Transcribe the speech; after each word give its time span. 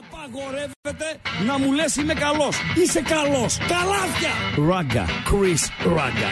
Απαγορεύεται 0.00 1.08
να 1.46 1.58
μου 1.58 1.72
λες 1.72 1.96
είμαι 1.96 2.14
καλός. 2.14 2.54
Είσαι 2.82 3.00
καλός. 3.14 3.52
Καλάθια. 3.74 4.32
Ράγκα. 4.68 5.04
Chris 5.28 5.62
Ράγκα. 5.96 6.30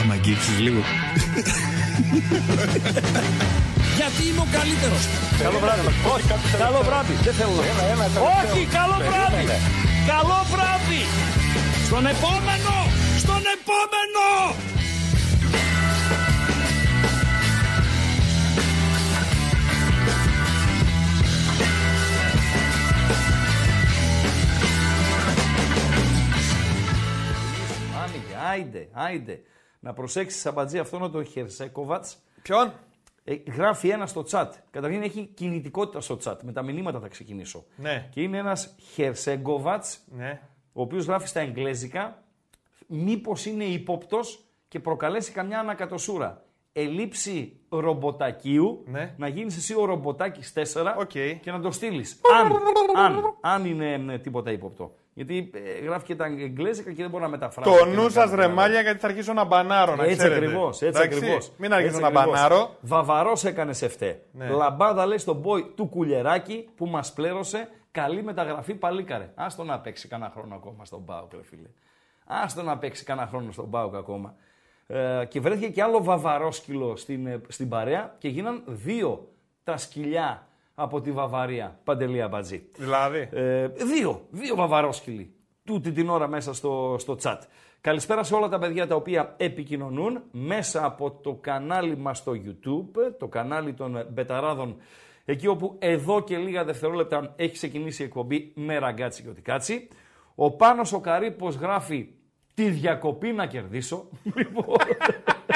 Άμα 0.00 0.12
αγγίξεις 0.12 0.58
λίγο. 0.58 0.82
Γιατί 3.98 4.22
είμαι 4.28 4.42
ο 4.46 4.48
καλύτερος. 4.58 5.02
Καλό 5.42 5.58
βράδυ. 5.64 5.80
Όχι, 6.14 6.26
καλό 6.64 6.80
βράδυ. 6.88 7.14
Δεν 7.26 7.34
θέλω 7.38 7.52
να 8.00 8.06
Όχι, 8.38 8.60
καλό 8.78 8.96
βράδυ. 9.08 9.44
Καλό 10.12 10.38
βράδυ. 10.52 11.02
Στον 11.86 12.04
επόμενο. 12.14 12.74
Στον 13.22 13.42
επόμενο. 13.56 14.26
Άιντε, 28.48 28.88
άιντε. 28.92 29.42
Να 29.80 29.92
προσέξεις 29.92 30.40
Σαμπατζή 30.40 30.78
αυτόν 30.78 31.12
τον 31.12 31.24
Χερσέκοβατς. 31.24 32.18
Ποιον; 32.42 32.72
Ε, 33.24 33.34
γράφει 33.56 33.88
ένα 33.88 34.06
στο 34.06 34.24
chat. 34.30 34.48
Καταρχήν 34.70 35.02
έχει 35.02 35.30
κινητικότητα 35.34 36.00
στο 36.00 36.18
chat. 36.24 36.36
Με 36.42 36.52
τα 36.52 36.62
μηνύματα 36.62 37.00
θα 37.00 37.08
ξεκινήσω. 37.08 37.64
Ναι. 37.76 38.08
Και 38.10 38.22
είναι 38.22 38.38
ένας 38.38 38.74
Χερσέγκοβατς, 38.92 39.98
Ναι. 40.16 40.40
ο 40.72 40.80
οποίος 40.82 41.04
γράφει 41.04 41.28
στα 41.28 41.40
εγγλέζικα, 41.40 42.22
μήπως 42.86 43.46
είναι 43.46 43.64
ύποπτος 43.64 44.44
και 44.68 44.80
προκαλέσει 44.80 45.32
καμιά 45.32 45.58
ανακατοσούρα. 45.58 46.42
Ελήψη 46.72 47.60
ρομποτακίου, 47.68 48.82
Ναι. 48.86 49.14
να 49.16 49.28
γίνεις 49.28 49.56
εσύ 49.56 49.74
ο 49.74 49.84
ρομποτάκης 49.84 50.52
4 50.52 50.94
Οκ. 50.98 51.10
και 51.10 51.50
να 51.50 51.60
το 51.60 51.70
στείλεις. 51.70 52.20
Αν, 52.40 52.52
αν, 53.04 53.36
αν 53.40 53.64
είναι 53.64 54.12
ε, 54.14 54.18
τίποτα 54.18 54.50
ύποπτο. 54.52 54.94
Γιατί 55.18 55.50
ε, 55.54 55.84
γράφει 55.84 56.04
και 56.04 56.14
τα 56.16 56.24
εγγλέζικα 56.24 56.90
και 56.92 57.02
δεν 57.02 57.10
μπορεί 57.10 57.22
να 57.22 57.28
μεταφράσει. 57.28 57.70
Το 57.70 57.84
και 57.84 57.90
νου 57.90 58.02
να 58.02 58.08
σας 58.10 58.30
κάνει 58.30 58.42
ρε 58.42 58.48
μάλια 58.48 58.80
γιατί 58.80 58.98
θα 58.98 59.06
αρχίσω 59.06 59.32
να 59.32 59.44
μπανάρω. 59.44 59.96
Να 59.96 60.04
έτσι 60.04 60.16
ξέρετε. 60.16 60.44
ακριβώς. 60.44 60.82
Έτσι 60.82 61.00
Εντάξει, 61.00 61.18
ακριβώς. 61.18 61.52
Μην 61.56 61.72
αρχίσω 61.72 61.88
Έτσι 61.96 62.00
να 62.00 62.06
ακριβώς. 62.08 62.32
μπανάρω. 62.32 62.76
Βαβαρός 62.80 63.44
έκανε 63.44 63.72
σε 63.72 63.88
φταί. 63.88 64.20
Ναι. 64.32 64.48
Λαμπάδα 64.48 65.06
λέει 65.06 65.18
στον 65.18 65.42
boy 65.44 65.62
του 65.74 65.86
κουλεράκι 65.88 66.68
που 66.76 66.86
μας 66.86 67.12
πλέρωσε. 67.12 67.68
Καλή 67.90 68.22
μεταγραφή 68.22 68.74
παλίκαρε. 68.74 69.30
Άστο 69.34 69.64
να 69.64 69.78
παίξει 69.78 70.08
κανένα 70.08 70.30
χρόνο 70.30 70.54
ακόμα 70.54 70.84
στον 70.84 71.00
Μπάουκ, 71.04 71.32
ρε 71.32 71.42
φίλε. 71.42 71.68
Άστο 72.24 72.62
να 72.62 72.78
παίξει 72.78 73.04
κανένα 73.04 73.26
χρόνο 73.26 73.52
στον 73.52 73.64
Μπάουκ 73.64 73.94
ακόμα. 73.94 74.34
Ε, 74.86 75.24
και 75.28 75.40
βρέθηκε 75.40 75.68
και 75.68 75.82
άλλο 75.82 76.02
βαβαρόσκυλο 76.02 76.96
στην, 76.96 77.26
ε, 77.26 77.40
στην 77.48 77.68
παρέα 77.68 78.14
και 78.18 78.28
γίναν 78.28 78.62
δύο 78.66 79.28
τα 79.64 79.76
σκυλιά 79.76 80.47
από 80.80 81.00
τη 81.00 81.12
Βαβαρία. 81.12 81.80
Παντελή 81.84 82.22
Αμπατζή. 82.22 82.68
Δηλαδή; 82.76 83.28
Ε, 83.32 83.66
δύο, 83.66 84.26
δύο 84.30 84.54
βαβαρόσκυλοι. 84.54 85.32
Τούτη 85.64 85.92
την 85.92 86.08
ώρα 86.08 86.28
μέσα 86.28 86.54
στο, 86.54 86.96
στο 86.98 87.16
chat. 87.22 87.38
Καλησπέρα 87.80 88.22
σε 88.22 88.34
όλα 88.34 88.48
τα 88.48 88.58
παιδιά 88.58 88.86
τα 88.86 88.94
οποία 88.94 89.34
επικοινωνούν 89.36 90.22
μέσα 90.30 90.84
από 90.84 91.10
το 91.10 91.34
κανάλι 91.34 91.96
μας 91.96 92.18
στο 92.18 92.32
YouTube, 92.32 93.12
το 93.18 93.26
κανάλι 93.28 93.72
των 93.72 94.06
Μπεταράδων, 94.12 94.76
εκεί 95.24 95.46
όπου 95.46 95.76
εδώ 95.78 96.22
και 96.22 96.36
λίγα 96.36 96.64
δευτερόλεπτα 96.64 97.32
έχει 97.36 97.52
ξεκινήσει 97.52 98.02
η 98.02 98.04
εκπομπή 98.04 98.52
με 98.54 98.78
ραγκάτσι 98.78 99.22
και 99.22 99.28
οτικάτσι. 99.28 99.88
Ο 100.34 100.50
Πάνος 100.50 100.92
ο 100.92 101.00
Καρύπος 101.00 101.54
γράφει 101.54 102.08
τη 102.54 102.68
διακοπή 102.68 103.32
να 103.32 103.46
κερδίσω. 103.46 104.08
Λοιπόν, 104.34 104.76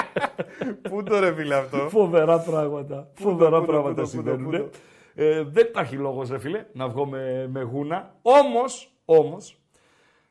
Πού 0.90 1.02
το 1.02 1.18
ρε 1.18 1.34
φίλε 1.34 1.54
αυτό; 1.54 1.88
Φοβερά 1.88 2.38
πράγματα. 2.38 3.08
Φοβερά 3.14 3.60
πού 3.60 3.66
το, 3.66 3.72
πράγματα 3.72 3.94
πού 3.94 4.00
το, 4.00 4.06
συμβαίνουν. 4.06 4.70
Πού 5.14 5.20
το, 5.20 5.24
πού 5.24 5.28
Ε, 5.28 5.42
δεν 5.42 5.66
υπάρχει 5.66 5.96
λόγος, 5.96 6.30
ρε 6.30 6.38
φίλε, 6.38 6.64
να 6.72 6.88
βγω 6.88 7.06
με, 7.06 7.48
με 7.52 7.62
γούνα. 7.62 8.14
Όμως, 8.22 8.92
όμως, 9.04 9.60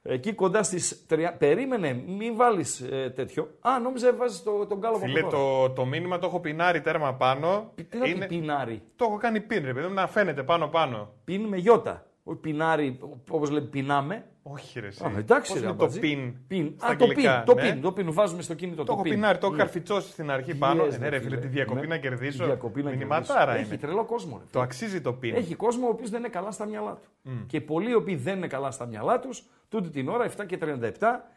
εκεί 0.04 0.34
κοντά 0.34 0.64
στις 0.64 1.06
τρία... 1.08 1.38
Περίμενε, 1.38 1.94
μην 1.94 2.36
βάλεις 2.36 2.80
ε, 2.80 3.12
τέτοιο. 3.16 3.58
Α, 3.59 3.80
νόμιζα 3.80 4.16
βάζεις 4.16 4.44
το, 4.44 4.66
τον 4.66 4.81
κάλο 4.81 4.97
Φίλε, 4.97 5.20
από 5.20 5.30
τώρα. 5.30 5.68
το, 5.68 5.74
το 5.74 5.86
μήνυμα 5.86 6.20
το 6.20 6.28
έχω 6.28 6.40
πινάρει 6.40 6.81
τέρμα 6.81 7.14
πάνω. 7.14 7.72
Τι 7.75 7.97
θα 7.97 8.08
είναι... 8.08 8.25
πινάρι. 8.25 8.81
Το 8.96 9.06
έχω 9.06 9.18
κάνει 9.18 9.41
πιν, 9.41 9.66
ρε 9.66 9.74
παιδί 9.74 9.88
μου, 9.88 9.94
να 9.94 10.08
φαίνεται 10.08 10.44
πάνω 10.44 10.68
πάνω. 10.68 11.14
Πιν 11.24 11.41
με 11.44 11.58
γιώτα. 11.58 12.06
Όχι 12.24 12.38
πινάρι, 12.40 13.00
όπως 13.30 13.50
λέμε, 13.50 13.66
πινάμε. 13.68 14.26
Όχι, 14.44 14.80
ρε. 14.80 14.88
εσύ. 14.88 15.04
Α, 15.04 15.12
εντάξει, 15.18 15.52
Πώς 15.52 15.62
ρε, 15.62 15.68
είναι 15.68 15.76
το 15.78 15.84
Αμπατζή. 15.84 16.00
πιν. 16.00 16.34
Πιν. 16.48 16.74
στα 16.78 16.88
Α, 16.88 16.96
το 16.96 16.96
πιν, 16.96 17.09
αγγλικά, 17.09 17.44
το 17.46 17.54
ναι. 17.54 17.62
πιν, 17.72 17.82
το 17.82 17.92
πιν, 17.92 18.14
βάζουμε 18.14 18.42
στο 18.42 18.54
κινητό. 18.54 18.84
Το 18.84 18.94
έχω 18.94 19.02
πιν. 19.02 19.12
πινάρει, 19.14 19.38
το 19.38 19.46
έχω 19.46 19.56
Ναι. 19.56 19.62
καρφιτσώσεις 19.62 20.12
στην 20.12 20.32
αρχή 20.32 20.56
πάνω. 20.56 20.84
Yes, 20.84 20.92
Ε, 20.94 20.98
ναι, 20.98 21.09
ρε 21.09 21.20
φίλε, 21.20 21.38
τη 21.38 21.48
διακοπή 21.48 21.80
Ναι. 21.82 21.88
να 21.88 21.98
κερδίσω. 21.98 22.46
Διακοπή 22.46 22.84
να 22.84 22.90
Μηνυματάρα 22.90 23.40
κερδίσω. 23.40 23.59
Έχει 23.59 23.68
είναι. 23.70 23.78
τρελό 23.78 24.06
κόσμο. 24.06 24.38
Ρε. 24.38 24.44
Το 24.52 24.62
αξίζει 24.62 25.02
το 25.02 25.14
πιν. 25.14 25.36
Έχει 25.36 25.56
κόσμο 25.56 25.86
ο 25.88 25.90
οποίος 25.90 26.09
δεν 26.09 26.20
είναι 26.20 26.30
καλά 26.30 26.52
στα 26.52 26.66
μυαλά 26.66 27.00
του. 27.24 27.32
Και 27.48 27.62
πολλοί 27.62 27.90
οι 27.90 27.94
οποίοι 27.96 28.16
δεν 28.16 28.38
είναι 28.38 28.48
καλά 28.48 28.72
στα 28.72 28.86
μυαλά 28.86 29.20
τους, 29.20 29.44
τούτη 29.70 29.90
την 29.90 30.09
ώρα 30.09 30.24
7 30.26 30.46
και 30.46 30.58
37, 30.58 31.30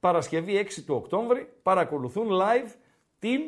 Παρασκευή 0.00 0.56
6 0.56 0.82
του 0.86 0.94
Οκτώβρη, 0.94 1.48
παρακολουθούν 1.62 2.26
live 2.30 2.72
την 3.18 3.40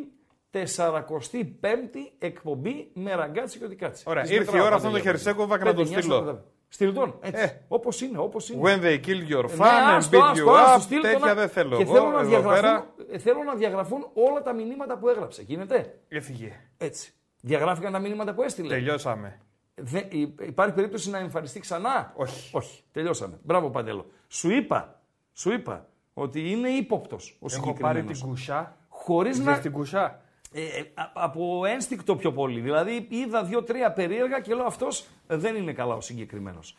45η 0.51 2.13
εκπομπή 2.19 2.91
με 2.95 3.15
ραγκάτσι 3.15 3.59
και 3.59 3.65
οτικάτσι. 3.65 4.05
Ωραία, 4.07 4.23
Της 4.23 4.31
ήρθε 4.31 4.43
η 4.43 4.47
μετράω 4.47 4.61
ώρα 4.67 4.71
πάντα 4.71 4.77
αυτόν 4.77 4.93
τον 4.93 5.01
για 5.01 5.11
Χερσέκοβακ 5.11 5.59
να 5.59 5.65
Πέντε, 5.65 5.77
τον 5.77 5.85
εννιά, 5.87 6.01
στείλω. 6.01 6.45
Σαράντα. 6.71 6.93
Στείλ 6.93 6.93
τον, 6.95 7.15
έτσι. 7.21 7.43
Ε. 7.43 7.61
Όπως 7.69 8.01
είναι, 8.01 8.19
όπως 8.19 8.49
είναι. 8.49 8.61
When 8.65 8.79
they 8.83 9.07
kill 9.07 9.33
your 9.33 9.45
Ε, 9.45 9.53
fan 9.53 9.59
ναι, 9.59 9.65
and 9.65 9.97
άστο, 9.97 10.19
beat 10.19 10.23
άστο, 10.31 10.45
you 10.53 10.57
άστο, 10.57 10.77
up, 10.77 10.81
στείλ 10.81 11.01
το 11.01 11.09
τέτοια 11.09 11.27
να- 11.27 11.35
δεν 11.35 11.49
θέλω. 11.49 11.77
Και 11.77 11.83
Εγώ 11.83 11.93
θέλω 11.95 12.11
να, 12.11 12.19
εδώ 12.21 12.29
διαγραφούν, 12.29 12.61
πέρα 12.61 12.87
ε, 13.11 13.19
θέλω 13.19 13.43
να 13.43 13.55
διαγραφούν 13.55 14.07
όλα 14.15 14.43
τα 14.43 14.53
μηνύματα 14.53 14.99
που 14.99 15.09
έγραψε. 15.09 15.43
Γίνεται; 15.43 15.99
έφυγε. 16.09 16.53
Έτσι. 16.79 17.13
Διαγράφηκαν 17.41 17.93
τα 17.93 17.99
μηνύματα 17.99 18.35
που 18.35 18.43
έστειλε. 18.43 18.69
Τελειώσαμε. 18.69 19.41
Δεν, 19.75 20.05
υ- 20.09 20.41
υπάρχει 20.47 20.75
περίπτωση 20.75 21.11
να 21.11 21.19
εμφανιστεί 21.19 21.61
ξανά; 21.61 22.13
Όχι. 22.17 22.57
Όχι. 22.57 22.83
Τελειώσαμε. 22.93 23.39
Μπράβο, 23.43 23.71
Παντέλο. 23.71 24.07
Σου 24.29 24.51
είπα, 24.51 25.01
σου 25.33 25.53
είπα 25.53 25.87
ότι 26.15 26.51
είναι 26.51 26.69
ύποπτος 26.69 27.39
ο 27.41 27.47
Έχω 27.53 27.73
πάρει 27.73 28.03
την 28.03 28.15
συγκεκριμένος. 28.15 28.23
κουσά. 28.23 28.77
Χωρίς 28.89 29.33
Ξέρεις 29.39 29.57
να. 29.57 29.63
την 29.63 29.73
κουσά. 29.73 30.21
Ε, 30.53 30.63
ε, 30.63 30.81
α- 30.95 31.11
από 31.15 31.65
ένστικτο 31.65 32.17
πιο 32.17 32.33
πολύ. 32.33 32.61
Δηλαδή 32.61 33.07
είδα 33.11 33.45
δύο-τρία 33.45 33.93
περίεργα 33.93 34.41
και 34.41 34.55
λέω 34.55 34.65
αυτός 34.65 35.07
δεν 35.27 35.57
είναι 35.57 35.73
καλά 35.73 35.95
ο 35.95 36.01
συγκεκριμένος. 36.01 36.77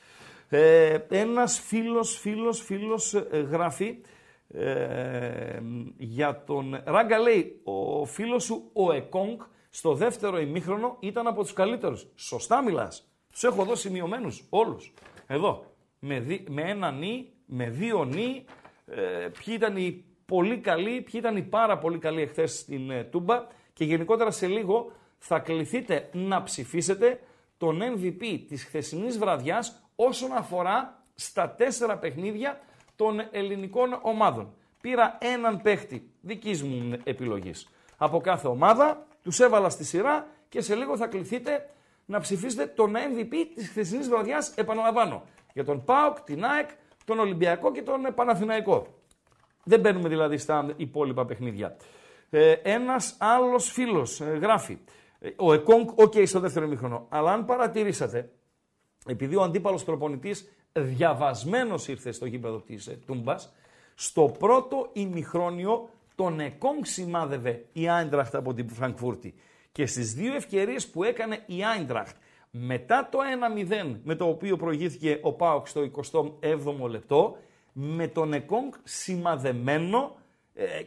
Ε, 0.50 0.98
Ένας 1.10 1.60
φίλος, 1.60 2.18
φίλος, 2.20 2.62
φίλος 2.62 3.14
γράφει 3.50 3.98
ε, 4.54 5.60
για 5.98 6.44
τον. 6.46 6.82
Ράγκα 6.86 7.18
λέει, 7.20 7.62
ο 7.64 8.06
φίλος 8.06 8.44
σου 8.44 8.70
ο 8.74 8.92
Εκόνγκ 8.94 9.40
στο 9.70 9.94
δεύτερο 9.94 10.40
ημίχρονο 10.40 10.98
ήταν 11.00 11.28
από 11.28 11.42
τους 11.42 11.54
καλύτερους. 11.54 12.08
Σωστά 12.16 12.64
μιλάς. 12.64 13.12
Τους 13.32 13.44
έχω 13.44 13.64
δώσει 13.64 13.82
σημειωμένους 13.82 14.46
όλους. 14.50 14.94
Εδώ. 15.28 15.66
Με, 16.00 16.20
δι- 16.20 16.50
με 16.50 16.62
ένα 16.62 16.92
νι, 16.92 17.28
με 17.46 17.70
δύο 17.70 18.04
νι. 18.06 18.46
Ε, 18.86 19.28
ποιοι 19.44 19.54
ήταν 19.58 19.78
οι 19.78 20.04
πολύ 20.26 20.58
καλοί, 20.58 21.02
ποιοι 21.02 21.14
ήταν 21.14 21.38
οι 21.38 21.42
πάρα 21.44 21.78
πολύ 21.78 21.98
καλοί 21.98 22.22
εχθές 22.22 22.58
στην 22.60 22.90
ε, 22.90 23.04
Τούμπα. 23.04 23.48
Και 23.82 23.88
γενικότερα 23.88 24.32
σε 24.32 24.48
λίγο 24.48 24.92
θα 25.18 25.40
κληθείτε 25.40 26.10
να 26.12 26.44
ψηφίσετε 26.44 27.20
τον 27.58 27.82
MVP 27.82 28.40
της 28.48 28.64
χθεσινής 28.64 29.18
βραδιάς 29.18 29.82
όσον 29.96 30.32
αφορά 30.32 31.04
στα 31.16 31.50
τέσσερα 31.50 31.98
παιχνίδια 31.98 32.60
των 32.96 33.22
ελληνικών 33.32 34.00
ομάδων. 34.02 34.54
Πήρα 34.82 35.18
έναν 35.22 35.62
παίχτη 35.62 36.12
δικής 36.22 36.64
μου 36.64 36.98
επιλογής 37.04 37.70
από 37.98 38.22
κάθε 38.22 38.48
ομάδα, 38.48 39.08
τους 39.24 39.40
έβαλα 39.40 39.70
στη 39.70 39.84
σειρά 39.84 40.28
και 40.50 40.62
σε 40.62 40.76
λίγο 40.76 40.98
θα 40.98 41.08
κληθείτε 41.08 41.70
να 42.06 42.20
ψηφίσετε 42.20 42.66
τον 42.66 42.94
MVP 42.94 43.34
της 43.56 43.70
χθεσινής 43.70 44.10
βραδιάς, 44.10 44.54
επαναλαμβάνω, 44.56 45.24
για 45.54 45.64
τον 45.64 45.84
ΠΑΟΚ, 45.84 46.22
την 46.22 46.46
ΑΕΚ, 46.46 46.70
τον 47.06 47.20
Ολυμπιακό 47.20 47.72
και 47.72 47.82
τον 47.82 48.02
Παναθηναϊκό. 48.16 48.88
Δεν 49.64 49.80
μπαίνουμε 49.80 50.10
δηλαδή 50.10 50.38
στα 50.38 50.74
υπόλοιπα 50.76 51.26
παιχνίδια. 51.26 51.76
Ε, 52.34 52.52
ένας 52.52 53.16
άλλος 53.20 53.72
φίλος 53.72 54.22
ε, 54.22 54.26
γράφει, 54.26 54.78
ε, 55.20 55.30
ο 55.36 55.54
Εκόνγκ, 55.54 55.90
οκ, 55.96 56.14
στο 56.26 56.40
δεύτερο 56.40 56.66
ημίχρονο, 56.66 57.06
αλλά 57.10 57.32
αν 57.34 57.46
παρατηρήσατε, 57.46 58.32
επειδή 59.06 59.36
ο 59.36 59.42
αντίπαλος 59.42 59.84
προπονητής 59.84 60.52
διαβασμένος 60.74 61.88
ήρθε 61.88 62.12
στο 62.12 62.26
γήπεδο 62.26 62.60
της 62.60 62.88
ε, 62.88 63.00
Τούμπας, 63.06 63.54
στο 63.96 64.36
πρώτο 64.40 64.90
ημιχρόνιο 64.94 65.90
τον 66.16 66.40
Εκόνγκ 66.40 66.84
σημάδευε 66.84 67.66
η 67.72 67.90
Άιντραχτ 67.90 68.36
από 68.36 68.54
την 68.54 68.70
Φραγκφούρτη. 68.70 69.34
Και 69.72 69.86
στις 69.86 70.14
δύο 70.14 70.36
ευκαιρίες 70.36 70.88
που 70.88 71.04
έκανε 71.04 71.44
η 71.46 71.64
Άιντραχτ 71.64 72.16
μετά 72.52 73.10
το 73.12 73.20
1-0 73.92 74.00
με 74.04 74.16
το 74.16 74.28
οποίο 74.28 74.58
προηγήθηκε 74.58 75.20
ο 75.22 75.34
Πάοκ 75.34 75.68
στο 75.68 75.82
27ο 75.82 76.90
λεπτό, 76.90 77.38
με 77.74 78.08
τον 78.08 78.34
Εκόνγκ 78.34 78.72
σημαδεμένο 78.84 79.98
ε, 79.98 80.21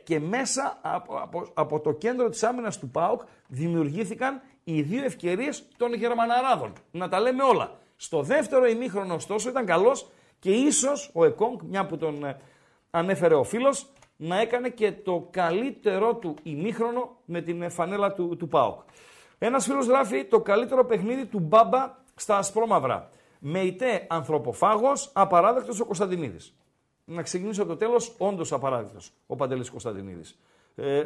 και 0.05 0.21
μέσα 0.21 0.79
από, 0.83 1.17
από, 1.17 1.47
από 1.55 1.81
το 1.81 1.93
κέντρο 1.93 2.29
της 2.29 2.43
άμυνας 2.43 2.79
του 2.79 2.91
ΠΑΟΚ 2.91 3.23
δημιουργήθηκαν 3.49 4.43
οι 4.65 4.83
δύο 4.83 5.05
ευκαιρίες 5.05 5.69
των 5.77 5.95
Γερμαναράδων. 5.95 6.73
Να 6.91 7.09
τα 7.09 7.21
λέμε 7.21 7.43
όλα. 7.43 7.79
Στο 7.97 8.23
δεύτερο 8.23 8.67
ημίχρονο 8.67 9.15
ωστόσο 9.15 9.49
ήταν 9.49 9.67
καλός 9.67 10.09
και 10.39 10.51
ίσως 10.51 11.11
ο 11.13 11.25
Εκόνγκ, 11.25 11.61
μια 11.63 11.87
που 11.87 11.97
τον 11.97 12.25
ε, 12.25 12.41
ανέφερε 12.91 13.35
ο 13.35 13.45
φίλος, 13.45 13.87
να 14.17 14.41
έκανε 14.41 14.69
και 14.69 14.93
το 14.93 15.29
καλύτερό 15.31 16.15
του 16.15 16.35
ημίχρονο 16.43 17.17
με 17.25 17.41
την 17.41 17.63
ε, 17.63 17.69
φανέλα 17.69 18.13
του, 18.13 18.37
του 18.37 18.49
ΠΑΟΚ. 18.49 18.81
Ένας 19.39 19.65
φίλος 19.65 19.87
γράφει 19.87 20.25
το 20.25 20.41
καλύτερο 20.41 20.85
παιχνίδι 20.85 21.27
του 21.27 21.39
Μπάμπα 21.39 21.95
στα 22.15 22.37
ασπρόμαυρα. 22.37 23.09
Μεϊτέ 23.39 24.07
ανθρωποφάγος, 24.09 25.11
απαράδεκτος 25.13 25.81
ο 25.81 25.85
Κωνσταντινίδης. 25.85 26.55
Να 27.05 27.23
ξεκινήσω 27.23 27.63
από 27.63 27.71
το 27.71 27.77
τέλος, 27.77 28.15
όντως 28.19 28.53
απαράδεκτος 28.53 29.13
ο 29.27 29.37
Παντελής 29.37 29.71
Κωνσταντινίδης. 29.71 30.39
Ε, 30.75 31.05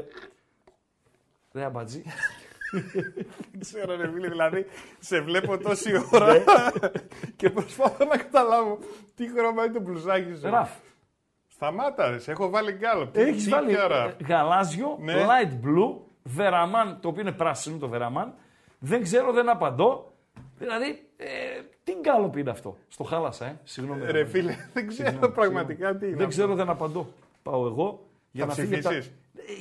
ρε 1.52 1.64
αμπατζή. 1.64 2.02
Δεν 3.52 3.60
ξέρω, 3.60 3.96
ρε 3.96 4.10
φίλε, 4.12 4.28
δηλαδή 4.28 4.66
σε 4.98 5.20
βλέπω 5.20 5.58
τόση 5.58 5.92
ώρα 6.12 6.42
και 7.36 7.50
προσπαθώ 7.50 8.04
να 8.04 8.16
καταλάβω 8.16 8.78
τι 9.14 9.28
χρώμα 9.28 9.64
είναι 9.64 9.72
το 9.74 9.80
μπλουζάκι 9.80 10.34
σου. 10.34 10.50
Ραφ. 10.50 10.70
Σταμάτα, 11.48 12.10
ρε, 12.10 12.18
σε 12.18 12.30
έχω 12.30 12.48
βάλει 12.50 12.72
γκάλο. 12.72 13.06
Τι- 13.06 13.20
Έχεις 13.20 13.44
τι 13.44 13.50
βάλει 13.50 13.80
ώρα. 13.80 14.04
ε, 14.04 14.16
γαλάζιο, 14.26 14.96
Ναι. 15.00 15.14
light 15.26 15.52
blue, 15.66 15.96
βεραμάν, 16.22 16.98
το 17.00 17.08
οποίο 17.08 17.20
είναι 17.22 17.32
πράσινο 17.32 17.78
το 17.78 17.88
βεραμάν. 17.88 18.34
Δεν 18.78 19.02
ξέρω, 19.02 19.32
δεν 19.32 19.48
απαντώ. 19.48 20.12
Δηλαδή, 20.58 21.08
ε, 21.16 21.26
τι 21.92 21.94
γκάλοπ 22.00 22.36
είναι 22.36 22.50
αυτό; 22.50 22.76
Στο 22.88 23.04
χάλασα, 23.04 23.46
ε. 23.46 23.56
Συγγνώμη. 23.64 24.04
Ρε 24.10 24.24
φίλε, 24.24 24.54
δεν 24.72 24.88
ξέρω 24.88 25.30
πραγματικά 25.30 25.96
τι 25.96 26.06
είναι. 26.06 26.16
Δεν 26.16 26.26
αυτό. 26.26 26.28
ξέρω, 26.40 26.54
δεν 26.54 26.68
απαντώ. 26.68 27.06
Πάω 27.42 27.66
εγώ. 27.66 28.06
Για 28.30 28.42
Θα 28.46 28.48
να 28.48 28.54
φύγει 28.54 28.74
από 28.74 28.82
τα- 28.82 28.88
ψηφίσεις; 28.88 29.12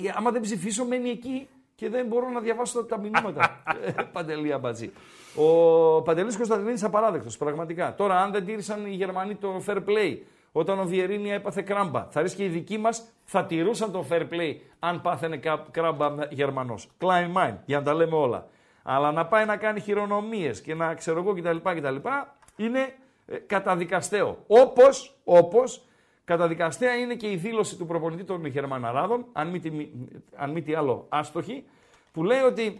Ε, 0.08 0.14
άμα 0.16 0.32
δεν 0.32 0.42
ψηφίσω, 0.42 0.86
μένει 0.86 1.10
εκεί 1.10 1.48
και 1.76 1.90
δεν 1.90 2.06
μπορώ 2.08 2.30
να 2.30 2.40
διαβάσω 2.40 2.84
τα 2.86 2.98
μηνύματα. 3.00 3.62
Ε, 3.86 3.92
Παντελή 4.12 4.54
Αμπατζή. 4.54 4.92
Ο 5.36 6.02
Παντελής 6.02 6.36
Κωνσταντινίδης 6.38 6.84
απαράδεκτος, 6.84 7.38
πραγματικά. 7.38 7.96
Τώρα, 7.96 8.22
αν 8.22 8.32
δεν 8.32 8.46
τήρησαν 8.46 8.86
οι 8.86 8.90
Γερμανοί 8.90 9.36
το 9.36 9.62
fair 9.66 9.78
play, 9.78 10.18
όταν 10.52 10.80
ο 10.80 10.86
Βιερίνια 10.86 11.34
έπαθε 11.34 11.62
κράμπα, 11.62 12.08
θα 12.10 12.22
ρίσκει 12.22 12.38
και 12.38 12.44
οι 12.46 12.48
δικοί 12.50 12.78
μας 12.78 13.04
θα 13.24 13.46
τηρούσαν 13.46 13.92
το 13.92 14.06
fair 14.10 14.22
play 14.22 14.56
αν 14.80 15.02
πάθαινε 15.02 15.38
κα- 15.38 15.66
κράμπα 15.72 16.10
Γερμανός. 16.30 16.90
Klein 17.02 17.34
mind, 17.38 17.56
για 17.66 17.78
να 17.78 17.84
τα 17.84 17.94
λέμε 17.94 18.16
όλα. 18.16 18.48
Αλλά 18.90 19.12
να 19.12 19.26
πάει 19.26 19.46
να 19.46 19.58
κάνει 19.58 19.80
χειρονομίες 19.80 20.62
και 20.62 20.76
να 20.76 20.94
ξέρω 20.94 21.20
εγώ 21.20 21.34
κτλ. 21.34 21.58
κτλ 21.58 21.96
είναι 22.56 22.94
ε, 23.26 23.38
καταδικαστέο. 23.38 24.44
Όπως, 24.48 25.18
όπως, 25.24 25.86
καταδικαστέα 26.26 26.96
είναι 26.96 27.16
και 27.16 27.32
η 27.32 27.36
δήλωση 27.36 27.76
του 27.76 27.86
προπονητή 27.86 28.24
των 28.24 28.46
Γερμαναράδων, 28.46 29.26
αν 29.34 29.48
μη, 29.48 29.60
τι, 29.60 29.72
αν 30.36 30.52
μη 30.52 30.62
τι 30.62 30.74
άλλο 30.74 31.06
άστοχη, 31.10 31.64
που 32.12 32.24
λέει 32.24 32.40
ότι 32.40 32.80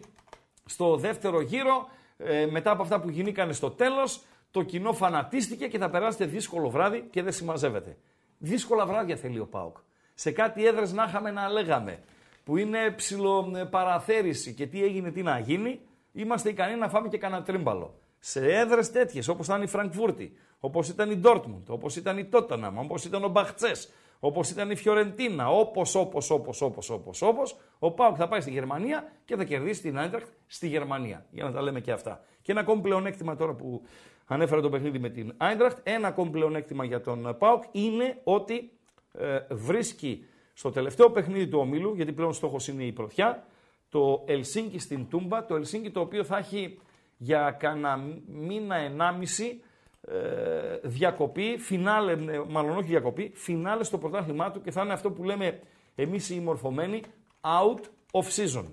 στο 0.66 0.96
δεύτερο 0.96 1.42
γύρο, 1.42 1.90
ε, 2.18 2.48
μετά 2.52 2.72
από 2.72 2.82
αυτά 2.82 3.00
που 3.00 3.10
γινήκανε 3.10 3.54
στο 3.54 3.72
τέλος, 3.72 4.22
το 4.52 4.64
κοινό 4.64 4.94
φανατίστηκε 4.94 5.68
και 5.68 5.78
θα 5.78 5.90
περάσετε 5.90 6.26
δύσκολο 6.26 6.70
βράδυ 6.70 7.08
και 7.12 7.24
δεν 7.24 7.34
συμμαζεύεται. 7.34 7.98
Δύσκολα 8.38 8.86
βράδια 8.86 9.16
θέλει 9.16 9.40
ο 9.40 9.46
ΠΑΟΚ. 9.46 9.78
Σε 10.14 10.32
κάτι 10.32 10.66
έδρες 10.66 10.94
να 10.94 11.04
είχαμε 11.04 11.32
να 11.32 11.50
λέγαμε, 11.50 12.00
που 12.44 12.58
είναι 12.58 12.92
ψηλοπαραθέρηση 12.96 14.54
και 14.54 14.68
τι 14.68 14.84
έγινε, 14.84 15.12
τι 15.12 15.22
να 15.22 15.40
γίνει, 15.40 15.80
είμαστε 16.12 16.50
ικανοί 16.50 16.76
να 16.76 16.90
φάμε 16.90 17.08
και 17.08 17.18
κανένα 17.18 17.44
τρίμπαλο. 17.44 18.00
Σε 18.20 18.54
έδρες 18.54 18.92
τέτοιες, 18.92 19.28
όπως 19.28 19.46
ήταν 19.46 19.62
η 19.62 19.68
Φραγκφούρτη, 19.68 20.34
όπως 20.60 20.90
ήταν 20.90 21.12
η 21.12 21.16
Ντόρτμουντ, 21.16 21.70
όπως 21.70 21.96
ήταν 21.96 22.18
η 22.18 22.26
Τόταναμ, 22.26 22.80
όπως 22.80 23.06
ήταν 23.06 23.24
ο 23.24 23.28
Μπαχτσές, 23.28 23.90
όπως 24.20 24.50
ήταν 24.50 24.72
η 24.72 24.76
Φιωρεντίνα, 24.76 25.50
όπως, 25.50 25.96
όπως, 25.96 26.30
όπως, 26.30 26.62
όπως, 26.62 26.90
όπως, 26.90 27.22
όπως, 27.22 27.58
ο 27.80 27.92
Πάουκ 27.92 28.16
θα 28.18 28.28
πάει 28.28 28.42
στη 28.42 28.52
Γερμανία 28.52 29.12
και 29.26 29.36
θα 29.36 29.44
κερδίσει 29.44 29.82
την 29.82 29.98
Άιντραχτ 29.98 30.28
στη 30.48 30.68
Γερμανία. 30.68 31.26
Για 31.30 31.44
να 31.44 31.52
τα 31.52 31.62
λέμε 31.62 31.80
και 31.80 31.92
αυτά. 31.92 32.24
Και 32.42 32.52
ένα 32.52 32.62
ακόμη 32.62 32.82
πλεονέκτημα 32.82 33.36
τώρα 33.36 33.54
που 33.54 33.82
ανέφερα 34.26 34.62
το 34.62 34.70
παιχνίδι 34.70 35.00
με 35.00 35.10
την 35.10 35.34
Άιντραχτ, 35.38 35.78
ένα 35.84 36.08
ακόμη 36.08 36.30
πλεονέκτημα 36.30 36.86
για 36.86 37.02
τον 37.02 37.36
Πάουκ 37.38 37.64
είναι 37.72 38.22
ότι 38.24 38.72
ε, 39.14 39.40
βρίσκει 39.50 40.26
στο 40.54 40.72
τελευταίο 40.72 41.10
παιχνίδι 41.10 41.48
του 41.48 41.60
ομίλου, 41.60 41.94
γιατί 41.96 42.12
πλέον 42.12 42.34
στόχος 42.34 42.68
είναι 42.68 42.84
η 42.84 42.92
πρωτιά, 42.92 43.46
το 43.90 44.24
Ελσίνκι 44.28 44.80
στην 44.80 45.08
Τούμπα, 45.10 45.46
το 45.46 45.56
Ελσίνκι 45.56 45.92
το 45.92 46.00
οποίο 46.00 46.24
θα 46.24 46.38
έχει 46.38 46.80
για 47.18 47.52
κάνα 47.60 47.98
μήνα 48.28 48.76
ενάμιση 48.76 49.62
ε, 50.02 50.78
διακοπή, 50.84 51.58
φινάλε, 51.58 52.12
ε, 52.12 52.42
μάλλον 52.48 52.78
όχι 52.78 52.88
διακοπή, 52.88 53.32
φινάλε 53.36 53.84
στο 53.84 53.98
πρωτάθλημά 53.98 54.52
του 54.52 54.62
και 54.62 54.72
θα 54.72 54.82
είναι 54.82 54.94
αυτό 54.94 55.12
που 55.12 55.24
λέμε 55.24 55.60
εμείς 55.96 56.30
οι 56.30 56.40
μορφωμένοι 56.40 57.02
out 57.42 57.80
of 58.12 58.24
season. 58.36 58.66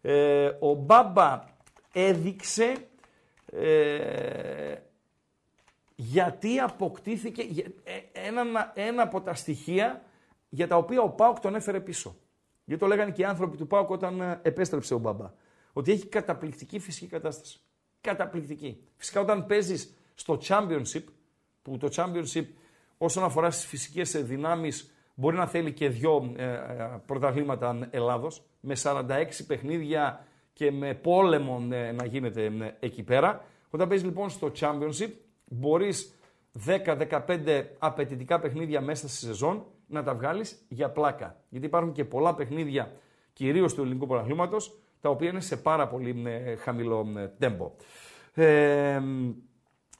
Ε, 0.00 0.50
ο 0.60 0.74
Μπάμπα 0.74 1.44
έδειξε 1.92 2.74
ε, 3.46 4.74
γιατί 5.94 6.58
αποκτήθηκε 6.58 7.42
γε- 7.42 7.66
ε, 7.84 8.26
ένα, 8.28 8.72
ένα 8.74 9.02
από 9.02 9.20
τα 9.20 9.34
στοιχεία 9.34 10.02
για 10.48 10.68
τα 10.68 10.76
οποία 10.76 11.00
ο 11.00 11.08
Πάουκ 11.08 11.40
τον 11.40 11.54
έφερε 11.54 11.80
πίσω. 11.80 12.16
Γιατί 12.72 12.86
το 12.86 12.94
λέγανε 12.96 13.10
και 13.10 13.22
οι 13.22 13.24
άνθρωποι 13.24 13.56
του 13.56 13.66
Πάουκ 13.66 13.90
όταν 13.90 14.20
ε, 14.20 14.40
επέστρεψε 14.42 14.94
ο 14.94 14.98
Μπάμπα. 14.98 15.32
Ότι 15.72 15.92
έχει 15.92 16.06
καταπληκτική 16.06 16.78
φυσική 16.78 17.06
κατάσταση. 17.06 17.60
Καταπληκτική. 18.00 18.84
Φυσικά 18.96 19.20
όταν 19.20 19.46
παίζεις 19.46 19.96
στο 20.14 20.38
Championship, 20.48 21.04
που 21.62 21.76
το 21.76 21.88
Championship 21.92 22.44
όσον 22.98 23.24
αφορά 23.24 23.50
στις 23.50 23.66
φυσικές 23.66 24.24
δυνάμεις 24.24 24.92
μπορεί 25.14 25.36
να 25.36 25.46
θέλει 25.46 25.72
και 25.72 25.88
δυο 25.88 26.32
ε, 26.36 26.44
ε, 26.44 26.58
πρωταθλήματα 27.06 27.88
Ελλάδος, 27.90 28.42
με 28.60 28.76
46 28.82 29.24
παιχνίδια 29.46 30.26
και 30.52 30.70
με 30.70 30.94
πόλεμο 30.94 31.68
ε, 31.70 31.92
να 31.92 32.06
γίνεται 32.06 32.44
ε, 32.44 32.76
εκεί 32.80 33.02
πέρα. 33.02 33.44
Όταν 33.70 33.88
παίζεις 33.88 34.06
λοιπόν 34.06 34.30
στο 34.30 34.52
Championship, 34.60 35.10
μπορείς 35.44 36.18
10-15 36.66 37.64
απαιτητικά 37.78 38.40
παιχνίδια 38.40 38.80
μέσα 38.80 39.08
στη 39.08 39.26
σεζόν 39.26 39.66
να 39.92 40.02
τα 40.02 40.14
βγάλεις 40.14 40.66
για 40.68 40.90
πλάκα. 40.90 41.36
Γιατί 41.48 41.66
υπάρχουν 41.66 41.92
και 41.92 42.04
πολλά 42.04 42.34
παιχνίδια, 42.34 42.92
κυρίως 43.32 43.74
του 43.74 43.82
ελληνικού 43.82 44.06
πρωταθλήματος, 44.06 44.78
τα 45.00 45.08
οποία 45.08 45.28
είναι 45.28 45.40
σε 45.40 45.56
πάρα 45.56 45.88
πολύ 45.88 46.22
ε, 46.26 46.56
χαμηλό 46.56 47.12
ε, 47.16 47.26
τέμπο. 47.38 47.72
Ε, 48.34 49.00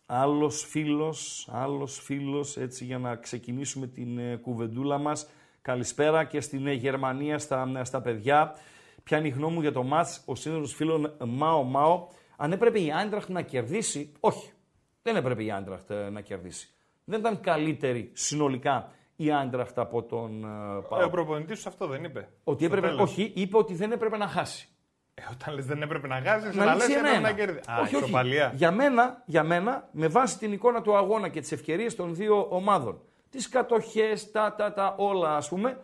άλλος 0.06 0.64
φίλος, 0.64 1.48
άλλος 1.52 2.00
φίλος, 2.00 2.56
έτσι 2.56 2.84
για 2.84 2.98
να 2.98 3.16
ξεκινήσουμε 3.16 3.86
την 3.86 4.18
ε, 4.18 4.36
κουβεντούλα 4.36 4.98
μας. 4.98 5.28
Καλησπέρα 5.62 6.24
και 6.24 6.40
στην 6.40 6.66
ε, 6.66 6.72
Γερμανία 6.72 7.38
στα, 7.38 7.72
ε, 7.76 7.84
στα 7.84 8.00
παιδιά. 8.00 8.54
Ποια 9.02 9.18
είναι 9.18 9.26
η 9.26 9.30
γνώμη 9.30 9.54
μου 9.54 9.60
για 9.60 9.72
το 9.72 9.82
μάτς, 9.82 10.22
ο 10.26 10.34
σύνδεσμος 10.34 10.74
φίλων 10.74 11.16
Μάο 11.26 11.62
Μάο. 11.62 12.06
Αν 12.36 12.52
έπρεπε 12.52 12.80
η 12.80 12.92
Άιντραχτ 12.92 13.28
να 13.28 13.42
κερδίσει, 13.42 14.12
όχι. 14.20 14.50
Δεν 15.02 15.16
έπρεπε 15.16 15.44
η 15.44 15.50
Άιντραχτ 15.52 15.90
ε, 15.90 16.10
να 16.10 16.20
κερδίσει. 16.20 16.68
Δεν 17.04 17.20
ήταν 17.20 17.40
καλύτερη 17.40 18.10
συνολικά 18.12 18.92
η 19.24 19.32
Άιντραχτ 19.32 19.78
από 19.78 20.02
τον 20.02 20.44
ε, 20.44 20.46
Ε, 20.78 20.80
Πάο. 20.88 21.04
Ο 21.06 21.10
προπονητής 21.10 21.58
σου 21.60 21.68
αυτό 21.68 21.86
δεν 21.86 22.04
είπε. 22.04 22.28
ότι 22.44 22.64
Στο 22.64 22.74
έπρεπε, 22.74 22.86
τέλος. 22.94 23.10
όχι, 23.10 23.32
είπε 23.34 23.56
ότι 23.56 23.74
δεν 23.74 23.92
έπρεπε 23.92 24.16
να 24.16 24.26
χάσει. 24.26 24.68
Ε, 25.14 25.22
όταν 25.32 25.54
λες 25.54 25.66
δεν 25.66 25.82
έπρεπε 25.82 26.06
να 26.06 26.20
χάσει, 26.24 26.56
Να 26.56 26.64
να 26.64 26.72
λήξει 26.74 26.88
λες 26.88 26.96
έπρεπε 26.96 27.08
ένα-ένα. 27.16 27.28
να 27.28 27.36
κερδίσει. 27.36 27.70
Α, 27.70 27.80
όχι, 27.80 27.94
όχι. 27.94 28.04
ισοπαλία. 28.04 28.52
Για 28.54 28.70
μένα, 28.70 29.22
για 29.26 29.42
μένα, 29.42 29.88
με 29.92 30.08
βάση 30.08 30.38
την 30.38 30.52
εικόνα 30.52 30.82
του 30.82 30.96
αγώνα 30.96 31.28
και 31.28 31.40
τις 31.40 31.52
ευκαιρίες 31.52 31.94
των 31.96 32.14
δύο 32.14 32.46
ομάδων, 32.50 33.00
τις 33.30 33.48
κατοχές, 33.48 34.30
τα, 34.30 34.54
τα, 34.54 34.72
τα, 34.72 34.94
όλα 34.98 35.36
ας 35.36 35.48
πούμε, 35.48 35.80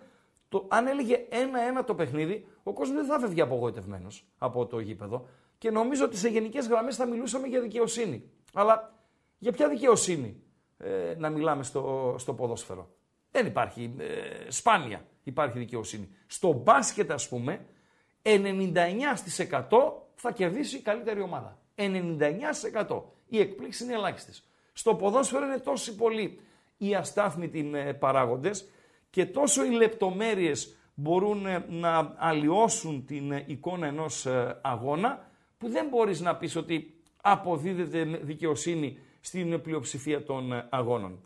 το, 0.49 0.67
αν 0.69 0.87
έλεγε 0.87 1.27
ένα-ένα 1.29 1.85
το 1.85 1.95
παιχνίδι, 1.95 2.47
ο 2.63 2.73
κόσμος 2.73 2.97
δεν 2.97 3.07
θα 3.07 3.19
φεύγει 3.19 3.41
απογοητευμένος 3.41 4.25
από 4.39 4.67
το 4.67 4.79
γήπεδο. 4.79 5.27
Και 5.59 5.71
νομίζω 5.71 6.05
ότι 6.05 6.17
σε 6.17 6.29
γενικές 6.29 6.67
γραμμές 6.69 6.97
θα 6.97 7.07
μιλούσαμε 7.07 7.47
για 7.47 7.61
δικαιοσύνη. 7.61 8.31
Αλλά 8.55 8.93
για 9.39 9.53
ποια 9.53 9.69
δικαιοσύνη 9.69 10.43
ε, 10.79 11.15
να 11.19 11.31
μιλάμε 11.31 11.63
στο, 11.63 12.15
στο 12.19 12.35
ποδόσφαιρο; 12.35 12.89
Δεν 13.31 13.47
υπάρχει. 13.47 13.95
Ε, 13.99 14.51
σπάνια 14.51 15.07
υπάρχει 15.23 15.59
δικαιοσύνη. 15.59 16.09
Στο 16.27 16.53
μπάσκετ, 16.53 17.11
ας 17.11 17.29
πούμε, 17.29 17.67
99% 18.23 18.33
θα 20.15 20.33
κερδίσει 20.33 20.77
η 20.77 20.81
καλύτερη 20.81 21.21
ομάδα. 21.21 21.59
99%. 21.75 23.03
Οι 23.29 23.41
εκπλήξεις 23.41 23.81
είναι 23.81 23.95
ελάχιστες. 23.95 24.43
Στο 24.73 24.95
ποδόσφαιρο 24.95 25.45
είναι 25.45 25.59
τόσοι 25.59 25.97
πολλοί 25.97 26.41
οι 26.77 26.95
αστάθμητοι 26.95 27.71
ε, 27.75 27.93
παράγοντες 27.93 28.69
και 29.11 29.27
τόσο 29.27 29.65
οι 29.65 29.71
λεπτομέρειες 29.71 30.77
μπορούν 30.95 31.47
ε, 31.47 31.65
να 31.69 32.15
αλλοιώσουν 32.17 33.05
την 33.07 33.33
ε, 33.33 33.45
εικόνα 33.47 33.87
ενός 33.87 34.27
ε, 34.27 34.59
αγώνα 34.63 35.31
που 35.59 35.69
δεν 35.69 35.87
μπορείς 35.89 36.21
να 36.21 36.37
πεις 36.37 36.57
ότι 36.57 36.95
αποδίδεται 37.23 38.05
με 38.05 38.17
δικαιοσύνη 38.17 38.99
στην 39.21 39.61
πλειοψηφία 39.61 40.23
των 40.25 40.53
ε, 40.53 40.67
αγώνων. 40.71 41.21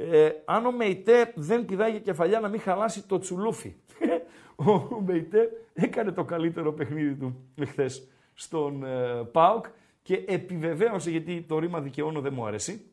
Ε, 0.00 0.30
αν 0.44 0.66
ο 0.66 0.72
Μεϊτέ 0.72 1.32
δεν 1.34 1.64
πηδάει 1.64 1.90
για 1.90 2.00
κεφαλιά 2.00 2.40
να 2.40 2.48
μην 2.48 2.60
χαλάσει 2.60 3.06
το 3.06 3.18
τσουλούφι. 3.18 3.74
ο 4.90 5.00
Μεϊτέ 5.06 5.50
έκανε 5.74 6.12
το 6.12 6.24
καλύτερο 6.24 6.72
παιχνίδι 6.72 7.14
του 7.14 7.36
χθε 7.66 7.90
στον 8.34 8.84
ε, 8.84 9.24
ΠΑΟΚ 9.32 9.66
και 10.02 10.24
επιβεβαίωσε, 10.26 11.10
γιατί 11.10 11.44
το 11.48 11.58
ρήμα 11.58 11.80
δικαιώνω 11.80 12.20
δεν 12.20 12.32
μου 12.34 12.46
αρέσει, 12.46 12.90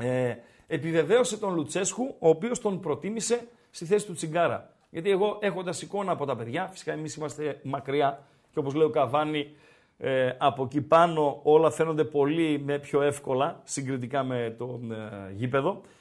ε, 0.00 0.34
επιβεβαίωσε 0.66 1.38
τον 1.38 1.54
Λουτσέσκου, 1.54 2.14
ο 2.18 2.28
οποίος 2.28 2.60
τον 2.60 2.80
προτίμησε 2.80 3.48
στη 3.70 3.84
θέση 3.84 4.06
του 4.06 4.12
Τσιγκάρα. 4.12 4.74
Γιατί 4.90 5.10
εγώ 5.10 5.38
έχοντας 5.40 5.82
εικόνα 5.82 6.12
από 6.12 6.26
τα 6.26 6.36
παιδιά, 6.36 6.68
φυσικά 6.72 6.92
εμείς 6.92 7.14
είμαστε 7.14 7.60
μακριά 7.64 8.22
και 8.50 8.58
όπως 8.58 8.74
λέει 8.74 8.86
ο 8.86 8.90
Καβάνη, 8.90 9.56
ε, 9.98 10.30
από 10.38 10.62
εκεί 10.62 10.80
πάνω 10.80 11.40
όλα 11.42 11.70
φαίνονται 11.70 12.04
πολύ 12.04 12.62
με 12.64 12.78
πιο 12.78 13.02
εύκολα 13.02 13.60
συγκριτικά 13.64 14.22
με 14.22 14.54
το 14.58 14.80
ε, 14.90 15.32
γήπεδο 15.32 15.80
ε, 15.80 15.96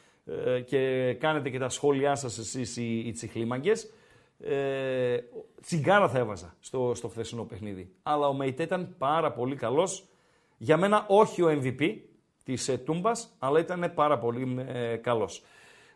και 0.66 1.14
κάνετε 1.14 1.50
και 1.50 1.60
τα 1.60 1.70
σχόλιά 1.70 2.16
σας 2.16 2.38
εσείς 2.38 2.78
οι, 2.78 3.00
οι 3.00 3.12
τσιχλίμαγκες. 3.12 3.92
Ε, 4.40 5.18
τσιγκάρα 5.62 6.10
θα 6.10 6.18
έβαζα 6.18 6.56
στο, 6.60 6.92
στο 6.96 7.08
χθεσινό 7.08 7.44
παιχνίδι. 7.44 7.92
Αλλά 8.04 8.28
ο 8.28 8.34
Μεϊτέ 8.34 8.64
ήταν 8.64 8.96
πάρα 8.98 9.32
πολύ 9.32 9.56
καλός. 9.56 10.08
Για 10.58 10.78
μένα 10.78 11.06
όχι 11.08 11.42
ο 11.42 11.62
MVP 11.62 11.96
της 12.44 12.68
ε, 12.68 12.78
Τούμπας, 12.78 13.36
αλλά 13.40 13.60
ήταν 13.60 13.92
πάρα 13.96 14.18
πολύ 14.18 14.66
ε, 14.68 14.96
καλός. 14.96 15.44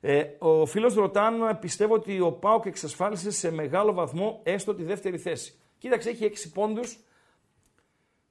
Ε, 0.02 0.24
ο 0.40 0.66
φίλος 0.66 0.94
ρωτάν 0.94 1.60
πιστεύω 1.60 1.94
ότι 1.94 2.20
ο 2.20 2.32
Πάοκ 2.32 2.66
εξασφάλισε 2.66 3.32
σε 3.32 3.52
μεγάλο 3.52 3.94
βαθμό 3.94 4.40
έστω 4.44 4.74
τη 4.74 4.84
δεύτερη 4.84 5.18
θέση. 5.18 5.54
Κοίταξε, 5.78 6.10
έχει 6.10 6.32
6 6.48 6.52
πόντους 6.54 7.00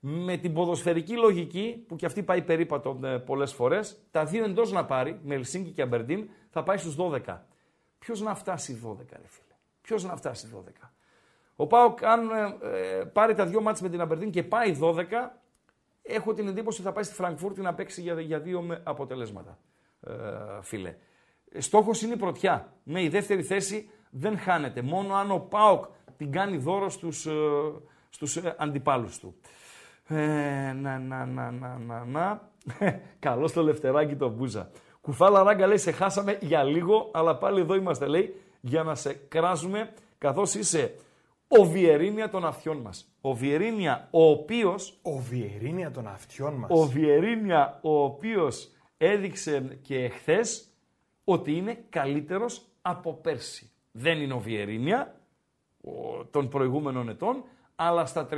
με 0.01 0.37
την 0.37 0.53
ποδοσφαιρική 0.53 1.17
λογική, 1.17 1.85
που 1.89 1.97
και 1.97 2.07
αυτή 2.07 2.23
πάει 2.23 2.43
περίπατο 2.43 3.01
ε, 3.05 3.17
πολλές 3.17 3.53
φορές, 3.53 4.03
τα 4.11 4.25
δύο 4.25 4.45
εντός 4.45 4.73
να 4.73 4.85
πάρει, 4.85 5.21
με 5.23 5.35
Ελσίνκι 5.35 5.71
και 5.71 5.83
Αμπερντίν, 5.83 6.29
θα 6.51 6.63
πάει 6.63 6.77
στους 6.77 6.97
12. 6.99 7.39
Ποιος 7.99 8.21
να 8.21 8.35
φτάσει 8.35 8.81
12, 8.85 8.97
ρε 8.97 9.29
φίλε; 9.29 9.55
Ποιος 9.81 10.05
να 10.05 10.17
φτάσει 10.17 10.49
12. 10.55 10.91
Ο 11.57 11.67
Πάοκ, 11.67 12.05
αν 12.05 12.31
ε, 12.31 13.05
πάρει 13.05 13.35
τα 13.35 13.47
δύο 13.47 13.61
μάτς 13.61 13.81
με 13.81 13.89
την 13.89 14.01
Αμπερντίν 14.01 14.31
και 14.31 14.43
πάει 14.43 14.79
12, 14.83 15.05
έχω 16.03 16.33
την 16.33 16.49
εντύπωση 16.49 16.81
ότι 16.81 16.89
θα 16.89 16.95
πάει 16.95 17.05
στη 17.05 17.15
Φραγκφούρτη 17.15 17.61
να 17.61 17.75
παίξει 17.75 18.01
για, 18.01 18.21
για 18.21 18.41
δύο 18.41 18.81
αποτελέσματα, 18.83 19.59
ε, 20.01 20.13
φίλε. 20.63 20.97
Στόχος 21.59 22.03
είναι 22.03 22.15
η 22.15 22.17
πρωτιά. 22.17 22.73
Ναι, 22.83 23.03
η 23.03 23.09
δεύτερη 23.09 23.43
θέση 23.43 23.91
δεν 24.11 24.39
χάνεται. 24.39 24.83
Μόνο 24.83 25.15
αν 25.15 25.31
ο 25.31 25.39
Πάοκ 25.39 25.85
την 26.17 26.33
κάνει 26.33 26.57
δώρο 26.57 26.89
στους, 26.89 27.27
ε, 27.27 27.33
στους 28.11 28.37
ε, 28.37 28.55
αντιπάλους 28.59 29.19
του. 29.19 29.35
Ε, 30.13 30.73
να, 30.73 30.99
να, 30.99 31.27
να, 31.27 31.51
να, 31.51 31.79
να, 31.87 32.05
να. 32.05 32.49
Καλό 33.19 33.51
το 33.51 33.63
λευτεράκι 33.63 34.17
το 34.17 34.29
μπούζα. 34.29 34.71
Κουφάλα 35.01 35.43
ράγκα 35.43 35.67
λέει 35.67 35.77
σε 35.77 35.93
χάσαμε 35.93 36.39
για 36.41 36.63
λίγο, 36.63 37.11
αλλά 37.13 37.37
πάλι 37.37 37.61
εδώ 37.61 37.75
είμαστε 37.75 38.07
λέει 38.07 38.35
για 38.61 38.83
να 38.83 38.95
σε 38.95 39.13
κράζουμε 39.13 39.93
καθώς 40.19 40.55
είσαι 40.55 40.95
ο 41.49 41.65
Βιερίνια 41.65 42.29
των 42.29 42.45
αυτιών 42.45 42.77
μας. 42.77 43.15
Ο 43.21 43.35
Βιερίνια 43.35 44.09
ο 44.11 44.31
οποίος... 44.31 44.99
Ο 45.03 45.19
Βιερίνια 45.19 45.91
των 45.91 46.07
αυτιών 46.07 46.55
μας. 46.55 46.71
Ο 46.71 46.87
Βιερίνια 46.87 47.79
ο 47.83 48.03
οποίος 48.03 48.71
έδειξε 48.97 49.79
και 49.83 50.05
εχθές 50.05 50.69
ότι 51.25 51.57
είναι 51.57 51.85
καλύτερος 51.91 52.67
από 52.83 53.15
πέρσι. 53.15 53.71
Δεν 53.93 54.21
είναι 54.21 54.33
ο 54.33 54.39
Βιερίνια 54.39 55.15
των 56.31 56.49
προηγούμενων 56.49 57.09
ετών, 57.09 57.45
αλλά 57.77 58.07
στα 58.07 58.29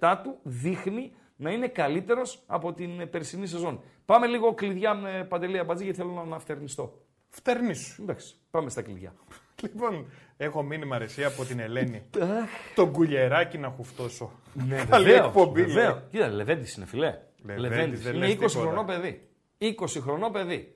37 0.00 0.16
του 0.22 0.38
δείχνει 0.42 1.12
να 1.42 1.50
είναι 1.50 1.68
καλύτερος 1.68 2.42
από 2.46 2.72
την 2.72 3.10
περσινή 3.10 3.46
σεζόν. 3.46 3.80
Πάμε 4.04 4.26
λίγο 4.26 4.54
κλειδιά 4.54 4.94
με 4.94 5.26
παντελή 5.28 5.58
αμπατζή 5.58 5.84
γιατί 5.84 5.98
θέλω 5.98 6.24
να 6.28 6.38
φτερνιστώ. 6.38 6.98
Φτερνίσου. 7.28 8.02
Εντάξει, 8.02 8.34
πάμε 8.50 8.70
στα 8.70 8.82
κλειδιά. 8.82 9.14
Λοιπόν, 9.62 10.06
έχω 10.36 10.62
μήνυμα 10.62 10.96
αρεσία 10.96 11.26
από 11.26 11.44
την 11.44 11.58
Ελένη. 11.58 12.02
το 12.74 12.86
κουλιεράκι 12.86 13.58
να 13.58 13.68
χουφτώσω. 13.68 14.32
Ναι, 14.52 14.84
Καλή 14.84 15.12
εκπομπή. 15.12 15.64
Βεβαίως. 15.64 16.02
Κοίτα, 16.10 16.28
Λεβέντης 16.28 16.74
είναι 16.76 16.86
φιλέ. 16.86 17.18
Λεβέντης. 17.56 18.06
Είναι 18.06 18.36
20 18.40 18.46
χρονών 18.48 18.86
παιδί. 18.86 19.28
20 19.58 19.72
χρονών 20.00 20.32
παιδί. 20.32 20.74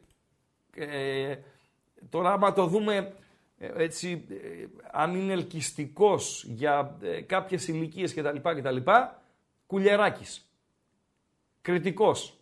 Ε, 0.77 1.35
τώρα, 2.11 2.33
άμα 2.33 2.53
το 2.53 2.67
δούμε 2.67 3.13
ε, 3.59 3.71
έτσι, 3.77 4.27
ε, 4.31 4.67
αν 4.93 5.15
είναι 5.15 5.33
ελκυστικός 5.33 6.45
για 6.49 6.99
ε, 7.03 7.21
κάποιες 7.21 7.69
ηλικίες 7.69 8.15
κτλ. 8.15 8.37
κτλ 8.43 8.77
κουλιεράκης 9.67 10.46
κριτικός. 11.67 12.41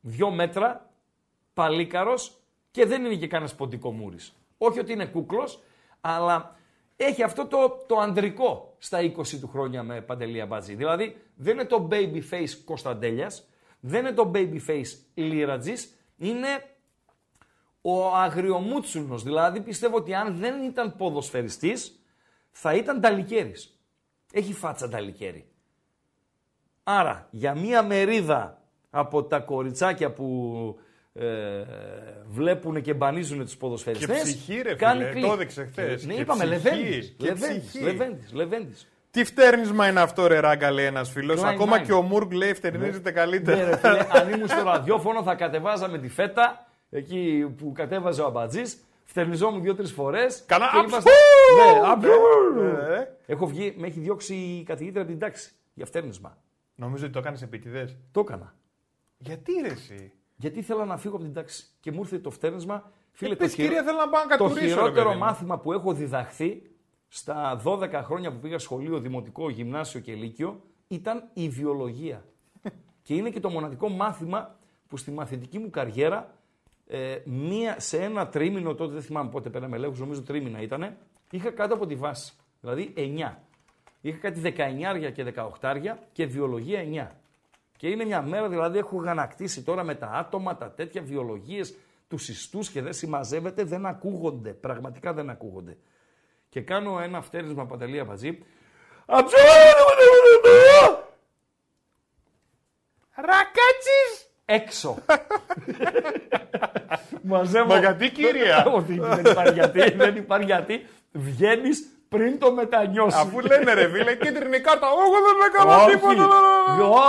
Δυο 0.00 0.30
μέτρα, 0.30 0.90
παλίκαρος 1.54 2.40
και 2.70 2.86
δεν 2.86 3.04
είναι 3.04 3.14
και 3.14 3.26
κανένας 3.26 3.54
ποντικό 3.54 3.92
μούρης. 3.92 4.32
Όχι 4.58 4.78
ότι 4.78 4.92
είναι 4.92 5.06
κούκλος, 5.06 5.62
αλλά 6.00 6.56
έχει 6.96 7.22
αυτό 7.22 7.46
το, 7.46 7.84
το 7.86 7.98
ανδρικό 7.98 8.74
στα 8.78 8.98
20 9.00 9.38
του 9.40 9.48
χρόνια 9.48 9.82
με 9.82 10.00
Παντελία 10.00 10.46
Μπατζή. 10.46 10.74
Δηλαδή 10.74 11.16
δεν 11.34 11.54
είναι 11.54 11.64
το 11.64 11.88
baby 11.90 12.22
face 12.30 12.50
Κωνσταντέλιας, 12.64 13.48
δεν 13.80 14.00
είναι 14.00 14.12
το 14.12 14.30
baby 14.34 14.58
face 14.66 14.98
Λίρατζης, 15.14 15.94
είναι 16.16 16.76
ο 17.80 18.14
αγριομούτσουνος. 18.14 19.22
Δηλαδή 19.22 19.60
πιστεύω 19.60 19.96
ότι 19.96 20.14
αν 20.14 20.36
δεν 20.36 20.62
ήταν 20.62 20.96
ποδοσφαιριστής 20.96 22.04
θα 22.50 22.74
ήταν 22.74 23.00
ταλικέρης. 23.00 23.80
Έχει 24.32 24.52
φάτσα 24.52 24.88
ταλικέρη. 24.88 25.49
Άρα, 26.82 27.26
για 27.30 27.54
μία 27.54 27.82
μερίδα 27.82 28.58
από 28.90 29.22
τα 29.22 29.38
κοριτσάκια 29.38 30.10
που 30.10 30.78
ε, 31.12 31.26
βλέπουν 32.28 32.82
και 32.82 32.94
μπανίζουν 32.94 33.44
τους 33.44 33.56
ποδοσφαιριστές... 33.56 34.16
Και 34.16 34.22
ψυχή 34.22 34.62
ρε 34.62 34.76
φίλε, 34.76 35.26
το 35.26 35.32
έδειξε 35.32 35.64
χθες. 35.64 36.06
Ναι, 36.06 36.14
είπαμε, 36.14 36.44
Λεβέντης, 36.44 37.16
Λεβέντης, 37.18 38.32
Λεβέντης, 38.32 38.86
Τι 39.10 39.24
φτέρνισμα 39.24 39.88
είναι 39.88 40.00
αυτό, 40.00 40.26
ρε 40.26 40.40
ράγκα, 40.40 40.70
λέει 40.70 40.84
ένας 40.84 41.10
φίλος. 41.10 41.42
Ακόμα 41.42 41.80
και 41.80 41.92
ο 41.92 42.02
Μουργκ 42.02 42.32
λέει 42.32 42.54
φτερνίζεται 42.54 43.10
ναι. 43.10 43.16
καλύτερα. 43.16 43.56
Ναι, 43.56 43.64
ρε, 43.64 43.76
φίλε, 43.76 44.06
αν 44.20 44.32
ήμουν 44.32 44.48
στο 44.48 44.62
ραδιόφωνο 44.62 45.22
θα 45.22 45.34
κατεβάζαμε 45.34 45.98
τη 45.98 46.08
φέτα 46.08 46.66
εκεί 46.90 47.54
που 47.58 47.72
κατέβαζε 47.72 48.22
ο 48.22 48.26
Αμπατζής. 48.26 48.84
Φτερνιζόμουν 49.04 49.62
δύο-τρεις 49.62 49.92
φορές. 49.92 50.42
Κανά 50.46 50.66
Ναι, 50.74 52.62
ναι, 52.62 53.08
Έχω 53.26 53.46
βγει, 53.46 53.74
με 53.76 53.86
έχει 53.86 54.00
διώξει 54.00 54.34
η 54.34 54.62
καθηγήτρια 54.62 55.02
από 55.02 55.10
την 55.10 55.20
τάξη 55.20 55.50
για 55.74 55.86
φτέρνισμα. 55.86 56.36
Νομίζω 56.80 57.04
ότι 57.04 57.12
το 57.12 57.18
έκανες 57.18 57.42
επίτηδες; 57.42 57.96
Το 58.10 58.20
έκανα. 58.20 58.54
Γιατί 59.18 59.52
ρε 59.62 59.68
εσύ; 59.68 60.12
Γιατί 60.36 60.58
ήθελα 60.58 60.84
να 60.84 60.96
φύγω 60.96 61.14
από 61.14 61.24
την 61.24 61.32
τάξη 61.32 61.66
και 61.80 61.92
μου 61.92 62.00
ήρθε 62.00 62.18
το 62.18 62.30
φτέρνισμα. 62.30 62.92
Φίλε, 63.12 63.36
το, 63.36 63.48
κυρία, 63.48 63.82
θέλω 63.82 63.96
να 63.96 64.08
πάω 64.08 64.24
να 64.24 64.36
το 64.36 64.48
χειρότερο 64.48 65.14
μάθημα 65.14 65.58
που 65.58 65.72
έχω 65.72 65.92
διδαχθεί 65.92 66.62
στα 67.08 67.62
12 67.64 68.00
χρόνια 68.04 68.32
που 68.32 68.38
πήγα 68.38 68.58
σχολείο, 68.58 68.98
δημοτικό, 68.98 69.50
γυμνάσιο 69.50 70.00
και 70.00 70.14
λύκειο 70.14 70.62
ήταν 70.88 71.30
η 71.32 71.48
βιολογία. 71.48 72.24
και 73.02 73.14
είναι 73.14 73.30
και 73.30 73.40
το 73.40 73.50
μοναδικό 73.50 73.88
μάθημα 73.88 74.58
που 74.88 74.96
στη 74.96 75.10
μαθητική 75.10 75.58
μου 75.58 75.70
καριέρα 75.70 76.34
ε, 76.86 77.16
μία, 77.24 77.80
σε 77.80 78.02
ένα 78.02 78.28
τρίμηνο, 78.28 78.74
τότε 78.74 78.92
δεν 78.92 79.02
θυμάμαι 79.02 79.30
πότε 79.30 79.50
πέραμε 79.50 79.76
ελέγχους, 79.76 79.98
νομίζω 79.98 80.22
τρίμηνα 80.22 80.60
ήταν, 80.60 80.96
είχα 81.30 81.50
κάτω 81.50 81.74
από 81.74 81.86
τη 81.86 81.94
βάση. 81.94 82.32
Δηλαδή 82.60 82.92
9. 82.96 83.34
Είχα 84.00 84.18
κάτι 84.18 84.54
19 84.56 85.12
και 85.12 85.34
18 85.60 85.96
και 86.12 86.26
βιολογία 86.26 87.10
9. 87.12 87.16
Και 87.76 87.88
είναι 87.88 88.04
μια 88.04 88.22
μέρα, 88.22 88.48
δηλαδή 88.48 88.78
έχω 88.78 88.96
γανακτήσει 88.96 89.62
τώρα 89.62 89.82
με 89.84 89.94
τα 89.94 90.06
άτομα, 90.06 90.56
τα 90.56 90.70
τέτοια 90.70 91.02
βιολογίες, 91.02 91.74
τους 92.08 92.28
ιστούς 92.28 92.70
και 92.70 92.82
δεν 92.82 92.92
συμμαζεύεται, 92.92 93.64
δεν 93.64 93.86
ακούγονται. 93.86 94.52
Πραγματικά 94.52 95.12
δεν 95.12 95.30
ακούγονται. 95.30 95.76
Και 96.48 96.60
κάνω 96.60 97.00
ένα 97.00 97.22
φτέρισμα 97.22 97.66
παντελή 97.66 98.00
απατζή. 98.00 98.38
Ρακάτσις! 103.14 104.30
Έξω. 104.44 104.98
Μαζεύω. 107.22 107.66
Μα 107.66 107.78
γιατί 107.78 108.10
κύρια. 108.10 108.64
δεν 108.86 109.24
υπάρχει 109.24 109.52
γιατί, 109.52 109.90
δεν 109.90 110.16
υπάρχει 110.16 110.46
γιατί. 110.46 110.86
Βγαίνεις 111.12 111.99
πριν 112.14 112.38
το 112.38 112.52
μετανιώσεις. 112.52 113.20
Αφού 113.20 113.40
λένε 113.40 113.72
ρε 113.72 113.88
φίλε, 113.88 114.14
κίτρινη 114.14 114.60
κάρτα, 114.60 114.86
εγώ 114.86 115.18
δεν 115.26 115.36
έκανα 115.48 115.86
τίποτα. 115.86 116.26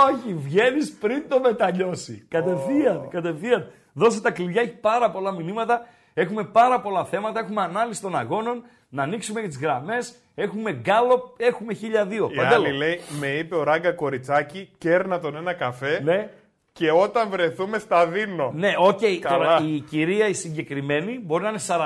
Όχι, 0.08 0.34
βγαίνεις 0.34 0.92
πριν 0.92 1.22
το 1.28 1.40
μετανιώσεις. 1.40 2.26
Κατευθείαν, 2.28 3.08
κατευθείαν. 3.10 3.70
Δώσε 3.92 4.20
τα 4.20 4.30
κλειδιά, 4.30 4.62
έχει 4.62 4.76
πάρα 4.80 5.10
πολλά 5.10 5.32
μηνύματα. 5.32 5.86
Έχουμε 6.14 6.44
πάρα 6.44 6.80
πολλά 6.80 7.04
θέματα, 7.04 7.40
έχουμε 7.40 7.62
ανάλυση 7.62 8.00
των 8.00 8.16
αγώνων, 8.16 8.62
να 8.88 9.02
ανοίξουμε 9.02 9.40
τις 9.40 9.58
γραμμές. 9.58 10.14
Έχουμε 10.34 10.72
γκάλοπ, 10.72 11.34
έχουμε 11.36 11.74
χίλια 11.74 12.06
δύο. 12.06 12.30
Η 12.32 12.38
άλλη 12.38 12.72
λέει, 12.72 13.00
με 13.20 13.26
είπε 13.26 13.54
ο 13.54 13.62
Ράγκα 13.62 13.92
Κοριτσάκι, 13.92 14.70
κέρνα 14.78 15.20
τον 15.20 15.36
ένα 15.36 15.52
καφέ. 15.52 16.00
Ναι. 16.04 16.30
Και 16.72 16.90
όταν 16.90 17.28
βρεθούμε 17.28 17.78
στα 17.78 18.06
δίνω. 18.06 18.52
Ναι, 18.54 18.72
OK. 18.78 18.98
Okay. 19.00 19.18
Τώρα 19.28 19.60
η 19.66 19.80
κυρία 19.80 20.28
η 20.28 20.32
συγκεκριμένη 20.32 21.20
μπορεί 21.22 21.42
να 21.42 21.48
είναι 21.48 21.60
40 21.66 21.78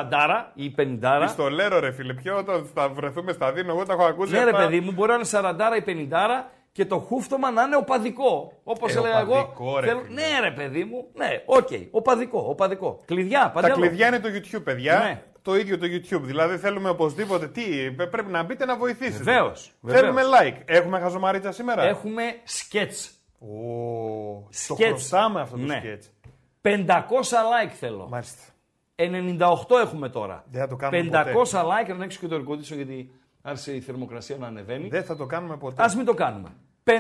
ή 0.54 0.74
50. 0.78 1.18
Πιστολέρο, 1.20 1.80
ρε 1.80 1.92
φίλε. 1.92 2.14
Ποιο 2.14 2.36
όταν 2.36 2.70
θα 2.74 2.88
βρεθούμε 2.88 3.32
στα 3.32 3.52
δίνω, 3.52 3.72
εγώ 3.72 3.82
τα 3.84 3.92
έχω 3.92 4.04
ακούσει. 4.04 4.32
Ναι, 4.32 4.44
ρε 4.44 4.52
παιδί 4.52 4.80
μου, 4.80 4.92
μπορεί 4.92 5.10
να 5.10 5.14
είναι 5.14 5.28
40 5.30 5.86
ή 5.86 6.08
50 6.10 6.16
και 6.72 6.84
το 6.84 6.98
χούφτωμα 6.98 7.50
να 7.50 7.62
είναι 7.62 7.76
οπαδικό. 7.76 8.52
Όπως 8.64 8.94
ε, 8.94 8.98
έλεγα 8.98 9.18
εγώ. 9.18 9.78
Ρε, 9.80 9.86
θέλω... 9.86 10.02
Ναι, 10.08 10.40
ρε 10.42 10.50
παιδί 10.50 10.84
μου. 10.84 11.06
Ναι, 11.14 11.42
OK. 11.46 11.68
Okay. 11.70 11.86
Οπαδικό, 11.90 12.46
οπαδικό. 12.48 13.00
Κλειδιά, 13.04 13.50
παντέλο. 13.54 13.74
Τα 13.74 13.80
κλειδιά 13.80 14.06
είναι 14.06 14.20
το 14.20 14.28
YouTube, 14.28 14.64
παιδιά. 14.64 14.98
Ναι. 14.98 15.22
Το 15.42 15.56
ίδιο 15.56 15.78
το 15.78 15.86
YouTube. 15.86 16.22
Δηλαδή 16.22 16.56
θέλουμε 16.56 16.88
οπωσδήποτε. 16.88 17.48
Τι, 17.48 17.62
πρέπει 17.90 18.30
να 18.30 18.42
μπείτε 18.42 18.64
να 18.64 18.76
βοηθήσετε. 18.76 19.24
Βεβαίως. 19.24 19.72
Θέλουμε 19.86 20.22
like. 20.22 20.56
Έχουμε 20.64 20.98
χαζομαρίτσα 20.98 21.52
σήμερα; 21.52 21.82
Έχουμε 21.82 22.22
sketch 22.46 23.15
Oh, 23.40 24.66
το 24.68 24.74
χρωστάμε 24.74 25.40
αυτό 25.40 25.56
το 25.56 25.62
ναι. 25.62 25.78
σκετς. 25.78 26.10
500 26.62 26.86
like 26.86 27.72
θέλω. 27.78 28.08
Μάλιστα. 28.08 28.42
98 28.96 29.76
έχουμε 29.82 30.08
τώρα. 30.08 30.44
Δεν 30.50 30.60
θα 30.60 30.68
το 30.68 30.76
κάνουμε 30.76 31.10
500 31.12 31.32
ποτέ. 31.32 31.50
like, 31.52 31.88
να 31.88 31.94
ανοίξω 31.94 32.18
και 32.20 32.26
το 32.26 32.34
ερκοντίσιο 32.34 32.76
γιατί 32.76 33.10
άρχισε 33.42 33.74
η 33.74 33.80
θερμοκρασία 33.80 34.36
να 34.36 34.46
ανεβαίνει. 34.46 34.88
Δεν 34.88 35.04
θα 35.04 35.16
το 35.16 35.26
κάνουμε 35.26 35.56
ποτέ. 35.56 35.82
Ας 35.82 35.96
μην 35.96 36.04
το 36.04 36.14
κάνουμε. 36.14 36.48
500 36.84 36.92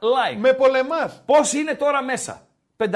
like. 0.00 0.36
Με 0.38 0.52
πολεμάς. 0.52 1.22
Πώς 1.26 1.52
είναι 1.52 1.74
τώρα 1.74 2.02
μέσα; 2.02 2.46
598 2.76 2.86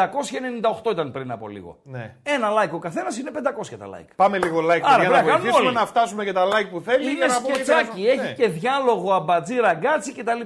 ήταν 0.90 1.12
πριν 1.12 1.30
από 1.30 1.48
λίγο. 1.48 1.78
Ναι. 1.82 2.16
Ένα 2.22 2.48
like 2.50 2.70
ο 2.72 2.78
καθένας 2.78 3.18
είναι 3.18 3.30
500 3.34 3.76
τα 3.78 3.86
like. 3.86 4.10
Πάμε 4.16 4.38
λίγο 4.38 4.58
like 4.58 4.80
Άρα, 4.82 5.00
για 5.00 5.08
να 5.08 5.22
βοηθήσουμε 5.22 5.66
όλοι. 5.66 5.74
να 5.74 5.86
φτάσουμε 5.86 6.24
και 6.24 6.32
τα 6.32 6.44
like 6.46 6.68
που 6.70 6.80
θέλει. 6.80 7.04
Είναι 7.04 7.12
για 7.12 7.26
να 7.26 7.32
σκετσάκι, 7.32 8.06
έχει 8.06 8.20
ναι. 8.20 8.32
και 8.32 8.48
διάλογο 8.48 9.12
αμπατζή 9.12 9.56
ραγκάτσι 9.56 10.12
κτλ 10.12 10.40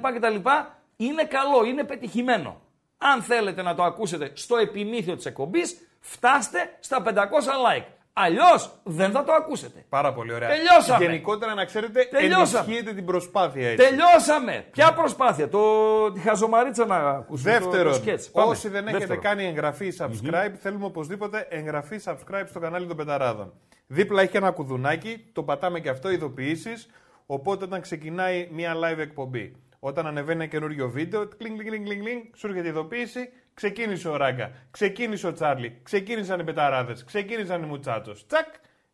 είναι 1.05 1.25
καλό, 1.25 1.65
είναι 1.65 1.85
πετυχημένο. 1.85 2.61
Αν 2.99 3.23
θέλετε 3.23 3.63
να 3.63 3.75
το 3.75 3.83
ακούσετε 3.83 4.31
στο 4.35 4.57
επιμήθειο 4.57 5.17
της 5.17 5.27
εκπομπής, 5.27 5.77
φτάστε 6.01 6.77
στα 6.81 7.03
500 7.03 7.09
like. 7.11 7.85
Αλλιώς 8.15 8.71
δεν 8.85 9.11
θα 9.11 9.25
το 9.25 9.33
ακούσετε. 9.33 9.85
Πάρα 9.89 10.13
πολύ 10.13 10.33
ωραία. 10.35 10.49
Τελειώσαμε. 10.49 11.05
Γενικότερα 11.05 11.55
να 11.55 11.65
ξέρετε, 11.65 12.05
Τελειώσαμε. 12.11 12.65
ενισχύετε 12.65 12.95
την 12.95 13.05
προσπάθεια 13.05 13.71
έτσι. 13.71 13.89
Τελειώσαμε. 13.89 14.65
Ποια 14.71 14.93
προσπάθεια, 14.93 15.49
το, 15.49 16.13
τη 16.13 16.21
χαζομαρίτσα 16.21 16.87
να 16.87 16.97
ακούσουμε. 16.97 17.53
το- 17.53 17.59
Δεύτερον, 17.61 17.93
το, 17.93 17.99
σκετς. 17.99 18.31
Πάμε. 18.31 18.51
όσοι 18.51 18.69
δεν 18.69 18.83
έχετε 18.83 18.99
Δεύτερο. 18.99 19.21
κάνει 19.21 19.45
εγγραφή 19.45 19.93
subscribe, 19.99 20.53
θέλουμε 20.61 20.85
οπωσδήποτε 20.85 21.47
εγγραφή 21.51 22.01
subscribe 22.05 22.45
στο 22.49 22.61
κανάλι 22.61 22.87
των 22.87 22.97
Πεταράδων. 22.97 23.53
Δίπλα 23.87 24.23
έχει 24.23 24.31
και 24.31 24.39
ένα 24.39 24.51
κουδουνάκι, 24.51 25.25
το 25.33 25.43
πατάμε 25.43 25.81
και 25.81 25.89
αυτό, 25.89 26.11
ειδοποιήσεις. 26.11 26.89
Οπότε 27.27 27.65
όταν 27.65 27.81
ξεκινάει 27.81 28.49
μια 28.53 28.75
live 28.75 28.99
εκπομπή, 28.99 29.57
όταν 29.85 30.07
ανεβαίνει 30.07 30.43
ένα 30.43 30.47
καινούριο 30.47 30.91
βίντεο, 30.91 31.29
κλινγκ, 31.29 31.59
κλινγκ, 31.59 31.87
κλινγκ, 31.87 32.03
κλινγκ, 32.03 32.23
σου 32.35 32.47
έρχεται 32.47 32.67
η 32.67 32.71
ειδοποίηση, 32.71 33.33
ξεκίνησε 33.55 34.09
ο 34.09 34.17
Ράγκα, 34.17 34.51
ξεκίνησε 34.71 35.27
ο 35.27 35.33
Τσάρλι, 35.33 35.79
ξεκίνησαν 35.83 36.41
οι 36.41 36.45
Πεταράδες, 36.45 37.05
ξεκίνησαν 37.05 37.63
οι 37.63 37.67
Μουτσάτσος. 37.67 38.27
Τσακ 38.27 38.47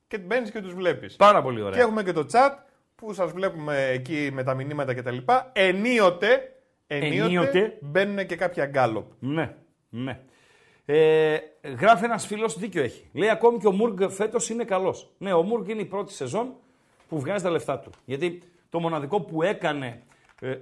και 0.08 0.18
μπαίνεις 0.18 0.50
και 0.50 0.60
τους 0.60 0.74
βλέπεις. 0.74 1.16
Πάρα 1.16 1.42
πολύ 1.42 1.60
ωραία. 1.62 1.74
Και 1.78 1.80
έχουμε 1.80 2.02
και 2.02 2.12
το 2.12 2.26
chat 2.32 2.50
που 2.94 3.12
σας 3.12 3.32
βλέπουμε 3.32 3.88
εκεί 3.88 4.30
με 4.32 4.42
τα 4.42 4.54
μηνύματα 4.54 4.94
κτλ. 4.94 5.16
Ενίοτε, 5.52 6.52
ενίοτε, 6.86 7.24
Ενίοτε. 7.24 7.78
μπαίνουν 7.80 8.26
και 8.26 8.36
κάποια 8.36 8.66
γκάλοπ. 8.66 9.06
Ναι, 9.18 9.54
ναι. 9.88 10.20
Ε, 10.84 11.38
γράφει 11.80 12.04
ένας 12.04 12.26
φίλος, 12.26 12.58
δίκιο 12.58 12.82
έχει. 12.82 13.08
Λέει 13.12 13.28
ακόμη 13.28 13.58
και 13.58 13.66
ο 13.66 13.72
Μουργκ 13.72 14.08
φέτος 14.08 14.48
είναι 14.50 14.64
καλός. 14.64 15.10
Ναι, 15.18 15.32
ο 15.32 15.42
Μουργκ 15.42 15.68
είναι 15.68 15.80
η 15.80 15.84
πρώτη 15.84 16.12
σεζόν 16.12 16.54
που 17.08 17.20
βγάζει 17.20 17.44
τα 17.44 17.50
λεφτά 17.50 17.78
του. 17.78 17.90
Γιατί 18.04 18.42
το 18.68 18.80
μοναδικό 18.80 19.20
που 19.20 19.42
έκανε 19.42 19.86
ε, 19.86 20.07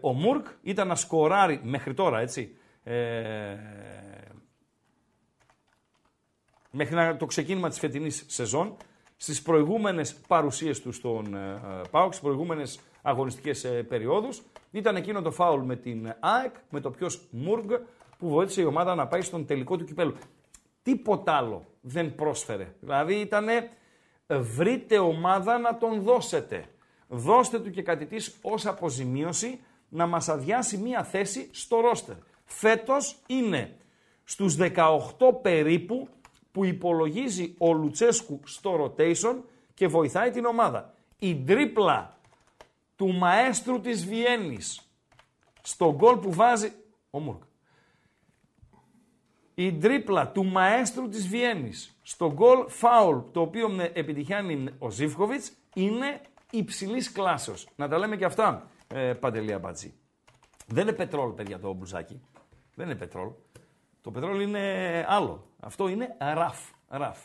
ο 0.00 0.12
Μουργκ 0.12 0.44
ήταν 0.62 0.88
να 0.88 0.94
σκοράρει 0.94 1.60
μέχρι 1.62 1.94
τώρα, 1.94 2.20
έτσι. 2.20 2.56
Ε, 2.82 3.56
μέχρι 6.70 6.94
να, 6.94 7.16
το 7.16 7.26
ξεκίνημα 7.26 7.68
της 7.68 7.78
φετινής 7.78 8.24
σεζόν, 8.26 8.76
στις 9.16 9.42
προηγούμενες 9.42 10.14
παρουσίες 10.14 10.80
του 10.80 10.92
στον 10.92 11.34
ε, 11.34 11.60
ΠΑΟΚ, 11.90 12.12
στις 12.12 12.24
προηγούμενες 12.24 12.80
αγωνιστικές 13.02 13.64
ε, 13.64 13.82
περιόδους, 13.82 14.42
ήταν 14.70 14.96
εκείνο 14.96 15.22
το 15.22 15.30
φάουλ 15.30 15.64
με 15.64 15.76
την 15.76 16.14
ΑΕΚ, 16.20 16.54
με 16.70 16.80
το 16.80 16.90
ποιος 16.90 17.26
Μουργκ, 17.30 17.70
που 18.18 18.28
βοήθησε 18.28 18.60
η 18.60 18.64
ομάδα 18.64 18.94
να 18.94 19.06
πάει 19.06 19.20
στον 19.20 19.46
τελικό 19.46 19.76
του 19.76 19.84
κυπέλου. 19.84 20.14
Τίποτα 20.82 21.32
άλλο 21.32 21.64
δεν 21.80 22.14
πρόσφερε. 22.14 22.74
Δηλαδή 22.80 23.14
ήταν 23.14 23.46
βρείτε 24.26 24.98
ομάδα 24.98 25.58
να 25.58 25.78
τον 25.78 26.02
δώσετε. 26.02 26.64
Δώστε 27.08 27.58
του 27.58 27.70
και 27.70 27.82
κάτι 27.82 28.06
της 28.06 28.38
ως 28.42 28.66
αποζημίωση 28.66 29.60
να 29.88 30.06
μας 30.06 30.28
αδειάσει 30.28 30.76
μία 30.76 31.04
θέση 31.04 31.48
στο 31.52 31.80
ρόστερ. 31.80 32.16
Φέτος 32.44 33.16
είναι 33.26 33.76
στους 34.24 34.56
18 34.58 35.32
περίπου 35.42 36.08
που 36.52 36.64
υπολογίζει 36.64 37.54
ο 37.58 37.72
Λουτσέσκου 37.72 38.40
στο 38.44 38.94
rotation 38.96 39.36
και 39.74 39.86
βοηθάει 39.86 40.30
την 40.30 40.44
ομάδα. 40.44 40.94
Η 41.18 41.36
τρίπλα 41.36 42.18
του 42.96 43.12
μαέστρου 43.12 43.80
της 43.80 44.06
Βιέννης 44.06 44.80
στο 45.62 45.94
γκολ 45.94 46.16
που 46.16 46.32
βάζει 46.32 46.72
ο 47.10 47.20
Μουρκ. 47.20 47.42
Η 49.54 49.72
τρίπλα 49.72 50.28
του 50.28 50.44
μαέστρου 50.44 51.08
της 51.08 51.28
Βιέννης 51.28 51.98
στο 52.02 52.32
γκολ 52.32 52.68
φάουλ 52.68 53.18
το 53.32 53.40
οποίο 53.40 53.68
με 53.68 53.90
επιτυχάνει 53.94 54.68
ο 54.78 54.90
Ζίβκοβιτς 54.90 55.52
είναι 55.74 56.20
υψηλής 56.50 57.12
κλάσεως. 57.12 57.68
Να 57.76 57.88
τα 57.88 57.98
λέμε 57.98 58.16
και 58.16 58.24
αυτά, 58.24 58.70
ε, 58.94 59.12
Παντελή 59.12 59.52
Αμπατζή. 59.52 59.94
Δεν 60.66 60.82
είναι 60.82 60.96
πετρόλ, 60.96 61.32
παιδιά, 61.32 61.58
το 61.58 61.72
μπλουζάκι. 61.72 62.20
Δεν 62.74 62.86
είναι 62.86 62.94
πετρόλ. 62.94 63.30
Το 64.00 64.10
πετρόλ 64.10 64.40
είναι 64.40 65.04
άλλο. 65.08 65.50
Αυτό 65.60 65.88
είναι 65.88 66.16
ραφ. 66.18 66.70
ραφ. 66.88 67.18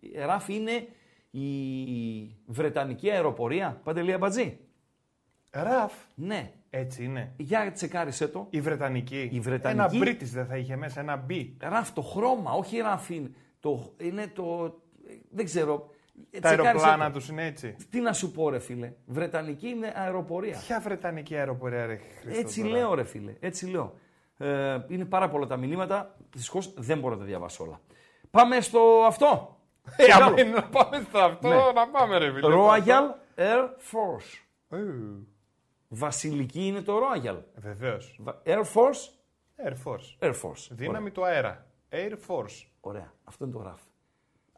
Η 0.00 0.18
ραφ 0.18 0.48
είναι 0.48 0.88
η 1.30 2.36
Βρετανική 2.46 3.10
αεροπορία, 3.10 3.80
Παντελή 3.84 4.12
Αμπατζή. 4.12 4.58
Ραφ. 5.50 5.92
Ναι. 6.14 6.52
Έτσι 6.70 7.04
είναι. 7.04 7.34
Για 7.36 7.72
τσεκάρισε 7.72 8.28
το. 8.28 8.46
Η 8.50 8.60
Βρετανική. 8.60 9.28
Η 9.32 9.40
Βρετανική. 9.40 9.96
Ένα 9.96 10.04
British 10.04 10.22
δεν 10.32 10.46
θα 10.46 10.56
είχε 10.56 10.76
μέσα, 10.76 11.00
ένα 11.00 11.26
B. 11.30 11.50
Ραφ, 11.58 11.92
το 11.92 12.02
χρώμα, 12.02 12.52
όχι 12.52 12.78
ραφ 12.78 13.10
είναι. 13.10 13.30
Το, 13.60 13.94
είναι 14.00 14.26
το. 14.26 14.78
Δεν 15.30 15.44
ξέρω. 15.44 15.90
Τα 16.30 16.38
Τσεκάρισε 16.40 16.66
αεροπλάνα 16.66 17.06
το. 17.12 17.18
τους 17.18 17.28
είναι 17.28 17.46
έτσι. 17.46 17.76
Τι 17.90 18.00
να 18.00 18.12
σου 18.12 18.30
πω, 18.32 18.48
ρε 18.50 18.58
φίλε. 18.58 18.92
Βρετανική 19.06 19.68
είναι 19.68 19.92
αεροπορία. 19.96 20.58
Ποια 20.66 20.80
Βρετανική 20.80 21.36
αεροπορία, 21.36 21.86
ρε 21.86 22.00
Χριστό, 22.20 22.40
Έτσι 22.40 22.60
τώρα; 22.62 22.72
λέω, 22.72 22.94
ρε 22.94 23.04
φίλε. 23.04 23.34
Έτσι 23.40 23.66
λέω. 23.66 23.94
Ε, 24.38 24.78
είναι 24.88 25.04
πάρα 25.04 25.28
πολλά 25.28 25.46
τα 25.46 25.56
μηνύματα. 25.56 26.14
Δυστυχώς 26.34 26.74
δεν 26.76 26.98
μπορώ 26.98 27.14
να 27.14 27.20
τα 27.20 27.26
διαβάσω 27.26 27.64
όλα. 27.64 27.80
Πάμε 28.30 28.60
στο 28.60 29.02
αυτό. 29.06 29.56
Ε, 29.96 30.02
Στο 30.02 30.14
άμα 30.14 30.24
άλλο; 30.24 30.36
είναι 30.40 30.50
να 30.50 30.62
πάμε 30.62 31.04
στο 31.08 31.18
αυτό, 31.18 31.48
Ναι. 31.48 31.54
να 31.74 31.88
πάμε 31.88 32.18
ρε 32.18 32.32
φίλε. 32.32 32.48
Royal 32.56 33.14
Air 33.40 33.64
Force. 33.64 34.42
Ε, 34.70 34.78
Βασιλική 35.88 36.66
είναι 36.66 36.80
το 36.82 36.98
Royal. 36.98 37.38
Βεβαίως. 37.54 38.16
Βα- 38.22 38.42
Air 38.46 38.62
Force; 38.74 39.08
Air 39.66 39.72
Force. 39.84 40.28
Air 40.28 40.32
Force. 40.42 40.66
Δύναμη 40.70 41.10
του 41.10 41.24
αέρα. 41.24 41.66
Air 41.90 42.12
Force. 42.28 42.66
Ωραία. 42.80 43.12
Αυτό 43.24 43.44
είναι 43.44 43.54
το 43.54 43.62
ραφ. 43.62 43.80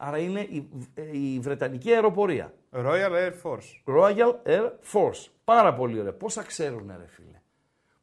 Άρα 0.03 0.19
είναι 0.19 0.41
η, 0.41 0.69
ε, 0.95 1.19
η 1.19 1.39
Βρετανική 1.41 1.93
αεροπορία. 1.93 2.55
Royal 2.73 3.11
Air 3.11 3.33
Force. 3.43 3.95
Royal 3.97 4.35
Air 4.47 4.71
Force. 4.93 5.27
Πάρα 5.45 5.75
πολύ 5.75 6.01
ωραία. 6.01 6.13
Πόσα 6.13 6.43
ξέρουν, 6.43 6.87
ρε 6.99 7.07
φίλε. 7.07 7.41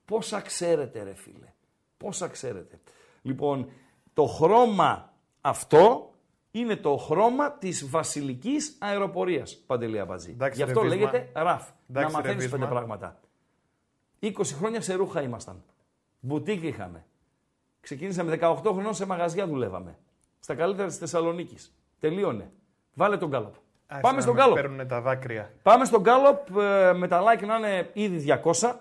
Πόσα 0.05 0.41
ξέρετε, 0.41 1.03
ρε 1.03 1.13
φίλε. 1.13 1.53
Πόσα 1.97 2.27
ξέρετε. 2.27 2.79
Λοιπόν, 3.21 3.69
το 4.13 4.25
χρώμα 4.25 5.13
αυτό 5.41 6.11
είναι 6.51 6.75
το 6.75 6.97
χρώμα 6.97 7.51
της 7.51 7.89
βασιλικής 7.89 8.75
αεροπορίας, 8.79 9.55
Παντελή 9.55 9.99
Αμπατζή. 9.99 10.31
Εντάξει, 10.31 10.57
Γι' 10.63 10.69
αυτό 10.69 10.81
ρε, 10.81 10.87
Βίσμα. 10.89 11.11
λέγεται 11.11 11.29
RAF. 11.33 11.69
να 11.69 11.99
Εντάξει, 11.99 12.11
ρε, 12.15 12.17
μαθαίνεις 12.21 12.43
Βίσμα. 12.43 12.57
πέντε 12.57 12.69
πράγματα. 12.71 13.19
20 14.19 14.31
χρόνια 14.45 14.81
σε 14.81 14.93
ρούχα 14.93 15.21
ήμασταν. 15.21 15.63
Μπουτίκ 16.19 16.63
είχαμε. 16.63 17.05
Ξεκίνησαμε 17.79 18.37
18 18.41 18.55
χρονών 18.71 18.93
σε 18.93 19.05
μαγαζιά 19.05 19.47
δουλεύαμε. 19.47 19.97
Στα 20.39 20.55
καλύτερα 20.55 20.87
της 20.87 20.97
Θεσσαλονίκης. 20.97 21.71
Τελείωνε. 21.99 22.51
Βάλε 22.93 23.17
το 23.17 23.29
γκάλοπ. 23.29 23.53
Άσε 23.87 24.01
Πάμε 24.01 24.15
να 24.15 24.21
στον 24.21 24.33
με 24.35 24.41
γκάλωπ. 24.41 24.55
Παίρνουν 24.55 24.87
τα 24.87 25.01
δάκρυα. 25.01 25.51
Πάμε 25.61 25.85
στον 25.85 26.01
Γκάλοπ 26.01 26.57
ε, 26.57 26.93
με 26.93 27.07
τα 27.07 27.21
like 27.21 27.45
να 27.45 27.55
είναι 27.55 27.89
ήδη 27.93 28.39
200. 28.43 28.73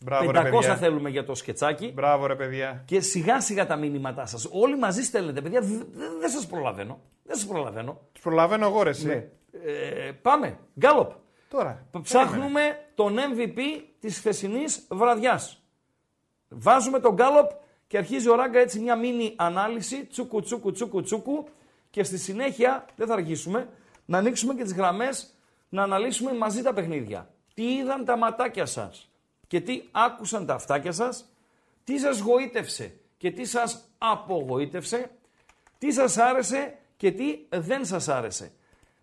Μπράβο 0.00 0.30
ρε 0.30 0.40
500 0.40 0.50
παιδιά. 0.50 0.76
θέλουμε 0.76 1.10
για 1.10 1.24
το 1.24 1.34
σκετσάκι. 1.34 1.92
Μπράβο 1.94 2.26
ρε 2.26 2.36
παιδιά. 2.36 2.82
Και 2.84 3.00
σιγά 3.00 3.40
σιγά 3.40 3.66
τα 3.66 3.76
μήνυματά 3.76 4.26
σας. 4.26 4.48
Όλοι 4.50 4.78
μαζί 4.78 5.02
στέλνετε, 5.02 5.40
παιδιά. 5.40 5.60
Δεν 5.60 5.86
δε, 6.20 6.28
σας 6.28 6.46
προλαβαίνω. 6.46 7.00
Δεν 7.24 7.36
σας 7.36 7.46
προλαβαίνω. 7.46 8.00
Τους 8.12 8.22
προλαβαίνω 8.22 8.66
εγώ 8.66 8.82
ρε 8.82 8.90
εσύ. 8.90 9.06
Ναι. 9.06 9.28
Ε, 9.64 10.10
πάμε. 10.22 10.58
Γκάλοπ. 10.78 11.12
Τώρα. 11.48 11.86
Ψάχνουμε 12.02 12.60
τον 12.94 13.16
MVP 13.16 13.58
της 14.00 14.18
χθεσινής 14.18 14.86
βραδιάς. 14.90 15.62
Βάζουμε 16.48 17.00
τον 17.00 17.14
Γκάλοπ 17.14 17.50
και 17.86 17.98
αρχίζει 17.98 18.28
ο 18.28 18.34
Ράγκα 18.34 18.58
έτσι 18.58 18.80
μια 18.80 18.96
μίνι 18.96 19.32
ανάλυση. 19.36 20.06
Τσούκου, 20.06 20.40
τσούκου, 20.40 20.72
τσούκου, 20.72 21.02
τσούκου. 21.02 21.48
Και 21.94 22.02
στη 22.02 22.18
συνέχεια, 22.18 22.84
δεν 22.96 23.06
θα 23.06 23.12
αργήσουμε, 23.12 23.68
να 24.04 24.18
ανοίξουμε 24.18 24.54
και 24.54 24.62
τις 24.62 24.72
γραμμές 24.72 25.34
να 25.68 25.82
αναλύσουμε 25.82 26.32
μαζί 26.32 26.62
τα 26.62 26.72
παιχνίδια. 26.72 27.30
Τι 27.54 27.74
είδαν 27.74 28.04
τα 28.04 28.16
ματάκια 28.16 28.66
σας 28.66 29.10
και 29.46 29.60
τι 29.60 29.82
άκουσαν 29.90 30.46
τα 30.46 30.54
αυτάκια 30.54 30.92
σας, 30.92 31.24
τι 31.84 31.98
σας 31.98 32.18
γοήτευσε 32.18 32.94
και 33.16 33.30
τι 33.30 33.44
σας 33.44 33.88
απογοήτευσε, 33.98 35.10
τι 35.78 35.92
σας 35.92 36.16
άρεσε 36.18 36.78
και 36.96 37.12
τι 37.12 37.38
δεν 37.48 37.84
σας 37.84 38.08
άρεσε. 38.08 38.52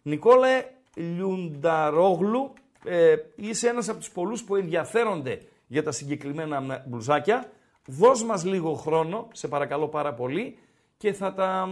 Νικόλε 0.01 0.65
Λιουνταρόγλου, 0.95 2.53
ε, 2.85 3.15
είσαι 3.35 3.67
ένας 3.67 3.89
από 3.89 3.99
τους 3.99 4.11
πολλούς 4.11 4.43
που 4.43 4.55
ενδιαφέρονται 4.55 5.41
για 5.67 5.83
τα 5.83 5.91
συγκεκριμένα 5.91 6.83
μπλουζάκια. 6.87 7.51
Δώσ' 7.85 8.23
μας 8.23 8.45
λίγο 8.45 8.73
χρόνο, 8.73 9.27
σε 9.33 9.47
παρακαλώ 9.47 9.87
πάρα 9.87 10.13
πολύ, 10.13 10.57
και 11.01 11.13
θα, 11.13 11.33
τα, 11.33 11.67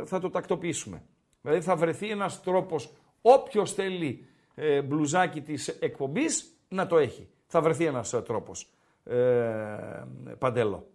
ε, 0.00 0.04
θα 0.06 0.20
το 0.20 0.30
τακτοποιήσουμε. 0.30 1.02
Δηλαδή 1.42 1.60
θα 1.60 1.76
βρεθεί 1.76 2.10
ένας 2.10 2.42
τρόπος, 2.42 2.92
όποιος 3.22 3.72
θέλει 3.72 4.26
ε, 4.54 4.82
μπλουζάκι 4.82 5.40
της 5.40 5.68
εκπομπής, 5.68 6.56
να 6.68 6.86
το 6.86 6.98
έχει. 6.98 7.28
Θα 7.46 7.60
βρεθεί 7.60 7.84
ένας 7.84 8.12
ε, 8.12 8.20
τρόπος. 8.22 8.70
Ε, 9.04 9.16
παντέλο. 10.38 10.86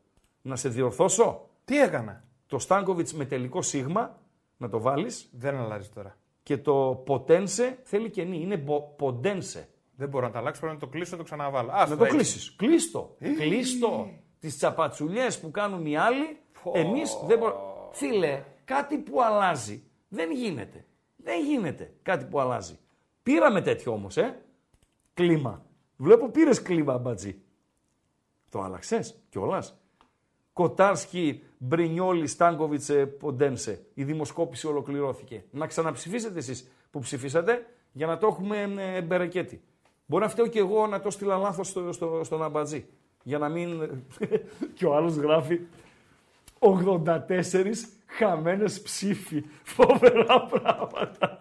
Να 0.42 0.56
σε 0.56 0.70
διορθώσω; 0.70 1.50
Τι 1.66 1.80
έκανα; 1.82 2.24
Το 2.48 2.60
Στάνκοβιτς 2.60 3.14
με 3.14 3.26
τελικό 3.26 3.62
σίγμα, 3.62 4.20
να 4.58 4.70
το 4.70 4.80
βάλεις, 4.80 5.30
Δεν 5.32 5.56
αλλάζει 5.58 5.90
τώρα. 5.90 6.18
και 6.44 6.58
το 6.58 7.02
Ποτένσε 7.06 7.78
θέλει 7.84 8.10
καινή. 8.10 8.42
Είναι 8.42 8.58
πο- 8.58 8.94
Ποντένσε. 8.98 9.70
Δεν 9.96 10.10
μπορώ 10.10 10.26
να 10.26 10.32
τα 10.32 10.40
αλλάξω, 10.40 10.60
πρέπει 10.62 10.76
να 10.76 10.82
το 10.82 10.88
κλείσω 10.88 11.12
και 11.12 11.18
το 11.18 11.24
ξαναβάλω. 11.24 11.70
Άστο, 11.74 11.90
Να 11.90 11.98
το 11.98 12.04
έτσι. 12.04 12.16
κλείσεις. 12.16 12.56
Κλείστο. 12.56 13.16
Κλείστο. 13.38 14.10
Τις 14.40 14.58
τσαπατσουλιές 14.58 15.40
που 15.40 15.52
κάνουν 15.52 15.86
οι 15.86 15.98
άλλοι, 15.98 16.38
εμείς 16.74 17.18
δεν 17.28 17.38
μπορούμε. 17.38 17.60
Φίλε, 17.92 18.44
κάτι 18.66 18.98
που 18.98 19.22
αλλάζει 19.22 19.84
δεν 20.08 20.32
γίνεται. 20.32 20.86
Δεν 21.16 21.46
γίνεται 21.46 21.94
κάτι 22.02 22.26
που 22.26 22.40
αλλάζει. 22.40 22.80
Πήραμε 23.24 23.62
τέτοιο 23.62 23.92
όμως, 23.92 24.18
ε. 24.18 24.42
Κλίμα. 25.14 25.66
Βλέπω 25.98 26.30
πήρες 26.30 26.62
κλίμα, 26.62 26.98
μπατζή. 26.98 27.42
Το 28.50 28.62
άλλαξες 28.62 29.20
κιόλας; 29.30 29.82
Κοτάρσκι, 30.54 31.44
Μπρινιόλι, 31.58 32.28
Στάνκοβιτς, 32.28 32.92
Ποντένσε. 33.20 33.86
Η 33.94 34.04
δημοσκόπηση 34.04 34.68
ολοκληρώθηκε. 34.68 35.44
Να 35.52 35.68
ξαναψηφίσετε 35.68 36.38
εσείς 36.38 36.72
που 36.92 37.00
ψηφίσατε 37.00 37.66
για 37.92 38.08
να 38.08 38.18
το 38.18 38.28
έχουμε 38.28 38.74
ε, 38.78 39.02
μπερεκέτη. 39.02 39.62
Μπορεί 40.06 40.24
να 40.24 40.30
φταίω 40.30 40.48
και 40.48 40.60
εγώ 40.60 40.88
να 40.88 41.00
το 41.00 41.10
στείλα 41.10 41.38
λάθος 41.38 41.68
στο, 41.68 41.92
στο, 41.92 42.22
στον 42.24 42.44
αμπατζή. 42.44 42.86
Για 43.24 43.38
να 43.38 43.50
μην. 43.50 43.90
και 44.76 44.86
ο 44.86 44.96
άλλος 44.96 45.16
γράφει 45.16 45.60
84 46.60 47.72
χαμένες 48.06 48.82
ψήφοι. 48.82 49.44
Φοβερά 49.64 50.46
πράγματα. 50.46 51.38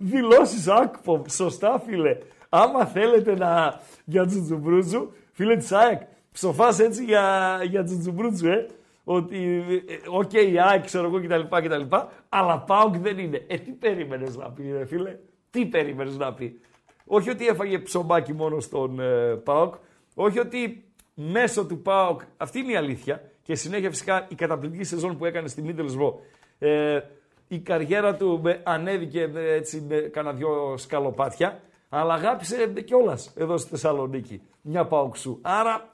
Δηλώσεις 0.00 0.68
άκπομ. 0.68 1.22
Σωστά 1.28 1.82
φίλε. 1.86 2.18
Άμα 2.48 2.86
θέλετε 2.86 3.36
να 3.36 3.80
για 4.04 4.26
τζουτζουμπρούτζου, 4.26 5.12
φίλε 5.32 5.56
της 5.56 5.72
ΑΕΚ, 5.72 6.00
ψοφάς 6.32 6.78
έτσι 6.78 7.04
για, 7.04 7.58
για 7.70 7.84
τζουτζουμπρούτζου, 7.84 8.48
ε. 8.48 8.66
Ότι, 9.04 9.64
ε, 9.88 9.94
OK, 10.08 10.30
okay, 10.32 10.52
η 10.52 10.60
ΑΕΚ, 10.60 10.84
ξέρω 10.84 11.06
εγώ 11.06 11.20
κτλ, 11.20 11.56
κτλ. 11.56 11.96
Αλλά 12.28 12.58
ΠΑΟΚ 12.58 12.96
δεν 12.96 13.18
είναι. 13.18 13.44
Ε, 13.46 13.58
τι 13.58 13.70
περίμενες 13.70 14.36
να 14.36 14.50
πει, 14.50 14.72
ρε 14.72 14.84
φίλε; 14.84 15.18
Τι 15.50 15.66
περίμενες 15.66 16.16
να 16.16 16.34
πει; 16.34 16.60
Όχι 17.04 17.30
ότι 17.30 17.46
έφαγε 17.46 17.78
ψωμάκι 17.78 18.32
μόνο 18.32 18.60
στον 18.60 19.00
ε, 19.00 19.34
ΠΑΟΚ. 19.44 19.74
Όχι 20.14 20.38
ότι 20.38 20.84
μέσω 21.14 21.66
του 21.66 21.82
ΠΑΟΚ, 21.82 22.20
αυτή 22.36 22.58
είναι 22.58 22.72
η 22.72 22.76
αλήθεια, 22.76 23.31
και 23.52 23.58
συνέχεια 23.58 23.90
φυσικά 23.90 24.26
η 24.28 24.34
καταπληκτική 24.34 24.84
σεζόν 24.84 25.18
που 25.18 25.24
έκανε 25.24 25.48
στη 25.48 25.64
Middlesbrough. 25.66 26.14
Ε, 26.58 27.00
η 27.48 27.58
καριέρα 27.58 28.16
του 28.16 28.40
με, 28.42 28.60
ανέβηκε 28.64 29.26
με, 29.26 29.40
έτσι 29.40 29.80
με 29.80 29.96
κάνα 29.96 30.32
δυο 30.32 30.76
σκαλοπάτια, 30.76 31.60
αλλά 31.88 32.14
αγάπησε 32.14 32.72
κιόλας 32.84 33.32
εδώ 33.36 33.56
στη 33.56 33.70
Θεσσαλονίκη 33.70 34.42
μια 34.62 34.86
Παοξού. 34.86 35.38
Άρα 35.42 35.90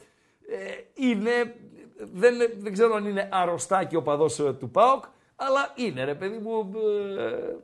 ε, 0.49 0.57
είναι, 0.95 1.55
δεν, 2.13 2.35
δεν 2.59 2.73
ξέρω 2.73 2.95
αν 2.95 3.07
είναι 3.07 3.29
αρρωστάκι 3.33 3.97
ο 3.97 4.03
παδός 4.03 4.39
ε, 4.39 4.53
του 4.53 4.71
ΠΑΟΚ, 4.71 5.05
αλλά 5.37 5.73
είναι 5.75 6.05
ρε 6.05 6.15
παιδί 6.15 6.39
μου 6.39 6.73
ε, 7.19 7.57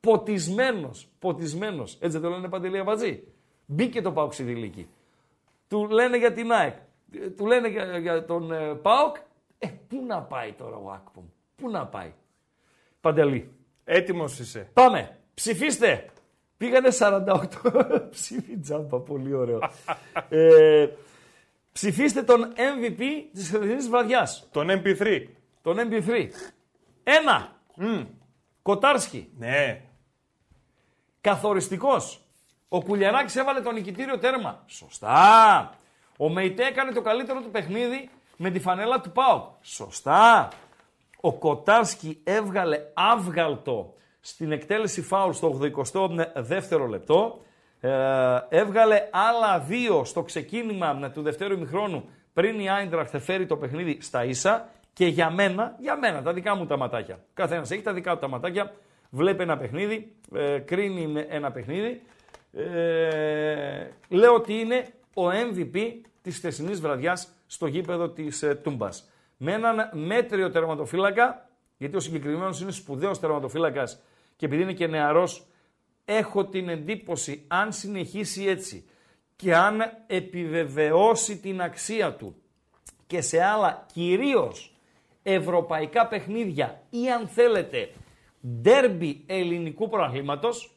ποτισμένος, 0.00 1.08
ποτισμένος. 1.18 1.92
Έτσι 2.00 2.18
δεν 2.18 2.20
το 2.20 2.36
λένε 2.36 2.48
Παντελή 2.48 2.78
Αβατζή. 2.78 3.22
Μπήκε 3.66 4.02
το 4.02 4.12
ΠΑΟΚ 4.12 4.32
στη 4.32 4.42
Δηλίκη. 4.42 4.88
Του 5.68 5.88
λένε 5.90 6.16
για 6.16 6.32
την 6.32 6.52
ΑΕΚ 6.52 6.76
του 7.36 7.46
λένε 7.46 7.68
για, 7.68 7.98
για 7.98 8.24
τον 8.24 8.52
ε, 8.52 8.74
ΠΑΟΚ, 8.74 9.16
ε, 9.58 9.68
πού 9.88 10.04
να 10.06 10.22
πάει 10.22 10.52
τώρα 10.52 10.76
ο 10.76 10.90
Άκπομ, 10.90 11.24
πού 11.56 11.70
να 11.70 11.86
πάει. 11.86 12.12
Παντελή. 13.00 13.54
Έτοιμος 13.84 14.38
είσαι. 14.38 14.70
Πάμε, 14.72 15.18
ψηφίστε. 15.34 16.10
Πήγανε 16.56 16.88
48 16.98 17.44
ψήφι 18.10 18.58
τζάμπα, 18.58 18.98
πολύ 18.98 19.34
ωραίο. 19.34 19.60
ε, 20.28 20.88
ψηφίστε 21.72 22.22
τον 22.22 22.52
MVP 22.56 23.02
της 23.32 23.48
χθεσινής 23.48 23.88
βραδιάς. 23.88 24.48
Τον 24.50 24.68
MP3. 24.70 25.26
Τον 25.62 25.76
MP3. 25.78 26.28
Ένα. 27.02 27.56
Mm. 27.76 28.06
Κοτάρσκι. 28.62 29.30
Ναι. 29.38 29.82
Καθοριστικός. 31.20 32.24
Ο 32.68 32.82
Κουλιαράκης 32.82 33.36
έβαλε 33.36 33.60
το 33.60 33.72
νικητήριο 33.72 34.18
τέρμα. 34.18 34.62
Σωστά. 34.66 35.74
Ο 36.22 36.28
Μεϊτέ 36.28 36.66
έκανε 36.66 36.92
το 36.92 37.00
καλύτερο 37.00 37.40
του 37.40 37.50
παιχνίδι 37.50 38.08
με 38.36 38.50
τη 38.50 38.58
φανέλα 38.58 39.00
του 39.00 39.10
ΠΑΟΚ. 39.10 39.44
Σωστά. 39.60 40.48
Ο 41.20 41.32
Κοτάρσκι 41.32 42.20
έβγαλε 42.24 42.78
άβγαλτο 42.94 43.94
στην 44.20 44.52
εκτέλεση 44.52 45.02
φάουλ 45.02 45.32
στο 45.32 45.58
82ο 45.60 46.88
λεπτό. 46.88 47.40
Ε, 47.80 47.90
έβγαλε 48.48 49.08
άλλα 49.10 49.58
δύο 49.58 50.04
στο 50.04 50.22
ξεκίνημα 50.22 51.10
του 51.10 51.22
δευτέρου 51.22 51.54
ημιχρόνου 51.54 52.08
πριν 52.32 52.60
η 52.60 52.70
Άιντραχτ 52.70 53.16
φέρει 53.16 53.46
το 53.46 53.56
παιχνίδι 53.56 53.98
στα 54.00 54.24
ίσα. 54.24 54.68
Και 54.92 55.06
για 55.06 55.30
μένα, 55.30 55.76
για 55.78 55.96
μένα, 55.96 56.22
τα 56.22 56.32
δικά 56.32 56.54
μου 56.54 56.66
τα 56.66 56.76
ματάκια. 56.76 57.18
Καθένας 57.34 57.70
έχει 57.70 57.82
τα 57.82 57.92
δικά 57.92 58.12
του 58.12 58.18
τα 58.18 58.28
ματάκια. 58.28 58.72
Βλέπει 59.10 59.42
ένα 59.42 59.56
παιχνίδι, 59.56 60.12
ε, 60.34 60.58
κρίνει 60.58 61.26
ένα 61.28 61.52
παιχνίδι. 61.52 62.02
Ε, 62.52 63.86
λέω 64.08 64.34
ότι 64.34 64.52
είναι 64.52 64.86
ο 65.14 65.22
MVP 65.30 65.78
της 66.22 66.36
χθεσινής 66.36 66.80
βραδιάς 66.80 67.28
στο 67.46 67.66
γήπεδο 67.66 68.08
της 68.08 68.42
ε, 68.42 68.54
Τούμπας. 68.54 69.10
Με 69.36 69.52
έναν 69.52 69.90
μέτριο 69.92 70.50
τερματοφύλακα, 70.50 71.50
γιατί 71.76 71.96
ο 71.96 72.00
συγκεκριμένος 72.00 72.60
είναι 72.60 72.70
σπουδαίος 72.70 73.20
τερματοφύλακας 73.20 74.00
και 74.36 74.46
επειδή 74.46 74.62
είναι 74.62 74.72
και 74.72 74.86
νεαρός, 74.86 75.46
έχω 76.04 76.46
την 76.46 76.68
εντύπωση 76.68 77.44
αν 77.48 77.72
συνεχίσει 77.72 78.44
έτσι 78.44 78.84
και 79.36 79.54
αν 79.54 79.80
επιβεβαιώσει 80.06 81.38
την 81.38 81.60
αξία 81.62 82.14
του 82.14 82.42
και 83.06 83.20
σε 83.20 83.42
άλλα 83.42 83.86
κυρίως 83.92 84.76
ευρωπαϊκά 85.22 86.06
παιχνίδια 86.06 86.82
ή 86.90 87.10
αν 87.10 87.28
θέλετε 87.28 87.92
ντέρμπι 88.46 89.24
ελληνικού 89.26 89.88
προαθλήματος 89.88 90.74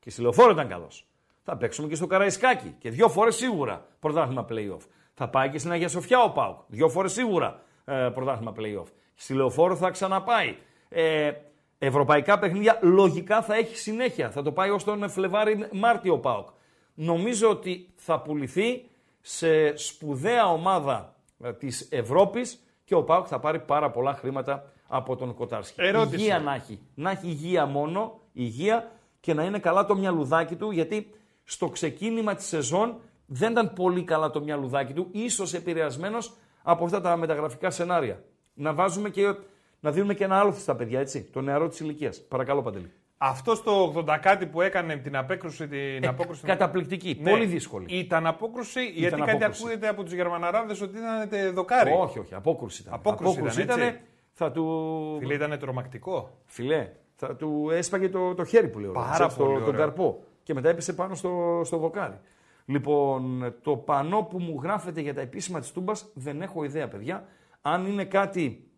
και 0.00 0.10
στη 0.10 0.20
λεωφόρο 0.22 0.50
ήταν 0.50 0.68
καλός. 0.68 1.07
Θα 1.50 1.56
παίξουμε 1.56 1.88
και 1.88 1.94
στο 1.94 2.06
Καραϊσκάκι 2.06 2.74
και 2.78 2.90
δύο 2.90 3.08
φορές 3.08 3.36
σίγουρα 3.36 3.86
πρωτάθλημα 4.00 4.46
playoff. 4.50 4.80
Θα 5.14 5.28
πάει 5.28 5.50
και 5.50 5.58
στην 5.58 5.70
Αγία 5.70 5.88
Σοφιά 5.88 6.22
ο 6.22 6.30
Πάουκ. 6.30 6.58
Δύο 6.66 6.88
φορές 6.88 7.12
σίγουρα 7.12 7.60
ε, 7.84 8.08
πρωτάθλημα 8.14 8.52
playoff. 8.56 8.86
Στη 9.14 9.34
λεωφόρο 9.34 9.76
θα 9.76 9.90
ξαναπάει. 9.90 10.56
Ε, 10.88 11.32
ευρωπαϊκά 11.78 12.38
παιχνίδια 12.38 12.78
λογικά 12.82 13.42
θα 13.42 13.54
έχει 13.54 13.76
συνέχεια. 13.76 14.30
Θα 14.30 14.42
το 14.42 14.52
πάει 14.52 14.70
ως 14.70 14.84
τον 14.84 15.08
Φλεβάρι-Μάρτιο 15.08 16.12
ο 16.12 16.18
Πάουκ. 16.18 16.48
Νομίζω 16.94 17.50
ότι 17.50 17.88
θα 17.96 18.20
πουληθεί 18.20 18.84
σε 19.20 19.76
σπουδαία 19.76 20.52
ομάδα 20.52 21.14
ε, 21.42 21.52
της 21.52 21.88
Ευρώπης 21.90 22.64
και 22.84 22.94
ο 22.94 23.02
Πάουκ 23.02 23.26
θα 23.28 23.38
πάρει 23.38 23.58
πάρα 23.58 23.90
πολλά 23.90 24.14
χρήματα 24.14 24.72
από 24.88 25.16
τον 25.16 25.34
Κοτάρσκι. 25.34 25.80
Ερώτηση. 25.80 26.14
Υγεία 26.14 26.38
να 26.38 26.54
έχει. 26.54 26.80
Να 26.94 27.10
έχει 27.10 27.26
υγεία 27.26 27.66
μόνο, 27.66 28.20
υγεία 28.32 28.90
και 29.20 29.34
να 29.34 29.44
είναι 29.44 29.58
καλά 29.58 29.86
το 29.86 29.96
μυαλουδάκι 29.96 30.54
του 30.54 30.70
γιατί 30.70 31.12
στο 31.50 31.68
ξεκίνημα 31.68 32.34
της 32.34 32.46
σεζόν 32.46 33.00
δεν 33.26 33.50
ήταν 33.50 33.72
πολύ 33.72 34.02
καλά 34.02 34.30
το 34.30 34.40
μυαλουδάκι 34.40 34.92
του, 34.92 35.08
ίσως 35.12 35.54
επηρεασμένος 35.54 36.36
από 36.62 36.84
αυτά 36.84 37.00
τα 37.00 37.16
μεταγραφικά 37.16 37.70
σενάρια. 37.70 38.22
Να 38.54 38.72
βάζουμε 38.72 39.08
και 39.08 39.34
να 39.80 39.90
δίνουμε 39.90 40.14
και 40.14 40.24
ένα 40.24 40.38
άλλο 40.38 40.52
στα 40.52 40.76
παιδιά, 40.76 41.00
έτσι, 41.00 41.22
το 41.32 41.40
νεαρό 41.40 41.68
της 41.68 41.80
ηλικίας. 41.80 42.20
Παρακαλώ, 42.28 42.62
Παντελή. 42.62 42.90
Αυτό 43.18 43.62
το 43.62 44.04
80 44.08 44.18
κάτι 44.20 44.46
που 44.46 44.60
έκανε 44.60 44.96
την 44.96 45.16
απέκρουση. 45.16 45.68
Την 45.68 46.04
ε, 46.04 46.06
απόκρουση... 46.06 46.46
Καταπληκτική. 46.46 47.18
Ναι. 47.22 47.30
Πολύ 47.30 47.46
δύσκολη. 47.46 47.86
Ήταν 47.88 48.26
απόκρουση, 48.26 48.80
ήταν 48.80 48.92
γιατί 48.94 49.14
απόκρουση. 49.14 49.38
κάτι 49.38 49.56
ακούγεται 49.56 49.88
από 49.88 50.02
τους 50.02 50.12
Γερμαναράδες 50.12 50.80
ότι 50.80 50.98
ήταν 50.98 51.54
δοκάρι. 51.54 51.92
Όχι, 51.98 52.18
όχι. 52.18 52.34
Απόκρουση 52.34 52.82
ήταν. 52.82 52.94
Απόκρουση, 52.94 53.32
απόκρουση 53.32 53.62
ήταν. 53.62 53.78
Ήτανε, 53.78 54.00
θα 54.32 54.50
του... 54.50 55.16
Φιλέ, 55.18 55.34
ήταν 55.34 55.58
τρομακτικό. 55.58 56.30
Φιλέ, 56.44 56.88
θα 57.14 57.36
του 57.36 57.68
έσπαγε 57.72 58.08
το, 58.08 58.34
το 58.34 58.44
χέρι 58.44 58.68
που 58.68 58.78
λέω. 58.78 58.92
Πάρα 58.92 59.28
πολύ. 59.28 59.64
Τον 59.64 59.76
καρπό 59.76 60.22
και 60.48 60.54
μετά 60.54 60.68
έπεσε 60.68 60.92
πάνω 60.92 61.14
στο, 61.14 61.62
στο 61.64 61.76
δοκάρι. 61.76 62.20
Λοιπόν, 62.64 63.54
το 63.62 63.76
πανό 63.76 64.22
που 64.22 64.38
μου 64.38 64.60
γράφεται 64.62 65.00
για 65.00 65.14
τα 65.14 65.20
επίσημα 65.20 65.60
της 65.60 65.72
Τούμπας 65.72 66.10
δεν 66.14 66.42
έχω 66.42 66.64
ιδέα, 66.64 66.88
παιδιά. 66.88 67.24
Αν 67.62 67.86
είναι 67.86 68.04
κάτι 68.04 68.70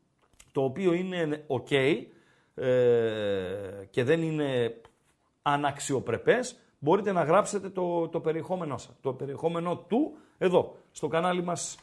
το 0.52 0.62
οποίο 0.62 0.92
είναι 0.92 1.44
ok 1.46 1.72
ε, 2.54 2.66
και 3.90 4.04
δεν 4.04 4.22
είναι 4.22 4.80
αναξιοπρεπές, 5.42 6.56
μπορείτε 6.78 7.12
να 7.12 7.22
γράψετε 7.22 7.68
το, 7.68 8.08
το 8.08 8.20
περιεχόμενό 8.20 8.78
σας, 8.78 8.94
το 9.00 9.12
περιεχόμενό 9.12 9.76
του 9.76 10.16
εδώ, 10.38 10.76
στο 10.92 11.08
κανάλι 11.08 11.42
μας, 11.42 11.78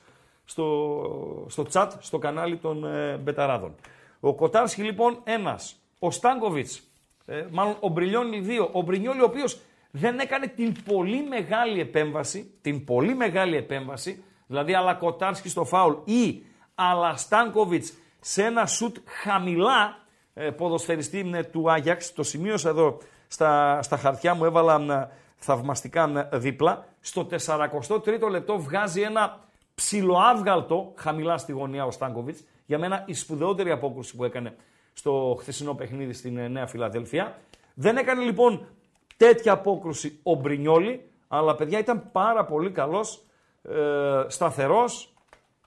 στο, 0.46 1.46
στο 1.50 1.66
chat, 1.72 1.90
στο 2.00 2.18
κανάλι 2.18 2.58
των 2.58 2.86
ε, 2.86 3.18
Μπεταράδων. 3.18 3.76
Ο 4.20 4.34
Κοτάρσκι 4.34 4.82
λοιπόν 4.82 5.20
ένας, 5.24 5.76
ο 6.00 6.12
Στάνκοβιτς, 6.12 6.84
ε, 7.26 7.46
μάλλον 7.52 7.76
ο 7.80 7.88
Μπριλιόνι 7.90 8.46
2, 8.48 8.70
ο 8.72 8.82
Μπριλιόνι 8.82 9.22
ο 9.22 9.26
οποίος 9.26 9.60
δεν 10.00 10.20
έκανε 10.20 10.48
την 10.48 10.76
πολύ 10.84 11.24
μεγάλη 11.24 11.80
επέμβαση, 11.80 12.52
την 12.62 12.86
πολύ 12.86 13.16
μεγάλη 13.16 13.56
επέμβαση, 13.56 14.24
δηλαδή 14.48 14.74
Αλακοτάρσκι 14.74 15.50
στο 15.50 15.66
φάουλ 15.66 15.94
ή 16.04 16.44
Αλαστάνκοβιτς 16.76 17.94
σε 18.20 18.44
ένα 18.44 18.66
σουτ 18.66 18.98
χαμηλά 19.06 20.06
ε, 20.34 20.50
ποδοσφαιριστή 20.50 21.32
ε, 21.34 21.44
του 21.44 21.72
Άγιαξ, 21.72 22.14
το 22.14 22.24
σημείωσα 22.24 22.70
εδώ 22.70 22.98
στα, 23.28 23.82
στα 23.82 23.98
χαρτιά 23.98 24.34
μου, 24.34 24.46
έβαλα 24.46 24.76
ε, 24.76 25.16
θαυμαστικά 25.36 26.30
ε, 26.32 26.38
δίπλα, 26.38 26.86
στο 27.00 27.28
43ο 27.46 28.30
λεπτό 28.30 28.60
βγάζει 28.60 29.02
ένα 29.02 29.40
ψιλοάβγαλτο 29.76 30.94
χαμηλά 30.96 31.38
στη 31.38 31.52
γωνία 31.52 31.86
ο 31.86 31.92
Στάνκοβιτς, 31.92 32.44
για 32.66 32.80
μένα 32.80 33.04
η 33.08 33.14
σπουδαιότερη 33.14 33.72
απόκρουση 33.72 34.16
που 34.16 34.24
έκανε 34.24 34.56
στο 34.94 35.38
χθεσινό 35.40 35.74
παιχνίδι 35.74 36.14
στην 36.14 36.52
Νέα 36.52 36.68
Φιλαδέλφια. 36.68 37.38
Δεν 37.74 37.98
έκανε 37.98 38.24
λοιπόν 38.24 38.68
τέτοια 39.18 39.52
απόκρουση 39.52 40.20
ο 40.24 40.36
Μπρινιόλη, 40.36 41.10
αλλά 41.28 41.56
παιδιά 41.56 41.80
ήταν 41.80 42.12
πάρα 42.12 42.46
πολύ 42.46 42.72
καλός, 42.72 43.24
ε, 43.62 44.26
σταθερός, 44.28 45.14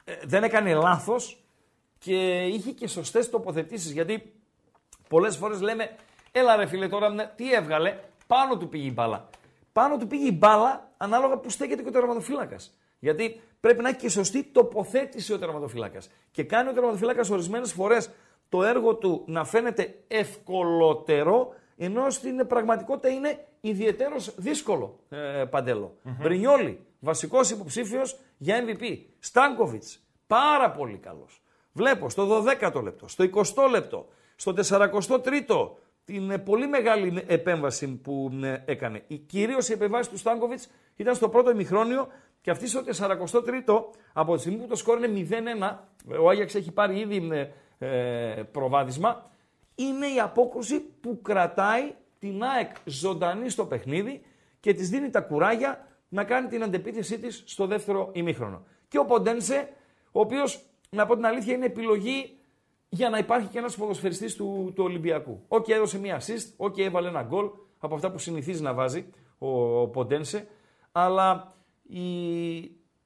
ε, 0.05 0.13
δεν 0.25 0.43
έκανε 0.43 0.75
λάθος 0.75 1.45
και 1.99 2.47
είχε 2.47 2.71
και 2.71 2.89
σωστές 2.89 3.31
τοποθετήσεις, 3.31 3.91
γιατί 3.91 4.33
πολλές 5.09 5.37
φορές 5.37 5.61
λέμε, 5.61 5.97
έλα 6.33 6.57
ρε 6.57 6.67
φίλε 6.67 6.89
τώρα, 6.89 7.09
ναι, 7.09 7.33
τι 7.37 7.53
έβγαλε, 7.53 7.99
πάνω 8.27 8.57
του 8.57 8.69
πήγε 8.69 8.87
η 8.87 8.93
μπάλα. 8.95 9.29
Πάνω 9.73 9.97
του 9.97 10.07
πήγε 10.07 10.27
η 10.27 10.37
μπάλα 10.39 10.91
ανάλογα 10.97 11.39
που 11.39 11.51
στέκεται 11.51 11.83
και 11.83 11.89
ο 11.89 11.93
τερματοφύλακας. 11.93 12.75
Γιατί 12.99 13.41
πρέπει 13.61 13.83
να 13.83 13.89
έχει 13.89 13.99
και 13.99 14.09
σωστή 14.09 14.45
τοποθέτηση 14.45 15.33
ο 15.33 15.39
τερματοφύλακας. 15.39 16.11
Και 16.31 16.45
κάνει 16.45 16.69
ο 16.69 16.73
τερματοφύλακας 16.73 17.31
ορισμένες 17.31 17.73
φορές 17.73 18.11
το 18.49 18.63
έργο 18.65 18.95
του 18.95 19.23
να 19.27 19.45
φαίνεται 19.45 19.95
ευκολότερο, 20.09 21.55
ενώ 21.83 22.11
στην 22.11 22.47
πραγματικότητα 22.47 23.09
είναι 23.09 23.47
ιδιαίτερο 23.61 24.17
δύσκολο, 24.37 24.99
ε, 25.09 25.45
Παντέλο. 25.51 25.97
Μπρινιόλι, 26.03 26.87
βασικός 27.01 27.51
υποψήφιος 27.51 28.19
για 28.39 28.65
MVP. 28.67 28.99
Στάνκοβιτς, 29.19 30.01
πάρα 30.27 30.71
πολύ 30.71 30.97
καλός. 30.97 31.43
Βλέπω 31.73 32.09
στο 32.09 32.45
12ο 32.45 32.83
λεπτό, 32.83 33.09
στο 33.09 33.25
20ο 33.35 33.71
λεπτό, 33.71 34.09
στο 34.37 34.55
43ο, 34.57 35.71
την 36.05 36.31
ε, 36.31 36.39
πολύ 36.39 36.67
μεγάλη 36.67 37.25
επέμβαση 37.27 37.89
που 37.89 38.39
ε, 38.43 38.63
έκανε. 38.65 39.03
Η, 39.07 39.17
κυρίως 39.17 39.69
η 39.69 39.73
επέμβαση 39.73 40.11
του 40.11 40.19
Στάνκοβιτς 40.19 40.69
ήταν 40.97 41.15
στο 41.15 41.29
πρώτο 41.29 41.51
ημιχρόνιο 41.51 42.09
και 42.41 42.51
αυτή 42.51 42.69
στο 42.69 42.83
43ο, 42.99 43.85
από 44.13 44.35
τη 44.35 44.41
στιγμή 44.41 44.59
που 44.59 44.67
το 44.67 44.77
σκόρ 44.77 45.05
είναι 45.05 45.29
0-1, 46.11 46.19
ο 46.21 46.29
Άγιαξ 46.29 46.55
έχει 46.55 46.73
πάρει 46.73 46.99
ήδη 46.99 47.31
ε, 47.79 47.89
προβάδισμα, 48.53 49.30
είναι 49.83 50.07
η 50.07 50.21
απόκρουση 50.21 50.81
που 50.81 51.21
κρατάει 51.23 51.95
την 52.19 52.43
ΑΕΚ 52.43 52.71
ζωντανή 52.85 53.49
στο 53.49 53.67
παιχνίδι 53.67 54.23
και 54.61 54.75
της 54.75 54.89
δίνει 54.89 55.11
τα 55.11 55.21
κουράγια 55.21 55.87
να 56.09 56.25
κάνει 56.25 56.49
την 56.49 56.63
αντεπίθεσή 56.63 57.19
της 57.19 57.43
στο 57.47 57.67
δεύτερο 57.67 58.11
ημίχρονο. 58.13 58.65
Και 58.89 58.99
ο 58.99 59.05
Ποντένσε, 59.05 59.69
ο 60.13 60.21
οποίος, 60.21 60.65
να 60.91 61.07
πω 61.07 61.15
την 61.15 61.27
αλήθεια, 61.27 61.55
είναι 61.55 61.67
επιλογή 61.67 62.39
για 62.89 63.11
να 63.11 63.19
υπάρχει 63.19 63.49
και 63.49 63.59
ένας 63.59 63.77
ποδοσφαιριστής 63.77 64.35
του, 64.35 64.73
του 64.75 64.85
Ολυμπιακού. 64.85 65.45
Οκ, 65.49 65.69
έδωσε 65.69 65.99
μία 65.99 66.21
assist, 66.21 66.53
OK, 66.57 66.79
έβαλε 66.79 67.09
ένα 67.09 67.23
γκολ 67.23 67.51
από 67.79 67.95
αυτά 67.95 68.11
που 68.11 68.19
συνηθίζει 68.19 68.63
να 68.63 68.75
βάζει 68.75 69.07
ο, 69.39 69.81
ο 69.81 69.89
Ποντένσε, 69.89 70.49
αλλά 70.93 71.55
η, 71.83 72.01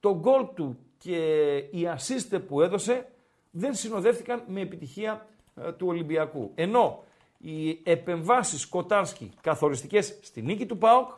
το 0.01 0.19
γκολ 0.19 0.47
του 0.55 0.79
και 0.99 1.17
η 1.57 1.89
assist 1.97 2.41
που 2.47 2.61
έδωσε 2.61 3.09
δεν 3.51 3.75
συνοδεύτηκαν 3.75 4.43
με 4.47 4.61
επιτυχία 4.61 5.13
ε, 5.13 5.34
του 5.77 5.87
Ολυμπιακού. 5.87 6.53
Ενώ 6.55 7.05
οι 7.39 7.81
επεμβάσεις 7.85 8.67
Κοτάρσκι 8.67 9.33
καθοριστικές 9.41 10.19
στη 10.23 10.43
νίκη 10.43 10.67
του 10.67 10.79
ΠΑΟΚ, 10.79 11.11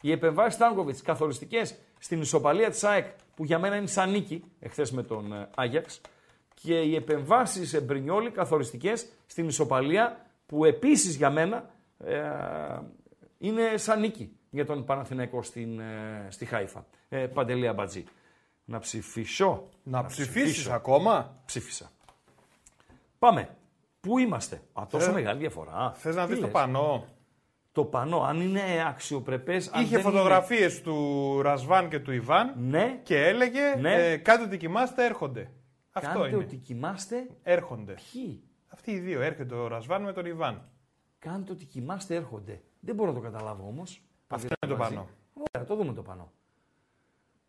οι 0.00 0.12
επεμβάσεις 0.12 0.58
Τάνκοβιτς 0.58 1.02
καθοριστικές 1.02 1.78
στην 1.98 2.20
ισοπαλία 2.20 2.70
της 2.70 2.84
ΑΕΚ, 2.84 3.06
που 3.34 3.44
για 3.44 3.58
μένα 3.58 3.76
είναι 3.76 3.86
σαν 3.86 4.10
νίκη, 4.10 4.44
εχθές 4.60 4.90
με 4.90 5.02
τον 5.02 5.32
ε, 5.32 5.48
Άγιαξ, 5.54 6.00
και 6.54 6.80
οι 6.80 6.94
επεμβάσεις 6.94 7.82
Μπρινιόλη 7.84 8.30
καθοριστικές 8.30 9.06
στην 9.26 9.48
ισοπαλία, 9.48 10.26
που 10.46 10.64
επίσης 10.64 11.16
για 11.16 11.30
μένα 11.30 11.70
ε, 11.98 12.20
είναι 13.38 13.76
σαν 13.76 14.00
νίκη 14.00 14.36
για 14.50 14.66
τον 14.66 14.84
Παναθηναϊκό 14.84 15.42
στην, 15.42 15.80
ε, 15.80 16.26
στη 16.28 16.44
Χάιφα. 16.44 16.86
Ε, 17.08 17.26
Παντελή 17.26 17.68
Αμπατζή. 17.68 18.04
Να 18.64 18.78
ψηφίσω. 18.78 19.68
Να, 19.82 20.04
ψηφίσεις 20.04 20.68
ακόμα; 20.68 21.42
Ψήφισα. 21.44 21.90
Πάμε. 23.18 23.56
Πού 24.02 24.18
είμαστε; 24.18 24.62
Α, 24.72 24.86
τόσο 24.90 25.12
μεγάλη 25.12 25.38
διαφορά. 25.38 25.92
Θες 25.96 26.14
να 26.14 26.22
Τι 26.22 26.28
δεις 26.28 26.40
το 26.40 26.44
λες; 26.46 26.54
πανό; 26.54 27.04
Το 27.72 27.84
πανό, 27.84 28.22
αν 28.22 28.40
είναι 28.40 28.60
αξιοπρεπές, 28.88 29.68
αν 29.68 29.82
Είχε 29.82 29.94
δεν 29.96 30.04
φωτογραφίες 30.04 30.82
του 30.82 31.38
Ρασβάν 31.42 31.88
και 31.88 31.98
του 32.00 32.12
Ιβάν 32.12 32.54
Είναι... 32.58 32.78
Ναι, 32.78 33.00
και 33.02 33.26
έλεγε 33.26 33.74
Ναι. 33.80 33.94
ε, 34.10 34.16
κάντε 34.16 34.44
ότι 34.44 34.56
κοιμάστε 34.56 35.04
έρχονται. 35.04 35.50
Αυτό 35.92 36.12
κάντε 36.12 36.28
είναι. 36.28 36.36
ότι 36.36 36.56
κοιμάστε. 36.56 37.26
Έρχονται. 37.42 37.94
Ποιοι; 38.12 38.42
Αυτοί 38.68 38.90
οι 38.90 38.98
δύο 38.98 39.20
έρχεται 39.20 39.54
ο 39.54 39.66
Ρασβάν 39.66 40.02
με 40.02 40.12
τον 40.12 40.26
Ιβάν. 40.26 40.68
Κάντε 41.18 41.52
ότι 41.52 41.64
κοιμάστε 41.64 42.14
έρχονται. 42.14 42.62
Δεν 42.80 42.94
μπορώ 42.94 43.08
να 43.12 43.16
το 43.16 43.22
καταλάβω 43.22 43.66
όμως. 43.66 44.02
Αυτό 44.26 44.46
είναι 44.46 44.72
το 44.72 44.78
Μαζί. 44.78 44.94
πανό. 44.94 45.08
Ωραία, 45.34 45.68
το 45.68 45.76
δούμε 45.76 45.92
το 45.94 46.02
πανό. 46.02 46.32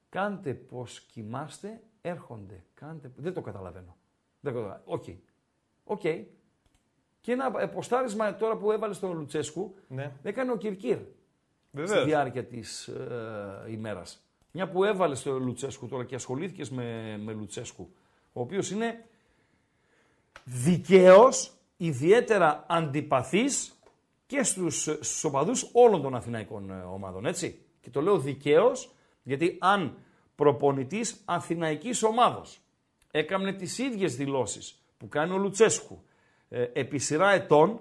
Κάντε 0.10 0.54
πως 0.54 1.00
κοιμάστε, 1.02 1.82
έρχονται. 2.02 2.63
Κάντε... 2.74 3.12
Δεν 3.16 3.34
το 3.34 3.42
καταλαβαίνω. 3.42 3.98
Δεν 4.39 4.54
το 4.54 4.60
καταλαβαίνω. 4.60 4.92
OK. 4.94 5.04
OK. 5.84 6.02
Και 7.24 7.32
ένα 7.32 7.52
ε, 7.60 7.66
ποστάρισμα 7.66 8.36
τώρα 8.36 8.56
που 8.58 8.72
έβαλε 8.72 8.94
στον 8.94 9.18
Λουτσέσκου, 9.18 9.76
Ναι. 9.88 10.12
έκανε 10.24 10.52
ο 10.52 10.58
Κυρκύρ 10.58 10.98
στη 10.98 11.08
Βεβαίως. 11.72 12.06
διάρκεια 12.06 12.44
της 12.46 12.88
ε, 12.88 13.66
ημέρας. 13.70 14.24
Μια 14.52 14.70
που 14.70 14.84
έβαλε 14.84 15.16
στο 15.16 15.40
Λουτσέσκου 15.40 15.88
τώρα 15.88 16.06
και 16.06 16.16
ασχολήθηκες 16.16 16.70
με, 16.70 17.18
με 17.24 17.32
Λουτσέσκου, 17.34 17.90
ο 18.34 18.42
οποίος 18.42 18.72
είναι 18.72 19.06
δικαίως, 20.44 21.52
ιδιαίτερα 21.78 22.66
αντιπαθής 22.68 23.74
και 24.26 24.44
στους, 24.44 24.82
στους 24.82 25.24
οπαδούς 25.24 25.70
όλων 25.74 26.02
των 26.02 26.16
αθηναϊκών 26.16 26.70
ε, 26.72 26.74
ομάδων, 26.74 27.26
έτσι. 27.26 27.60
Και 27.82 27.90
το 27.90 28.02
λέω 28.02 28.18
δικαίως, 28.20 28.92
γιατί 29.24 29.58
αν 29.60 29.98
προπονητής 30.36 31.22
αθηναϊκής 31.26 32.04
ομάδος 32.04 32.60
έκανε 33.12 33.54
τις 33.54 33.78
ίδιες 33.78 34.16
δηλώσεις 34.16 34.80
που 34.98 35.08
κάνει 35.08 35.34
ο 35.34 35.38
Λουτσέσκου 35.38 36.04
ε, 36.56 36.70
επί 36.74 36.98
σειρά 36.98 37.32
ετών, 37.32 37.80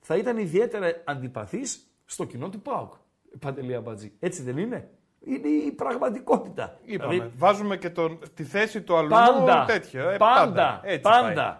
θα 0.00 0.16
ήταν 0.16 0.36
ιδιαίτερα 0.38 1.02
αντιπαθής 1.04 1.90
στο 2.04 2.24
κοινό 2.24 2.48
του 2.48 2.60
ΠΑΟΚ. 2.60 2.92
Παντελή 3.38 3.74
Αμπατζή. 3.74 4.12
Έτσι 4.18 4.42
δεν 4.42 4.58
είναι; 4.58 4.90
Είναι 5.20 5.48
η 5.48 5.70
πραγματικότητα. 5.70 6.78
Είπαμε. 6.84 7.12
Δηλαδή, 7.12 7.32
Βάζουμε 7.36 7.76
και 7.76 7.90
τον, 7.90 8.18
τη 8.34 8.44
θέση 8.44 8.82
του 8.82 8.96
αλλού 8.96 9.08
Πάντα. 9.08 9.64
τέτοιο. 9.64 10.10
ε, 10.10 10.16
πάντα. 10.16 10.80
Έτσι 10.84 11.00
πάντα. 11.00 11.34
πάει. 11.34 11.54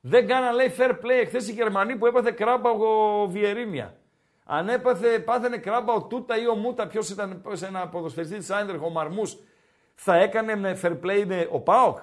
Δεν 0.00 0.26
κάνα 0.26 0.52
λέει 0.52 0.74
fair 0.78 0.90
play 0.90 1.20
εχθές 1.22 1.48
οι 1.48 1.52
Γερμανοί 1.52 1.96
που 1.96 2.06
έπαθε 2.06 2.30
κράμπα 2.30 2.70
ο 2.70 3.26
Βιερίνια. 3.26 3.96
Αν 4.44 4.68
έπαθε, 4.68 5.18
πάθαινε 5.18 5.56
κράμπα 5.58 5.92
ο 5.92 6.02
Τούτα 6.02 6.40
ή 6.40 6.48
ο 6.48 6.54
Μούτα, 6.54 6.86
ποιος 6.86 7.10
ήταν 7.10 7.42
σε 7.52 7.66
ένα 7.66 7.88
ποδοσφαιριστή 7.88 8.36
της 8.38 8.50
Άιντερχ, 8.50 8.82
ο 8.82 8.90
Μαρμούς, 8.90 9.36
θα 9.94 10.16
έκανε 10.16 10.56
με 10.56 10.78
fair 10.82 10.98
play 11.04 11.24
με 11.26 11.48
ο 11.50 11.60
Πάοκ. 11.60 11.98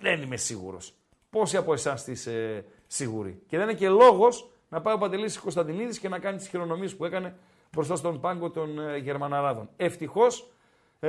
Δεν 0.00 0.22
είμαι 0.22 0.36
σίγουρος. 0.36 0.94
Πόσοι 1.30 1.56
από 1.56 1.72
εσάς 1.72 2.06
είστε 2.06 2.64
σίγουροι. 2.86 3.42
Και 3.46 3.56
δεν 3.56 3.68
είναι 3.68 3.78
και 3.78 3.88
λόγος 3.88 4.50
να 4.68 4.80
πάει 4.80 4.94
ο 4.94 4.98
Παντελής 4.98 5.38
Κωνσταντινίδης 5.38 5.98
και 5.98 6.08
να 6.08 6.18
κάνει 6.18 6.36
τις 6.36 6.48
χειρονομίες 6.48 6.96
που 6.96 7.04
έκανε 7.04 7.36
μπροστά 7.72 7.96
στον 7.96 8.20
πάγκο 8.20 8.50
των 8.50 8.78
ε, 8.78 8.96
Γερμαναράδων. 8.96 9.68
Ευτυχώς 9.76 10.50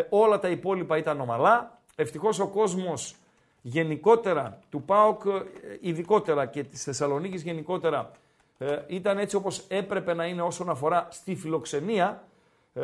όλα 0.10 0.40
τα 0.40 0.50
υπόλοιπα 0.50 0.98
ήταν 0.98 1.22
ομαλά. 1.22 1.80
Ευτυχώς 1.96 2.40
ο 2.40 2.48
κόσμος 2.48 3.16
γενικότερα 3.62 4.60
του 4.70 4.82
ΠΑΟΚ, 4.82 5.26
ε, 5.26 5.78
ειδικότερα 5.82 6.46
και 6.46 6.64
της 6.64 6.84
Θεσσαλονίκης 6.84 7.42
γενικότερα, 7.42 8.12
ε, 8.58 8.78
ήταν 8.88 9.18
έτσι 9.18 9.36
όπως 9.36 9.66
έπρεπε 9.68 10.14
να 10.14 10.26
είναι 10.26 10.42
όσον 10.42 10.70
αφορά 10.70 11.08
στη 11.10 11.36
φιλοξενία 11.36 12.24
ε, 12.74 12.84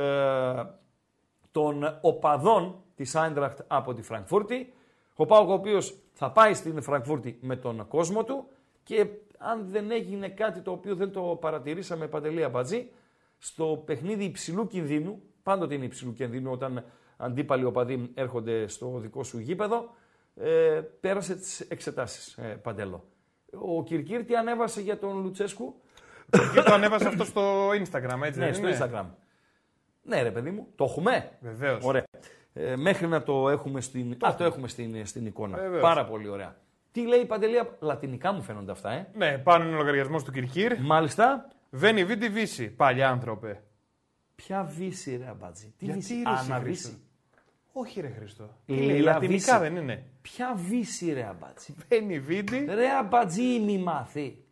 των 1.52 1.98
οπαδών 2.02 2.76
της 2.96 3.16
Άιντραχτ 3.16 3.60
από 3.68 3.94
τη 3.94 4.02
Φραγκφούρτη. 4.02 4.74
Ο 5.16 5.26
ΠΑΟΚ 5.26 5.50
ο 5.50 5.54
οποίος 5.54 5.96
θα 6.14 6.32
πάει 6.32 6.54
στην 6.54 6.82
Φραγκφούρτη 6.82 7.38
με 7.42 7.56
τον 7.56 7.88
κόσμο 7.88 8.24
του 8.24 8.48
και 8.84 9.08
αν 9.38 9.67
δεν 9.69 9.91
έγινε 9.91 10.30
κάτι 10.30 10.60
το 10.62 10.72
οποίο 10.72 10.96
δεν 10.96 11.12
το 11.12 11.22
παρατηρήσαμε 11.22 12.08
παντελή 12.08 12.43
αμπατζή, 12.43 12.89
στο 13.38 13.84
παιχνίδι 13.86 14.24
υψηλού 14.24 14.67
κινδύνου, 14.67 15.22
πάντοτε 15.43 15.74
είναι 15.74 15.86
υψηλού 15.86 16.13
κινδύνου 16.13 16.52
όταν 16.52 16.84
αντίπαλοι 17.17 17.63
οπαδοί 17.63 18.12
έρχονται 18.13 18.67
στο 18.67 19.00
δικό 19.00 19.24
σου 19.24 19.39
γήπεδο, 19.39 19.89
ε, 20.36 20.82
πέρασε 21.00 21.36
τις 21.36 21.60
εξετάσεις, 21.60 22.34
ε, 22.38 22.60
Παντέλο. 22.63 23.04
Ο 23.52 23.84
Κυρκύρ 23.84 24.24
τι 24.24 24.36
ανέβασε 24.36 24.82
για 24.82 24.98
τον 24.98 25.22
Λουτσέσκου. 25.22 25.82
Και 26.54 26.62
το 26.62 26.74
ανέβασε 26.74 27.08
αυτό 27.08 27.24
στο 27.24 27.69
Instagram, 27.69 28.22
έτσι 28.24 28.39
ναι, 28.39 28.46
δεν 28.46 28.54
στο 28.54 28.67
είναι; 28.67 28.78
Instagram. 28.80 29.06
Ναι 30.02 30.22
ρε 30.22 30.32
παιδί 30.32 30.52
μου, 30.52 30.67
το 30.76 30.84
έχουμε; 30.84 31.32
Βεβαίως. 31.39 31.84
Ωραία. 31.86 32.04
Ε, 32.54 32.76
μέχρι 32.76 33.08
να 33.08 33.24
το 33.24 33.50
έχουμε 33.50 33.82
στην, 33.82 34.17
Α, 34.26 34.36
το 34.36 34.43
έχουμε 34.43 34.67
στην, 34.67 35.06
στην 35.06 35.26
εικόνα. 35.26 35.58
Βεβαίως. 35.58 35.82
Πάρα 35.82 36.06
πολύ 36.06 36.30
ωραία. 36.30 36.56
Τι 36.94 37.02
λέει 37.08 37.20
η 37.20 37.26
Παντελία, 37.26 37.78
λατινικά 37.80 38.32
μου 38.32 38.42
φαίνονται 38.42 38.72
αυτά, 38.72 38.92
ε. 38.92 39.08
Ναι, 39.16 39.38
πάνω 39.38 39.64
είναι 39.66 39.74
ο 39.74 39.78
λογαριασμός 39.78 40.24
του 40.24 40.32
Κυρκύρ. 40.32 40.80
Μάλιστα, 40.82 41.48
Βένι 41.70 42.06
Βίντι 42.06 42.30
Βύση, 42.30 42.70
παλιά 42.70 43.10
άνθρωπε. 43.10 43.64
ποια 44.36 44.64
βύση 44.64 45.18
ρε 45.18 45.28
αμπάτζι. 45.30 45.74
Τι 45.78 45.86
Γιατί, 45.86 46.00
βύση, 46.00 46.14
ρε, 46.14 46.20
εσύ, 46.34 46.52
αναβύση. 46.52 46.84
Χρήστο; 46.84 46.98
Όχι, 47.74 48.02
ρε 48.02 48.10
Χριστό. 48.18 48.44
Η 48.66 48.74
Τι 48.76 48.80
λέει, 48.86 48.96
Λίλα 48.96 49.12
λατινικά 49.14 49.60
Βύση. 49.60 49.70
δεν 49.72 49.82
είναι. 49.82 50.04
Ποια 50.22 50.54
βύση 50.56 51.14
ρε 51.14 51.24
αμπάτζι. 51.26 51.76
Βένι 51.90 52.20
Βίντι. 52.20 52.66
Ρε 52.70 52.90
αμπατζή 52.90 53.60
μη 53.60 53.78
μάθει. 53.78 54.44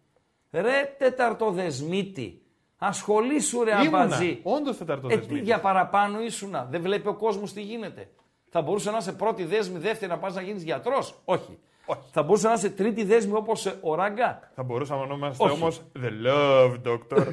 Ρε 0.52 0.96
τεταρτοδεσμίτη. 0.98 2.42
Ασχολήσου 2.78 3.64
ρε 3.64 3.72
Ήμουνα. 3.72 4.00
αμπατζή. 4.02 4.40
Όντως 4.44 4.78
τεταρτό 4.78 5.08
Ε, 5.12 5.18
τι 5.18 5.40
για 5.40 5.60
παραπάνω 5.60 6.22
ήσουνα. 6.22 6.66
Δεν 6.66 6.82
βλέπει 6.82 7.08
ο 7.08 7.14
κόσμος 7.16 7.54
τι 7.54 7.62
γίνεται. 7.62 8.10
Θα 8.50 8.62
μπορούσε 8.62 8.92
να 8.92 8.98
είσαι 8.98 9.14
πρώτη 9.14 9.44
δέσμη, 9.44 9.80
δεύτερη 9.80 10.12
να 10.12 10.18
πας 10.18 10.36
να 10.36 10.42
γίνεις 10.42 10.64
γιατρός. 10.64 11.22
Όχι. 11.26 11.60
Όχι. 11.92 12.02
Θα 12.12 12.24
μπορούσε 12.24 12.48
να 12.48 12.54
είσαι 12.54 12.70
τρίτη 12.70 13.04
δέσμη 13.04 13.34
όπως 13.36 13.78
ο 13.82 13.96
Ράγκα; 13.96 14.40
Θα 14.56 14.64
μπορούσαμε 14.64 15.06
να 15.06 15.14
είμαστε 15.14 15.44
Όχι. 15.44 15.54
όμως 15.54 15.82
The 16.02 16.28
Love 16.28 16.76
Doctor. 16.88 17.24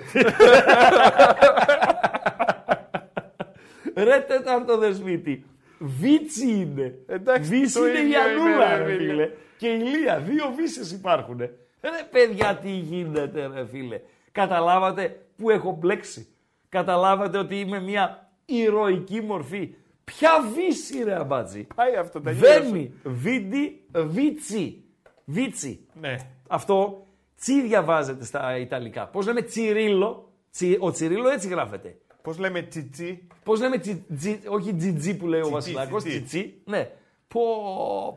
Ρε 3.94 4.18
τεταρτοδεσμίτη. 4.20 5.44
Βίτσι 5.78 6.50
είναι. 6.50 6.94
Εντάξει, 7.06 7.50
Βύση 7.50 7.78
το 7.78 7.86
είναι 7.88 7.98
η 7.98 8.02
ίδιο 8.02 8.20
Ανούλα, 8.22 8.74
είναι, 8.74 8.76
ρε 8.76 8.84
ρε 8.84 8.96
φίλε. 8.96 9.12
φίλε. 9.12 9.30
Και 9.56 9.68
η 9.68 9.78
Λία. 9.78 10.18
Δύο 10.18 10.52
βύσει 10.56 10.94
υπάρχουν. 10.94 11.38
Ρε 11.80 12.06
παιδιά, 12.10 12.54
τι 12.62 12.70
γίνεται, 12.70 13.50
ρε 13.54 13.66
φίλε. 13.66 14.00
Καταλάβατε 14.32 15.20
που 15.36 15.50
έχω 15.50 15.76
μπλέξει. 15.80 16.28
Καταλάβατε 16.68 17.38
ότι 17.38 17.60
είμαι 17.60 17.80
μια 17.80 18.30
ηρωική 18.44 19.20
μορφή. 19.20 19.74
Ποια 20.08 20.30
βύση 20.54 21.02
ρε 21.04 21.14
αμπάτζη; 21.14 21.66
Πάει 21.74 21.94
αυτό, 21.96 22.20
τελείωσε. 22.20 22.60
Βένι, 22.60 22.92
βίντι, 23.04 23.80
βίτσι. 23.92 24.84
Βίτσι. 25.24 25.86
Ναι. 26.00 26.16
Αυτό 26.48 27.06
τσι 27.40 27.62
διαβάζεται 27.62 28.24
στα 28.24 28.58
Ιταλικά. 28.58 29.06
Πώς 29.06 29.26
λέμε 29.26 29.42
τσιρίλο; 29.42 30.32
Τσι, 30.50 30.76
ο 30.80 30.90
τσιρίλο 30.90 31.28
έτσι 31.28 31.48
γράφεται. 31.48 31.96
Πώς 32.22 32.38
λέμε 32.38 32.62
τσιτσί; 32.62 33.26
Πώς 33.44 33.60
λέμε 33.60 33.78
τσι, 33.78 34.04
τσι, 34.16 34.40
όχι 34.48 34.74
τζιτζί 34.74 35.16
που 35.16 35.26
λέει 35.26 35.40
ο 35.40 35.48
Βασιλάκος, 35.48 36.02
τσιτσί. 36.02 36.22
τσιτσί. 36.22 36.54
Ναι. 36.64 36.90
Πω, 37.28 37.40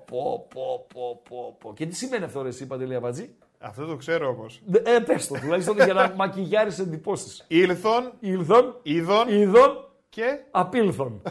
πω, 0.06 0.48
πω, 0.50 0.86
πω, 0.94 1.22
πω, 1.30 1.56
πω. 1.60 1.74
Και 1.74 1.86
τι 1.86 1.96
σημαίνει 1.96 2.24
αυτό, 2.24 2.42
ρε, 2.42 2.48
εσύ, 2.48 2.68
Παντελή 2.68 2.96
Αμπατζή. 2.96 3.30
Αυτό 3.60 3.86
το 3.86 3.96
ξέρω 3.96 4.28
όμως. 4.30 4.62
Ε, 4.84 5.00
πες 5.00 5.28
το, 5.28 5.36
τουλάχιστον 5.40 5.76
για 5.76 5.94
να 5.94 6.14
μακιγιάρεις 6.16 6.80
εντυπώσεις. 6.80 7.46
Ήλθον, 7.48 8.12
Ήλθον, 8.20 8.76
είδον 8.84 9.30
είδον, 9.30 9.90
και, 10.10 10.40
απήλθον. 10.52 11.22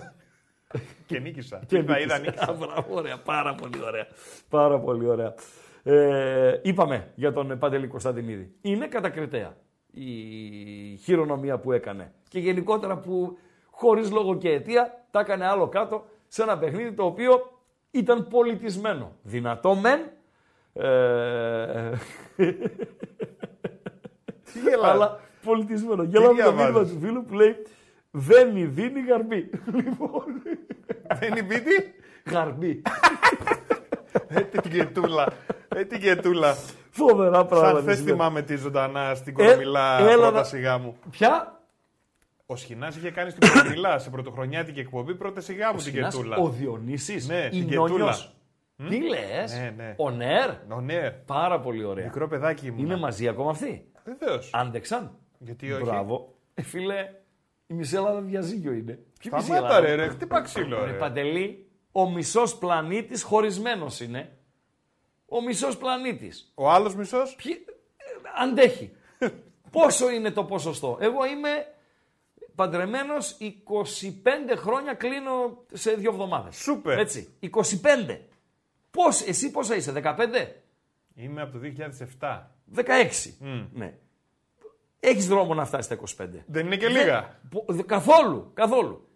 Και 1.11 1.18
νίκησα. 1.18 1.61
Και 1.66 1.79
Είδα, 1.79 2.01
είδα, 2.01 2.18
νίκησε. 2.18 2.44
Α, 2.44 2.53
νίκησα. 2.53 2.66
μπράβο, 2.66 2.94
ωραία, 2.94 3.18
πάρα 3.18 3.55
πολύ 3.55 3.83
ωραία. 3.85 4.07
Πάρα 4.49 4.79
πολύ 4.81 5.07
ωραία. 5.09 5.35
Ε, 5.83 6.61
είπαμε 6.62 7.11
για 7.14 7.33
τον 7.33 7.59
Παντελή 7.59 7.87
Κωνσταντινίδη. 7.87 8.55
Είναι 8.61 8.87
κατακριτέα 8.87 9.57
η 9.90 10.07
χειρονομία 10.96 11.59
που 11.59 11.73
έκανε. 11.73 12.12
Και 12.29 12.38
γενικότερα 12.38 12.96
που 12.99 13.38
χωρίς 13.70 14.11
λόγο 14.11 14.37
και 14.37 14.51
αιτία 14.51 15.05
τα 15.11 15.20
έκανε 15.20 15.46
άλλο 15.46 15.68
κάτω 15.68 16.05
σε 16.29 16.42
ένα 16.42 16.59
παιχνίδι 16.59 16.92
το 16.92 17.05
οποίο 17.05 17.51
ήταν 17.90 18.29
πολιτισμένο. 18.29 19.12
Δυνατό 19.23 19.75
μεν, 19.75 20.01
ε, 20.73 21.90
Τι 24.53 24.59
γελάς. 24.61 24.90
αλλά 24.90 25.20
πολιτισμένο. 25.44 26.03
Γελάμε 26.03 26.29
το 26.29 26.35
διαβάζεις; 26.35 26.66
μήνυμα 26.73 26.85
του 26.85 26.99
φίλου 27.07 27.25
που 27.25 27.35
λέει 27.35 27.57
Βένι, 28.11 28.64
δίνει 28.64 29.01
γαρμπή. 29.01 29.51
λοιπόν, 29.75 30.25
Δεν 31.18 31.29
είναι 31.31 31.42
πίτι. 31.42 31.94
γαρμπή. 32.31 32.83
Ε, 34.29 34.40
την 34.40 34.70
κετούλα. 34.70 35.33
Ε, 35.68 35.85
την 35.85 36.01
κετούλα. 36.01 36.55
Φοβερά 36.90 37.44
πράγματα. 37.44 37.75
Σαν 37.77 37.85
θε 37.85 37.94
σήμερα. 37.94 38.14
θυμάμαι 38.16 38.42
τη 38.42 38.57
ζωντανά 38.57 39.14
στην 39.14 39.35
Ε, 39.38 39.44
Κορομιλά 39.44 39.99
έλα 39.99 40.14
πρώτα 40.16 40.31
να- 40.31 40.42
σιγά 40.44 40.79
μου. 40.79 40.96
Ποια; 41.11 41.61
Ο 42.46 42.57
Σχοινάς 42.57 42.96
είχε 42.96 43.11
κάνει 43.11 43.31
στην 43.31 43.49
Κορομιλά 43.53 43.99
σε 43.99 44.11
πρωτοχρονιάτικη 44.11 44.81
εκπομπή 44.81 45.14
πρώτα 45.14 45.40
σιγά 45.40 45.66
μου 45.73 45.79
την 45.79 45.87
Σκηνάς, 45.87 46.14
κετούλα. 46.14 46.37
Ο 46.37 46.49
Διονύσης, 46.49 47.29
Ναι, 47.29 47.44
η 47.46 47.49
την 47.49 47.68
Κετούλα. 47.68 47.88
Νιόνιος. 47.88 48.35
Τι 48.88 49.01
λες, 49.09 49.55
Ναι, 49.59 49.75
ναι. 49.77 49.94
ο 49.96 50.11
Νέρ; 50.11 50.51
Ω, 50.68 50.81
ναι, 50.81 51.11
Πάρα 51.11 51.61
πολύ 51.61 51.85
ωραία. 51.85 52.05
μικρό 52.05 52.29
παιδάκι 52.29 52.66
ήμουν. 52.66 52.79
Είναι 52.85 52.96
μαζί 52.96 53.29
ακόμα 53.29 53.51
αυτοί. 53.51 53.85
Βεβαίως. 54.05 54.51
Άντεξαν; 54.55 55.16
Γιατί 55.38 55.73
όχι. 55.73 55.83
Μπράβο. 55.83 56.35
Ε, 56.55 56.62
φίλε, 56.62 57.09
η 57.70 57.74
μισή 57.74 57.96
Ελλάδα 57.96 58.20
διαζύγιο 58.20 58.72
είναι. 58.72 58.98
Ποια 59.18 59.30
μισή 59.35 59.46
Σταμάτα 59.46 59.76
Ελλάδα; 59.76 59.80
ρε, 59.80 59.94
ρε, 59.94 60.09
χτύπα 60.09 60.40
ξύλο 60.40 60.85
Ρε 60.85 60.90
ρε. 60.90 60.96
Παντελή, 60.98 61.66
ο 61.92 62.11
μισός 62.11 62.59
πλανήτης 62.59 63.22
χωρισμένος 63.22 64.00
είναι. 64.00 64.38
Ο 65.26 65.42
μισός 65.42 65.76
πλανήτης. 65.76 66.52
Ο 66.54 66.70
άλλος 66.70 66.94
μισός; 66.94 67.35
Ποιοι- 67.35 67.64
ε, 67.96 68.42
αντέχει. 68.42 68.90
Πόσο 69.70 70.11
είναι 70.11 70.30
το 70.30 70.44
ποσοστό; 70.44 70.98
Εγώ 71.00 71.24
είμαι 71.26 71.66
παντρεμένος 72.54 73.37
25 73.40 74.56
χρόνια 74.56 74.94
κλείνω 74.94 75.64
σε 75.72 75.92
δύο 75.92 76.11
εβδομάδες. 76.11 76.56
Σούπερ. 76.56 76.98
Έτσι. 76.98 77.35
25. 77.40 78.18
Πώς, 78.90 79.22
εσύ 79.26 79.50
πόσα 79.50 79.74
είσαι, 79.76 79.92
15. 79.92 80.16
Είμαι 81.14 81.42
από 81.42 81.52
το 81.52 81.59
2007. 82.20 82.50
16. 82.74 83.37
Ναι. 83.72 83.94
Έχεις 85.00 85.28
δρόμο 85.28 85.54
να 85.54 85.64
φτάσεις 85.64 85.84
στα 85.86 86.24
25. 86.24 86.44
Δεν 86.46 86.66
είναι 86.66 86.76
και 86.76 86.88
λίγα. 86.88 87.40
Πο- 87.50 87.64
δε- 87.68 87.82
Καθόλου, 87.82 88.50
καθόλου. 88.54 89.08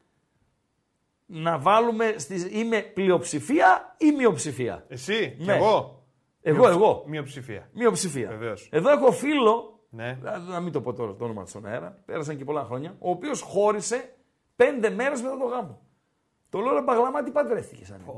Να 1.27 1.59
βάλουμε, 1.59 2.15
στις, 2.19 2.49
είμαι 2.51 2.81
πλειοψηφία 2.81 3.95
ή 3.99 4.11
μειοψηφία; 4.13 4.85
Εσύ, 4.89 5.35
κι 5.39 5.45
Ναι. 5.45 5.55
εγώ. 5.55 6.03
Εγώ, 6.43 6.57
Μειοψη- 6.59 6.77
εγώ. 6.81 7.05
Μειοψηφία. 7.07 7.69
Μειοψηφία. 7.73 8.29
Βεβαίως. 8.29 8.69
Εδώ 8.73 8.91
έχω 8.91 9.13
φίλο, 9.13 9.81
Ναι. 9.91 10.19
να, 10.23 10.39
να 10.39 10.61
μην 10.61 10.73
το 10.73 10.81
πω 10.81 10.93
τώρα 10.93 11.15
το 11.15 11.25
όνομα 11.25 11.43
του 11.43 11.49
στον 11.49 11.67
αέρα, 11.67 12.03
πέρασαν 12.05 12.37
και 12.37 12.45
πολλά 12.45 12.65
χρόνια, 12.65 12.97
ο 12.99 13.11
οποίος 13.11 13.41
χώρισε 13.41 14.15
πέντε 14.57 14.91
μέρες 14.91 15.23
μετά 15.23 15.37
το 15.39 15.45
γάμο. 15.45 15.81
Το 16.49 16.59
λέω 16.59 16.73
ρε 16.75 16.83
Παγλαμά, 16.83 17.23
τι 17.23 17.31
παντρεύτηκες 17.31 17.91
αν 17.91 18.01
είναι. 18.01 18.13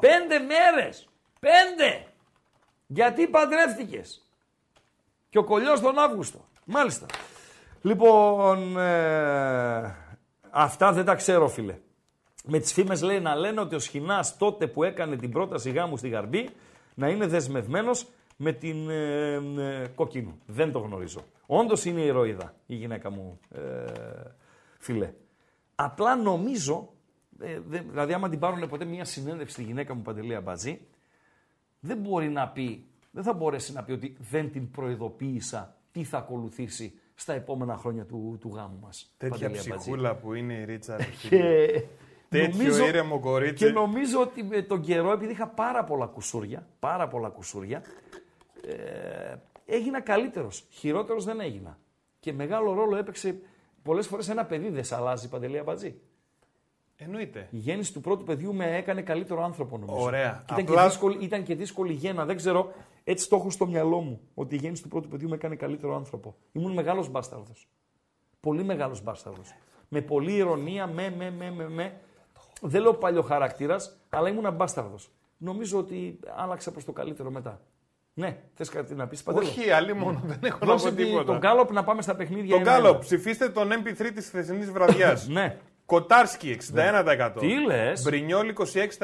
Πέντε 0.00 0.38
μέρες! 0.38 1.08
Πέντε! 1.40 2.06
Γιατί 2.86 3.26
παντρεύτηκες; 3.26 4.28
Και 5.28 5.38
ο 5.38 5.44
κολλιός 5.44 5.80
τον 5.80 5.98
Αύγουστο. 5.98 6.44
Μάλιστα. 6.72 7.06
Λοιπόν, 7.82 8.78
ε, 8.78 9.94
αυτά 10.50 10.92
δεν 10.92 11.04
τα 11.04 11.14
ξέρω 11.14 11.48
φίλε. 11.48 11.78
Με 12.44 12.58
τις 12.58 12.72
φήμες 12.72 13.02
λέει 13.02 13.20
να 13.20 13.34
λένε 13.34 13.60
ότι 13.60 13.74
ο 13.74 13.78
Σχοινάς 13.78 14.36
τότε 14.36 14.66
που 14.66 14.82
έκανε 14.82 15.16
την 15.16 15.30
πρόταση 15.30 15.70
γάμου 15.70 15.96
στη 15.96 16.08
Γαρμπή 16.08 16.48
να 16.94 17.08
είναι 17.08 17.26
δεσμευμένος 17.26 18.06
με 18.36 18.52
την 18.52 18.90
ε, 18.90 19.32
ε, 19.34 19.86
Κοκκίνου. 19.94 20.38
Δεν 20.46 20.72
το 20.72 20.78
γνωρίζω. 20.78 21.20
Όντως 21.46 21.84
είναι 21.84 22.00
ηρωίδα 22.00 22.54
η 22.66 22.74
γυναίκα 22.74 23.10
μου, 23.10 23.38
ε, 23.50 23.60
φίλε. 24.78 25.12
Απλά 25.74 26.16
νομίζω, 26.16 26.92
ε, 27.40 27.58
δεν- 27.68 27.86
δηλαδή 27.90 28.12
άμα 28.12 28.28
την 28.28 28.38
πάρουν 28.38 28.68
ποτέ 28.68 28.84
μια 28.84 29.04
συνέντευξη 29.04 29.54
στη 29.54 29.62
γυναίκα 29.62 29.94
μου 29.94 30.02
Παντελή 30.02 30.34
Αμπατζή, 30.34 30.80
δεν 31.80 31.96
μπορεί 31.98 32.28
να 32.28 32.48
πει, 32.48 32.84
δεν 33.10 33.22
θα 33.22 33.32
μπορέσει 33.32 33.72
να 33.72 33.82
πει 33.82 33.92
ότι 33.92 34.16
δεν 34.30 34.52
την 34.52 34.70
προειδοποίησα 34.70 35.76
τι 35.92 36.04
θα 36.04 36.18
ακολουθήσει 36.18 36.94
στα 37.14 37.32
επόμενα 37.32 37.76
χρόνια 37.76 38.04
του, 38.04 38.36
του 38.40 38.52
γάμου 38.54 38.78
μας. 38.82 39.14
Τέτοια 39.16 39.48
Παντελή 39.48 39.58
Αμπατζή. 39.58 39.76
ψυχούλα 39.76 40.14
που 40.16 40.34
είναι 40.34 40.52
η 40.54 40.64
Ρίτσα. 40.64 40.96
ρε, 40.96 41.04
Και 41.28 41.36
φίλε. 41.36 41.84
Τέτοιο 42.28 42.86
ήρεμο 42.86 43.20
κορίτσι. 43.20 43.64
Και 43.64 43.70
νομίζω 43.70 44.20
ότι 44.20 44.42
με 44.42 44.62
τον 44.62 44.80
καιρό, 44.80 45.12
επειδή 45.12 45.32
είχα 45.32 45.48
πάρα 45.48 45.84
πολλά 45.84 46.06
κουσούρια, 46.06 46.66
πάρα 46.78 47.08
πολλά 47.08 47.28
κουσούρια, 47.28 47.82
ε, 48.66 49.34
έγινα 49.66 50.00
καλύτερος. 50.00 50.64
Χειρότερος 50.70 51.24
δεν 51.24 51.40
έγινα. 51.40 51.78
Και 52.20 52.32
μεγάλο 52.32 52.72
ρόλο 52.72 52.96
έπαιξε 52.96 53.40
πολλές 53.82 54.06
φορές 54.06 54.28
ένα 54.28 54.44
παιδί 54.44 54.68
δεν 54.68 54.84
σε 54.84 54.94
αλλάζει 54.94 55.28
παντελή 55.28 55.58
αμπατζή. 55.58 56.00
Εννοείται. 57.04 57.48
Η 57.50 57.56
γέννηση 57.56 57.92
του 57.92 58.00
πρώτου 58.00 58.24
παιδιού 58.24 58.54
με 58.54 58.76
έκανε 58.76 59.02
καλύτερο 59.02 59.44
άνθρωπο 59.44 59.78
νομίζω. 59.78 60.02
Ωραία. 60.04 60.42
Και 60.46 60.52
ήταν, 60.52 60.64
Απλά- 60.64 60.82
και 60.82 60.88
δύσκολη, 60.88 61.16
ήταν 61.20 61.42
και 61.42 61.54
δύσκολη 61.54 61.92
γέννα. 61.92 62.24
Δεν 62.24 62.36
ξέρω, 62.36 62.72
έτσι 63.04 63.28
το 63.28 63.36
έχω 63.36 63.50
στο 63.50 63.66
μυαλό 63.66 64.00
μου, 64.00 64.20
ότι 64.34 64.54
η 64.54 64.58
γέννηση 64.58 64.82
του 64.82 64.88
πρώτου 64.88 65.08
παιδιού 65.08 65.28
με 65.28 65.34
έκανε 65.34 65.54
καλύτερο 65.56 65.94
άνθρωπο. 65.96 66.34
Ήμουν 66.52 66.72
μεγάλος 66.72 67.08
μπάσταρδος. 67.10 67.68
Πολύ 68.40 68.64
μεγάλος 68.64 69.02
μπάσταρδος. 69.02 69.54
Με 69.88 70.00
πολλή 70.00 70.32
ηρωνία, 70.32 70.86
με, 70.86 71.14
με, 71.18 71.30
με, 71.30 71.50
με, 71.50 71.68
με. 71.68 71.92
Δεν 72.60 72.82
λέω 72.82 72.94
παλιό 72.94 73.22
χαρακτήρας, 73.22 73.96
αλλά 74.08 74.28
ήμουν 74.28 74.52
μπάσταρδος. 74.54 75.10
Νομίζω 75.36 75.78
ότι 75.78 76.18
άλλαξα 76.36 76.70
προς 76.70 76.84
το 76.84 76.92
καλύτερο 76.92 77.30
μετά. 77.30 77.60
Ναι, 78.14 78.38
θες 78.54 78.68
κάτι 78.68 78.94
να 78.94 79.06
πεις, 79.06 79.22
Παντέλο. 79.22 79.46
Όχι, 79.46 79.70
άλλη 79.70 79.92
μόνο. 79.94 80.20
Δεν 80.24 80.38
έχω 80.42 80.58
να 80.60 80.66
Δώσε 80.72 80.88
πω 80.90 80.96
τη- 80.96 81.04
τίποτα. 81.04 81.24
τον 81.24 81.38
Γκάλοπ 81.38 81.72
να 81.72 81.84
πάμε 81.84 82.02
στα 82.02 82.16
παιχνίδια. 82.16 82.50
Τον 82.50 82.60
ένα-ένα. 82.60 82.82
Γκάλοπ. 82.82 83.00
Ψηφίστε 83.00 83.48
τον 83.48 83.68
MP3 83.72 84.10
της 84.14 84.26
χθεσινής 84.28 84.70
βραδιάς. 84.70 85.28
Ναι. 85.28 85.58
Κοτάρσκι 85.92 86.58
61%. 86.74 87.32
Τι 87.38 87.64
λες; 87.66 88.02
Μπρινιόλ 88.02 88.54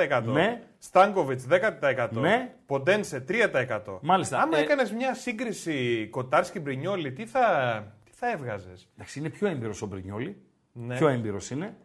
26%. 0.09 0.23
Ναι. 0.25 0.63
Στάνκοβιτς 0.79 1.47
10%. 1.51 2.09
Ναι. 2.13 2.55
Ποντένσε 2.67 3.25
3%. 3.29 3.99
Μάλιστα. 4.03 4.41
Άμα 4.41 4.59
Ε, 4.59 4.61
έκανες 4.61 4.93
μια 4.93 5.15
σύγκριση 5.15 6.09
Κοτάρσκι 6.11 6.61
Μπρινιόλ, 6.61 7.13
τι 7.13 7.27
θα, 7.27 7.47
τι 8.05 8.11
θα 8.13 8.31
έβγαζες; 8.31 8.89
Εντάξει, 8.95 9.19
είναι 9.19 9.29
πιο 9.29 9.49
έμπειρος 9.49 9.83
ο 9.83 9.87
Μπρινιόλη. 9.87 10.43
Ναι. 10.73 10.97
Πιο 10.97 11.09
έμπειρος 11.09 11.51
είναι. 11.51 11.77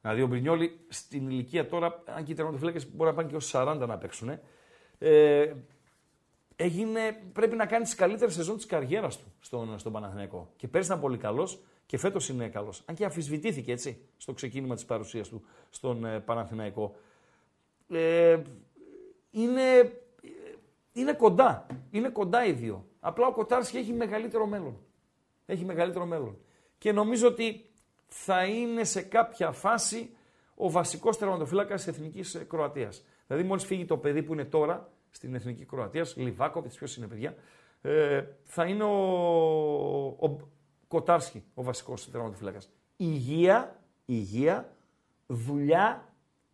Δηλαδή 0.00 0.22
ο 0.22 0.26
Μπρινιόλη 0.26 0.80
στην 0.88 1.30
ηλικία 1.30 1.68
τώρα, 1.68 2.02
αν 2.16 2.24
και 2.24 2.32
οι 2.32 2.34
τερματοφύλακε 2.34 2.86
μπορεί 2.92 3.10
να 3.10 3.16
πάνε 3.16 3.28
και 3.28 3.36
ως 3.36 3.52
40 3.54 3.76
να 3.86 3.98
παίξουν. 3.98 4.38
Ε, 4.98 5.52
έγινε, 6.56 7.00
πρέπει 7.32 7.56
να 7.56 7.66
κάνει 7.66 7.84
τις 7.84 7.94
καλύτερες 7.94 8.34
σεζόν 8.34 8.56
της 8.56 8.66
καριέρας 8.66 9.18
του 9.18 9.32
στον, 9.40 9.78
στον 9.78 9.92
Παναθηναϊκό. 9.92 10.52
Και 10.56 10.68
πέρσι 10.68 10.88
ήταν 10.88 11.00
πολύ 11.00 11.16
καλός 11.16 11.60
και 11.86 11.98
φέτος 11.98 12.28
είναι 12.28 12.48
καλός. 12.48 12.82
Αν 12.86 12.94
και 12.94 13.04
αμφισβητήθηκε 13.04 13.72
έτσι 13.72 13.98
στο 14.16 14.32
ξεκίνημα 14.32 14.74
της 14.74 14.84
παρουσίας 14.84 15.28
του 15.28 15.44
στον 15.70 16.04
ε, 16.04 16.20
Παναθηναϊκό. 16.20 16.94
Ε, 17.88 18.42
είναι, 19.30 19.92
είναι 20.92 21.12
κοντά. 21.12 21.66
Είναι 21.90 22.08
κοντά 22.08 22.44
οι 22.46 22.52
δύο. 22.52 22.86
Απλά 23.00 23.26
ο 23.26 23.32
Κοτάρσκι 23.32 23.76
έχει 23.76 23.92
μεγαλύτερο 23.92 24.46
μέλλον. 24.46 24.78
Έχει 25.46 25.64
μεγαλύτερο 25.64 26.06
μέλλον. 26.06 26.38
Και 26.78 26.92
νομίζω 26.92 27.28
ότι 27.28 27.64
θα 28.06 28.44
είναι 28.44 28.84
σε 28.84 29.02
κάποια 29.02 29.52
φάση 29.52 30.10
ο 30.54 30.70
βασικός 30.70 31.18
τερματοφύλακας 31.18 31.84
της 31.84 31.94
εθνικής 31.94 32.44
Κροατίας. 32.48 33.04
Δηλαδή, 33.26 33.46
μόλις 33.46 33.64
φύγει 33.64 33.84
το 33.84 33.96
παιδί 33.96 34.22
που 34.22 34.32
είναι 34.32 34.44
τώρα 34.44 34.92
στην 35.10 35.34
εθνική 35.34 35.64
Κροατίας, 35.64 36.16
Λιβάκοβιτς, 36.16 36.76
ποιος 36.76 36.96
είναι 36.96 37.06
παιδιά, 37.06 37.34
ε, 37.82 38.24
θα 38.44 38.64
είναι 38.64 38.84
ο, 38.84 40.06
ο 40.06 40.36
Κοτάρσκι 40.88 41.44
ο 41.54 41.62
βασικός 41.62 42.10
τερματοφύλακα. 42.10 42.60
Υγεία, 42.96 43.80
υγεία, 44.04 44.68
δουλειά 45.26 46.04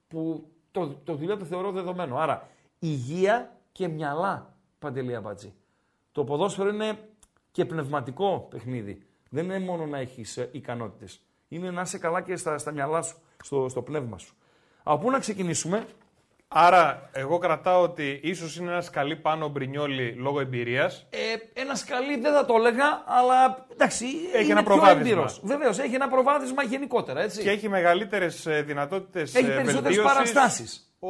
που 0.08 0.50
το, 0.70 0.88
το 1.04 1.14
δουλειά 1.14 1.36
το 1.36 1.44
θεωρώ 1.44 1.70
δεδομένο. 1.70 2.16
Άρα, 2.16 2.48
υγεία 2.78 3.56
και 3.72 3.88
μυαλά, 3.88 4.54
Παντελή 4.78 5.14
Αμπατζή. 5.14 5.54
Το 6.12 6.24
ποδόσφαιρο 6.24 6.68
είναι 6.68 7.08
και 7.50 7.64
πνευματικό 7.64 8.46
παιχνίδι. 8.50 9.02
Δεν 9.30 9.44
είναι 9.44 9.58
μόνο 9.58 9.86
να 9.86 9.98
έχεις 9.98 10.36
ικανότητες. 10.36 11.20
είναι 11.48 11.70
να 11.70 11.80
είσαι 11.80 11.98
καλά 11.98 12.22
και 12.22 12.36
στα, 12.36 12.58
στα 12.58 12.72
μυαλά 12.72 13.02
σου, 13.02 13.16
στο, 13.42 13.68
στο 13.68 13.82
πνεύμα 13.82 14.18
σου. 14.18 14.34
Από 14.82 15.02
πού 15.02 15.10
να 15.10 15.18
ξεκινήσουμε, 15.18 15.86
Άρα, 16.54 17.08
εγώ 17.12 17.38
κρατάω 17.38 17.82
ότι 17.82 18.20
ίσως 18.22 18.56
είναι 18.56 18.70
ένας 18.70 18.84
σκαλί 18.84 19.16
πάνω 19.16 19.44
ο 19.44 19.48
Μπρινιόλι 19.48 20.12
λόγω 20.12 20.40
εμπειρίας. 20.40 21.06
Ε, 21.10 21.60
ένας 21.60 21.78
σκαλί 21.78 22.20
δεν 22.20 22.32
θα 22.32 22.44
το 22.44 22.54
έλεγα, 22.54 23.02
αλλά 23.06 23.66
εντάξει. 23.72 24.04
Έχει 24.32 24.42
είναι 24.44 24.52
ένα 24.52 24.62
πιο 24.62 24.74
προβάδισμα. 24.74 25.00
έμπειρος. 25.10 25.40
Βεβαίως, 25.44 25.78
έχει 25.78 25.94
ένα 25.94 26.08
προβάδισμα 26.08 26.62
γενικότερα, 26.62 27.20
έτσι. 27.20 27.42
Και 27.42 27.50
έχει 27.50 27.68
μεγαλύτερες 27.68 28.46
δυνατότητες 28.64 29.34
Έχει 29.34 29.46
περισσότερες 29.46 30.00
παραστάσεις. 30.00 30.86
Ο 30.98 31.08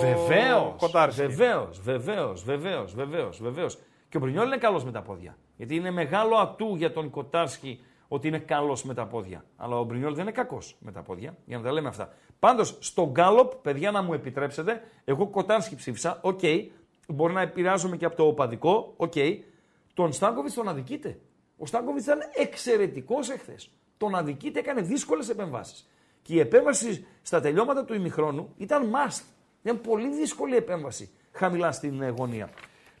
Βεβαίως. 0.00 0.74
Κοτάρσκι. 0.78 1.20
Βεβαίως, 1.20 1.80
βεβαίως, 1.82 2.44
βεβαίως, 2.44 2.94
βεβαίως, 2.94 3.40
βεβαίως. 3.42 3.78
Και 4.08 4.16
ο 4.16 4.20
Μπρινιόλ 4.20 4.46
είναι 4.46 4.56
καλός 4.56 4.84
με 4.84 4.92
τα 4.92 5.02
πόδια. 5.02 5.36
Γιατί 5.56 5.74
είναι 5.74 5.90
μεγάλο 5.90 6.36
ατού 6.36 6.74
για 6.76 6.92
τον 6.92 7.10
Κοτάρσκι 7.10 7.80
ότι 8.08 8.28
είναι 8.28 8.38
καλός 8.38 8.84
με 8.84 8.94
τα 8.94 9.06
πόδια. 9.06 9.44
Αλλά 9.56 9.78
ο 9.78 9.84
Μπρινιόλ 9.84 10.14
δεν 10.14 10.22
είναι 10.22 10.32
κακός 10.32 10.76
με 10.78 10.92
τα 10.92 11.02
πόδια, 11.02 11.36
για 11.44 11.56
να 11.56 11.62
τα 11.62 11.72
λέμε 11.72 11.88
αυτά. 11.88 12.14
Πάντως, 12.38 12.76
στο 12.80 13.08
γκάλοπ, 13.10 13.54
παιδιά, 13.54 13.90
να 13.90 14.02
μου 14.02 14.12
επιτρέψετε, 14.12 14.82
εγώ 15.04 15.26
Κοτάρσκι 15.26 15.76
ψήφισα. 15.76 16.18
Οκ, 16.22 16.40
μπορεί 17.08 17.32
να 17.32 17.40
επηρεάζομαι 17.40 17.96
και 17.96 18.04
από 18.04 18.16
το 18.16 18.26
οπαδικό. 18.26 18.94
Οκ. 18.96 19.12
Τον 19.94 20.12
Στάνκοβιτς 20.12 20.54
τον 20.54 20.68
αδικείτε. 20.68 21.18
Ο 21.56 21.66
Στάνκοβιτς 21.66 22.04
ήταν 22.04 22.18
εξαιρετικός 22.34 23.30
εχθές. 23.30 23.70
Τον 23.96 24.14
αδικείτε, 24.14 24.58
έκανε 24.58 24.80
δύσκολες 24.80 25.28
επεμβάσεις. 25.28 25.88
Και 26.22 26.34
η 26.34 26.38
επέμβαση 26.38 27.06
στα 27.22 27.40
τελειώματα 27.40 27.84
του 27.84 27.94
ημιχρόνου 27.94 28.54
ήταν 28.56 28.92
must. 28.92 29.22
Ήταν 29.62 29.80
πολύ 29.80 30.08
δύσκολη 30.08 30.56
επέμβαση 30.56 31.10
χαμηλά 31.32 31.72
στην 31.72 32.02
ε, 32.02 32.08
γωνία. 32.08 32.50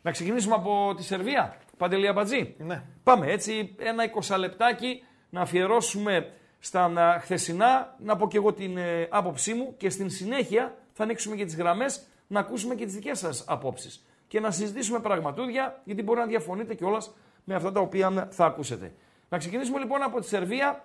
Να 0.02 0.10
ξεκινήσουμε 0.10 0.54
από 0.54 0.94
τη 0.96 1.02
Σερβία. 1.02 1.56
Παντελή 1.78 2.08
Αμπατζή. 2.08 2.54
Ναι. 2.58 2.82
Πάμε 3.02 3.26
έτσι 3.26 3.74
ένα 3.78 4.04
20 4.28 4.38
λεπτάκι 4.38 5.02
να 5.30 5.40
αφιερώσουμε 5.40 6.32
στα 6.58 6.84
α, 6.84 7.20
χθεσινά, 7.20 7.96
να 7.98 8.16
πω 8.16 8.28
και 8.28 8.36
εγώ 8.36 8.52
την 8.52 8.76
ε, 8.76 9.08
άποψή 9.10 9.54
μου 9.54 9.74
και 9.76 9.90
στην 9.90 10.10
συνέχεια 10.10 10.74
θα 10.92 11.02
ανοίξουμε 11.02 11.36
και 11.36 11.44
τις 11.44 11.56
γραμμές 11.56 12.06
να 12.26 12.40
ακούσουμε 12.40 12.74
και 12.74 12.84
τις 12.84 12.94
δικές 12.94 13.18
σας 13.18 13.44
απόψεις 13.46 14.06
και 14.28 14.40
να 14.40 14.50
συζητήσουμε 14.50 15.00
πραγματούδια 15.00 15.80
γιατί 15.84 16.02
μπορεί 16.02 16.18
να 16.18 16.26
διαφωνείτε 16.26 16.74
κιόλας 16.74 17.14
με 17.44 17.54
αυτά 17.54 17.72
τα 17.72 17.80
οποία 17.80 18.28
θα 18.30 18.44
ακούσετε. 18.44 18.94
Να 19.28 19.38
ξεκινήσουμε 19.38 19.78
λοιπόν 19.78 20.02
από 20.02 20.20
τη 20.20 20.26
Σερβία, 20.26 20.84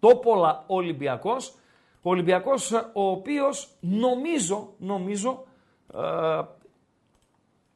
Τόπολα 0.00 0.64
Ολυμπιακός, 0.66 1.54
ο 2.02 2.10
Ολυμπιακός 2.10 2.72
ο 2.72 3.10
οποίος 3.10 3.76
νομίζω, 3.80 4.74
νομίζω 4.78 5.44
ε, 5.94 6.42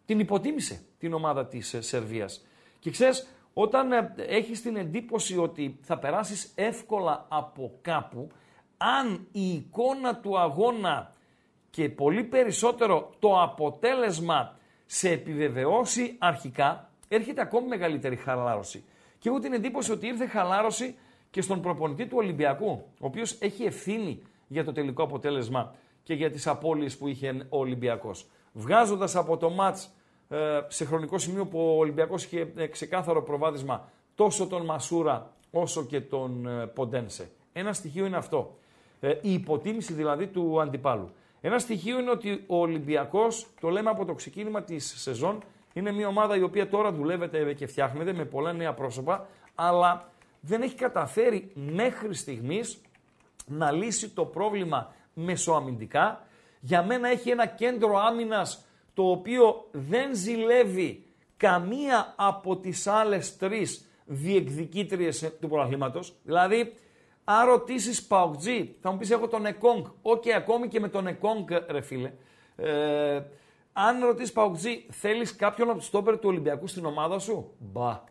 την 0.06 0.18
υποτίμησε 0.18 0.82
την 1.02 1.12
ομάδα 1.12 1.46
της 1.46 1.74
ε, 1.74 1.80
Σερβίας. 1.80 2.44
Και 2.78 2.90
ξέρεις, 2.90 3.28
όταν 3.54 3.92
ε, 3.92 4.14
έχεις 4.16 4.62
την 4.62 4.76
εντύπωση 4.76 5.38
ότι 5.38 5.78
θα 5.82 5.98
περάσεις 5.98 6.52
εύκολα 6.54 7.26
από 7.28 7.78
κάπου, 7.82 8.28
αν 8.76 9.26
η 9.32 9.48
εικόνα 9.52 10.16
του 10.16 10.38
αγώνα 10.38 11.14
και 11.70 11.88
πολύ 11.88 12.24
περισσότερο 12.24 13.10
το 13.18 13.42
αποτέλεσμα 13.42 14.56
σε 14.86 15.10
επιβεβαιώσει 15.10 16.16
αρχικά, 16.18 16.90
έρχεται 17.08 17.40
ακόμη 17.40 17.68
μεγαλύτερη 17.68 18.16
χαλάρωση. 18.16 18.84
Και 19.18 19.28
έχω 19.28 19.38
την 19.38 19.52
εντύπωση 19.52 19.92
ότι 19.92 20.06
ήρθε 20.06 20.26
χαλάρωση 20.26 20.94
και 21.30 21.40
στον 21.40 21.62
προπονητή 21.62 22.06
του 22.06 22.16
Ολυμπιακού, 22.16 22.70
ο 23.00 23.06
οποίος 23.06 23.36
έχει 23.40 23.64
ευθύνη 23.64 24.22
για 24.48 24.64
το 24.64 24.72
τελικό 24.72 25.02
αποτέλεσμα 25.02 25.74
και 26.02 26.14
για 26.14 26.30
τις 26.30 26.46
απώλειες 26.46 26.96
που 26.96 27.08
είχε 27.08 27.46
ο 27.48 27.58
Ολυμπιακός. 27.58 28.26
Βγάζοντας 28.52 29.16
από 29.16 29.36
το 29.36 29.50
μάτς 29.50 29.84
ε, 29.84 29.90
σε 30.68 30.84
χρονικό 30.84 31.18
σημείο 31.18 31.46
που 31.46 31.58
ο 31.58 31.78
Ολυμπιακός 31.78 32.24
είχε 32.24 32.52
ε, 32.56 32.66
ξεκάθαρο 32.66 33.22
προβάδισμα 33.22 33.88
τόσο 34.14 34.46
τον 34.46 34.64
Μασούρα 34.64 35.30
όσο 35.50 35.84
και 35.84 36.00
τον 36.00 36.46
ε, 36.46 36.66
Ποντένσε. 36.66 37.30
Ένα 37.52 37.72
στοιχείο 37.72 38.06
είναι 38.06 38.16
αυτό. 38.16 38.56
Η 39.20 39.32
υποτίμηση 39.32 39.92
δηλαδή 39.92 40.26
του 40.26 40.60
αντιπάλου. 40.60 41.10
Ένα 41.40 41.58
στοιχείο 41.58 41.98
είναι 41.98 42.10
ότι 42.10 42.44
ο 42.46 42.56
Ολυμπιακός, 42.56 43.46
το 43.60 43.68
λέμε 43.68 43.90
από 43.90 44.04
το 44.04 44.14
ξεκίνημα 44.14 44.62
της 44.62 44.94
σεζόν, 44.96 45.42
είναι 45.72 45.92
μια 45.92 46.08
ομάδα 46.08 46.36
η 46.36 46.42
οποία 46.42 46.68
τώρα 46.68 46.92
δουλεύεται 46.92 47.52
και 47.52 47.66
φτιάχνεται 47.66 48.12
με 48.12 48.24
πολλά 48.24 48.52
νέα 48.52 48.72
πρόσωπα, 48.72 49.26
αλλά 49.54 50.08
δεν 50.40 50.62
έχει 50.62 50.74
καταφέρει 50.74 51.50
μέχρι 51.54 52.14
στιγμής 52.14 52.80
να 53.46 53.70
λύσει 53.70 54.08
το 54.08 54.24
πρόβλημα 54.24 54.92
μεσοαμυντικά. 55.14 56.26
Για 56.60 56.82
μένα 56.82 57.08
έχει 57.08 57.30
ένα 57.30 57.46
κέντρο 57.46 57.98
άμυνας 57.98 58.64
το 58.94 59.10
οποίο 59.10 59.68
δεν 59.70 60.14
ζηλεύει 60.14 61.04
καμία 61.36 62.14
από 62.16 62.56
τις 62.56 62.86
άλλες 62.86 63.36
τρεις 63.36 63.88
διεκδικήτριες 64.04 65.32
του 65.40 65.48
πρωταθλήματος. 65.48 66.14
Δηλαδή, 66.22 66.74
αν 67.24 67.46
ρωτήσεις 67.46 68.06
Παοκτζή, 68.06 68.74
θα 68.80 68.90
μου 68.90 68.98
πεις 68.98 69.10
έχω 69.10 69.28
τον 69.28 69.46
Εκόνγκ. 69.46 69.84
Οκ, 70.02 70.22
ακόμη 70.36 70.68
και 70.68 70.80
με 70.80 70.88
τον 70.88 71.06
Εκόνγκ, 71.06 71.48
ρε 71.68 71.80
φίλε. 71.80 72.12
Ε, 72.56 73.22
αν 73.72 74.04
ρωτήσεις 74.04 74.32
Παοκτζή, 74.32 74.86
θέλεις 74.90 75.36
κάποιον 75.36 75.68
από 75.68 75.78
τους 75.78 75.86
στόπερ 75.86 76.18
του 76.18 76.28
Ολυμπιακού 76.28 76.66
στην 76.66 76.84
ομάδα 76.84 77.18
σου; 77.18 77.54
Μπα. 77.58 78.04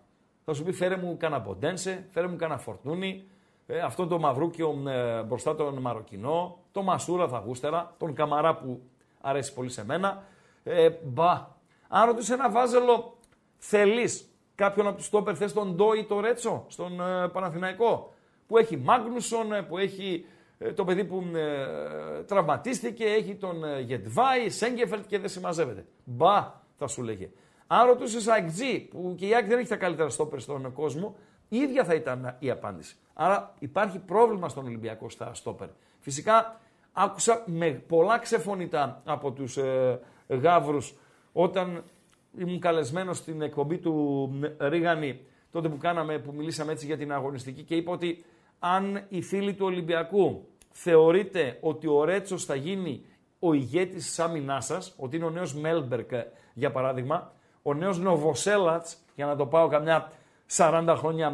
Θα 0.45 0.53
σου 0.53 0.63
πει 0.63 0.71
φέρε 0.71 0.97
μου 0.97 1.17
κανένα 1.17 1.41
Μποντένσε, 1.41 2.07
φέρε 2.11 2.27
μου 2.27 2.36
κανένα 2.36 2.59
Φορτούνι, 2.59 3.23
ε, 3.67 3.79
αυτό 3.79 4.07
το 4.07 4.19
Μαυρούκιο 4.19 4.84
ε, 4.88 5.21
μπροστά 5.21 5.55
τον 5.55 5.77
Μαροκινό, 5.77 6.57
το 6.71 6.82
Μασούρα 6.82 7.27
θα 7.27 7.43
γούστερα, 7.45 7.95
τον 7.97 8.13
Καμαρά 8.13 8.55
που 8.55 8.82
αρέσει 9.21 9.53
πολύ 9.53 9.69
σε 9.69 9.86
μένα. 9.86 10.23
Ε, 10.64 10.89
μπα. 11.03 11.47
Αν 11.88 12.05
ρωτήσει 12.05 12.34
ένα 12.34 12.49
βάζελο, 12.49 13.18
θέλεις 13.57 14.30
κάποιον 14.55 14.88
από 14.88 14.97
τους 14.97 15.05
στόπερ, 15.05 15.38
θες 15.38 15.53
τον 15.53 15.76
Ντό 15.76 15.93
ή 15.93 16.05
τον 16.05 16.20
Ρέτσο 16.20 16.66
στον 16.68 17.01
ε, 17.01 17.28
Παναθηναϊκό. 17.28 18.14
Που 18.47 18.57
έχει 18.57 18.78
Μάγνουσον, 18.78 19.53
ε, 19.53 19.62
που 19.62 19.78
έχει 19.78 20.26
ε, 20.57 20.74
το 20.74 20.84
παιδί 20.84 21.03
που 21.03 21.24
ε, 21.36 22.24
τραυματίστηκε, 22.24 23.03
έχει 23.05 23.36
τον 23.36 23.64
ε, 23.64 23.80
Γετβάη, 23.80 24.49
Σέγκεφελτ 24.49 25.07
και 25.07 25.20
δεν 25.20 25.30
συμμαζεύεται. 25.30 25.86
Μπα, 26.03 26.53
θα 26.78 26.88
σου 26.88 27.01
λέγε. 27.01 27.30
Αν 27.68 27.88
ρωτούσε 27.88 28.32
Αγκτζή, 28.32 28.80
που 28.80 29.16
και 29.18 29.28
η 29.28 29.36
Άκ 29.36 29.47
δεν 29.47 29.59
έχει 29.59 29.68
τα 29.68 29.76
καλύτερα 29.76 30.09
στόπερ 30.09 30.39
στον 30.39 30.74
κόσμο, 30.74 31.16
η 31.49 31.57
ίδια 31.57 31.84
θα 31.84 31.93
ήταν 31.93 32.36
η 32.39 32.49
απάντηση. 32.49 32.95
Άρα 33.14 33.53
υπάρχει 33.59 33.99
πρόβλημα 33.99 34.49
στον 34.49 34.66
Ολυμπιακό 34.66 35.09
στα 35.09 35.34
στόπερ. 35.34 35.68
Φυσικά 35.99 36.59
άκουσα 36.91 37.43
με 37.45 37.72
πολλά 37.72 38.20
ξεφωνητά 38.20 39.01
από 39.05 39.32
τους 39.32 39.57
ε, 39.57 39.99
Γαύρους. 40.36 40.93
Όταν 41.34 41.84
ήμουν 42.38 42.59
καλεσμένος 42.59 43.17
στην 43.17 43.41
εκπομπή 43.41 43.77
του 43.77 44.29
Ρίγανη 44.59 45.19
τότε 45.51 45.69
που 45.69 45.77
κάναμε, 45.77 46.17
που 46.19 46.34
μιλήσαμε 46.34 46.71
έτσι 46.71 46.86
για 46.86 46.97
την 46.97 47.13
αγωνιστική 47.13 47.63
και 47.63 47.75
είπα 47.75 47.91
ότι 47.91 48.23
αν 48.59 49.03
οι 49.09 49.21
φίλοι 49.21 49.53
του 49.53 49.65
Ολυμπιακού 49.65 50.47
θεωρείτε 50.71 51.57
ότι 51.61 51.88
ο 51.88 52.03
Ρέτσος 52.03 52.45
θα 52.45 52.55
γίνει 52.55 53.05
ο 53.39 53.53
ηγέτης 53.53 54.05
της 54.05 54.19
άμυνάς 54.19 54.65
σας, 54.65 54.95
ότι 54.97 55.15
είναι 55.15 55.25
ο 55.25 55.29
νέος 55.29 55.55
Μέλμπερκ 55.55 56.11
για 56.53 56.71
παράδειγμα, 56.71 57.34
ο 57.61 57.73
νέος 57.73 57.99
Νοβοσέλατς, 57.99 58.97
για 59.15 59.25
να 59.25 59.36
το 59.36 59.45
πάω 59.45 59.67
καμιά 59.67 60.11
40 60.57 60.95
χρόνια 60.97 61.32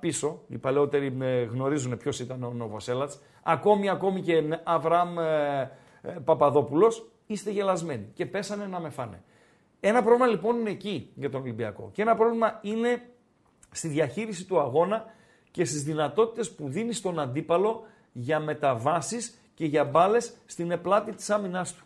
πίσω, 0.00 0.40
οι 0.48 0.58
παλαιότεροι 0.58 1.16
γνωρίζουν 1.50 1.96
ποιος 1.96 2.20
ήταν 2.20 2.42
ο 2.42 2.50
Νοβοσέλατς, 2.50 3.18
ακόμη, 3.42 3.88
ακόμη 3.88 4.20
και 4.20 4.42
Αβραάμ 4.64 5.18
ε, 5.18 5.70
ε, 6.02 6.10
Παπαδόπουλος, 6.24 7.06
είστε 7.26 7.50
γελασμένοι 7.50 8.10
και 8.14 8.26
πέσανε 8.26 8.66
να 8.66 8.80
με 8.80 8.88
φάνε. 8.88 9.22
Ένα 9.80 10.02
πρόβλημα 10.02 10.26
λοιπόν 10.26 10.58
είναι 10.58 10.70
εκεί 10.70 11.10
για 11.14 11.30
τον 11.30 11.40
Ολυμπιακό 11.40 11.90
και 11.92 12.02
ένα 12.02 12.16
πρόβλημα 12.16 12.58
είναι 12.62 13.08
στη 13.70 13.88
διαχείριση 13.88 14.44
του 14.44 14.60
αγώνα 14.60 15.04
και 15.50 15.64
στις 15.64 15.82
δυνατότητες 15.82 16.50
που 16.50 16.68
δίνει 16.68 16.92
στον 16.92 17.18
αντίπαλο 17.20 17.86
για 18.12 18.40
μεταβάσεις 18.40 19.38
και 19.54 19.64
για 19.64 19.84
μπάλες 19.84 20.36
στην 20.46 20.70
επλάτη 20.70 21.12
της 21.12 21.30
άμυνάς 21.30 21.74
του. 21.74 21.84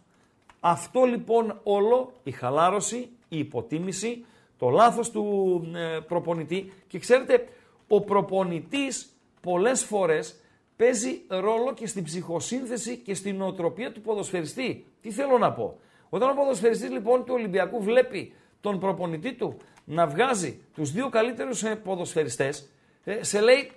Αυτό 0.61 1.05
λοιπόν 1.05 1.61
όλο, 1.63 2.13
η 2.23 2.31
χαλάρωση, 2.31 2.97
η 3.29 3.39
υποτίμηση, 3.39 4.25
το 4.59 4.69
λάθος 4.69 5.11
του 5.11 5.63
ε, 5.75 5.99
προπονητή 6.09 6.73
και 6.89 6.99
ξέρετε, 6.99 7.49
ο 7.89 8.01
προπονητής 8.01 9.13
πολλές 9.41 9.85
φορές 9.85 10.41
παίζει 10.81 11.23
ρόλο 11.29 11.73
και 11.75 11.87
στην 11.87 12.05
ψυχοσύνθεση 12.05 12.97
και 12.97 13.15
στην 13.15 13.37
νοοτροπία 13.37 13.93
του 13.93 14.01
ποδοσφαιριστή. 14.01 14.87
Τι 15.01 15.11
θέλω 15.11 15.39
να 15.39 15.53
πω; 15.53 15.79
Όταν 16.09 16.31
ο 16.31 16.35
ποδοσφαιριστής 16.35 16.91
λοιπόν 16.91 17.25
του 17.25 17.35
Ολυμπιακού 17.35 17.83
βλέπει 17.83 18.33
τον 18.61 18.79
προπονητή 18.79 19.33
του 19.33 19.57
να 19.85 20.07
βγάζει 20.07 20.61
τους 20.75 20.93
δύο 20.93 21.09
καλύτερους 21.09 21.63
ε, 21.63 21.75
ποδοσφαιριστές, 21.75 22.69
ε, 23.05 23.23
σε 23.23 23.41
λέει 23.41 23.71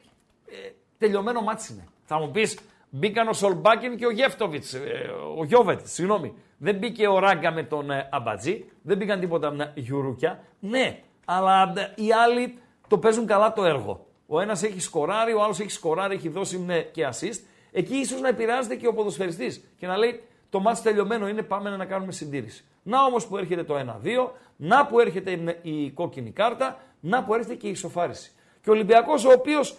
τελειωμένο 0.97 1.41
ματς 1.41 1.73
είναι. 1.73 1.83
Θα 2.05 2.19
μου 2.19 2.31
πεις 2.31 2.59
μπήκαν 2.89 3.27
ο 3.27 3.33
Σολμπάκιν 3.33 3.97
και 3.97 4.05
ο 4.05 4.11
Γεύτοβιτς, 4.11 4.75
ο 5.37 5.43
Γιώβετς, 5.43 5.91
συγγνώμη. 5.91 6.33
Δεν 6.57 6.75
μπήκε 6.75 7.07
ο 7.07 7.19
Ράγκα 7.19 7.51
με 7.51 7.63
τον 7.63 7.89
Αμπατζή, 8.09 8.65
δεν 8.81 8.97
μπήκαν 8.97 9.19
τίποτα 9.19 9.71
γιουρούκια. 9.75 10.43
Ναι, 10.59 10.99
αλλά 11.25 11.73
οι 11.95 12.11
άλλοι 12.11 12.57
το 12.87 12.97
παίζουν 12.97 13.25
καλά 13.25 13.53
το 13.53 13.65
έργο. 13.65 14.05
Ο 14.25 14.39
ένας 14.39 14.63
έχει 14.63 14.79
σκοράρει, 14.79 15.33
ο 15.33 15.43
άλλος 15.43 15.59
έχει 15.59 15.71
σκοράρει, 15.71 16.15
έχει 16.15 16.29
δώσει 16.29 16.59
ναι, 16.59 16.81
και 16.81 17.07
assist. 17.11 17.39
Εκεί 17.71 17.95
ίσως 17.95 18.21
να 18.21 18.27
επηρεάζεται 18.27 18.75
και 18.75 18.87
ο 18.87 18.93
ποδοσφαιριστής 18.93 19.63
και 19.77 19.87
να 19.87 19.97
λέει 19.97 20.23
το 20.49 20.59
μάτι 20.59 20.81
τελειωμένο 20.81 21.27
είναι, 21.27 21.41
πάμε 21.41 21.69
να 21.69 21.85
κάνουμε 21.85 22.11
συντήρηση. 22.11 22.65
Να 22.83 23.03
όμως 23.03 23.27
που 23.27 23.37
έρχεται 23.37 23.63
το 23.63 23.99
1-2, 24.03 24.31
να 24.55 24.85
που 24.85 24.99
έρχεται 24.99 25.59
η 25.61 25.91
κόκκινη 25.91 26.31
κάρτα, 26.31 26.79
να 26.99 27.23
που 27.23 27.33
έρχεται 27.33 27.55
και 27.55 27.67
η 27.67 27.69
ισοφάριση. 27.69 28.31
Και 28.61 28.69
ο 28.69 28.73
Ολυμπιακός, 28.73 29.25
ο 29.25 29.31
οποίος 29.31 29.75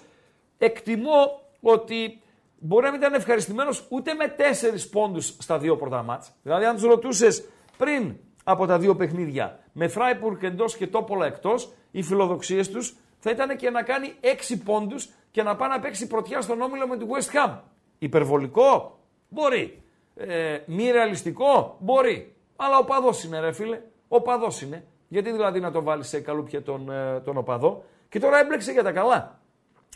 εκτιμώ 0.59 1.41
ότι 1.61 2.23
μπορεί 2.59 2.85
να 2.85 2.91
μην 2.91 3.01
ήταν 3.01 3.15
ευχαριστημένος 3.15 3.87
ούτε 3.89 4.15
με 4.15 4.29
τέσσερις 4.29 4.89
πόντους 4.89 5.37
στα 5.39 5.59
δύο 5.59 5.77
πρώτα 5.77 6.03
μάτς. 6.03 6.33
Δηλαδή, 6.43 6.65
αν 6.65 6.75
τους 6.75 6.85
ρωτούσες 6.85 7.45
πριν 7.77 8.17
από 8.45 8.67
τα 8.67 8.79
δύο 8.79 8.97
παιχνίδια 8.97 9.59
με 9.73 9.89
Φράιπουργκ 9.89 10.43
εντός 10.43 10.77
και 10.77 10.87
Τόπολα 10.87 11.27
εκτός, 11.27 11.73
οι 11.91 12.03
φιλοδοξίες 12.03 12.71
τους 12.71 12.97
θα 13.25 13.31
ήταν 13.31 13.57
και 13.57 13.71
να 13.71 13.83
κάνει 13.83 14.15
έξι 14.21 14.63
πόντους 14.63 15.09
και 15.31 15.43
να 15.43 15.57
πάει 15.57 15.69
να 15.69 15.81
παίξει 15.81 16.07
πρωτιά 16.07 16.41
στον 16.41 16.61
όμιλο 16.61 16.87
με 16.89 16.97
τη 16.97 17.05
West 17.09 17.37
Ham. 17.37 17.59
Υπερβολικό, 17.99 18.99
μπορεί. 19.29 19.83
Ε, 20.15 20.59
μη 20.67 20.91
ρεαλιστικό, 20.91 21.77
μπορεί. 21.81 22.35
Αλλά 22.57 22.79
οπαδός 22.79 23.25
είναι, 23.25 23.41
ρε 23.41 23.53
φίλε. 23.53 23.81
Οπαδός 24.09 24.63
είναι. 24.63 24.85
Γιατί 25.09 25.31
δηλαδή 25.31 25.61
να 25.61 25.71
το 25.71 25.83
βάλεις 25.83 26.09
σε 26.09 26.21
καλούπια 26.21 26.63
τον, 26.63 26.91
ε, 26.91 27.21
τον 27.21 27.37
οπαδό. 27.37 27.85
Και 28.09 28.19
τώρα 28.19 28.39
έμπλεξε 28.39 28.73
για 28.73 28.83
τα 28.83 28.93
καλά 28.93 29.41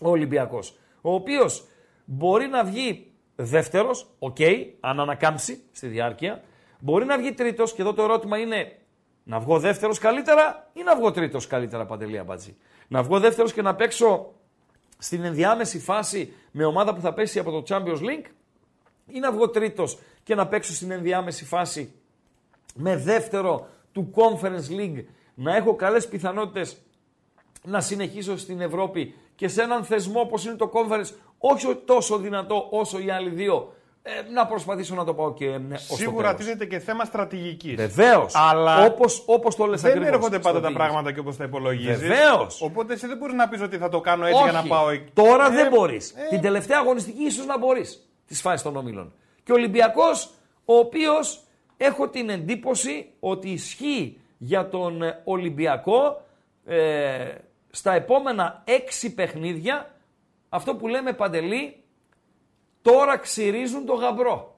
ο 0.01 0.09
Ολυμπιακός. 0.11 0.79
Ο 1.01 1.13
οποίος 1.15 1.67
μπορεί 2.05 2.47
να 2.47 2.65
βγει 2.65 3.13
δεύτερος, 3.37 4.07
OK, 4.19 4.37
okay, 4.39 4.67
αν 4.81 5.01
ανακάμψει 5.01 5.63
στη 5.73 5.87
διάρκεια. 5.87 6.43
Μπορεί 6.79 7.05
να 7.05 7.19
βγει 7.19 7.33
τρίτος 7.33 7.75
και 7.75 7.83
εδώ 7.83 7.93
το 7.93 8.03
ερώτημα 8.03 8.39
είναι 8.39 8.79
να 9.25 9.39
βγω 9.39 9.59
δεύτερος 9.59 9.99
καλύτερα 9.99 10.71
ή 10.73 10.83
να 10.83 10.97
βγω 10.97 11.11
τρίτος 11.11 11.47
καλύτερα, 11.47 11.87
Παντελή 11.87 12.19
Αμπατζή. 12.19 12.57
Να 12.89 13.03
βγω 13.03 13.21
δεύτερος 13.21 13.53
και 13.53 13.63
να 13.63 13.75
παίξω 13.75 14.33
στην 14.99 15.25
ενδιάμεση 15.25 15.79
φάση 15.79 16.33
με 16.51 16.65
ομάδα 16.65 16.95
που 16.95 17.01
θα 17.01 17.15
πέσει 17.15 17.39
από 17.39 17.51
το 17.51 17.63
Champions 17.69 18.01
League 18.01 18.27
ή 19.07 19.19
να 19.19 19.33
βγω 19.33 19.49
τρίτος 19.49 19.99
και 20.23 20.35
να 20.35 20.47
παίξω 20.47 20.73
στην 20.73 20.91
ενδιάμεση 20.91 21.45
φάση 21.45 21.93
με 22.75 22.97
δεύτερο 22.97 23.69
του 23.93 24.13
Conference 24.15 24.71
League. 24.81 25.05
Να 25.35 25.57
έχω 25.57 25.75
καλές 25.75 26.09
πιθανότητες 26.09 26.77
να 27.65 27.81
συνεχίσω 27.81 28.37
στην 28.37 28.61
Ευρώπη 28.61 29.15
και 29.35 29.49
σε 29.49 29.63
έναν 29.63 29.85
θεσμό 29.85 30.21
όπως 30.21 30.45
είναι 30.45 30.55
το 30.55 30.71
Conference 30.75 31.11
όχι 31.39 31.75
τόσο 31.85 32.19
δυνατό 32.19 32.69
όσο 32.71 32.99
οι 32.99 33.11
άλλοι 33.11 33.31
δύο 33.31 33.73
ε, 34.29 34.33
να 34.33 34.47
προσπαθήσω 34.47 34.95
να 34.95 35.05
το 35.05 35.15
πάω 35.15 35.35
και 35.35 35.47
ε, 35.47 35.61
Σίγουρα 35.77 36.35
τίθεται 36.35 36.65
και 36.67 36.79
θέμα 36.79 37.05
στρατηγικής. 37.05 37.75
Βεβαίως. 37.75 38.33
Αλλά 38.35 38.85
όπως, 38.85 39.23
όπως 39.27 39.57
το 39.57 39.67
λες 39.67 39.81
δεν 39.81 40.03
έρχονται 40.03 40.39
πάντα 40.39 40.61
τα 40.61 40.73
πράγματα 40.73 41.13
και 41.13 41.21
όπως 41.21 41.37
τα 41.37 41.45
υπολογίζεις. 41.45 41.99
Βεβαίως. 41.99 42.63
Οπότε 42.63 42.93
εσύ 42.93 43.07
δεν 43.07 43.17
μπορείς 43.17 43.35
να 43.35 43.49
πεις 43.49 43.63
ότι 43.63 43.77
θα 43.79 43.89
το 43.89 44.01
κάνω 44.01 44.27
έτσι 44.27 44.41
Όχι. 44.43 44.51
για 44.51 44.61
να 44.63 44.69
πάω 44.69 44.91
εκεί. 44.91 45.11
Τώρα 45.15 45.47
Ε, 45.47 45.51
δεν 45.51 45.69
μπορείς. 45.69 46.11
ε. 46.11 46.29
Την 46.29 46.41
τελευταία 46.41 46.79
αγωνιστική 46.79 47.23
ίσως 47.23 47.47
να 47.47 47.59
μπορείς 47.59 48.09
τη 48.27 48.35
φάση 48.35 48.65
των 48.65 48.77
ομίλων. 48.77 49.13
Και 49.45 49.53
ο 49.53 49.55
Ολυμπιακός, 49.55 50.31
ο 50.65 50.75
οποίος 50.75 51.41
έχω 51.77 52.09
την 52.09 52.29
εντύπωση 52.29 53.07
ότι 53.21 53.49
ισχύει 53.51 54.21
για 54.39 54.69
τον 54.69 55.03
ε, 55.03 55.21
Ολυμπιακό 55.25 56.23
ε, 56.67 57.35
στα 57.71 57.93
επόμενα 57.93 58.63
έξι 58.67 59.15
παιχνίδια 59.15 59.91
αυτό 60.49 60.75
που 60.75 60.89
λέμε 60.89 61.13
παντελή 61.13 61.83
τώρα 62.83 63.17
ξυρίζουν 63.19 63.87
το 63.87 63.95
γαμπρό. 63.95 64.57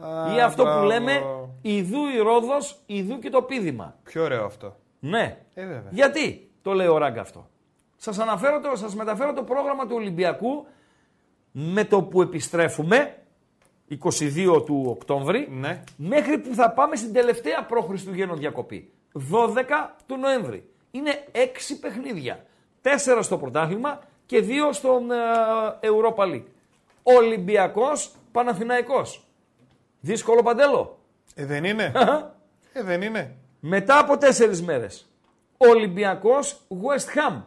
Α, 0.00 0.34
Ή 0.36 0.40
αυτό 0.40 0.62
μπράβο. 0.62 0.80
που 0.80 0.86
λέμε 0.86 1.22
ιδού 1.62 2.06
η 2.16 2.18
Ρόδος, 2.18 2.78
ιδού 2.86 3.18
και 3.18 3.30
το 3.30 3.42
πίδημα. 3.42 3.94
Πιο 4.04 4.22
ωραίο 4.22 4.44
αυτό. 4.44 4.76
Ναι. 5.00 5.38
Ε, 5.54 5.66
βέβαια. 5.66 5.88
Γιατί 5.90 6.50
το 6.62 6.72
λέει 6.72 6.86
ο 6.86 6.98
Ράγκα 6.98 7.20
αυτό. 7.20 7.48
Σας, 7.96 8.18
αναφέρω 8.18 8.60
το, 8.60 8.76
σας 8.76 8.94
μεταφέρω 8.94 9.32
το 9.32 9.42
πρόγραμμα 9.42 9.86
του 9.86 9.94
Ολυμπιακού 9.96 10.66
με 11.52 11.84
το 11.84 12.02
που 12.02 12.22
επιστρέφουμε 12.22 13.16
22 14.04 14.62
του 14.66 14.84
Οκτώβρη 14.88 15.48
Ναι. 15.50 15.82
μέχρι 15.96 16.38
που 16.38 16.54
θα 16.54 16.70
πάμε 16.70 16.96
στην 16.96 17.12
τελευταία 17.12 17.64
προ-Χριστουγέννων 17.64 18.38
διακοπή. 18.38 18.90
12 19.12 19.94
του 20.06 20.16
Νοέμβρη. 20.16 20.68
Είναι 20.90 21.24
6 21.32 21.38
παιχνίδια. 21.80 22.44
4 22.82 23.18
στο 23.22 23.38
πρωτάθλημα 23.38 24.00
και 24.26 24.44
2 24.48 24.72
στον 24.72 25.10
ε, 25.10 25.14
Europa 25.80 26.24
League. 26.24 26.44
Ολυμπιακός, 27.08 28.14
Παναθηναϊκός. 28.32 29.26
Δύσκολο 30.00 30.42
παντέλο. 30.42 30.98
Ε, 31.34 31.44
δεν 31.46 31.64
είναι. 31.64 31.92
ε, 32.72 32.82
δεν 32.82 33.02
είναι. 33.02 33.36
Μετά 33.60 33.98
από 33.98 34.18
τέσσερις 34.18 34.62
μέρες. 34.62 35.10
Ολυμπιακός 35.56 36.60
West 36.68 37.18
Ham. 37.18 37.42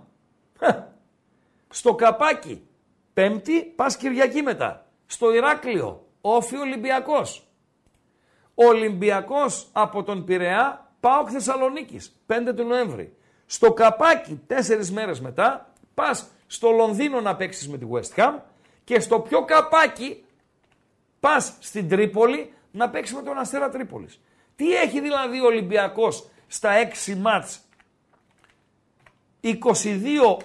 Στο 1.70 1.96
καπάκι. 1.96 2.68
Πέμπτη 3.14 3.62
πας 3.62 3.98
Κυριακή 3.98 4.42
μετά. 4.42 4.86
Στο 5.06 5.34
Ηράκλειο. 5.34 6.06
Όφι 6.22 6.58
Ολυμπιακός. 6.58 7.48
Ολυμπιακός 8.56 9.68
από 9.72 10.04
τον 10.04 10.26
Πειραιά 10.26 10.92
Πάοκ 11.00 11.28
Θεσσαλονίκης. 11.32 12.22
5 12.28 12.54
του 12.56 12.64
Νοέμβρη. 12.64 13.16
Στο 13.46 13.74
καπάκι 13.74 14.42
τέσσερις 14.48 14.92
μέρες 14.92 15.22
μετά 15.22 15.74
πας 15.94 16.28
στο 16.48 16.72
Λονδίνο 16.72 17.22
να 17.22 17.36
παίξεις 17.36 17.70
με 17.70 17.78
τη 17.78 17.86
West 17.92 18.20
Ham 18.20 18.34
και 18.90 19.00
στο 19.00 19.20
πιο 19.20 19.46
καπάκι 19.46 20.24
πας 21.20 21.54
στην 21.60 21.90
Τρίπολη 21.90 22.54
να 22.72 22.90
παίξεις 22.90 23.16
με 23.16 23.22
τον 23.22 23.38
Αστέρα 23.38 23.70
Τρίπολης. 23.70 24.22
Τι 24.56 24.76
έχει 24.76 25.02
δηλαδή 25.02 25.40
ο 25.40 25.46
Ολυμπιακός 25.46 26.30
στα 26.48 26.70
6 27.08 27.16
μάτς; 27.16 27.60
22 29.42 29.58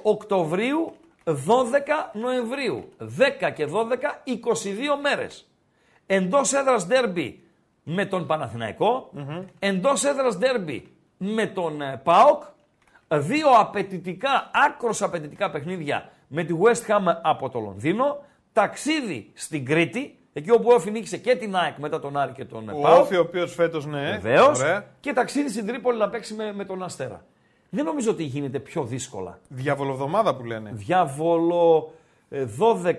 Οκτωβρίου 0.02 0.94
12 1.24 1.34
Νοεμβρίου. 2.12 2.92
10 2.98 3.50
και 3.54 3.66
12, 3.66 4.22
22 4.24 4.96
μέρες. 5.02 5.50
Εντός 6.06 6.52
έδρας 6.52 6.86
ντέρμπι 6.86 7.42
με 7.82 8.06
τον 8.06 8.26
παναθηναικο 8.26 9.10
εντός 9.58 10.04
έδρας 10.04 10.38
ντέρμπι 10.38 10.88
με 11.16 11.46
τον 11.46 11.80
ε, 11.80 12.00
ΠΑΟΚ, 12.04 12.42
δύο 13.08 13.48
απαιτητικά, 13.50 14.50
άκρος 14.66 15.02
απαιτητικά 15.02 15.50
παιχνίδια 15.50 16.10
με 16.28 16.44
τη 16.44 16.54
West 16.62 16.90
Ham 16.90 17.14
από 17.22 17.48
το 17.50 17.60
Λονδίνο, 17.60 18.18
ταξίδι 18.54 19.30
στην 19.34 19.64
Κρήτη, 19.64 20.18
εκεί 20.32 20.50
όπου 20.50 20.68
ο 20.70 20.74
Όφη 20.74 20.90
νίκησε 20.90 21.16
και 21.16 21.36
την 21.36 21.56
ΑΕΚ 21.56 21.78
μετά 21.78 22.00
τον 22.00 22.16
Άρη 22.16 22.32
και 22.32 22.44
τον 22.44 22.68
ε, 22.68 22.72
Ο 22.72 22.80
ΠΑΟΚ. 22.80 23.00
Όφη, 23.00 23.16
ο 23.16 23.20
οποίος 23.20 23.54
φέτος 23.54 23.86
ναι. 23.86 24.18
Βεβαίως. 24.20 24.60
Ωραία. 24.60 24.84
Και 25.00 25.12
ταξίδι 25.12 25.48
στην 25.48 25.66
Τρίπολη 25.66 25.98
να 25.98 26.08
παίξει 26.08 26.34
με, 26.34 26.52
με 26.52 26.64
τον 26.64 26.82
Αστέρα. 26.82 27.24
Δεν 27.70 27.84
νομίζω 27.84 28.10
ότι 28.10 28.22
γίνεται 28.22 28.58
πιο 28.58 28.84
δύσκολα. 28.84 29.38
Διαβολοβδομάδα 29.48 30.36
που 30.36 30.44
λένε. 30.44 30.70
Διάβολο 30.74 31.92
ε, 32.28 32.46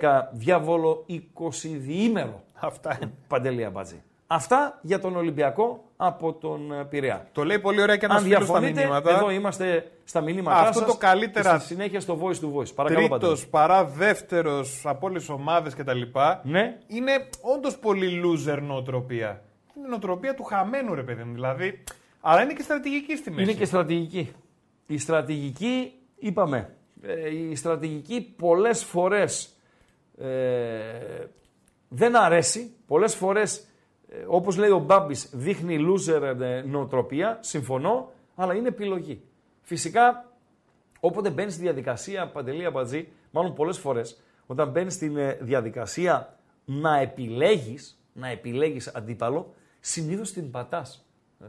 12, 0.02 0.22
διάβολο 0.32 1.06
20 1.10 1.20
διήμερο. 1.62 2.44
Αυτά 2.54 2.98
είναι. 3.02 3.12
Παντελία 3.28 3.70
Μπατζή. 3.70 4.04
Αυτά 4.28 4.80
για 4.82 5.00
τον 5.00 5.16
Ολυμπιακό 5.16 5.84
από 5.98 6.34
τον 6.34 6.72
ε, 6.72 6.84
Πειραιά. 6.86 7.28
Το 7.32 7.44
λέει 7.44 7.60
πολύ 7.60 7.82
ωραία 7.82 7.98
και 7.98 8.06
ένα 8.06 8.14
Αν 8.16 8.22
φίλο 8.24 8.36
στα 8.36 8.44
διαφωνείτε, 8.46 8.80
μηνύματα. 8.82 9.10
εδώ 9.16 9.30
είμαστε 9.30 9.92
στα 10.04 10.22
μηνύματά 10.22 10.60
Αυτό 10.60 10.80
σας 10.80 10.88
το 10.92 10.98
καλύτερα- 10.98 11.52
και 11.54 11.58
στη 11.58 11.68
συνέχεια 11.68 12.00
στο 12.00 12.20
voice 12.22 12.40
to 12.46 12.60
voice. 12.60 12.74
Παρακαλώ 12.76 13.08
Τρίτος 13.08 13.48
Παντελή. 13.48 13.48
παρά 13.50 13.86
δεύτερος 13.86 14.82
από 14.86 15.08
όλες 15.08 15.20
τις 15.22 15.30
ομάδες 15.30 15.74
κτλ. 15.76 16.02
Ναι. 16.44 16.78
Είναι 16.88 17.12
όντως 17.42 17.78
πολύ 17.78 18.22
loser 18.26 18.60
νοοτροπία. 18.62 19.44
Είναι 19.78 19.88
νοοτροπία 19.88 20.34
του 20.36 20.44
χαμένου, 20.44 20.94
ρε 20.96 21.04
παιδί 21.04 21.24
μου. 21.24 21.34
Δηλαδή. 21.34 21.84
Αλλά 22.22 22.42
είναι 22.44 22.54
και 22.54 22.62
στρατηγική 22.64 23.16
στη 23.16 23.32
μέση. 23.32 23.44
Είναι 23.44 23.54
και 23.54 23.66
στρατηγική. 23.66 24.32
Η 24.88 24.98
στρατηγική, 24.98 25.92
είπαμε, 26.20 26.76
ε, 27.02 27.30
η 27.50 27.56
στρατηγική 27.56 28.34
πολλές 28.38 28.84
φορές 28.84 29.56
ε, 30.18 30.26
δεν 31.90 32.16
αρέσει. 32.16 32.72
Πολλές 32.88 33.16
φορές, 33.16 33.58
ε, 33.58 33.64
όπως 34.28 34.58
λέει 34.58 34.70
ο 34.70 34.80
Μπάμπης, 34.80 35.30
δείχνει 35.34 35.78
loser 35.90 36.22
ε, 36.42 36.62
νοοτροπία. 36.62 37.38
Συμφωνώ, 37.42 38.12
αλλά 38.36 38.54
είναι 38.54 38.68
επιλογή. 38.68 39.22
Φυσικά, 39.62 40.32
όποτε 41.00 41.30
μπαίνει 41.30 41.52
στη 41.52 41.62
διαδικασία, 41.62 42.28
Παντελή 42.28 42.66
Αμπατζή, 42.66 43.08
μάλλον 43.32 43.54
πολλές 43.54 43.78
φορές, 43.78 44.22
όταν 44.46 44.70
μπαίνει 44.70 44.92
στην 44.92 45.18
ε, 45.18 45.38
διαδικασία 45.42 46.38
να 46.66 47.00
επιλέγεις, 47.00 48.00
να 48.14 48.28
επιλέγεις 48.28 48.88
αντίπαλο, 48.88 49.54
συνήθως 49.80 50.32
την 50.32 50.52
πατάς, 50.52 51.06
ε, 51.42 51.46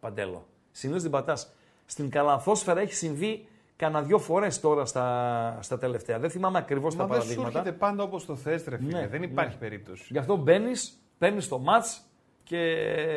Παντέλο. 0.00 0.46
Συνήθως 0.70 1.02
την 1.02 1.10
πατάς. 1.10 1.52
Στην 1.86 2.10
καλαθόσφαιρα 2.10 2.80
έχει 2.80 2.94
συμβεί 2.94 3.46
κανένα 3.76 4.02
δυο 4.02 4.18
φορές 4.18 4.60
τώρα 4.60 4.84
στα, 4.84 5.58
στα 5.60 5.78
τελευταία. 5.78 6.18
Δεν 6.18 6.30
θυμάμαι 6.30 6.58
ακριβώς 6.58 6.94
Μα 6.94 7.06
τα 7.06 7.12
δεν 7.12 7.22
σου 7.22 7.26
παραδείγματα. 7.28 7.58
έρχεται 7.58 7.76
πάντα 7.76 8.02
όπως 8.02 8.26
το 8.26 8.36
θες, 8.36 8.64
ρε 8.64 8.76
φίλε. 8.76 9.00
Ναι, 9.00 9.06
δεν 9.06 9.20
ναι. 9.20 9.26
υπάρχει 9.26 9.58
περίπτωση. 9.58 10.06
Γι' 10.10 10.18
αυτό 10.18 10.36
μπαίνεις, 10.36 10.98
παίρνεις 11.18 11.48
το 11.48 11.58
μάτς 11.58 12.00
και. 12.44 12.58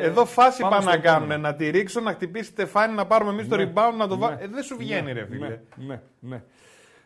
Εδώ 0.02 0.24
φάση 0.24 0.60
πάμε 0.62 0.74
πάνε 0.74 0.82
στο 0.82 0.90
να 0.96 0.98
κάνουν. 1.02 1.18
επόμενο. 1.22 1.40
Να 1.48 1.54
τη 1.54 1.70
ρίξουν, 1.70 2.02
να 2.02 2.12
χτυπήσει 2.12 2.52
τεφάνι, 2.54 2.94
να 2.94 3.06
πάρουμε 3.06 3.30
εμείς 3.30 3.48
το 3.48 3.56
Ναι. 3.56 3.64
rebound, 3.74 3.94
να 3.96 4.08
το 4.08 4.14
Ναι. 4.14 4.20
βάλουμε. 4.20 4.42
Ε, 4.42 4.46
δεν 4.48 4.62
σου 4.62 4.76
βγαίνει, 4.76 5.02
Ναι, 5.02 5.12
ρε 5.12 5.26
φίλε. 5.26 5.48
Ναι, 5.48 5.60
ναι, 5.86 6.00
ναι. 6.20 6.42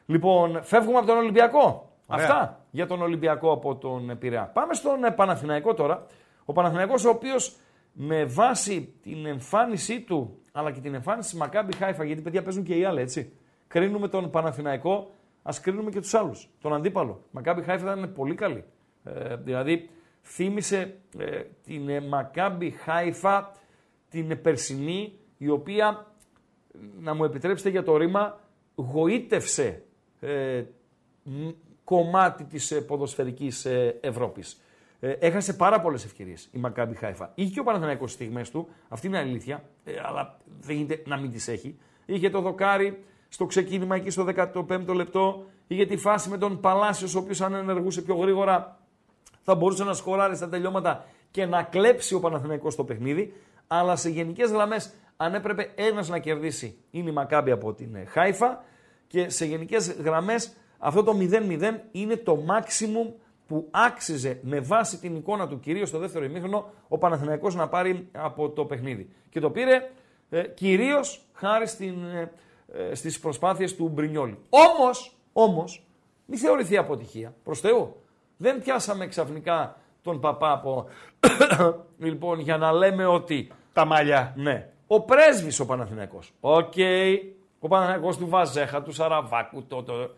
Λοιπόν, 0.06 0.60
φεύγουμε 0.62 0.98
από 0.98 1.06
τον 1.06 1.16
Ολυμπιακό. 1.16 1.92
Ωραία. 2.06 2.24
Αυτά 2.24 2.64
για 2.70 2.86
τον 2.86 3.02
Ολυμπιακό 3.02 3.52
από 3.52 3.76
τον 3.76 4.18
Πειραιά. 4.18 4.50
Πάμε 4.52 4.74
στον 4.74 5.04
ε, 5.04 5.10
Παναθηναϊκό 5.10 5.74
τώρα. 5.74 6.06
Ο 6.44 6.52
Παναθηναϊκός 6.52 7.04
ο 7.04 7.08
οποίος 7.08 7.56
με 7.92 8.24
βάση 8.24 8.94
την 9.02 9.26
εμφάνισή 9.26 10.00
του 10.00 10.38
αλλά 10.52 10.70
και 10.70 10.80
την 10.80 10.94
εμφάνιση 10.94 11.30
της 11.30 11.38
Μακάμπι 11.38 11.76
Χάιφα, 11.76 12.04
γιατί 12.04 12.22
παιδιά 12.22 12.42
παίζουν 12.42 12.62
και 12.62 12.74
οι 12.74 12.84
άλλοι 12.84 13.00
έτσι. 13.00 13.32
Κρίνουμε 13.68 14.08
τον 14.08 14.30
Παναθηναϊκό, 14.30 15.10
ας 15.42 15.60
κρίνουμε 15.60 15.90
και 15.90 16.00
τους 16.00 16.14
άλλους. 16.14 16.48
Τον 16.60 16.74
αντίπαλο. 16.74 17.22
Μακάμπι 17.30 17.62
Χάιφα 17.62 17.92
ήταν 17.92 18.12
πολύ 18.12 18.34
καλή. 18.34 18.64
Ε, 19.04 19.36
δηλαδή 19.36 19.88
θύμισε 20.24 20.96
ε, 21.18 21.42
την 21.64 21.88
ε, 21.88 22.00
Μακάμπι 22.00 22.70
Χάιφα 22.70 23.52
την 24.08 24.30
ε, 24.30 24.34
περσινή 24.34 25.18
η 25.38 25.48
οποία 25.48 26.14
να 27.00 27.14
μου 27.14 27.24
επιτρέψετε 27.24 27.70
για 27.70 27.82
το 27.82 27.96
ρήμα, 27.96 28.40
γοήτευσε 28.74 29.82
ε, 30.20 30.62
μ, 31.22 31.48
κομμάτι 31.84 32.44
της 32.44 32.70
ε, 32.70 32.80
ποδοσφαιρικής 32.80 33.64
ε, 33.64 33.98
Ευρώπης. 34.00 34.60
Ε, 35.00 35.10
έχασε 35.10 35.54
πάρα 35.54 35.80
πολλές 35.80 36.04
ευκαιρίες 36.04 36.48
η 36.52 36.58
Μακάμπι 36.58 36.94
Χάιφα. 36.94 37.32
Είχε 37.34 37.50
και 37.50 37.60
ο 37.60 37.64
Παναθηναϊκός 37.64 38.12
στιγμές 38.12 38.50
του, 38.50 38.68
αυτή 38.88 39.06
είναι 39.06 39.18
αλήθεια, 39.18 39.64
ε, 39.84 39.92
αλλά 40.02 40.38
δεν 40.60 40.76
γίνεται 40.76 41.02
να 41.06 41.16
μην 41.16 41.30
τις 41.30 41.48
έχει. 41.48 41.78
Είχε 42.06 42.30
το 42.30 42.40
δοκάρι 42.40 43.04
στο 43.28 43.46
ξεκίνημα 43.46 43.96
εκεί 43.96 44.10
στο 44.10 44.26
15ο 44.54 44.94
λεπτό. 44.94 45.46
Είχε 45.66 45.86
τη 45.86 45.96
φάση 45.96 46.28
με 46.28 46.38
τον 46.38 46.60
Παλάσιος, 46.60 47.14
ο 47.14 47.18
οποίος 47.18 47.40
αν 47.40 47.54
ενεργούσε 47.54 48.02
πιο 48.02 48.14
γρήγορα 48.14 48.78
θα 49.44 49.54
μπορούσε 49.54 49.84
να 49.84 49.92
σκοράρει 49.92 50.36
στα 50.36 50.48
τελειώματα 50.48 51.04
και 51.30 51.46
να 51.46 51.62
κλέψει 51.62 52.14
ο 52.14 52.20
Παναθηναϊκός 52.20 52.74
το 52.76 52.84
παιχνίδι. 52.84 53.32
Αλλά 53.66 53.96
σε 53.96 54.08
γενικές 54.10 54.50
γραμμές, 54.50 54.92
αν 55.16 55.34
έπρεπε 55.34 55.72
ένας 55.74 56.08
να 56.08 56.18
κερδίσει, 56.18 56.78
είναι 56.90 57.10
η 57.10 57.12
Μακάμπι 57.12 57.50
από 57.50 57.72
την 57.72 57.94
ε, 57.94 58.04
Χάιφα. 58.04 58.64
Και 59.06 59.28
σε 59.28 59.44
γενικές 59.44 59.92
γραμμές, 59.92 60.56
αυτό 60.78 61.02
το 61.02 61.16
0-0 61.18 61.74
είναι 61.92 62.16
το 62.16 62.44
maximum 62.48 63.12
που 63.46 63.68
άξιζε 63.70 64.38
με 64.42 64.60
βάση 64.60 64.98
την 64.98 65.16
εικόνα 65.16 65.48
του 65.48 65.60
κυρίως 65.60 65.88
στο 65.88 65.98
δεύτερο 65.98 66.24
ημίχρονο 66.24 66.70
ο 66.88 66.98
Παναθηναϊκός 66.98 67.54
να 67.54 67.68
πάρει 67.68 68.08
από 68.12 68.50
το 68.50 68.64
παιχνίδι. 68.64 69.08
Και 69.30 69.40
το 69.40 69.50
πήρε 69.50 69.90
ε, 70.30 70.42
κυρίως 70.42 71.24
χάρη 71.32 71.66
στην, 71.66 72.04
ε, 72.04 72.32
ε, 72.72 72.94
στις 72.94 73.18
προσπάθειες 73.18 73.76
του 73.76 73.88
Μπρινιόλη. 73.88 74.38
Όμως, 74.48 75.16
όμως, 75.32 75.86
μη 76.26 76.36
θεωρηθεί 76.36 76.76
αποτυχία, 76.76 77.34
προς 77.44 77.60
Θεού. 77.60 77.96
Δεν 78.36 78.62
πιάσαμε 78.62 79.06
ξαφνικά 79.06 79.76
τον 80.02 80.20
παπά 80.20 80.52
από... 80.52 80.86
λοιπόν, 81.98 82.40
για 82.40 82.56
να 82.56 82.72
λέμε 82.72 83.06
ότι... 83.06 83.50
Τα 83.72 83.84
μαλλιά. 83.84 84.32
Ναι. 84.36 84.68
Ο 84.86 85.00
πρέσβης 85.00 85.60
ο 85.60 85.66
Παναθηναϊκός. 85.66 86.32
Οκ. 86.40 86.72
Ο 87.58 87.68
Παναθηναϊκός 87.68 88.16
του 88.16 88.28
Βαζέχα, 88.28 88.82
του 88.82 88.92
Σαραβάκου, 88.92 89.64
το, 89.66 89.82
το... 89.82 90.10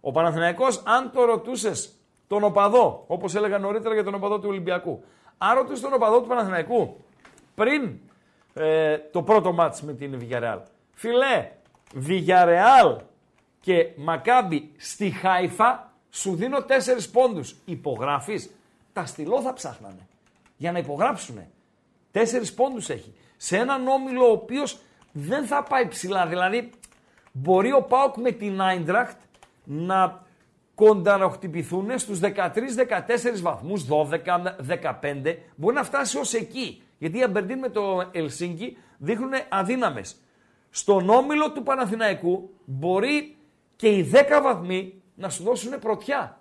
Ο 0.00 0.12
Παναθηναϊκός, 0.12 0.82
αν 0.84 1.10
το 1.12 1.24
ρωτούσες 1.24 1.92
τον 2.26 2.44
οπαδό, 2.44 3.04
όπως 3.06 3.34
έλεγα 3.34 3.58
νωρίτερα 3.58 3.94
για 3.94 4.04
τον 4.04 4.14
οπαδό 4.14 4.38
του 4.38 4.48
Ολυμπιακού. 4.48 5.04
Αν 5.38 5.56
ρωτήσει 5.56 5.82
τον 5.82 5.92
οπαδό 5.92 6.20
του 6.20 6.28
Παναθηναϊκού 6.28 6.96
πριν 7.54 7.98
ε, 8.54 8.98
το 8.98 9.22
πρώτο 9.22 9.52
ματς 9.52 9.82
με 9.82 9.92
την 9.92 10.18
Villarreal. 10.20 10.60
Φίλε, 10.92 11.50
Villarreal 12.06 12.96
και 13.60 13.90
Μακάμπι 13.96 14.72
στη 14.76 15.10
Χάιφα 15.10 15.92
σου 16.14 16.34
δίνω 16.34 16.62
τέσσερις 16.62 17.10
πόντους. 17.10 17.56
Υπογράφεις. 17.64 18.50
Τα 18.92 19.06
στυλό 19.06 19.40
θα 19.40 19.52
ψάχνανε 19.52 20.06
για 20.56 20.72
να 20.72 20.78
υπογράψουνε. 20.78 21.50
Τέσσερις 22.10 22.54
πόντους 22.54 22.88
έχει. 22.88 23.14
Σε 23.36 23.56
έναν 23.56 23.88
όμιλο 23.88 24.28
ο 24.28 24.30
οποίος 24.30 24.78
δεν 25.12 25.44
θα 25.44 25.62
πάει 25.62 25.88
ψηλά. 25.88 26.26
Δηλαδή 26.26 26.70
μπορεί 27.32 27.72
ο 27.72 27.82
Πάοκ 27.82 28.16
με 28.16 28.30
την 28.30 28.60
Άιντραχτ 28.60 29.16
να 29.64 30.22
κονταροχτυπηθούν 30.74 31.98
στους 31.98 32.20
13-14 32.22 33.40
βαθμούς, 33.42 33.86
12-15, 33.86 35.36
μπορεί 35.56 35.74
να 35.74 35.84
φτάσει 35.84 36.18
ως 36.18 36.34
εκεί. 36.34 36.82
Γιατί 36.98 37.18
η 37.18 37.22
Αμπερντίν 37.22 37.58
με 37.58 37.68
το 37.68 38.08
Ελσίνκι 38.12 38.76
δείχνουν 38.98 39.32
αδύναμες. 39.48 40.16
Στον 40.70 41.10
όμιλο 41.10 41.52
του 41.52 41.62
Παναθηναϊκού 41.62 42.50
μπορεί 42.64 43.36
και 43.76 43.88
οι 43.88 44.10
10 44.12 44.40
βαθμοί 44.42 45.02
να 45.14 45.28
σου 45.28 45.42
δώσουν 45.42 45.78
πρωτιά. 45.78 46.38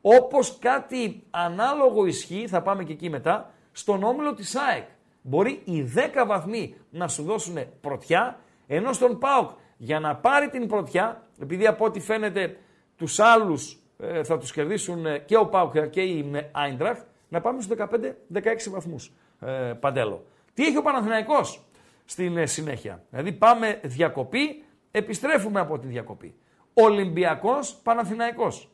Όπως 0.00 0.58
κάτι 0.58 1.22
ανάλογο 1.30 2.06
ισχύει, 2.06 2.46
θα 2.48 2.62
πάμε 2.62 2.84
και 2.84 2.92
εκεί 2.92 3.10
μετά, 3.10 3.50
στον 3.72 4.02
όμιλο 4.02 4.34
της 4.34 4.56
ΑΕΚ. 4.56 4.86
Μπορεί 5.22 5.62
οι 5.64 5.92
10 5.94 6.24
βαθμοί 6.26 6.74
να 6.90 7.08
σου 7.08 7.22
δώσουν 7.22 7.58
πρωτιά, 7.80 8.38
ενώ 8.66 8.92
στον 8.92 9.18
ΠΑΟΚ 9.18 9.50
για 9.76 10.00
να 10.00 10.16
πάρει 10.16 10.48
την 10.48 10.66
πρωτιά, 10.66 11.22
επειδή 11.40 11.66
από 11.66 11.84
ό,τι 11.84 12.00
φαίνεται 12.00 12.56
τους 12.96 13.18
άλλους 13.18 13.78
ε, 13.98 14.24
θα 14.24 14.38
τους 14.38 14.52
κερδίσουν 14.52 15.06
ε, 15.06 15.18
και 15.18 15.36
ο 15.36 15.46
Πάουκ 15.46 15.88
και 15.88 16.02
η 16.02 16.48
Άιντραχ 16.52 16.98
να 17.28 17.40
πάμε 17.40 17.62
στους 17.62 17.76
15-16 17.78 18.70
βαθμούς 18.70 19.12
ε, 19.40 19.72
παντέλο. 19.80 20.24
Τι 20.54 20.64
έχει 20.66 20.76
ο 20.76 20.82
Παναθηναϊκός 20.82 21.64
στην 22.04 22.36
ε, 22.36 22.46
συνέχεια; 22.46 23.04
Δηλαδή 23.10 23.32
πάμε 23.32 23.80
διακοπή, 23.82 24.64
επιστρέφουμε 24.90 25.60
από 25.60 25.78
τη 25.78 25.86
διακοπή. 25.86 26.34
Ολυμπιακός 26.78 27.74
Παναθηναϊκός. 27.82 28.68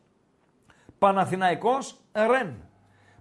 Παναθηναϊκός 0.98 1.96
Ρεν. 2.12 2.54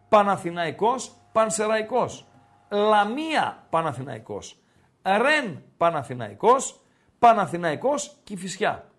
Παναθηναϊκός 0.10 1.12
Πανσεραϊκός. 1.32 2.28
Λαμία 2.72 3.68
Παναθηναϊκός. 3.70 4.58
Ρεν 5.02 5.64
Παναθηναϊκός. 5.78 6.80
Παναθηναϊκός 7.20 8.16
Κηφισιά. 8.24 8.92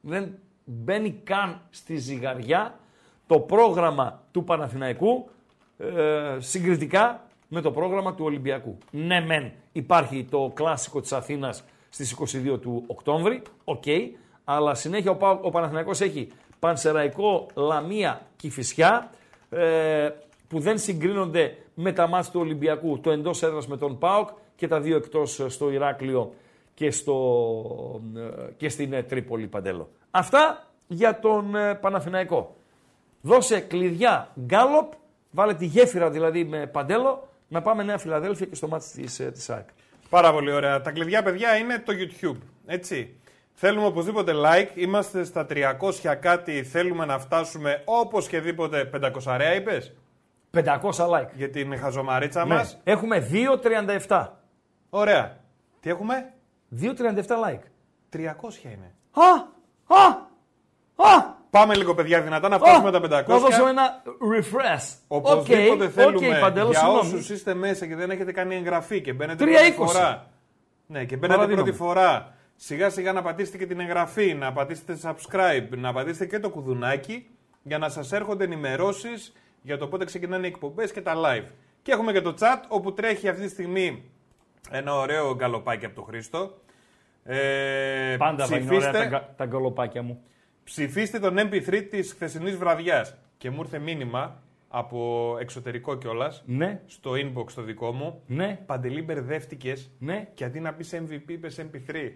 Δεν 0.00 0.38
μπαίνει 0.64 1.10
καν 1.10 1.60
στη 1.70 1.96
ζυγαριά 1.96 2.78
το 3.26 3.40
πρόγραμμα 3.40 4.22
του 4.30 4.44
Παναθηναϊκού 4.44 5.30
ε, 5.78 6.36
συγκριτικά 6.38 7.26
με 7.48 7.60
το 7.60 7.70
πρόγραμμα 7.70 8.14
του 8.14 8.24
Ολυμπιακού. 8.24 8.78
Ναι 8.90 9.20
μεν 9.20 9.52
υπάρχει 9.72 10.24
το 10.24 10.50
κλάσικο 10.54 11.00
της 11.00 11.12
Αθήνας 11.12 11.64
στις 11.88 12.16
22 12.54 12.60
του 12.60 12.84
Οκτώβρη, 12.86 13.42
οκ, 13.64 13.84
αλλά 14.44 14.74
συνέχεια 14.74 15.10
ο, 15.10 15.16
ο 15.42 15.50
Παναθηναϊκός 15.50 16.00
έχει 16.00 16.28
Πανσεραϊκό, 16.58 17.46
Λαμία, 17.54 18.20
Κηφισιά, 18.36 19.10
ε, 19.50 20.08
που 20.48 20.60
δεν 20.60 20.78
συγκρίνονται 20.78 21.56
με 21.74 21.92
τα 21.92 22.06
ματς 22.06 22.30
του 22.32 22.40
Ολυμπιακού, 22.40 23.00
το 23.00 23.10
εντός 23.10 23.42
έδρας 23.42 23.66
με 23.66 23.76
τον 23.76 23.98
ΠΑΟΚ 23.98 24.28
και 24.56 24.68
τα 24.68 24.80
δύο 24.80 24.96
εκτός 24.96 25.44
στο 25.48 25.70
Ηράκλειο 25.70 26.32
και, 26.74 26.90
στο, 26.90 28.02
ε, 28.16 28.52
και 28.56 28.68
στην 28.68 28.92
ε, 28.92 29.02
Τρίπολη 29.02 29.46
Παντέλο. 29.46 29.88
Αυτά 30.10 30.70
για 30.86 31.18
τον 31.18 31.54
ε, 31.54 31.74
Παναθηναϊκό. 31.74 32.56
Δώσε 33.20 33.60
κλειδιά 33.60 34.28
γκάλοπ, 34.40 34.92
βάλε 35.30 35.54
τη 35.54 35.66
γέφυρα 35.66 36.10
δηλαδή 36.10 36.44
με 36.44 36.66
Παντέλο, 36.66 37.28
να 37.48 37.62
πάμε 37.62 37.82
Νέα 37.82 37.98
Φιλαδέλφια 37.98 38.46
και 38.46 38.54
στο 38.54 38.68
ματς 38.68 38.84
της, 38.94 39.16
της 39.32 39.50
ΑΕΚ. 39.50 39.68
Πάρα 40.08 40.32
πολύ 40.32 40.52
ωραία. 40.52 40.80
Τα 40.80 40.90
κλειδιά, 40.90 41.22
παιδιά, 41.22 41.56
είναι 41.56 41.78
το 41.78 41.92
YouTube. 41.96 42.38
Έτσι. 42.66 43.16
Θέλουμε 43.56 43.86
οπωσδήποτε 43.86 44.32
like. 44.44 44.68
Είμαστε 44.74 45.24
στα 45.24 45.46
300 45.50 46.16
κάτι. 46.20 46.62
Θέλουμε 46.62 47.04
να 47.04 47.18
φτάσουμε 47.18 47.82
όπως 47.84 48.28
και 48.28 48.40
δίποτε 48.40 48.90
500 49.24 49.36
ρέα, 49.36 49.54
είπες; 49.54 49.92
500 50.50 50.80
like. 51.08 51.28
Για 51.34 51.50
την 51.50 51.78
χαζομαρίτσα 51.78 52.44
ναι. 52.46 52.54
μας. 52.54 52.80
Έχουμε 52.84 53.28
2,37. 54.08 54.26
Ωραία. 54.90 55.36
Τι 55.80 55.90
έχουμε; 55.90 56.32
2,37 56.80 56.86
like. 57.26 57.64
300 58.12 58.20
είναι. 58.64 58.94
Α! 59.12 59.30
Α! 59.86 60.06
Α! 60.96 61.34
Πάμε 61.50 61.74
λίγο 61.74 61.94
παιδιά 61.94 62.20
δυνατά 62.20 62.48
να 62.48 62.58
φτάσουμε 62.58 62.90
τα 62.90 62.98
500. 62.98 63.26
Να 63.26 63.38
δώσω 63.38 63.66
ένα 63.66 64.02
refresh. 64.34 64.96
Οπωσδήποτε 65.08 65.86
okay, 65.86 65.90
θέλουμε 65.90 66.38
okay, 66.38 66.40
Παντέλο, 66.40 66.70
για 66.70 66.78
συγγνώμη. 66.78 67.06
όσους 67.06 67.30
είστε 67.30 67.54
μέσα 67.54 67.86
και 67.86 67.96
δεν 67.96 68.10
έχετε 68.10 68.32
κάνει 68.32 68.54
εγγραφή 68.54 69.00
και 69.00 69.12
μπαίνετε 69.12 69.44
3,20. 69.44 69.50
πρώτη 69.50 69.72
φορά. 69.72 70.26
Ναι, 70.86 71.04
και 71.04 71.16
μπαίνετε 71.16 71.34
Παραδίνομαι. 71.34 71.62
πρώτη 71.62 71.76
φορά. 71.76 72.34
Σιγά 72.66 72.90
σιγά 72.90 73.12
να 73.12 73.22
πατήσετε 73.22 73.58
και 73.58 73.66
την 73.66 73.80
εγγραφή, 73.80 74.34
να 74.34 74.52
πατήσετε 74.52 74.98
subscribe, 75.02 75.68
να 75.76 75.92
πατήσετε 75.92 76.26
και 76.26 76.38
το 76.38 76.50
κουδουνάκι 76.50 77.26
για 77.62 77.78
να 77.78 77.88
σας 77.88 78.12
έρχονται 78.12 78.44
ενημερώσεις 78.44 79.32
για 79.62 79.78
το 79.78 79.86
πότε 79.88 80.04
ξεκινάνε 80.04 80.46
οι 80.46 80.48
εκπομπές 80.48 80.92
και 80.92 81.00
τα 81.00 81.12
live. 81.16 81.44
Και 81.82 81.92
έχουμε 81.92 82.12
και 82.12 82.20
το 82.20 82.34
chat 82.40 82.62
όπου 82.68 82.92
τρέχει 82.92 83.28
αυτή 83.28 83.42
τη 83.42 83.48
στιγμή 83.48 84.02
ένα 84.70 84.94
ωραίο 84.94 85.34
γκαλοπάκι 85.34 85.84
από 85.84 85.94
τον 85.94 86.04
Χρήστο. 86.04 86.58
Ε, 87.24 88.16
Πάντα 88.18 88.46
θα 88.46 88.56
είναι 88.56 88.66
ωραία 88.66 88.78
ψηφίστε- 88.80 89.10
τα, 89.10 89.18
κα- 89.18 89.34
τα 89.36 89.46
γκολοπάκια 89.46 90.02
μου. 90.02 90.22
Ψηφίστε 90.64 91.18
τον 91.18 91.36
MP3 91.38 91.86
της 91.90 92.12
χθεσινής 92.12 92.56
βραδιάς. 92.56 93.14
Και 93.38 93.50
μου 93.50 93.60
ήρθε 93.60 93.78
μήνυμα 93.78 94.42
από 94.68 95.36
εξωτερικό 95.40 95.94
κιόλας 95.96 96.42
Ναι, 96.46 96.80
στο 96.86 97.10
inbox 97.12 97.50
το 97.54 97.62
δικό 97.62 97.92
μου. 97.92 98.22
ναι, 98.26 98.58
Παντελή, 98.66 99.02
μπερδεύτηκες 99.02 99.90
και 99.98 100.04
ναι. 100.04 100.26
αντί 100.44 100.60
να 100.60 100.72
πεις 100.72 100.94
MVP, 100.94 101.22
είπε 101.30 101.48
MP3. 101.56 102.10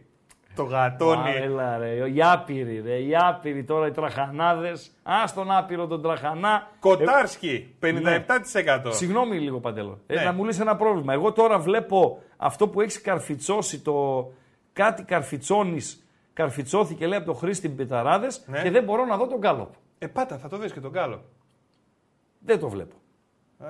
Το 0.58 0.64
γατόνι. 0.64 1.28
Α, 1.30 1.34
έλα 1.36 1.76
ρε, 1.78 2.10
οι 2.10 2.22
άπειροι 2.22 2.80
ρε, 2.80 2.96
οι 2.98 3.16
άπειροι 3.16 3.64
τώρα 3.64 3.86
οι 3.86 3.90
τραχανάδες. 3.90 4.90
Α, 5.02 5.12
τον 5.34 5.50
άπειρο 5.50 5.86
τον 5.86 6.02
τραχανά. 6.02 6.70
Κοτάρσκι, 6.80 7.74
57%. 7.80 8.88
Ε, 8.88 8.90
Συγγνώμη 8.92 9.38
λίγο 9.38 9.60
Παντέλο. 9.60 9.98
Ε, 10.06 10.14
Ναι. 10.14 10.22
να 10.24 10.32
μου 10.32 10.44
λύσει 10.44 10.60
ένα 10.60 10.76
πρόβλημα. 10.76 11.12
Εγώ 11.12 11.32
τώρα 11.32 11.58
βλέπω 11.58 12.22
αυτό 12.36 12.68
που 12.68 12.80
έχει 12.80 13.00
καρφιτσώσει 13.00 13.80
το 13.80 14.28
κάτι 14.72 15.02
καρφιτσώνεις, 15.02 16.06
καρφιτσώθηκε 16.32 17.06
λέει 17.06 17.18
από 17.18 17.26
το 17.26 17.34
Χρήστη 17.34 17.68
Πεταράδες 17.68 18.42
Ναι. 18.46 18.62
και 18.62 18.70
δεν 18.70 18.84
μπορώ 18.84 19.04
να 19.04 19.16
δω 19.16 19.26
τον 19.26 19.38
γκάλοπ. 19.38 19.72
Ε, 19.98 20.06
πάτα, 20.06 20.38
θα 20.38 20.48
το 20.48 20.56
δεις 20.58 20.72
και 20.72 20.80
τον 20.80 20.92
κάλο. 20.92 21.24
Δεν 22.38 22.58
το 22.58 22.68
βλέπω. 22.68 22.94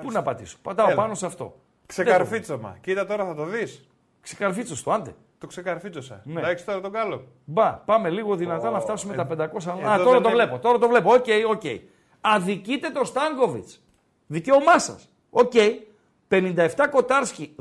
Πού 0.03 0.11
να 0.13 0.23
πατήσω. 0.23 0.57
Πατάω 0.63 0.87
Έλα. 0.87 0.95
πάνω 0.97 1.15
σε 1.15 1.27
αυτό. 1.27 1.55
Ξεκαρφίτσωμα. 1.87 2.77
Κοίτα 2.81 3.07
τώρα 3.07 3.25
θα 3.27 3.35
το 3.35 3.45
δεις. 3.45 3.89
Ξεκαρφίτσο 4.21 4.85
το 4.85 4.93
άντε. 4.93 5.15
Το 5.39 5.47
ξεκαρφίτσωσα. 5.47 6.23
Ναι. 6.25 6.41
Εντάξει 6.41 6.65
τώρα 6.65 6.81
τον 6.81 6.93
κάλο. 6.93 7.25
Μπα, 7.45 7.73
πάμε 7.73 8.11
λίγο 8.11 8.35
δυνατά 8.37 8.69
Ω, 8.69 8.73
να 8.73 8.81
φτάσουμε 8.81 9.15
ε, 9.15 9.17
τα 9.17 9.27
500. 9.27 9.31
εδώ 9.31 9.89
Α, 9.89 9.97
τώρα 9.97 9.97
δεν 9.97 10.05
το 10.05 10.19
είναι. 10.19 10.29
βλέπω. 10.29 10.59
Τώρα 10.59 10.79
το 10.79 10.89
βλέπω. 10.89 11.13
Οκ, 11.13 11.25
οκ. 11.49 11.63
Αδικείτε 12.21 12.91
το 12.91 13.05
Στάνκοβιτς. 13.05 13.83
Δικαίωμά 14.27 14.79
σας. 14.79 15.09
Οκ. 15.31 15.53
57 16.29 16.69
Κοτάρσκι, 16.91 17.55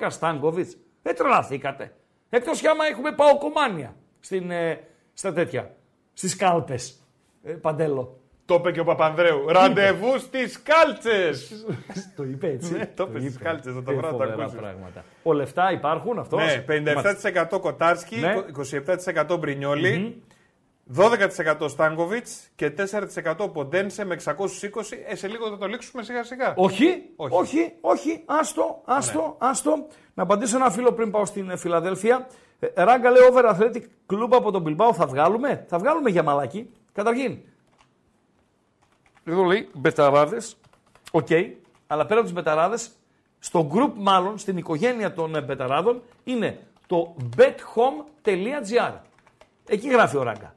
12 0.00 0.06
Στάνκοβιτς. 0.10 0.76
Δεν 1.02 1.16
τρελαθήκατε. 1.16 1.94
Εκτός 2.28 2.60
κι 2.60 2.66
άμα 2.66 2.86
έχουμε 2.86 3.12
παοκομάνια 3.12 3.94
στην, 4.20 4.50
ε, 4.50 4.80
στα 5.12 5.32
τέτοια. 5.32 5.74
Στις 6.12 6.36
κάλπες. 6.36 7.02
Ε, 7.42 7.52
παντέλο. 7.52 8.18
Το 8.46 8.54
είπε 8.54 8.72
και 8.72 8.80
ο 8.80 8.84
Παπανδρέου. 8.84 9.48
Ραντεβού 9.48 10.18
στις 10.18 10.62
κάλτσες. 10.62 11.64
το 12.16 12.24
είπε 12.24 12.48
έτσι. 12.48 12.72
Ναι, 12.72 12.86
το 12.94 13.06
είπε 13.10 13.20
στις 13.20 13.38
κάλτσες, 13.38 13.74
θα 13.74 13.82
το 13.82 13.90
Τι 13.90 13.96
βρω 13.96 14.06
να 14.10 14.12
το 14.12 14.16
φοβερά 14.24 14.42
ακούσεις. 14.42 14.58
πράγματα. 14.60 15.04
Ο 15.22 15.32
λεφτά 15.32 15.72
υπάρχουν 15.72 16.18
αυτός; 16.18 16.40
Ναι, 16.40 16.64
57% 17.52 17.58
Κοτάρσκι, 17.60 18.16
Ναι. 18.16 18.34
27% 19.34 19.36
Μπρινιόλι, 19.38 20.22
12% 20.96 21.68
Στάνκοβιτς 21.68 22.48
και 22.54 22.70
4% 22.70 23.48
Ποντένσε 23.52 24.04
με 24.04 24.14
620. 24.14 24.96
Ε, 25.06 25.14
σε 25.16 25.28
λίγο 25.28 25.48
θα 25.50 25.58
το 25.58 25.66
λήξουμε 25.66 26.02
σιγά 26.02 26.22
σιγά. 26.24 26.52
Όχι, 26.56 26.84
Όχι. 27.16 27.34
όχι, 27.36 27.72
όχι, 27.80 28.22
άστο, 28.26 28.80
άστο, 28.84 29.36
άστο. 29.38 29.86
Να 30.14 30.22
απαντήσω 30.22 30.56
ένα 30.56 30.70
φίλο 30.70 30.92
πριν 30.92 31.10
πάω 31.10 31.24
στην 31.24 31.50
ε, 31.50 31.56
Φιλαδέλφια. 31.56 32.26
Ε, 32.58 32.84
Ράγκα 32.84 33.10
λέει 33.10 33.22
over 33.32 33.44
Athletic 33.54 33.82
Club 34.12 34.28
από 34.30 34.50
τον 34.50 34.64
Bilbao 34.66 34.94
θα 34.94 35.06
βγάλουμε. 35.06 35.64
Θα 35.68 35.78
βγάλουμε 35.78 36.10
για 36.10 36.22
μαλάκι. 36.22 36.70
Καταρχήν. 36.92 37.38
Εδώ 39.24 39.42
λέει 39.42 39.68
μπεταράδες. 39.72 40.56
Οκ. 41.10 41.28
Αλλά 41.86 42.06
πέρα 42.06 42.20
από 42.20 42.28
τους 42.28 42.34
μπεταράδες, 42.34 42.90
στο 43.38 43.70
group 43.72 43.92
μάλλον, 43.96 44.38
στην 44.38 44.56
οικογένεια 44.56 45.12
των 45.12 45.34
ε, 45.34 45.40
μπεταράδων, 45.40 46.02
είναι 46.24 46.58
το 46.86 47.16
bethome.gr. 47.36 48.92
Εκεί 49.66 49.88
γράφει 49.88 50.16
ο 50.16 50.22
Ράγκα. 50.22 50.54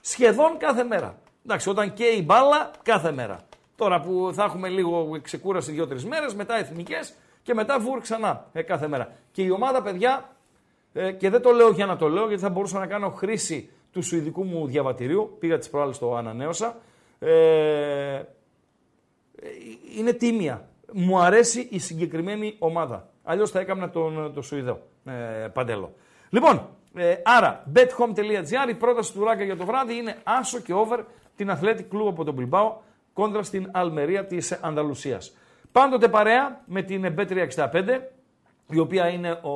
Σχεδόν 0.00 0.56
κάθε 0.58 0.84
μέρα. 0.84 1.18
Εντάξει, 1.44 1.68
όταν 1.68 1.92
και 1.92 2.04
η 2.04 2.22
μπάλα, 2.24 2.70
κάθε 2.82 3.12
μέρα. 3.12 3.40
Τώρα 3.76 4.00
που 4.00 4.30
θα 4.34 4.44
έχουμε 4.44 4.68
λίγο 4.68 5.18
ξεκούραση 5.22 5.72
δύο-τρεις 5.72 6.04
μέρες, 6.04 6.34
μετά 6.34 6.54
εθνικές 6.56 7.14
και 7.42 7.54
μετά 7.54 7.78
βουρ 7.80 8.00
ξανά 8.00 8.46
ε, 8.52 8.62
κάθε 8.62 8.88
μέρα. 8.88 9.12
Και 9.32 9.42
η 9.42 9.50
ομάδα, 9.50 9.82
παιδιά, 9.82 10.36
ε, 10.92 11.12
και 11.12 11.30
δεν 11.30 11.42
το 11.42 11.50
λέω 11.50 11.70
για 11.70 11.86
να 11.86 11.96
το 11.96 12.08
λέω, 12.08 12.26
γιατί 12.26 12.42
θα 12.42 12.48
μπορούσα 12.48 12.78
να 12.78 12.86
κάνω 12.86 13.10
χρήση 13.10 13.70
του 13.92 14.02
σουηδικού 14.02 14.44
μου 14.44 14.66
διαβατηρίου. 14.66 15.36
Πήγα 15.38 15.58
τις 15.58 15.70
προάλλες 15.70 15.98
το 15.98 16.16
ανανέωσα. 16.16 16.76
Ε, 17.22 18.22
είναι 19.96 20.12
τίμια. 20.12 20.68
Μου 20.92 21.20
αρέσει 21.20 21.68
η 21.70 21.78
συγκεκριμένη 21.78 22.56
ομάδα. 22.58 23.08
Αλλιώς 23.24 23.50
θα 23.50 23.60
έκανα 23.60 23.90
τον, 23.90 24.32
τον 24.34 24.42
Σουηδό 24.42 24.80
ε, 25.04 25.12
παντέλο. 25.52 25.94
Λοιπόν, 26.30 26.68
ε, 26.94 27.14
άρα 27.24 27.64
bethome.gr 27.74 28.68
η 28.68 28.74
πρόταση 28.74 29.12
του 29.12 29.24
Ράγκα 29.24 29.44
για 29.44 29.56
το 29.56 29.64
βράδυ 29.64 29.94
είναι 29.94 30.16
άσο 30.22 30.60
και 30.60 30.72
over 30.72 30.98
την 31.36 31.50
Athletic 31.50 31.78
Club 31.92 32.06
από 32.08 32.24
τον 32.24 32.36
Bilbao 32.38 32.72
κόντρα 33.12 33.42
στην 33.42 33.70
Αλμερία 33.72 34.26
της 34.26 34.52
Ανταλουσίας. 34.52 35.36
Πάντοτε 35.72 36.08
παρέα 36.08 36.60
με 36.64 36.82
την 36.82 37.14
Bet365 37.16 38.00
η 38.70 38.78
οποία 38.78 39.08
είναι 39.08 39.30
ο 39.30 39.50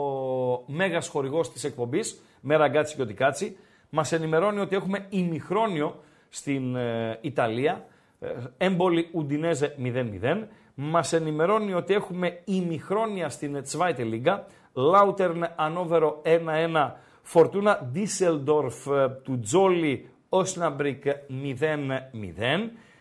μέγας 0.66 1.08
χορηγός 1.08 1.52
της 1.52 1.64
εκπομπής 1.64 2.20
με 2.40 2.56
ραγκάτσι 2.56 2.96
και 2.96 3.02
οτικάτσι. 3.02 3.56
Μας 3.90 4.12
ενημερώνει 4.12 4.60
ότι 4.60 4.76
έχουμε 4.76 5.06
ημιχρόνιο 5.08 6.02
στην 6.34 6.76
ε, 6.76 7.18
Ιταλία, 7.20 7.84
ε, 8.20 8.26
έμπολη 8.56 9.08
Ουντινέζε 9.12 9.74
0-0. 9.78 10.46
Μας 10.74 11.12
ενημερώνει 11.12 11.74
ότι 11.74 11.94
έχουμε 11.94 12.40
ημιχρόνια 12.44 13.28
στην 13.28 13.62
Zweite 13.72 13.98
Liga, 13.98 14.38
Lautern 14.74 15.40
Ανόβερο 15.56 16.22
1-1, 16.24 16.90
Φορτούνα 17.22 17.88
Ντίσελντορφ 17.92 18.86
του 19.22 19.40
Τζόλη 19.40 20.08
Όσναμπρικ 20.28 21.04
0-0. 21.04 21.10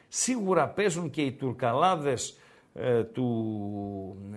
Σίγουρα 0.08 0.68
παίζουν 0.68 1.10
και 1.10 1.22
οι 1.22 1.32
Τουρκαλάδες 1.32 2.38
ε, 2.74 3.04
του 3.04 3.28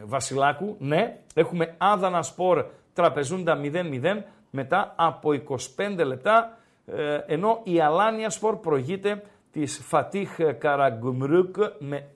Βασιλάκου. 0.04 0.76
Ναι, 0.78 1.18
έχουμε 1.34 1.74
Άδανα 1.78 2.22
Σπορ 2.22 2.64
Τραπεζούντα 2.92 3.60
0-0 3.62 4.22
μετά 4.50 4.94
από 4.96 5.30
25 5.76 6.04
λεπτά 6.06 6.50
ε, 6.50 6.65
ενώ 7.26 7.60
η 7.62 7.80
Αλάνια 7.80 8.30
Σπορ 8.30 8.56
προηγείται 8.56 9.22
της 9.52 9.80
Φατίχ 9.84 10.36
Καραγκουμρούκ 10.58 11.56
με 11.78 12.06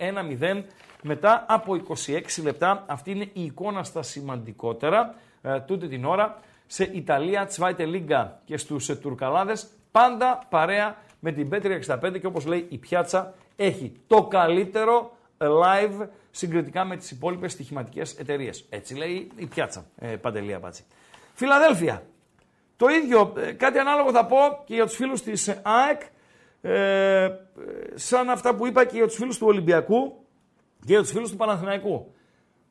1-0 0.40 0.62
μετά 1.02 1.44
από 1.48 1.80
26 2.06 2.42
λεπτά. 2.42 2.84
Αυτή 2.88 3.10
είναι 3.10 3.28
η 3.32 3.44
εικόνα 3.44 3.82
στα 3.84 4.02
σημαντικότερα 4.02 5.14
ε, 5.42 5.60
τούτη 5.60 5.88
την 5.88 6.04
ώρα 6.04 6.38
σε 6.66 6.84
Ιταλία, 6.84 7.48
Zweite 7.56 7.80
Liga 7.80 8.28
και 8.44 8.56
στους 8.56 8.88
ε, 8.88 8.96
Τουρκαλάδες 8.96 9.68
πάντα 9.90 10.46
παρέα 10.48 10.96
με 11.20 11.32
την 11.32 11.48
B365 11.52 12.20
και 12.20 12.26
όπως 12.26 12.46
λέει 12.46 12.66
η 12.68 12.78
πιάτσα 12.78 13.34
έχει 13.56 13.92
το 14.06 14.24
καλύτερο 14.24 15.16
ε, 15.38 15.46
live 15.48 16.06
συγκριτικά 16.30 16.84
με 16.84 16.96
τις 16.96 17.10
υπόλοιπες 17.10 17.52
στοιχηματικές 17.52 18.12
εταιρείες. 18.18 18.64
Έτσι 18.68 18.94
λέει 18.94 19.30
η 19.36 19.46
πιάτσα, 19.46 19.84
ε, 19.98 20.06
Παντελία 20.06 20.58
Μπάτση. 20.58 20.84
Φιλαδέλφια. 21.34 22.02
Το 22.80 22.88
ίδιο, 22.88 23.32
ε, 23.36 23.52
κάτι 23.52 23.78
ανάλογο 23.78 24.10
θα 24.10 24.26
πω 24.26 24.36
και 24.64 24.74
για 24.74 24.86
τους 24.86 24.94
φίλους 24.94 25.22
της 25.22 25.48
ε, 25.48 25.60
ΑΕΚ, 25.62 26.02
ε, 26.60 27.24
ε, 27.24 27.30
σαν 27.94 28.30
αυτά 28.30 28.54
που 28.54 28.66
είπα 28.66 28.84
και 28.84 28.96
για 28.96 29.06
τους 29.06 29.16
φίλους 29.16 29.38
του 29.38 29.46
Ολυμπιακού 29.46 30.24
και 30.78 30.92
για 30.92 31.00
τους 31.00 31.10
φίλους 31.10 31.30
του 31.30 31.36
Παναθηναϊκού. 31.36 32.14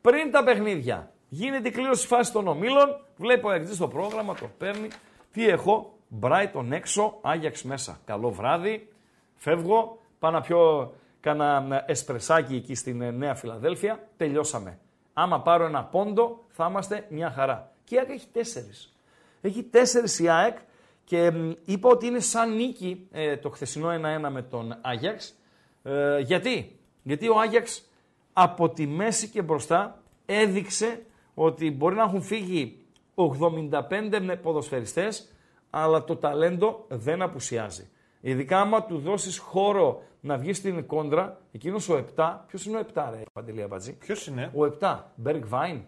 Πριν 0.01 0.31
τα 0.31 0.43
παιχνίδια, 0.43 1.11
γίνεται 1.27 1.67
η 1.67 1.71
κλήρωση 1.71 2.07
φάση 2.07 2.31
των 2.31 2.47
ομίλων, 2.47 3.05
βλέπω 3.15 3.49
ο 3.49 3.51
Εκτζής 3.51 3.75
στο 3.75 3.87
πρόγραμμα, 3.87 4.35
το 4.35 4.49
παίρνει. 4.57 4.87
Τι 5.31 5.47
έχω, 5.47 5.97
Brighton 6.21 6.65
έξω, 6.69 7.17
Άγιαξ 7.21 7.63
μέσα. 7.63 7.99
Καλό 8.05 8.29
βράδυ, 8.29 8.89
φεύγω, 9.35 10.01
πάω 10.19 10.31
να 10.31 10.41
πιω 10.41 10.93
κάνα 11.19 11.83
εσπρεσάκι 11.87 12.55
εκεί 12.55 12.75
στην 12.75 13.01
ε, 13.01 13.11
Νέα 13.11 13.35
Φιλαδέλφια, 13.35 14.07
τελειώσαμε. 14.17 14.79
Άμα 15.13 15.41
πάρω 15.41 15.65
ένα 15.65 15.83
πόντο, 15.83 16.45
θα 16.49 16.67
είμαστε 16.69 17.05
μια 17.09 17.31
χαρά. 17.31 17.71
Και 17.83 17.95
η 17.95 17.97
ΑΕΚ 17.97 18.09
έχει 18.09 18.27
τέσσερις. 18.31 18.93
Έχει 19.41 19.63
τέσσερις 19.63 20.19
η 20.19 20.29
ΑΕΚ 20.29 20.57
και 21.03 21.31
μ, 21.31 21.51
είπα 21.65 21.89
ότι 21.89 22.05
είναι 22.05 22.19
σαν 22.19 22.55
νίκη 22.55 23.07
ε, 23.11 23.37
το 23.37 23.49
χθεσινό 23.49 23.89
1-1 24.27 24.29
με 24.31 24.41
τον 24.41 24.77
Άγιαξ. 24.81 25.35
Ε, 25.83 26.19
γιατί; 26.19 26.79
Γιατί 27.03 27.29
ο 27.29 27.39
Άγιαξ 27.39 27.89
από 28.33 28.69
τη 28.69 28.87
μέση 28.87 29.27
και 29.27 29.41
μπροστά 29.41 30.01
έδειξε 30.25 31.05
ότι 31.33 31.71
μπορεί 31.71 31.95
να 31.95 32.03
έχουν 32.03 32.21
φύγει 32.21 32.85
85 33.15 34.37
ποδοσφαιριστές, 34.41 35.31
αλλά 35.69 36.03
το 36.03 36.15
ταλέντο 36.15 36.85
δεν 36.87 37.21
απουσιάζει. 37.21 37.89
Ειδικά 38.21 38.59
άμα 38.59 38.83
του 38.83 38.97
δώσεις 38.97 39.37
χώρο 39.37 40.03
να 40.21 40.37
βγει 40.37 40.53
στην 40.53 40.85
κόντρα, 40.85 41.41
εκείνος 41.51 41.89
ο 41.89 42.05
7, 42.15 42.37
ποιος 42.47 42.65
είναι 42.65 42.77
ο 42.77 42.85
7 42.93 43.07
ρε 43.11 43.21
Παντελία 43.33 43.67
Μπατζή, 43.67 43.97
Ποιος 43.97 44.27
είναι, 44.27 44.51
ο 44.55 44.77
7, 44.79 44.99
Berg 45.25 45.41
Vine. 45.49 45.81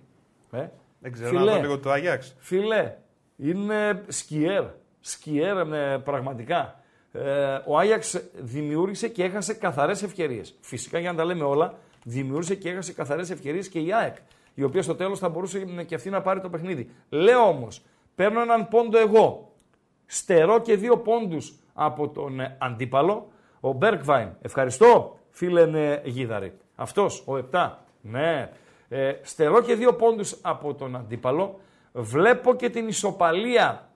Ε; 0.52 0.68
δεν 1.00 1.12
ξέρω, 1.12 1.30
Φιλέ. 1.30 1.44
να 1.44 1.56
δω 1.56 1.62
λίγο 1.62 1.80
το 1.80 1.92
Αγιάξ. 1.92 2.36
Φίλε, 2.40 2.98
είναι 3.42 4.04
σκιέρ. 4.08 4.64
Σκιέρ 5.00 5.74
ε, 5.74 5.98
πραγματικά. 5.98 6.80
Ε, 7.12 7.60
ο 7.66 7.78
Άγιαξ 7.78 8.22
δημιούργησε 8.34 9.08
και 9.08 9.24
έχασε 9.24 9.54
καθαρές 9.54 10.04
ευκαιρίες. 10.04 10.56
Φυσικά 10.62 11.00
για 11.00 11.12
να 11.12 11.18
τα 11.18 11.26
λέμε 11.26 11.44
όλα, 11.44 11.74
δημιούργησε 12.04 12.56
και 12.56 12.70
έχασε 12.70 12.94
καθαρές 12.94 13.30
ευκαιρίες 13.30 13.70
και 13.70 13.80
η 13.80 13.94
ΑΕΚ. 13.94 14.16
Η 14.54 14.64
οποία 14.64 14.82
στο 14.82 14.96
τέλος 14.96 15.20
θα 15.20 15.30
μπορούσε 15.30 15.60
και 15.60 15.96
αυτή 15.96 16.10
να 16.10 16.22
πάρει 16.22 16.42
το 16.42 16.50
παιχνίδι. 16.50 16.90
Λέω 17.10 17.48
όμως, 17.48 17.82
παίρνω 18.16 18.42
έναν 18.42 18.68
πόντο 18.68 18.98
εγώ. 18.98 19.52
Στερώ 20.06 20.60
και 20.60 20.76
δύο 20.76 20.98
πόντους 20.98 21.54
από 21.74 22.10
τον 22.10 22.40
ε, 22.40 22.58
αντίπαλο. 22.60 23.32
Ο 23.60 23.72
Μπέρκβάιν. 23.74 24.30
Ευχαριστώ, 24.42 25.20
φίλε 25.30 25.62
ε, 25.62 26.02
Γίδαρη. 26.04 26.54
Αυτός, 26.76 27.24
ο 27.28 27.36
7. 27.52 27.72
Ναι. 28.02 28.50
Ε, 28.90 29.14
στερώ 29.22 29.62
και 29.62 29.76
δύο 29.76 29.94
πόντους 29.94 30.38
από 30.42 30.74
τον 30.74 30.96
αντίπαλο. 30.96 31.60
Βλέπω 31.92 32.56
και 32.56 32.70
την 32.70 32.88
ισοπαλία 32.88 33.90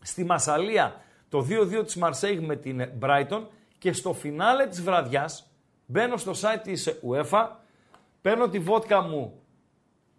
στη 0.00 0.24
Μασαλία 0.24 1.00
το 1.28 1.46
2-2 1.50 1.84
της 1.84 1.96
Μαρσέιγ 1.96 2.40
με 2.40 2.56
την 2.56 2.90
Brighton 3.02 3.42
και 3.78 3.92
στο 3.92 4.12
φινάλε 4.12 4.66
της 4.66 4.82
βραδιάς 4.82 5.50
μπαίνω 5.86 6.16
στο 6.16 6.32
site 6.32 6.60
της 6.62 7.00
UEFA, 7.08 7.48
παίρνω 8.20 8.48
τη 8.48 8.58
βότκα 8.58 9.00
μου, 9.02 9.42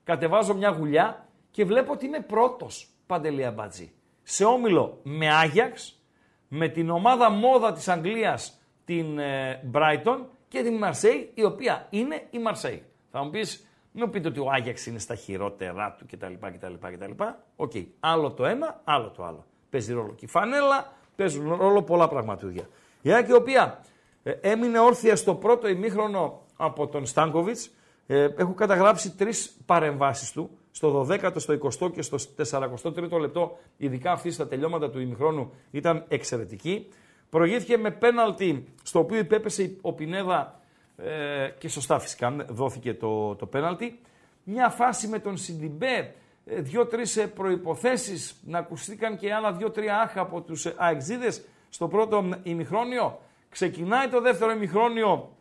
κατεβάζω 0.04 0.54
μια 0.54 0.70
γουλιά 0.70 1.28
και 1.52 1.66
βλέπω 1.66 1.92
ότι 1.92 2.06
είμαι 2.06 2.20
πρώτος, 2.20 2.90
Παντελία 3.06 3.52
Μπατζή. 3.52 3.92
Σε 4.24 4.46
όμιλο 4.46 5.00
με 5.04 5.34
Άγιαξ, 5.34 6.02
με 6.48 6.68
την 6.68 6.90
ομάδα 6.90 7.30
μόδα 7.30 7.74
της 7.74 7.88
Αγγλίας 7.88 8.62
την 8.86 9.20
ε, 9.20 9.62
Brighton 9.74 10.18
και 10.48 10.64
την 10.64 10.80
Marseille, 10.84 11.28
η 11.34 11.44
οποία 11.44 11.88
είναι 11.90 12.28
η 12.30 12.38
Marseille. 12.48 12.82
Θα 13.12 13.24
μου 13.24 13.30
πεις, 13.30 13.68
μην 13.98 14.06
μου 14.06 14.12
πείτε 14.12 14.28
ότι 14.28 14.40
ο 14.40 14.52
Άγιαξ 14.52 14.86
είναι 14.86 15.00
στα 15.00 15.16
χειρότερά 15.16 15.96
του 15.98 16.06
κτλ. 16.12 16.34
κτλ, 16.34 16.74
κτλ. 16.92 17.24
Οκ, 17.56 17.72
άλλο 18.00 18.32
το 18.32 18.46
ένα, 18.46 18.82
άλλο 18.84 19.10
το 19.10 19.24
άλλο. 19.24 19.46
Παίζει 19.70 19.94
ρόλο 19.94 20.14
και 20.14 20.26
η 20.26 20.28
φανέλα, 20.28 20.94
παίζουν 21.16 21.56
ρόλο 21.56 21.84
πολλά 21.84 22.08
πραγματούδια. 22.08 22.68
Η 23.02 23.12
ΑΕΚ 23.12 23.28
η 23.28 23.34
οποία 23.34 23.82
ε, 24.24 24.32
έμεινε 24.32 24.80
όρθια 24.80 25.16
στο 25.16 25.36
πρώτο 25.36 25.68
ημίχρονο 25.68 26.42
από 26.58 26.88
τον 26.88 27.06
Στάνκοβιτς. 27.06 27.70
Ε, 28.08 28.28
έχω 28.38 28.54
καταγράψει 28.54 29.16
τρεις 29.16 29.58
παρεμβάσεις 29.66 30.32
του, 30.32 30.50
στο 30.72 31.08
12ο, 31.10 31.32
στο 31.36 31.58
20ο 31.62 31.92
και 31.92 32.02
στο 32.02 32.18
43ο 32.52 33.20
λεπτό, 33.20 33.58
ειδικά 33.78 34.12
αυτή 34.12 34.32
στα 34.32 34.48
τελειώματα 34.48 34.90
του 34.90 35.00
ημιχρόνου 35.00 35.52
ήταν 35.72 36.06
εξαιρετική. 36.08 36.88
Προηγήθηκε 37.30 37.78
με 37.78 37.92
πέναλτι, 37.92 38.74
στο 38.84 39.00
οποίο 39.00 39.18
υπέπεσε 39.18 39.78
ο 39.82 39.94
Πινέδα 39.94 40.60
ε, 40.98 41.50
και 41.58 41.70
σωστά 41.70 42.00
φυσικά 42.00 42.36
δόθηκε 42.50 42.94
το, 42.94 43.36
το 43.36 43.46
πέναλτι. 43.46 44.00
Μια 44.44 44.70
φάση 44.70 45.08
με 45.08 45.20
τον 45.20 45.38
Σιντιμπέ, 45.38 46.14
ε, 46.46 46.62
δύο-τρεις 46.62 47.18
ε, 47.18 47.28
προϋποθέσεις, 47.28 48.42
να 48.46 48.58
ακουστήκαν 48.58 49.18
και 49.18 49.34
άλλα 49.34 49.54
δύο-τρία 49.54 50.02
άχα 50.02 50.22
από 50.22 50.42
τους 50.42 50.66
ε, 50.66 50.74
αεξίδες 50.78 51.46
στο 51.70 51.88
πρώτο 51.88 52.30
ημιχρόνιο. 52.44 53.20
Ξεκινάει 53.50 54.08
το 54.08 54.22
δεύτερο 54.22 54.52
ημιχρόνιο 54.52 55.38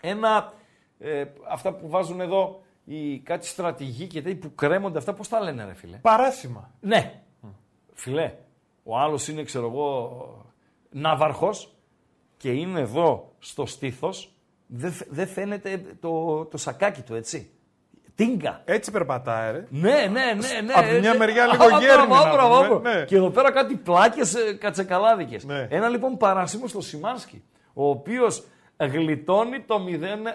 ένα, 0.00 0.52
ε, 0.98 1.24
αυτά 1.48 1.72
που 1.72 1.88
βάζουν 1.88 2.20
εδώ, 2.20 2.62
οι, 2.84 3.18
κάτι 3.18 3.46
στρατηγοί 3.46 4.06
και 4.06 4.22
τέτοιοι 4.22 4.36
που 4.36 4.54
κρέμονται 4.54 4.98
αυτά, 4.98 5.12
πώς 5.14 5.28
τα 5.28 5.40
λένε 5.40 5.64
ρε 5.64 5.74
φίλε; 5.74 5.96
Παράσημα. 5.96 6.70
Ναι. 6.80 7.22
Φιλέ, 7.94 8.34
ο 8.82 8.98
άλλος 8.98 9.28
είναι, 9.28 9.42
ξέρω 9.42 9.66
εγώ, 9.66 10.46
ναύαρχος 10.90 11.74
και 12.36 12.52
είναι 12.52 12.80
εδώ 12.80 13.32
στο 13.38 13.66
στήθος, 13.66 14.34
δεν 14.74 14.92
φ- 14.92 15.06
δεν 15.10 15.26
φαίνεται 15.26 15.82
το, 16.00 16.44
το 16.44 16.56
σακάκι 16.58 17.00
του, 17.02 17.14
έτσι. 17.14 17.50
Τίνκα. 18.14 18.62
Έτσι 18.64 18.90
περπατάει, 18.90 19.52
ρε. 19.52 19.66
Ναι, 19.70 19.90
ναι, 19.90 20.06
ναι. 20.08 20.60
ναι. 20.64 20.72
Απ' 20.74 20.86
τη 20.88 20.98
μια 21.00 21.12
Ε, 21.12 21.16
μεριά 21.16 21.42
ε, 21.44 21.46
λίγο 21.50 21.64
α, 21.64 21.78
γέρνη, 21.80 22.06
μπράβο, 22.06 22.24
να 22.24 22.32
μπράβο, 22.32 22.54
πούμε, 22.56 22.68
μπράβο. 22.80 22.98
ναι. 22.98 23.04
Και 23.04 23.16
εδώ 23.16 23.30
πέρα 23.30 23.52
κάτι 23.52 23.74
πλάκες 23.74 24.34
ε, 24.34 24.52
κατσεκαλάδικες. 24.60 25.44
Ναι. 25.44 25.66
Ένα 25.70 25.88
λοιπόν 25.88 26.16
παράσημο 26.16 26.66
στο 26.66 26.80
Σιμάνσκι, 26.80 27.42
ο 27.72 27.88
οποίος 27.88 28.44
γλιτώνει 28.76 29.60
το 29.60 29.80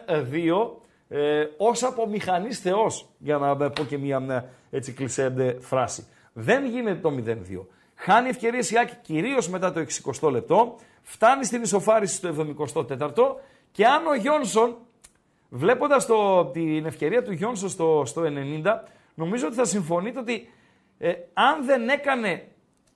0-2 0.09 0.69
ε, 1.09 1.45
ως 1.57 1.83
από 1.83 2.07
μηχανής 2.07 2.59
θεός, 2.59 3.09
για 3.17 3.38
να 3.38 3.55
πω 3.55 3.83
και 3.83 3.97
μια 3.97 4.23
ε, 4.71 4.77
έτσι 4.77 4.91
κλεισέντε 4.91 5.57
φράση. 5.59 6.07
Δεν 6.33 6.65
γίνεται 6.65 6.99
το 7.01 7.11
0-2. 7.27 7.65
Χάνει 7.95 8.29
ευκαιρίες 8.29 8.71
η 8.71 8.77
Άκη 8.77 8.93
κυρίως 9.01 9.49
μετά 9.49 9.71
το 9.73 9.85
60 10.21 10.31
λεπτό, 10.31 10.75
φτάνει 11.01 11.45
στην 11.45 11.61
ισοφάριση 11.61 12.15
στο 12.15 12.85
74ο 12.99 13.35
και 13.78 13.86
αν 13.86 14.07
ο 14.07 14.15
Γιόνσον 14.15 14.78
Βλέποντας 15.49 16.05
το, 16.05 16.45
την 16.45 16.86
ευκαιρία 16.86 17.23
του 17.23 17.32
Γιόνσον 17.32 17.69
στο, 17.69 18.03
στο 18.05 18.21
90, 18.25 18.80
νομίζω 19.13 19.47
ότι 19.47 19.55
θα 19.55 19.65
συμφωνείτε 19.65 20.19
ότι 20.19 20.49
ε, 20.97 21.13
αν 21.34 21.65
δεν 21.65 21.89
έκανε 21.89 22.47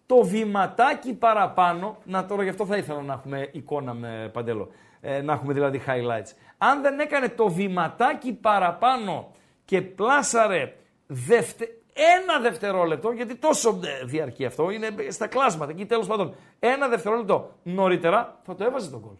το 0.05 0.23
βηματάκι 0.23 1.13
παραπάνω, 1.13 1.97
να 2.03 2.25
τώρα 2.25 2.43
γι' 2.43 2.49
αυτό 2.49 2.65
θα 2.65 2.77
ήθελα 2.77 3.01
να 3.01 3.13
έχουμε 3.13 3.49
εικόνα 3.51 3.93
με 3.93 4.29
Παντέλο, 4.33 4.71
ε, 5.01 5.21
να 5.21 5.33
έχουμε 5.33 5.53
δηλαδή 5.53 5.81
highlights. 5.87 6.33
Αν 6.57 6.81
δεν 6.81 6.99
έκανε 6.99 7.29
το 7.29 7.49
βηματάκι 7.49 8.33
παραπάνω 8.33 9.31
και 9.65 9.81
πλάσαρε 9.81 10.75
δευτε, 11.07 11.67
ένα 11.93 12.39
δευτερόλεπτο, 12.39 13.11
γιατί 13.11 13.35
τόσο 13.35 13.79
ε, 13.83 14.05
διαρκεί 14.05 14.45
αυτό, 14.45 14.69
είναι 14.69 14.87
στα 15.09 15.27
κλάσματα 15.27 15.71
εκεί 15.71 15.85
τέλος 15.85 16.07
πάντων, 16.07 16.35
ένα 16.59 16.87
δευτερόλεπτο 16.87 17.51
νωρίτερα 17.63 18.39
θα 18.43 18.55
το 18.55 18.63
έβαζε 18.63 18.89
τον 18.89 19.01
κόλ, 19.01 19.15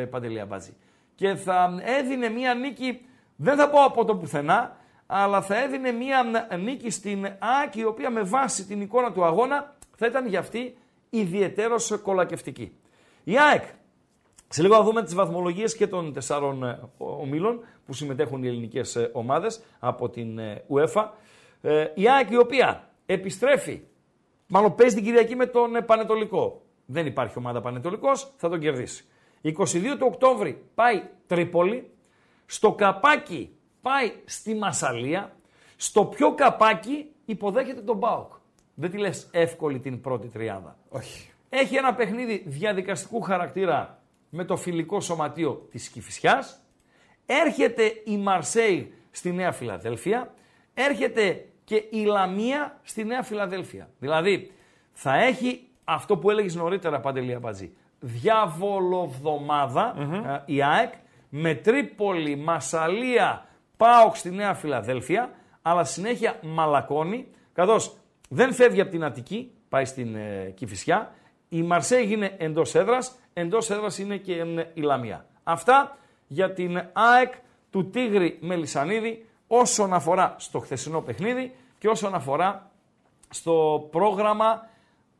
ε, 0.00 0.04
Παντελή 0.04 0.40
Αμπάτζη 0.40 0.76
και 1.16 1.34
θα 1.34 1.80
έδινε 1.84 2.28
μία 2.28 2.54
νίκη, 2.54 3.06
δεν 3.36 3.56
θα 3.56 3.70
πω 3.70 3.84
από 3.84 4.04
το 4.04 4.16
πουθενά, 4.16 4.76
αλλά 5.06 5.42
θα 5.42 5.62
έδινε 5.62 5.90
μία 5.90 6.48
νίκη 6.58 6.90
στην 6.90 7.24
ΑΕΚ 7.38 7.74
η 7.74 7.84
οποία 7.84 8.10
με 8.10 8.22
βάση 8.22 8.66
την 8.66 8.80
εικόνα 8.80 9.12
του 9.12 9.24
αγώνα 9.24 9.74
θα 9.96 10.06
ήταν 10.06 10.26
για 10.26 10.38
αυτή 10.38 10.76
ιδιαιτέρως 11.10 11.98
κολακευτική. 12.02 12.76
Η 13.24 13.38
ΑΕΚ, 13.38 13.64
σε 14.48 14.62
λίγο 14.62 14.74
θα 14.74 14.82
δούμε 14.82 15.02
τις 15.02 15.14
βαθμολογίες 15.14 15.76
και 15.76 15.86
των 15.86 16.12
τεσσάρων 16.12 16.64
ε, 16.64 16.80
ομίλων 16.96 17.64
που 17.86 17.92
συμμετέχουν 17.92 18.42
οι 18.42 18.48
ελληνικές 18.48 18.96
ε, 18.96 19.10
ομάδες 19.12 19.62
από 19.78 20.08
την 20.08 20.38
ε, 20.38 20.64
UEFA. 20.68 21.08
Ε, 21.60 21.86
Η 21.94 22.08
ΑΕΚ 22.08 22.30
η 22.30 22.36
οποία 22.36 22.90
επιστρέφει, 23.06 23.82
μάλλον 24.46 24.74
παίζει 24.74 24.94
την 24.94 25.04
Κυριακή 25.04 25.36
με 25.36 25.46
τον 25.46 25.76
ε, 25.76 25.80
Πανετολικό. 25.80 26.62
Δεν 26.86 27.06
υπάρχει 27.06 27.38
ομάδα 27.38 27.60
Πανετολικός, 27.60 28.32
θα 28.36 28.48
τον 28.48 28.60
κερδίσει. 28.60 29.04
22 29.46 29.96
του 29.98 30.06
Οκτώβρη 30.12 30.64
πάει 30.74 31.02
Τρίπολη, 31.26 31.90
στο 32.46 32.72
καπάκι 32.72 33.50
πάει 33.82 34.12
στη 34.24 34.54
Μασαλία, 34.54 35.36
στο 35.76 36.04
πιο 36.04 36.34
καπάκι 36.34 37.10
υποδέχεται 37.24 37.80
τον 37.80 37.96
Μπάουκ. 37.96 38.32
Δεν 38.74 38.90
τη 38.90 38.98
λες 38.98 39.28
εύκολη 39.30 39.78
την 39.78 40.00
πρώτη 40.00 40.28
τριάδα. 40.28 40.78
Όχι. 40.88 41.30
Έχει 41.48 41.76
ένα 41.76 41.94
παιχνίδι 41.94 42.42
διαδικαστικού 42.46 43.20
χαρακτήρα 43.20 44.02
με 44.30 44.44
το 44.44 44.56
φιλικό 44.56 45.00
σωματείο 45.00 45.68
της 45.70 45.88
Κηφισιάς. 45.88 46.60
Έρχεται 47.26 48.02
η 48.04 48.16
Μαρσέη 48.16 48.94
στη 49.10 49.32
Νέα 49.32 49.52
Φιλαδέλφια. 49.52 50.34
Έρχεται 50.74 51.46
και 51.64 51.84
η 51.90 52.04
Λαμία 52.04 52.80
στη 52.82 53.04
Νέα 53.04 53.22
Φιλαδέλφια. 53.22 53.90
Δηλαδή 53.98 54.52
θα 54.92 55.16
έχει 55.16 55.68
αυτό 55.84 56.16
που 56.16 56.30
έλεγες 56.30 56.54
νωρίτερα 56.54 57.00
Παντελή 57.00 57.34
Αμπατζή. 57.34 57.72
Διαβολοβδομάδα 58.00 59.94
ε, 60.46 60.52
η 60.54 60.62
ΑΕΚ 60.62 60.92
με 61.28 61.54
Τρίπολη, 61.54 62.36
Μασαλία, 62.36 63.46
ΠΑΟΚ 63.76 64.16
στη 64.16 64.30
Νέα 64.30 64.54
Φιλαδέλφια 64.54 65.30
αλλά 65.62 65.84
συνέχεια 65.84 66.38
μαλακώνει 66.42 67.26
καθώς 67.52 67.96
δεν 68.28 68.52
φεύγει 68.52 68.80
από 68.80 68.90
την 68.90 69.04
Αττική, 69.04 69.50
πάει 69.68 69.84
στην 69.84 70.14
ε, 70.14 70.52
Κηφισιά. 70.54 71.12
Η 71.48 71.62
Μαρσέη 71.62 72.12
είναι 72.12 72.34
εντός 72.38 72.74
έδρας, 72.74 73.18
εντός 73.32 73.70
έδρας 73.70 73.98
είναι 73.98 74.16
και 74.16 74.34
ε, 74.34 74.70
η 74.74 74.80
Λαμία. 74.80 75.26
Αυτά 75.42 75.96
για 76.26 76.52
την 76.52 76.90
ΑΕΚ 76.92 77.32
του 77.70 77.90
Τίγρη 77.90 78.38
Μελισανίδη 78.40 79.26
όσον 79.46 79.92
αφορά 79.92 80.34
στο 80.38 80.58
χθεσινό 80.58 81.00
παιχνίδι 81.00 81.54
και 81.78 81.88
όσον 81.88 82.14
αφορά 82.14 82.70
στο 83.28 83.88
πρόγραμμα 83.90 84.68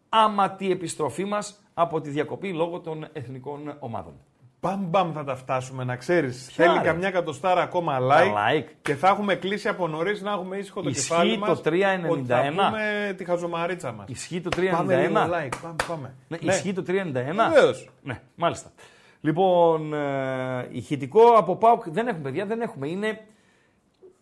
άματη 0.08 0.70
επιστροφή 0.70 1.24
μας 1.24 1.62
από 1.78 2.00
τη 2.00 2.10
διακοπή 2.10 2.52
λόγω 2.52 2.80
των 2.80 3.06
εθνικών 3.12 3.76
ομάδων. 3.78 4.12
Μπαμ 4.60 4.80
μπαμ 4.84 5.12
θα 5.12 5.24
τα 5.24 5.34
φτάσουμε, 5.36 5.84
να 5.84 5.96
ξέρεις. 5.96 6.50
Ποια, 6.54 6.64
Θέλει 6.64 6.78
ρε; 6.78 6.84
καμιά 6.84 7.08
εκατοστάρα 7.08 7.62
ακόμα 7.62 7.98
Τα 7.98 8.06
like, 8.08 8.62
like. 8.62 8.68
Και 8.82 8.94
θα 8.94 9.08
έχουμε 9.08 9.34
κλείσει 9.34 9.68
από 9.68 9.88
νωρίς 9.88 10.22
να 10.22 10.30
έχουμε 10.30 10.56
ήσυχο 10.56 10.82
το 10.82 10.88
Ισχύει 10.88 11.08
κεφάλι 11.08 11.38
το 11.38 11.46
μας 11.46 11.60
3,91. 11.64 12.10
ότι 12.10 12.24
Θα 12.24 12.42
πούμε 12.48 13.14
τη 13.16 13.24
χαζομαρίτσα 13.24 13.92
μας. 13.92 14.08
Ισχύει 14.08 14.40
το 14.40 14.48
Πάμε 14.70 14.96
λίγο 14.96 15.14
391. 15.14 15.26
like, 15.26 15.58
πάμε, 15.62 15.76
πάμε. 15.88 16.14
Ναι, 16.28 16.38
Ισχύει 16.40 16.72
το 16.72 16.82
391. 16.86 17.12
Βεβαίως. 17.52 17.90
Ναι, 18.02 18.20
μάλιστα. 18.34 18.70
Λοιπόν, 19.20 19.94
ε, 19.94 20.68
ηχητικό 20.70 21.22
από 21.36 21.56
ΠΑΟΚ 21.56 21.88
δεν 21.88 22.06
έχουμε 22.06 22.22
παιδιά, 22.22 22.46
δεν 22.46 22.60
έχουμε. 22.60 22.88
Είναι 22.88 23.20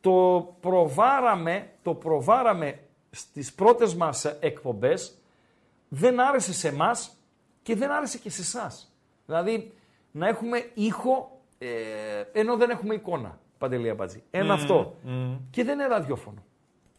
το 0.01 0.49
προβάραμε, 0.61 1.71
το 1.83 1.95
προβάραμε 1.95 2.79
στις 3.11 3.53
πρώτες 3.53 3.95
μας 3.95 4.25
εκπομπές, 4.25 5.19
δεν 5.89 6.21
άρεσε 6.21 6.53
σε 6.53 6.69
εμάς 6.69 7.17
και 7.65 7.77
δεν 7.77 7.91
άρεσε 7.91 8.19
και 8.19 8.31
σε 8.31 8.41
εσάς. 8.41 8.97
Δηλαδή, 9.27 9.73
να 10.11 10.29
έχουμε 10.29 10.71
ήχο 10.75 11.35
ε, 11.59 12.41
ενώ 12.41 12.57
δεν 12.57 12.71
έχουμε 12.71 12.95
εικόνα, 12.95 13.39
Παντελή 13.59 13.91
Αμπατζή. 13.91 14.23
Ένα 14.31 14.55
αυτό. 14.55 14.95
Και 15.51 15.65
δεν 15.65 15.75
είναι 15.75 15.87
ραδιόφωνο. 15.87 16.45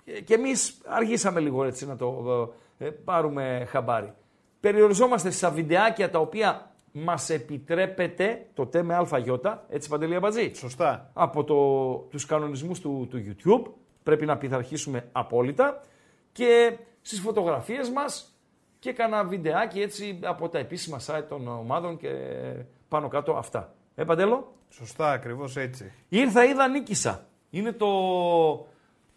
Και, 0.04 0.22
και 0.22 0.34
εμείς 0.34 0.78
αργήσαμε 0.86 1.40
λίγο 1.40 1.64
έτσι 1.64 1.86
να 1.86 1.96
το 1.96 2.54
ε, 2.78 2.86
ε, 2.86 2.90
πάρουμε 2.90 3.66
χαμπάρι. 3.70 4.14
Περιοριζόμαστε 4.60 5.30
στα 5.30 5.50
βιντεάκια 5.50 6.10
τα 6.10 6.20
οποία 6.20 6.72
μας 6.92 7.30
επιτρέπεται 7.30 8.46
το 8.54 8.66
τε 8.66 8.84
με 8.84 8.96
αλφαγιώτα, 8.96 9.66
έτσι 9.70 9.90
Παντελή 9.90 10.16
Αμπατζή; 10.16 10.52
Σωστά. 10.54 11.12
από 11.14 11.44
το, 11.44 11.96
τους 12.10 12.26
κανονισμούς 12.26 12.80
του, 12.80 13.08
του 13.10 13.24
YouTube. 13.26 13.72
Πρέπει 14.04 14.26
να 14.26 14.38
πειθαρχήσουμε 14.38 15.10
απόλυτα. 15.12 15.82
Και 16.32 16.78
στις 17.02 17.20
φωτογραφίες 17.20 17.90
μας 17.90 18.35
και 18.86 18.94
κάνα 18.94 19.24
βιντεάκι 19.24 19.82
έτσι 19.82 20.20
από 20.24 20.50
τα 20.50 20.58
επίσημα 20.58 21.00
site 21.06 21.24
των 21.30 21.48
ομάδων 21.48 21.98
και 21.98 22.10
πάνω 22.90 23.08
κάτω 23.08 23.34
αυτά. 23.34 23.74
Ε, 23.96 24.04
Παντέλο; 24.04 24.54
Σωστά, 24.70 25.12
ακριβώς 25.12 25.58
έτσι. 25.58 25.92
Ήρθα, 26.10 26.46
είδα, 26.46 26.68
νίκησα. 26.68 27.26
Είναι 27.50 27.72
το... 27.72 27.88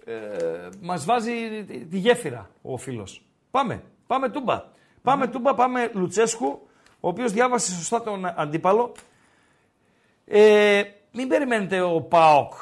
Ε, 0.04 0.68
μας 0.80 1.04
βάζει 1.04 1.64
τη- 1.66 1.84
τη 1.84 1.98
γέφυρα 1.98 2.50
ο 2.62 2.76
φίλος. 2.76 3.22
Πάμε, 3.50 3.82
πάμε 4.06 4.28
τούμπα. 4.28 4.64
Πάμε 5.02 5.26
τούμπα, 5.26 5.54
πάμε 5.54 5.90
Λουτσέσκου, 5.94 6.68
ο 7.00 7.08
οποίος 7.08 7.32
διάβασε 7.32 7.72
σωστά 7.72 8.02
τον 8.02 8.26
αντίπαλο. 8.36 8.92
Ε, 10.24 10.82
μην 11.12 11.28
περιμένετε 11.28 11.80
ο 11.80 12.00
ΠΑΟΚ 12.02 12.52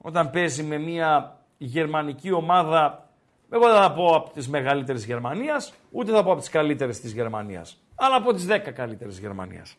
όταν 0.00 0.30
παίζει 0.30 0.62
με 0.62 0.78
μια 0.78 1.38
γερμανική 1.58 2.32
ομάδα, 2.32 3.08
εγώ 3.54 3.66
δεν 3.66 3.80
θα 3.80 3.92
πω 3.92 4.14
από 4.14 4.30
τις 4.30 4.48
μεγαλύτερες 4.48 5.04
Γερμανίας, 5.04 5.74
ούτε 5.90 6.12
θα 6.12 6.24
πω 6.24 6.30
από 6.30 6.40
τις 6.40 6.48
καλύτερες 6.48 7.00
της 7.00 7.12
Γερμανίας, 7.12 7.82
αλλά 7.94 8.16
από 8.16 8.32
τις 8.32 8.46
10 8.46 8.72
καλύτερες 8.72 9.18
Γερμανίας. 9.18 9.76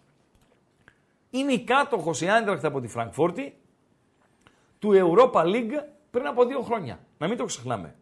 Είναι 1.29 1.51
η 1.51 1.63
κάτοχος 1.63 2.21
η 2.21 2.29
Άιντραχτ 2.29 2.65
από 2.65 2.79
τη 2.79 2.87
Φραγκφούρτη 2.87 3.57
του 4.79 4.91
Europa 4.93 5.41
League 5.41 5.83
πριν 6.11 6.27
από 6.27 6.45
δύο 6.45 6.61
χρόνια. 6.61 6.99
Να 7.17 7.27
μην 7.27 7.37
το 7.37 7.45
ξεχνάμε. 7.45 7.95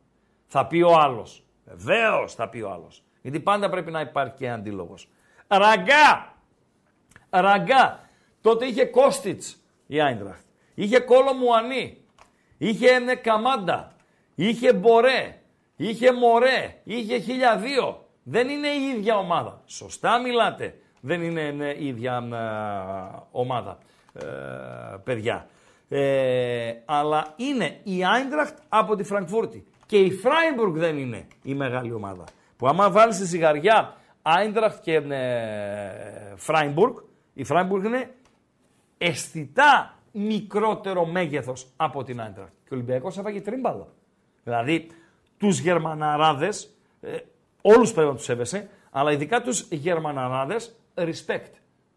Θα 0.47 0.67
πει 0.67 0.81
ο 0.81 0.99
άλλος. 0.99 1.43
Βεβαίως 1.65 2.33
θα 2.35 2.49
πει 2.49 2.59
ο 2.59 2.71
άλλος. 2.71 3.03
Γιατί 3.21 3.39
πάντα 3.39 3.69
πρέπει 3.69 3.91
να 3.91 4.01
υπάρχει 4.01 4.33
και 4.37 4.49
αντίλογος. 4.49 5.09
Ραγκά! 5.47 6.35
Ραγκά! 7.29 8.09
Τότε 8.41 8.65
είχε 8.65 8.85
Κόστιτς 8.85 9.63
η 9.87 10.01
Άιντραχτ. 10.01 10.45
Είχε 10.73 10.99
Κόλο 10.99 11.33
Μουανί. 11.33 12.05
Είχε 12.57 12.87
ε, 12.87 13.15
Καμάντα. 13.15 13.95
Είχε 14.35 14.73
Μπορέ. 14.73 15.40
Είχε 15.81 16.13
Μωρέ. 16.13 16.81
Είχε 16.83 17.23
1002. 17.89 17.95
Δεν 18.23 18.49
είναι 18.49 18.67
η 18.67 18.97
ίδια 18.97 19.17
ομάδα. 19.17 19.61
Σωστά 19.65 20.19
μιλάτε. 20.19 20.75
Δεν 21.01 21.21
είναι 21.21 21.41
ε, 21.41 21.75
η 21.77 21.87
ίδια 21.87 22.23
ε, 22.33 23.19
ομάδα. 23.31 23.77
ε, 24.13 24.25
παιδιά. 25.03 25.47
Ε, 25.89 26.73
αλλά 26.85 27.33
είναι 27.35 27.79
η 27.83 28.05
Άιντραχτ 28.05 28.57
από 28.69 28.95
τη 28.95 29.03
Φραγκφούρτη. 29.03 29.65
Και 29.85 29.97
η 29.97 30.11
Φράιμπουργκ 30.11 30.75
δεν 30.75 30.97
είναι 30.97 31.27
η 31.43 31.53
μεγάλη 31.53 31.93
ομάδα. 31.93 32.23
Που 32.57 32.67
άμα 32.67 32.89
βάλεις 32.91 33.15
στη 33.15 33.25
ζυγαριά 33.25 33.95
Άιντραχτ 34.21 34.81
και 34.81 34.95
ε, 34.95 36.35
Φράιμπουργκ, 36.35 36.95
Η 37.33 37.43
Φράιμπουργκ 37.43 37.83
είναι 37.83 38.09
αισθητά 38.97 39.95
μικρότερο 40.11 41.05
μέγεθος 41.05 41.67
από 41.75 42.03
την 42.03 42.21
Άιντραχτ. 42.21 42.51
Και 42.63 42.73
ο 42.73 42.75
Ολυμπιακός 42.75 43.17
έφαγε 43.17 43.41
τρίμπαλο. 43.41 43.87
Δηλαδή, 44.43 44.87
τους 45.41 45.59
Γερμαναράδες, 45.59 46.75
ε, 47.01 47.17
όλους 47.61 47.93
πρέπει 47.93 48.07
να 48.07 48.15
τους 48.15 48.23
σέβεσαι, 48.23 48.69
αλλά 48.91 49.11
ειδικά 49.11 49.41
τους 49.41 49.67
Γερμαναράδες, 49.69 50.75
respect. 50.95 51.51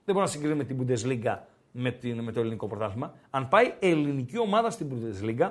Δεν 0.05 0.15
μπορεί 0.15 0.19
να 0.19 0.27
συγκρίνει 0.27 0.55
με 0.55 0.65
την 0.65 0.79
Bundesliga 0.81 1.37
με, 1.73 1.91
την, 1.91 2.21
με 2.21 2.33
το 2.33 2.41
ελληνικό 2.41 2.67
πρωτάθλημα. 2.67 3.15
Αν 3.31 3.49
πάει 3.49 3.75
ελληνική 3.79 4.39
ομάδα 4.39 4.71
στην 4.71 4.89
Bundesliga, 4.91 5.51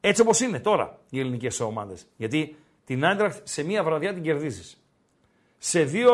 έτσι 0.00 0.22
όπως 0.22 0.40
είναι 0.40 0.60
τώρα 0.60 0.98
οι 1.10 1.20
ελληνικές 1.20 1.60
ομάδες. 1.60 2.06
Γιατί 2.16 2.56
την 2.84 3.04
Άιντραχτ 3.04 3.46
σε 3.46 3.64
μία 3.64 3.82
βραδιά 3.84 4.14
την 4.14 4.22
κερδίζεις. 4.22 4.84
Σε 5.58 5.82
δύο. 5.82 6.10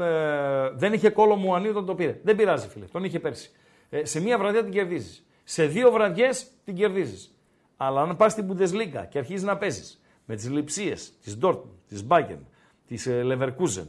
Ε, 0.00 0.04
ε, 0.04 0.70
δεν 0.74 0.92
είχε 0.92 1.10
κόλλο 1.10 1.36
μου 1.36 1.52
όταν 1.52 1.86
το 1.86 1.94
πήρε. 1.94 2.20
Δεν 2.22 2.36
πειράζει, 2.36 2.68
φίλε. 2.68 2.84
Τον 2.84 3.04
είχε 3.04 3.18
πέρσι. 3.18 3.50
Ε, 3.90 4.04
σε 4.04 4.20
μία 4.20 4.38
βραδιά 4.38 4.62
την 4.62 4.72
κερδίζεις. 4.72 5.26
Σε 5.44 5.66
δύο 5.66 5.90
βραδιές 5.90 6.46
την 6.64 6.74
κερδίζεις. 6.74 7.34
Αλλά 7.76 8.00
αν 8.00 8.16
πας 8.16 8.32
στην 8.32 8.48
Bundesliga 8.48 9.06
και 9.08 9.18
αρχίζεις 9.18 9.42
να 9.42 9.56
παίζεις 9.56 10.01
με 10.32 10.38
τις 10.38 10.50
λειψίες 10.50 11.12
της 11.22 11.38
Dortmund, 11.42 11.74
της 11.88 12.06
Bayern, 12.08 12.38
της 12.86 13.08
Leverkusen, 13.10 13.86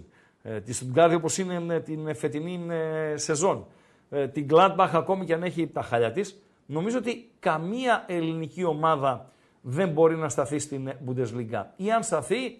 της 0.65 0.83
Stuttgart 0.83 1.13
όπως 1.15 1.37
είναι 1.37 1.79
την 1.79 2.15
φετινή 2.15 2.59
σεζόν, 3.15 3.67
την 4.31 4.47
Gladbach 4.49 4.89
ακόμη 4.93 5.25
και 5.25 5.33
αν 5.33 5.43
έχει 5.43 5.67
τα 5.67 5.81
χαλιά 5.81 6.11
της, 6.11 6.43
νομίζω 6.65 6.97
ότι 6.97 7.31
καμία 7.39 8.03
ελληνική 8.07 8.63
ομάδα 8.63 9.31
δεν 9.61 9.89
μπορεί 9.89 10.15
να 10.15 10.29
σταθεί 10.29 10.59
στην 10.59 10.91
Bundesliga. 11.07 11.63
Ή 11.75 11.91
αν 11.91 12.03
σταθεί, 12.03 12.57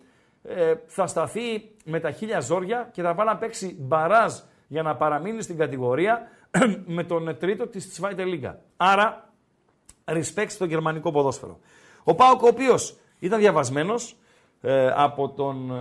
θα 0.85 1.07
σταθεί 1.07 1.69
με 1.85 1.99
τα 1.99 2.11
χίλια 2.11 2.39
ζόρια 2.39 2.89
και 2.91 3.01
θα 3.01 3.15
πάει 3.15 3.25
να 3.25 3.37
παίξει 3.37 3.77
μπαράζ 3.79 4.33
για 4.67 4.81
να 4.81 4.95
παραμείνει 4.95 5.41
στην 5.41 5.57
κατηγορία 5.57 6.27
με 6.85 7.03
τον 7.03 7.37
τρίτο 7.37 7.67
της 7.67 7.99
Zweite 8.01 8.19
Liga. 8.19 8.53
Άρα, 8.77 9.29
respect 10.05 10.49
στο 10.49 10.65
γερμανικό 10.65 11.11
ποδόσφαιρο. 11.11 11.59
Ο 12.03 12.15
Πάοκ, 12.15 12.41
ο 12.41 12.47
οποίος 12.47 12.97
ήταν 13.25 13.39
διαβασμένος 13.39 14.15
ε, 14.61 14.91
από 14.95 15.29
τον 15.29 15.71
ε, 15.71 15.73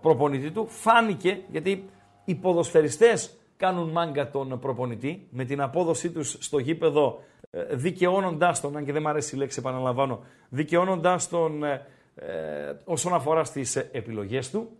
προπονητή 0.00 0.50
του, 0.50 0.66
φάνηκε, 0.68 1.40
γιατί 1.50 1.88
οι 2.24 2.34
ποδοσφαιριστές 2.34 3.36
κάνουν 3.56 3.90
μάγκα 3.90 4.30
τον 4.30 4.58
προπονητή, 4.60 5.26
με 5.30 5.44
την 5.44 5.60
απόδοσή 5.60 6.10
τους 6.10 6.36
στο 6.40 6.58
γήπεδο, 6.58 7.22
ε, 7.50 7.62
δικαιώνοντάς 7.70 8.60
τον, 8.60 8.76
αν 8.76 8.84
και 8.84 8.92
δεν 8.92 9.02
μου 9.02 9.08
αρέσει 9.08 9.36
η 9.36 9.38
λέξη, 9.38 9.58
επαναλαμβάνω, 9.58 10.20
δικαιώνοντάς 10.48 11.28
τον 11.28 11.64
ε, 12.14 12.72
όσον 12.84 13.14
αφορά 13.14 13.44
στις 13.44 13.76
επιλογές 13.76 14.50
του. 14.50 14.70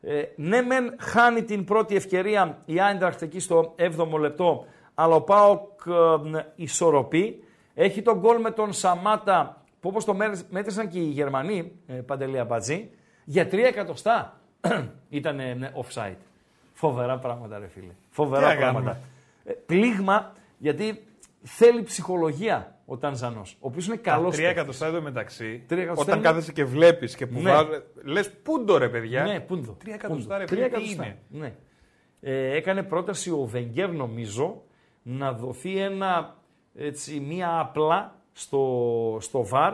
Ε, 0.00 0.22
ναι, 0.36 0.62
μεν 0.62 0.94
χάνει 0.98 1.42
την 1.42 1.64
πρώτη 1.64 1.96
ευκαιρία 1.96 2.62
η 2.64 2.80
Άιντραχτ 2.80 3.22
εκεί 3.22 3.40
στο 3.40 3.74
7ο 3.78 4.18
λεπτό, 4.18 4.64
αλλά 4.94 5.14
ο 5.14 5.20
Πάοκ 5.20 5.80
ε, 5.86 6.46
ισορροπεί. 6.54 7.42
Έχει 7.74 8.02
τον 8.02 8.18
γκολ 8.18 8.40
με 8.40 8.50
τον 8.50 8.72
Σαμάτα, 8.72 9.57
που 9.80 9.88
όπως 9.88 10.04
το 10.04 10.14
μέτρησαν 10.50 10.88
και 10.88 10.98
οι 10.98 11.08
Γερμανοί, 11.08 11.72
ε, 11.86 11.94
Παντελία 11.94 12.44
Μπατζή, 12.44 12.90
για 13.24 13.48
τρία 13.48 13.66
εκατοστά 13.66 14.40
ήταν 15.08 15.40
ε, 15.40 15.72
offside. 15.74 16.16
Φοβερά 16.72 17.18
πράγματα, 17.18 17.58
ρε 17.58 17.68
φίλε. 17.68 17.92
Φοβερά 18.10 18.56
πράγματα. 18.56 19.00
Ε, 19.44 19.52
πλήγμα, 19.52 20.32
γιατί 20.58 21.06
θέλει 21.42 21.82
ψυχολογία 21.82 22.78
ο 22.84 22.96
Τανζανός. 22.96 23.52
Ο 23.60 23.66
οποίος 23.66 23.86
είναι 23.86 23.96
καλός. 23.96 24.34
Τρία 24.34 24.48
εκατοστά 24.48 24.86
εδώ 24.86 25.00
μεταξύ. 25.00 25.66
Όταν 25.94 26.22
κάθεσαι 26.22 26.52
και 26.52 26.64
βλέπεις 26.64 27.14
και 27.14 27.26
που 27.26 27.40
ναι. 27.40 27.52
Λες 28.04 28.32
πούντο 28.32 28.78
ρε 28.78 28.88
παιδιά. 28.88 29.22
Ναι, 29.22 29.40
πούντο. 29.40 29.76
Τρία 29.78 29.94
εκατοστά 29.94 30.38
ρε 30.38 30.44
παιδιά. 30.44 30.70
Τι 30.70 30.90
είναι; 30.90 31.18
Ναι. 31.28 31.54
Ε, 32.20 32.56
έκανε 32.56 32.82
πρόταση 32.82 33.30
ο 33.30 33.44
Βενγκέρ 33.44 33.90
νομίζω 33.92 34.62
να 35.02 35.32
δοθεί 35.32 35.78
ένα, 35.78 36.36
έτσι, 36.74 37.20
μία 37.20 37.58
απλά 37.58 38.17
στο, 38.38 39.18
στο 39.20 39.44
βαρ. 39.44 39.72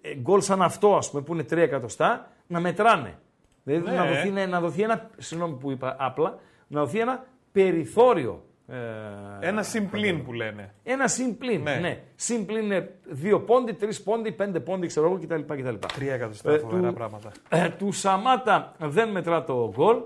Ε, 0.00 0.14
γκολ 0.14 0.40
σαν 0.40 0.62
αυτό, 0.62 0.96
ας 0.96 1.10
πούμε, 1.10 1.22
που 1.22 1.32
είναι 1.32 1.42
τρία 1.42 1.62
εκατοστά, 1.62 2.30
να 2.46 2.60
μετράνε. 2.60 3.18
Δηλαδή 3.62 3.90
ναι. 3.90 3.96
να, 3.96 4.06
δοθεί, 4.06 4.30
να 4.30 4.60
δοθεί 4.60 4.82
ένα. 4.82 5.10
Συγγνώμη 5.18 5.54
που 5.54 5.70
είπα 5.70 5.96
απλά, 5.98 6.38
να 6.66 6.80
δοθεί 6.80 6.98
ένα 6.98 7.24
περιθώριο 7.52 8.42
ε, 8.72 9.48
ένα 9.48 9.62
συμπλήν 9.62 10.24
που 10.24 10.32
λένε. 10.32 10.74
Ένα 10.82 11.08
συμπλήν, 11.08 11.62
ναι. 11.62 11.74
ναι. 11.74 12.02
Συμπλήν 12.14 12.62
είναι 12.62 12.94
δύο 13.04 13.40
πόντι, 13.40 13.72
τρεις 13.72 14.02
πόντι, 14.02 14.32
πέντε 14.32 14.60
πόντι, 14.60 14.86
ξέρω 14.86 15.06
εγώ 15.06 15.18
κτλ. 15.18 15.54
κτλ. 15.54 15.74
Τρία 15.94 16.14
εκατοστά 16.14 16.52
ε, 16.52 16.58
φοβερά 16.58 16.92
πράγματα. 16.92 17.32
Ε, 17.48 17.68
του 17.68 17.92
Σαμάτα 17.92 18.74
δεν 18.78 19.08
μετρά 19.08 19.44
το 19.44 19.72
γκολ. 19.74 19.96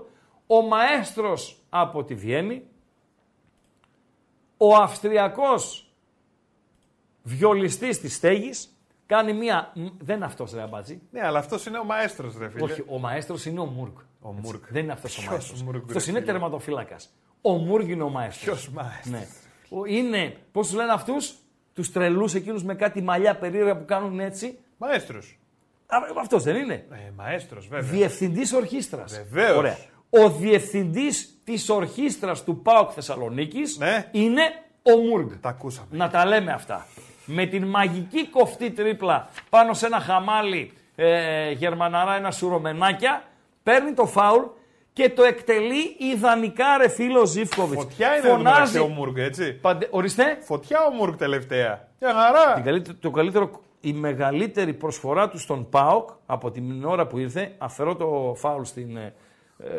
Ο 0.47 0.61
Μαέστρος 0.61 1.61
από 1.69 2.03
τη 2.03 2.15
Βιέννη. 2.15 2.63
Ο 4.57 4.75
Αυστριακός 4.75 5.86
βιολιστής 7.27 7.99
της 7.99 8.15
στέγης 8.15 8.77
κάνει 9.05 9.33
μία. 9.33 9.73
Δεν 9.99 10.15
είναι 10.15 10.25
αυτός 10.25 10.53
ρε 10.53 10.61
αμπάτζη. 10.61 11.01
Ναι, 11.11 11.25
αλλά 11.25 11.39
αυτός 11.39 11.65
είναι 11.65 11.77
ο 11.77 11.83
μαέστρος, 11.83 12.37
ρε 12.37 12.49
φίλε. 12.49 12.63
Όχι, 12.63 12.83
ο 12.87 12.99
μαέστρος 12.99 13.45
είναι 13.45 13.59
ο 13.59 13.65
Μουρκ. 13.65 13.97
Ο 14.21 14.31
Μουρκ. 14.31 14.63
Δεν 14.69 14.83
είναι 14.83 14.91
αυτός 14.91 15.17
ο 15.17 15.21
μαέστρος. 15.29 15.63
Αυτός 15.85 16.07
είναι 16.07 16.21
τερματοφύλακας. 16.21 17.09
Ο 17.41 17.51
Μούργ 17.51 17.89
είναι 17.89 18.03
ο 18.03 18.09
μαέστρος. 18.09 18.43
Ποιος 18.43 18.69
μαέστρος. 18.69 19.05
Ναι. 19.05 19.27
Είναι, 19.95 20.37
πώς 20.51 20.67
τους 20.67 20.75
λένε 20.75 20.91
αυτούς, 20.91 21.35
τους 21.73 21.91
τρελούς 21.91 22.33
εκείνους 22.33 22.63
με 22.63 22.75
κάτι 22.75 23.01
μαλλιά 23.01 23.37
περίεργα 23.37 23.77
που 23.77 23.85
κάνουν 23.85 24.19
έτσι. 24.19 24.57
Μαέστρος. 24.77 25.39
Αυτός 26.19 26.43
δεν 26.43 26.55
είναι. 26.55 26.73
Ε, 26.91 27.11
μαέστρος, 27.15 27.67
βέβαια. 27.67 27.89
Διευθυντής 27.89 28.53
ορχήστρας. 28.53 29.23
Βεβαίως. 29.29 29.89
Ο 30.09 30.29
διευθυντής 30.29 31.41
της 31.43 31.69
ορχήστρας 31.69 32.43
του 32.43 32.61
ΠΑΟΚ 32.61 32.91
Θεσσαλονίκης 32.93 33.77
ναι. 33.77 34.09
είναι 34.11 34.41
ο 34.81 34.97
Μούργ. 34.97 35.33
Τα 35.41 35.49
ακούσαμε. 35.49 35.87
Να 35.91 36.09
τα 36.09 36.25
λέμε 36.25 36.51
αυτά. 36.51 36.87
Με 37.29 37.45
την 37.45 37.65
μαγική 37.67 38.27
κοφτή 38.27 38.71
τρίπλα 38.71 39.29
πάνω 39.49 39.73
σε 39.73 39.85
ένα 39.85 39.99
χαμάλι 39.99 40.73
ε, 40.95 41.51
γερμαναρά, 41.51 42.15
ένα 42.15 42.31
σουρομενάκια, 42.31 43.23
παίρνει 43.63 43.93
το 43.93 44.05
φάουλ 44.05 44.43
και 44.93 45.09
το 45.09 45.23
εκτελεί 45.23 45.95
ιδανικά 45.97 46.77
ρε 46.77 46.87
φίλο 46.89 47.25
Ζήφκοβιτς. 47.25 47.81
Φωτιά 47.81 48.17
είναι 48.17 48.27
Φωνάζει... 48.27 48.79
ο 48.79 48.87
Μουρκ, 48.87 49.17
έτσι. 49.17 49.53
Παντε... 49.53 49.87
Ορίστε. 49.91 50.37
Φωτιά 50.41 50.85
ο 50.85 50.93
Μουρκ 50.93 51.17
τελευταία. 51.17 51.87
Για 51.99 52.13
χαρά. 52.13 52.61
Την 52.61 52.99
το 52.99 53.11
καλύτερο, 53.11 53.61
η 53.81 53.93
μεγαλύτερη 53.93 54.73
προσφορά 54.73 55.29
του 55.29 55.39
στον 55.39 55.69
ΠΑΟΚ 55.69 56.09
από 56.25 56.51
την 56.51 56.85
ώρα 56.85 57.07
που 57.07 57.17
ήρθε, 57.17 57.55
αφαιρώ 57.57 57.95
το 57.95 58.33
φάουλ 58.37 58.63
στην, 58.63 58.97
ε, 58.97 59.13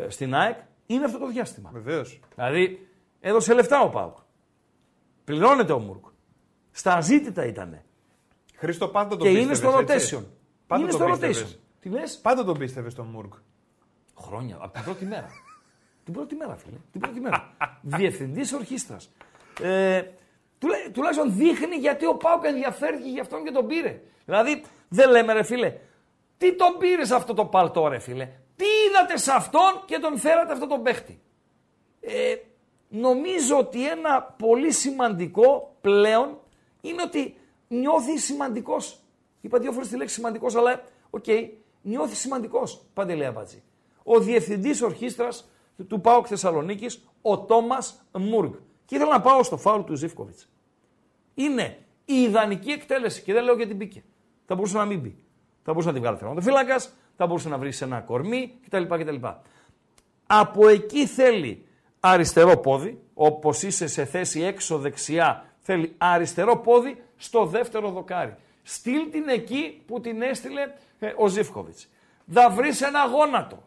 στην 0.07 0.35
ΑΕΚ, 0.35 0.57
είναι 0.85 1.05
αυτό 1.05 1.17
το 1.17 1.27
διάστημα. 1.27 1.69
Βεβαίως. 1.73 2.19
Δηλαδή 2.35 2.87
έδωσε 3.19 3.53
λεφτά 3.53 3.81
ο 3.81 3.89
ΠΑΟΚ. 3.89 4.17
Πληρώνεται 5.23 5.73
ο 5.73 5.79
Μουρκ. 5.79 6.03
Στα 6.79 7.01
ζήτητα 7.01 7.45
ήταν. 7.45 7.81
Χρήστο 8.55 8.87
πάντα 8.87 9.17
τον 9.17 9.19
Και 9.19 9.39
είναι 9.39 9.53
στο 9.53 9.77
rotation. 9.77 10.23
Πάντα 10.67 10.83
είναι 10.83 10.91
στο 10.91 11.05
rotation. 11.05 11.55
Τι 11.79 11.89
λες; 11.89 12.17
Πάντα 12.17 12.43
τον 12.43 12.57
πίστευες 12.57 12.91
στον 12.91 13.05
Μουρκ. 13.05 13.33
Χρόνια, 14.19 14.57
από 14.59 14.73
την 14.73 14.83
πρώτη 14.83 15.05
μέρα. 15.05 15.29
την 16.03 16.13
πρώτη 16.13 16.35
μέρα, 16.35 16.55
φίλε. 16.55 16.77
Την 16.91 17.01
πρώτη 17.01 17.19
μέρα. 17.19 17.55
Διευθυντής 17.81 18.53
ορχήστρας. 18.53 19.11
Ε, 19.61 20.03
τουλάχιστον 20.91 21.35
δείχνει 21.35 21.75
γιατί 21.75 22.05
ο 22.05 22.15
Πάουκ 22.15 22.43
ενδιαφέρθηκε 22.43 23.09
γι' 23.09 23.19
αυτόν 23.19 23.43
και 23.43 23.51
τον 23.51 23.67
πήρε. 23.67 24.01
Δηλαδή, 24.25 24.63
δεν 24.89 25.09
λέμε 25.09 25.33
ρε 25.33 25.43
φίλε, 25.43 25.73
τι 26.37 26.55
τον 26.55 26.77
πήρε 26.79 27.15
αυτό 27.15 27.33
το 27.33 27.45
παλτό, 27.45 27.87
ρε 27.87 27.99
φίλε; 27.99 28.29
Τι 28.55 28.65
είδατε 28.89 29.17
σε 29.17 29.31
αυτόν 29.31 29.83
και 29.85 29.99
τον 29.99 30.17
φέρατε 30.17 30.53
αυτό 30.53 30.67
τον 30.67 30.83
παίχτη; 30.83 31.21
Ε, 32.01 32.35
νομίζω 32.89 33.57
ότι 33.57 33.89
ένα 33.89 34.21
πολύ 34.21 34.71
σημαντικό 34.71 35.75
πλέον 35.81 36.37
είναι 36.81 37.01
ότι 37.01 37.35
νιώθει 37.67 38.17
σημαντικός. 38.17 38.99
Είπα 39.41 39.59
δύο 39.59 39.71
φορές 39.71 39.87
τη 39.87 39.97
λέξη 39.97 40.13
σημαντικός, 40.13 40.55
αλλά 40.55 40.83
OK, 41.09 41.23
okay, 41.27 41.49
νιώθει 41.81 42.15
σημαντικός. 42.15 42.81
Παντελή, 42.93 43.33
ο 44.03 44.19
διευθυντής 44.19 44.81
ορχήστρας 44.81 45.49
του 45.87 46.01
ΠΑΟΚ 46.01 46.25
Θεσσαλονίκης, 46.29 47.07
ο 47.21 47.39
Τόμας 47.39 48.05
Μούργκ. 48.17 48.53
Και 48.85 48.95
ήθελα 48.95 49.11
να 49.11 49.21
πάω 49.21 49.43
στο 49.43 49.57
φάουλ 49.57 49.81
του 49.81 49.95
Ζίβκοβιτς. 49.95 50.49
Είναι 51.33 51.77
η 52.05 52.13
ιδανική 52.13 52.71
εκτέλεση 52.71 53.21
και 53.21 53.33
δεν 53.33 53.43
λέω 53.43 53.55
γιατί 53.55 53.73
μπήκε. 53.73 54.03
Θα 54.45 54.55
μπορούσε 54.55 54.77
να 54.77 54.85
μην 54.85 54.99
μπει. 54.99 55.23
Θα 55.63 55.71
μπορούσε 55.71 55.87
να 55.87 55.93
την 55.93 56.01
βγάλει 56.01 56.17
θερματοφύλακα, 56.17 56.75
θα 57.15 57.27
μπορούσε 57.27 57.49
να 57.49 57.57
βρει 57.57 57.71
ένα 57.79 57.99
κορμί 57.99 58.53
κτλ. 58.65 58.83
κτλ. 58.83 59.15
Από 60.27 60.67
εκεί 60.67 61.05
θέλει 61.05 61.65
αριστερό 61.99 62.57
πόδι, 62.57 63.01
όπως 63.13 63.63
είσαι 63.63 63.87
σε 63.87 64.05
θέση 64.05 64.41
έξω 64.41 64.77
δεξιά, 64.77 65.48
θέλει 65.71 65.95
αριστερό 65.97 66.57
πόδι 66.57 67.03
στο 67.17 67.45
δεύτερο 67.45 67.89
δοκάρι. 67.89 68.35
Στείλ 68.63 69.09
την 69.11 69.27
εκεί 69.27 69.81
που 69.87 70.01
την 70.01 70.21
έστειλε 70.21 70.71
ε, 70.99 71.13
ο 71.15 71.27
Ζήφκοβιτς. 71.27 71.87
Θα 72.33 72.49
βρεις 72.49 72.81
ένα 72.81 73.05
γόνατο 73.05 73.63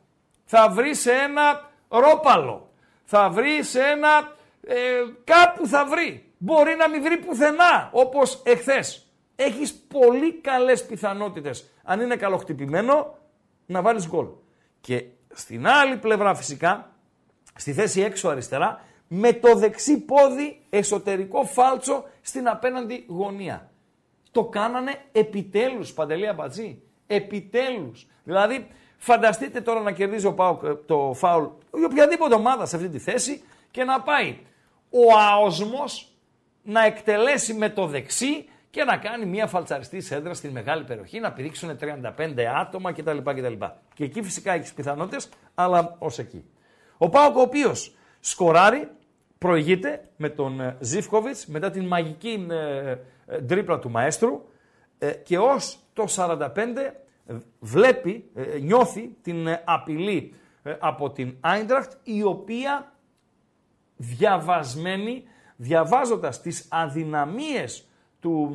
θα 0.55 0.69
βρεις 0.69 1.01
σε 1.01 1.13
ένα 1.13 1.71
ρόπαλο, 1.89 2.71
θα 3.05 3.31
βρεις 3.31 3.69
σε 3.69 3.81
ένα 3.81 4.37
ε, 4.67 4.77
κάπου 5.25 5.67
θα 5.67 5.87
βρει. 5.87 6.33
Μπορεί 6.39 6.77
να 6.77 6.89
μην 6.89 7.03
βρει 7.03 7.17
πουθενά, 7.19 7.91
όπως 7.93 8.43
εχθές. 8.45 9.07
Έχεις 9.37 9.75
πολύ 9.75 10.33
καλές 10.33 10.87
πιθανότητες, 10.87 11.71
αν 11.83 12.01
είναι 12.01 12.17
καλοχτυπημένο, 12.17 13.19
να 13.67 13.83
βάλεις 13.83 14.09
γκολ. 14.09 14.27
Και 14.81 15.05
στην 15.35 15.67
άλλη 15.67 15.97
πλευρά 15.97 16.35
φυσικά, 16.35 16.91
στη 17.57 17.73
θέση 17.73 18.01
έξω 18.01 18.29
αριστερά, 18.29 18.81
με 19.15 19.33
το 19.33 19.55
δεξί 19.55 19.99
πόδι 19.99 20.61
εσωτερικό 20.71 21.45
φάλτσο 21.45 22.05
στην 22.21 22.49
απέναντι 22.49 23.05
γωνία. 23.09 23.71
Το 24.31 24.45
κάνανε 24.45 24.95
επιτέλους, 25.13 25.93
Παντελή 25.93 26.29
Αμπατζή. 26.29 26.83
Επιτέλους. 27.07 28.07
Δηλαδή, 28.25 28.67
φανταστείτε 28.97 29.61
τώρα 29.61 29.81
να 29.81 29.93
κερδίζει 29.93 30.27
ο 30.27 30.35
Πάουκ 30.35 30.63
ε, 30.63 30.75
το 30.75 31.13
φάουλ 31.15 31.45
ή 31.75 31.85
οποιαδήποτε 31.85 32.35
ομάδα 32.35 32.67
σε 32.67 32.77
αυτή 32.77 32.89
τη 32.89 32.99
θέση 32.99 33.43
και 33.71 33.85
να 33.85 34.01
πάει 34.01 34.39
ο 34.91 35.19
αόσμος 35.19 36.13
να 36.63 36.85
εκτελέσει 36.85 37.55
με 37.55 37.69
το 37.69 37.87
δεξί 37.87 38.49
και 38.71 38.85
να 38.85 38.97
κάνει 38.97 39.27
μια 39.27 39.47
φαλτσαριστή 39.47 40.01
σέντρα 40.01 40.35
στην 40.35 40.51
μεγάλη 40.51 40.85
περιοχή, 40.85 41.21
να 41.21 41.33
πηδήξουν 41.33 41.79
35 41.81 42.41
άτομα 42.61 42.93
κτλ. 42.93 43.19
κτλ. 43.19 43.65
Και 43.95 44.05
εκεί 44.05 44.23
φυσικά 44.23 44.53
έχει 44.53 44.75
πιθανότητες, 44.75 45.29
αλλά 45.55 45.97
ως 45.99 46.19
εκεί. 46.19 46.45
Ο 46.99 47.09
Πάοκ, 47.09 47.37
ο 47.37 47.41
οποίος 47.41 47.97
σκοράρει, 48.21 48.89
προηγείται 49.43 50.01
με 50.17 50.29
τον 50.29 50.77
Ζήφκοβιτς 50.81 51.47
μετά 51.47 51.71
την 51.71 51.87
μαγική 51.87 52.47
ε, 52.51 52.97
ε, 53.27 53.43
τρίπλα 53.43 53.79
του 53.79 53.91
μαέστρου 53.91 54.43
ε, 54.99 55.11
και 55.11 55.39
ως 55.39 55.79
το 55.93 56.05
45 56.17 56.49
βλέπει, 57.59 58.31
νιώθει 58.61 59.17
την 59.23 59.47
απειλή 59.65 60.35
από 60.79 61.11
την 61.11 61.37
Άιντραχτ 61.41 61.93
η 62.03 62.23
οποία 62.23 62.93
διαβασμένη, 63.97 65.25
διαβάζοντας 65.57 66.41
τις 66.41 66.67
αδυναμίες 66.71 67.87
του 68.21 68.55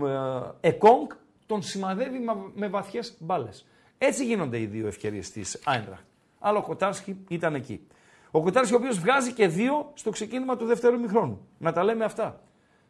ε, 0.61 0.67
Εκόνγκ, 0.67 1.09
τον 1.45 1.61
σημαδεύει 1.61 2.19
με 2.53 2.67
βαθιές 2.67 3.17
μπάλες. 3.19 3.67
Έτσι 3.97 4.25
γίνονται 4.25 4.59
οι 4.59 4.65
δύο 4.65 4.88
ευκαιρίες 4.88 5.31
της 5.31 5.61
Άιντραχτ. 5.65 6.03
Αλλά 6.39 6.57
ο 6.57 6.61
Κοτάρσκι 6.61 7.17
ήταν 7.27 7.55
εκεί. 7.55 7.88
Ο 8.32 8.41
Κοτάρσκι 8.41 8.73
ο 8.73 8.78
οποίος 8.78 8.99
βγάζει 8.99 9.34
και 9.34 9.47
δύο 9.47 9.91
στο 9.93 10.09
ξεκίνημα 10.09 10.57
του 10.57 10.65
δεύτερου 10.65 10.99
μηχρόνου. 10.99 11.47
Να 11.57 11.73
τα 11.73 11.84
λέμε 11.84 12.03
αυτά. 12.03 12.41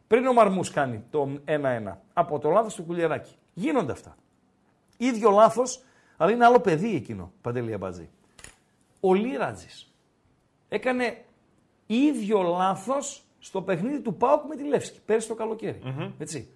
Πριν 0.06 0.26
ο 0.26 0.32
Μαρμούς 0.32 0.70
κάνει 0.70 1.04
το 1.10 1.28
1-1 1.44 1.96
από 2.12 2.38
το 2.38 2.50
λάθος 2.50 2.74
του 2.74 2.82
Κουλιεράκη. 2.82 3.34
Γίνονται 3.54 3.92
αυτά. 3.92 4.16
ίδιο 4.96 5.30
λάθος, 5.30 5.82
αλλά 6.16 6.30
είναι 6.30 6.44
άλλο 6.44 6.60
παιδί 6.60 6.94
εκείνο, 6.94 7.32
Παντελή 7.40 7.72
Αμπατζή. 7.72 8.08
Ο 9.00 9.14
Λίρατζης 9.14 9.94
έκανε 10.68 11.24
ίδιο 11.86 12.42
λάθος 12.42 13.22
στο 13.38 13.62
παιχνίδι 13.62 14.00
του 14.00 14.14
Πάουκ 14.14 14.44
με 14.44 14.56
τη 14.56 14.64
Λεύσκη 14.64 15.00
πέρυσι 15.04 15.28
το 15.28 15.34
καλοκαιρι 15.34 15.80
Έτσι. 16.18 16.48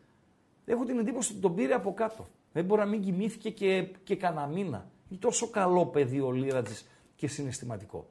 Έχω 0.65 0.85
την 0.85 0.99
εντύπωση 0.99 1.33
ότι 1.33 1.41
τον 1.41 1.55
πήρε 1.55 1.75
από 1.75 1.95
κάτω. 1.95 2.29
Δεν 2.53 2.65
μπορεί 2.65 2.81
να 2.81 2.87
μην 2.87 3.03
κοιμήθηκε 3.03 3.51
και, 3.51 3.89
και 4.05 4.17
κανένα 4.17 4.47
μήνα. 4.47 4.91
Είναι 5.11 5.21
τόσο 5.21 5.49
καλό 5.51 5.87
παιδί 5.87 6.21
ο 6.21 6.33
Λίρατζης 6.33 6.89
και 7.17 7.29
συναισθηματικό. 7.29 8.07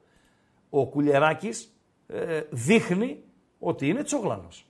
Ο 0.74 0.86
Κουλιεράκης 0.86 1.76
ε, 2.06 2.40
δείχνει 2.50 3.22
ότι 3.58 3.88
είναι 3.88 4.02
τσόγλανος. 4.02 4.66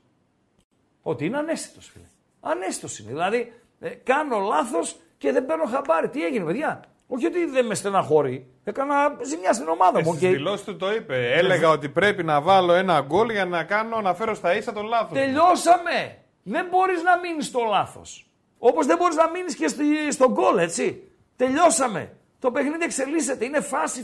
Ότι 1.02 1.24
είναι 1.24 1.36
αναίσθητος 1.36 1.90
φίλε. 1.92 2.04
Αναίσθητος 2.40 2.98
είναι. 2.98 3.10
Δηλαδή 3.10 3.52
ε, 3.80 3.88
κάνω 3.88 4.38
λάθος 4.38 4.96
και 5.18 5.32
δεν 5.32 5.46
παίρνω 5.46 5.64
χαμπάρι. 5.64 6.08
Τι 6.08 6.24
έγινε 6.24 6.44
παιδιά; 6.44 6.84
Όχι 7.06 7.26
ότι 7.26 7.44
δεν 7.46 7.66
με 7.66 7.74
στεναχωρεί. 7.74 8.46
Έκανα 8.64 9.16
ζημιά 9.22 9.52
στην 9.52 9.68
ομάδα 9.68 10.02
μου. 10.02 10.14
Στις 10.14 10.26
δηλώσεις 10.26 10.64
του 10.64 10.76
το 10.76 10.92
είπε. 10.92 11.32
Έλεγα 11.32 11.68
ότι 11.68 11.88
πρέπει 11.88 12.22
να 12.22 12.40
βάλω 12.40 12.72
ένα 12.72 13.00
γκολ 13.00 13.30
για 13.30 13.44
να 13.44 13.64
κάνω 13.64 14.00
να 14.00 14.14
φέρω 14.14 14.34
στα 14.34 14.56
ίσα 14.56 14.72
το 14.72 14.82
λάθος. 14.82 15.18
Τελειώσαμε 15.18 16.16
δεν 16.42 16.66
μπορείς 16.70 17.02
να 17.02 17.18
μείνεις 17.18 17.46
στο 17.46 17.60
λάθος. 17.70 18.26
Όπως 18.58 18.86
δεν 18.86 18.96
μπορείς 18.96 19.16
να 19.16 19.30
μείνεις 19.30 19.56
και 19.56 19.68
στον 20.10 20.32
γκολ, 20.32 20.58
έτσι. 20.58 21.10
Τελειώσαμε. 21.36 22.16
Το 22.38 22.50
παιχνίδι 22.50 22.84
εξελίσσεται. 22.84 23.44
Είναι 23.44 23.60
φάση, 23.60 24.02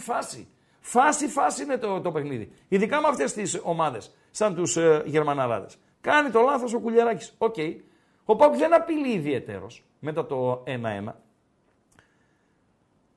φάση. 0.88 1.24
Φάση, 1.24 1.28
φάση 1.28 1.62
είναι 1.62 1.76
το, 1.76 2.00
το 2.00 2.12
παιχνίδι. 2.12 2.52
Ειδικά 2.68 3.00
με 3.00 3.08
αυτές 3.08 3.32
τις 3.32 3.60
ομάδες, 3.62 4.14
σαν 4.30 4.54
τους 4.54 4.76
ε, 4.76 5.02
Γερμαναράδες. 5.06 5.76
Κάνει 6.00 6.30
το 6.30 6.40
λάθος 6.40 6.74
ο 6.74 6.80
Κουλιεράκης. 6.80 7.34
OK. 7.38 7.54
Okay. 7.56 7.76
Ο 8.24 8.36
Πάουκ 8.36 8.56
δεν 8.56 8.74
απειλεί 8.74 9.12
ιδιαίτερος 9.12 9.84
μετά 9.98 10.26
το 10.26 10.64
1-1. 10.66 11.12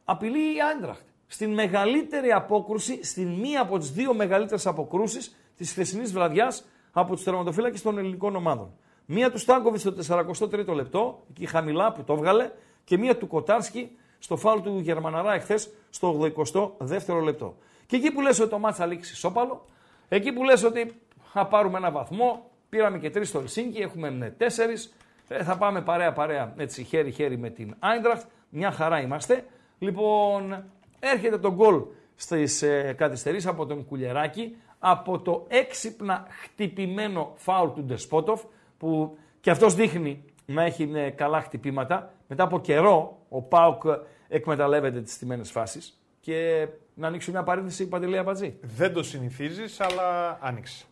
Απειλεί 0.05 0.55
η 0.55 0.61
Άιντραχτ. 0.61 1.05
Στην 1.27 1.53
μεγαλύτερη 1.53 2.31
απόκρουση, 2.31 3.03
στην 3.03 3.27
μία 3.27 3.61
από 3.61 3.77
τις 3.77 3.91
δύο 3.91 4.13
μεγαλύτερες 4.13 4.67
αποκρούσεις 4.67 5.35
της 5.57 5.71
χθεσινής 5.71 6.13
βραδιάς 6.13 6.65
από 6.91 7.13
τους 7.13 7.23
τερματοφύλακες 7.23 7.81
των 7.81 7.97
ελληνικών 7.97 8.35
ομάδων. 8.35 8.73
Μία 9.05 9.31
του 9.31 9.37
Στάνκοβιτς 9.37 9.81
στο 9.81 10.17
43ο 10.17 10.73
λεπτό, 10.73 11.23
εκεί 11.29 11.45
χαμηλά 11.45 11.91
που 11.91 12.03
το 12.03 12.13
έβγαλε, 12.13 12.51
και 12.83 12.97
μία 12.97 13.17
του 13.17 13.27
Κοτάρσκι 13.27 13.97
στο 14.21 14.37
φάουλ 14.37 14.61
του 14.61 14.79
Γερμαναρά 14.79 15.33
εχθές 15.33 15.69
στο 15.89 16.31
82ο 16.35 17.23
λεπτό. 17.23 17.55
Και 17.85 17.95
εκεί 17.95 18.11
που 18.11 18.21
λες 18.21 18.39
ότι 18.39 18.49
το 18.49 18.59
μάτς 18.59 18.77
θα 18.77 18.85
λήξει 18.85 19.15
σώπαλο, 19.15 19.65
εκεί 20.09 20.31
που 20.31 20.43
λες 20.43 20.63
ότι 20.63 20.93
θα 21.33 21.47
πάρουμε 21.47 21.77
ένα 21.77 21.91
βαθμό, 21.91 22.49
πήραμε 22.69 22.99
και 22.99 23.09
τρεις 23.09 23.29
στο 23.29 23.39
Ελσίνκι, 23.39 23.81
έχουμε 23.81 24.33
τέσσερις, 24.37 24.93
ε, 25.27 25.43
θα 25.43 25.57
πάμε 25.57 25.81
παρέα-παρέα 25.81 26.53
έτσι 26.57 26.83
χέρι-χέρι 26.83 27.37
με 27.37 27.49
την 27.49 27.75
Άιντραχτ, 27.79 28.25
μια 28.49 28.71
χαρά 28.71 29.01
είμαστε. 29.01 29.45
Λοιπόν, 29.79 30.63
έρχεται 30.99 31.37
το 31.37 31.53
γκολ 31.53 31.81
στις 32.15 32.61
ε, 32.61 32.95
καθυστερήσεις 32.97 33.49
από 33.49 33.65
τον 33.65 33.85
Κουλιεράκη, 33.85 34.55
από 34.79 35.19
το 35.19 35.45
έξυπνα 35.47 36.27
χτυπημένο 36.43 37.33
φάουλ 37.35 37.69
του 37.69 37.83
Ντεσπότοφ, 37.83 38.41
που 38.77 39.17
και 39.41 39.49
αυτός 39.49 39.75
δείχνει 39.75 40.23
να 40.45 40.63
έχει 40.63 40.91
ε, 40.93 41.09
καλά 41.09 41.41
χτυπήματα. 41.41 42.13
Μετά 42.27 42.43
από 42.43 42.59
καιρό 42.59 43.20
ο 43.33 43.41
Πάουκ 43.41 43.83
εκμεταλλεύεται 44.27 45.01
τις 45.01 45.13
στιμένες 45.13 45.51
φάσεις 45.51 46.01
και 46.19 46.67
να 46.93 47.07
ανοίξει 47.07 47.31
μια 47.31 47.43
παρένθεση 47.43 47.87
Παντελή 47.87 48.17
Αμπατζή. 48.17 48.57
Δεν 48.61 48.93
το 48.93 49.03
συνηθίζεις, 49.03 49.79
αλλά 49.79 50.37
άνοιξε. 50.41 50.85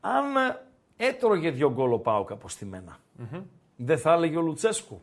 Αν 0.00 0.36
ε, 0.36 1.06
έτρωγε 1.06 1.50
δυο 1.50 1.72
γκολ 1.72 1.92
ο 1.92 1.98
Πάουκ 1.98 2.30
από 2.30 2.48
στημένα, 2.48 2.98
δεν 3.76 3.98
θα 3.98 4.12
έλεγε 4.12 4.36
ο 4.36 4.40
Λουτσέσκου. 4.40 5.02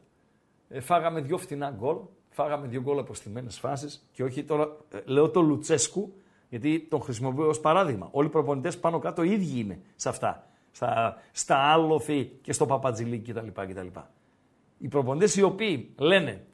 Ε, 0.69 0.79
φάγαμε 0.79 1.21
δυο 1.21 1.37
φτηνά 1.37 1.69
γκολ, 1.69 1.97
φάγαμε 2.29 2.67
δυο 2.67 2.81
γκολ 2.81 2.99
από 2.99 3.13
στιμένες 3.13 3.59
φάσεις 3.59 4.07
και 4.11 4.23
όχι 4.23 4.43
τώρα, 4.43 4.77
λέω 5.05 5.29
το 5.29 5.41
Λουτσέσκου, 5.41 6.13
γιατί 6.49 6.87
τον 6.89 7.01
χρησιμοποιώ 7.01 7.47
ως 7.47 7.59
παράδειγμα. 7.59 8.09
Όλοι 8.11 8.27
οι 8.27 8.31
προπονητές 8.31 8.79
πάνω 8.79 8.99
κάτω 8.99 9.23
ίδιοι 9.23 9.59
είναι 9.59 9.81
σε 9.95 10.09
αυτά 10.09 10.47
στα, 10.71 11.17
στα 11.31 11.57
Άλοφη 11.57 12.25
και 12.41 12.53
στο 12.53 12.65
Παπατζηλίκ 12.65 13.31
κτλ. 13.31 13.47
κτλ. 13.47 13.87
Οι 14.77 14.87
προπονητές 14.87 15.35
οι 15.35 15.41
οποίοι 15.41 15.93
λένε 15.97 16.45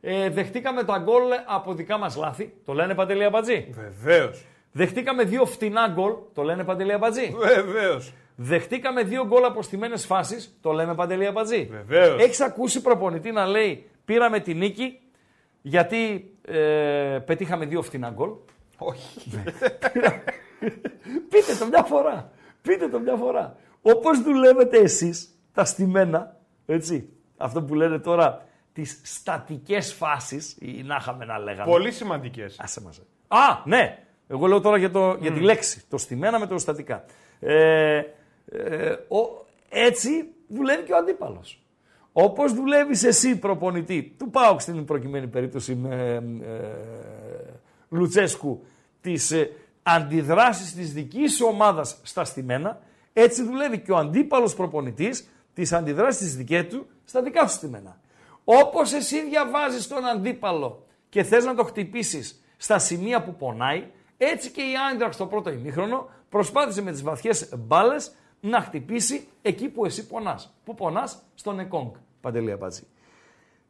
ε, 0.00 0.30
δεχτήκαμε 0.30 0.84
τα 0.84 0.98
γκολ 0.98 1.22
από 1.46 1.74
δικά 1.74 1.98
μας 1.98 2.16
λάθη, 2.16 2.52
το 2.64 2.72
λένε 2.72 2.94
Παντελή 2.94 3.24
Αμπατζή. 3.24 3.68
Βεβαίως. 3.70 4.44
Δεχτήκαμε 4.72 5.24
δύο 5.24 5.44
φτηνά 5.44 5.88
γκολ, 5.88 6.12
το 6.34 6.42
λένε 6.42 6.64
Παντελή 6.64 6.92
Αμπατζή. 6.92 7.34
Βεβαίως. 7.36 8.12
Δεχτήκαμε 8.36 9.02
δύο 9.02 9.26
γκολ 9.26 9.44
από 9.44 9.62
στιμένε 9.62 9.96
φάσεις, 9.96 10.58
το 10.60 10.72
λέμε 10.72 10.94
Παντελή 10.94 11.26
Αμπατζή. 11.26 11.68
Βεβαίως. 11.70 12.22
Έχεις 12.22 12.40
ακούσει 12.40 12.82
προπονητή 12.82 13.30
να 13.30 13.46
λέει 13.46 13.90
πήραμε 14.04 14.40
τη 14.40 14.54
νίκη 14.54 15.00
γιατί 15.62 16.34
ε, 16.44 17.18
πετύχαμε 17.26 17.64
δύο 17.64 17.82
φτηνά 17.82 18.10
γκολ. 18.10 18.30
Όχι. 18.78 19.30
Πείτε 21.28 21.54
το 21.58 21.66
μια 21.66 21.82
φορά. 21.82 22.30
Πείτε 22.62 22.88
το 22.88 22.98
μια 22.98 23.16
φορά. 23.16 23.56
Όπως 23.82 24.22
δουλεύετε 24.22 24.78
εσείς, 24.78 25.38
τα 25.52 25.64
στημένα, 25.64 26.36
έτσι, 26.66 27.08
αυτό 27.36 27.62
που 27.62 27.74
λένε 27.74 27.98
τώρα, 27.98 28.46
τις 28.72 29.00
στατικές 29.02 29.92
φάσεις, 29.92 30.56
ή 30.60 30.82
να 30.82 30.96
είχαμε 31.00 31.24
να 31.24 31.38
λέγαμε. 31.38 31.70
Πολύ 31.70 31.92
σημαντικές. 31.92 32.56
Άσε 32.58 32.80
μας. 32.80 33.00
Α, 33.28 33.62
ναι. 33.64 33.98
Εγώ 34.28 34.46
λέω 34.46 34.60
τώρα 34.60 34.76
για, 34.76 34.90
το, 34.90 35.16
για 35.20 35.32
τη 35.32 35.40
λέξη. 35.40 35.84
Το 35.88 35.98
στημένα 35.98 36.38
με 36.38 36.46
το 36.46 36.58
στατικά. 36.58 37.04
Ε, 37.40 38.02
ε, 38.46 38.90
ο, 38.90 39.46
έτσι 39.68 40.10
δουλεύει 40.48 40.82
και 40.82 40.92
ο 40.92 40.96
αντίπαλος. 40.96 41.62
Όπως 42.12 42.52
δουλεύεις 42.52 43.04
εσύ 43.04 43.38
προπονητή, 43.38 44.14
του 44.18 44.30
πάω 44.30 44.58
στην 44.58 44.84
προκειμένη 44.84 45.26
περίπτωση 45.26 45.74
με 45.74 46.14
ε, 46.42 46.60
Λουτσέσκου, 47.88 48.64
της 49.00 49.30
ε, 49.30 49.50
αντιδράσεις 49.82 50.74
της 50.74 50.92
δικής 50.92 51.36
σου 51.36 51.46
ομάδας 51.48 52.00
στα 52.02 52.24
στημένα, 52.24 52.80
έτσι 53.12 53.42
δουλεύει 53.42 53.78
και 53.78 53.92
ο 53.92 53.96
αντίπαλος 53.96 54.54
προπονητής 54.54 55.28
τις 55.54 55.72
αντιδράσεις 55.72 56.20
της 56.20 56.36
δική 56.36 56.64
του 56.64 56.86
στα 57.04 57.22
δικά 57.22 57.46
σου 57.46 57.54
στημένα. 57.54 58.00
Όπως 58.44 58.92
εσύ 58.92 59.28
διαβάζεις 59.28 59.88
τον 59.88 60.06
αντίπαλο 60.06 60.86
και 61.08 61.22
θες 61.22 61.44
να 61.44 61.54
το 61.54 61.64
χτυπήσεις 61.64 62.42
στα 62.56 62.78
σημεία 62.78 63.22
που 63.22 63.34
πονάει, 63.34 63.84
έτσι 64.16 64.50
και 64.50 64.60
η 64.60 64.72
Άιντραξ 64.90 65.14
στο 65.14 65.26
πρώτο 65.26 65.50
ημίχρονο 65.50 66.08
προσπάθησε 66.28 66.82
με 66.82 66.90
τις 66.90 67.02
βαθιές 67.02 67.48
μπάλες 67.56 68.12
να 68.40 68.60
χτυπήσει 68.60 69.28
εκεί 69.42 69.68
που 69.68 69.84
εσύ 69.84 70.06
πονάς. 70.06 70.54
Πού 70.64 70.74
πονάς, 70.74 71.22
στον 71.34 71.58
Εκόνγκ. 71.58 71.90
Παντελή 72.20 72.52
Απάτζη. 72.52 72.82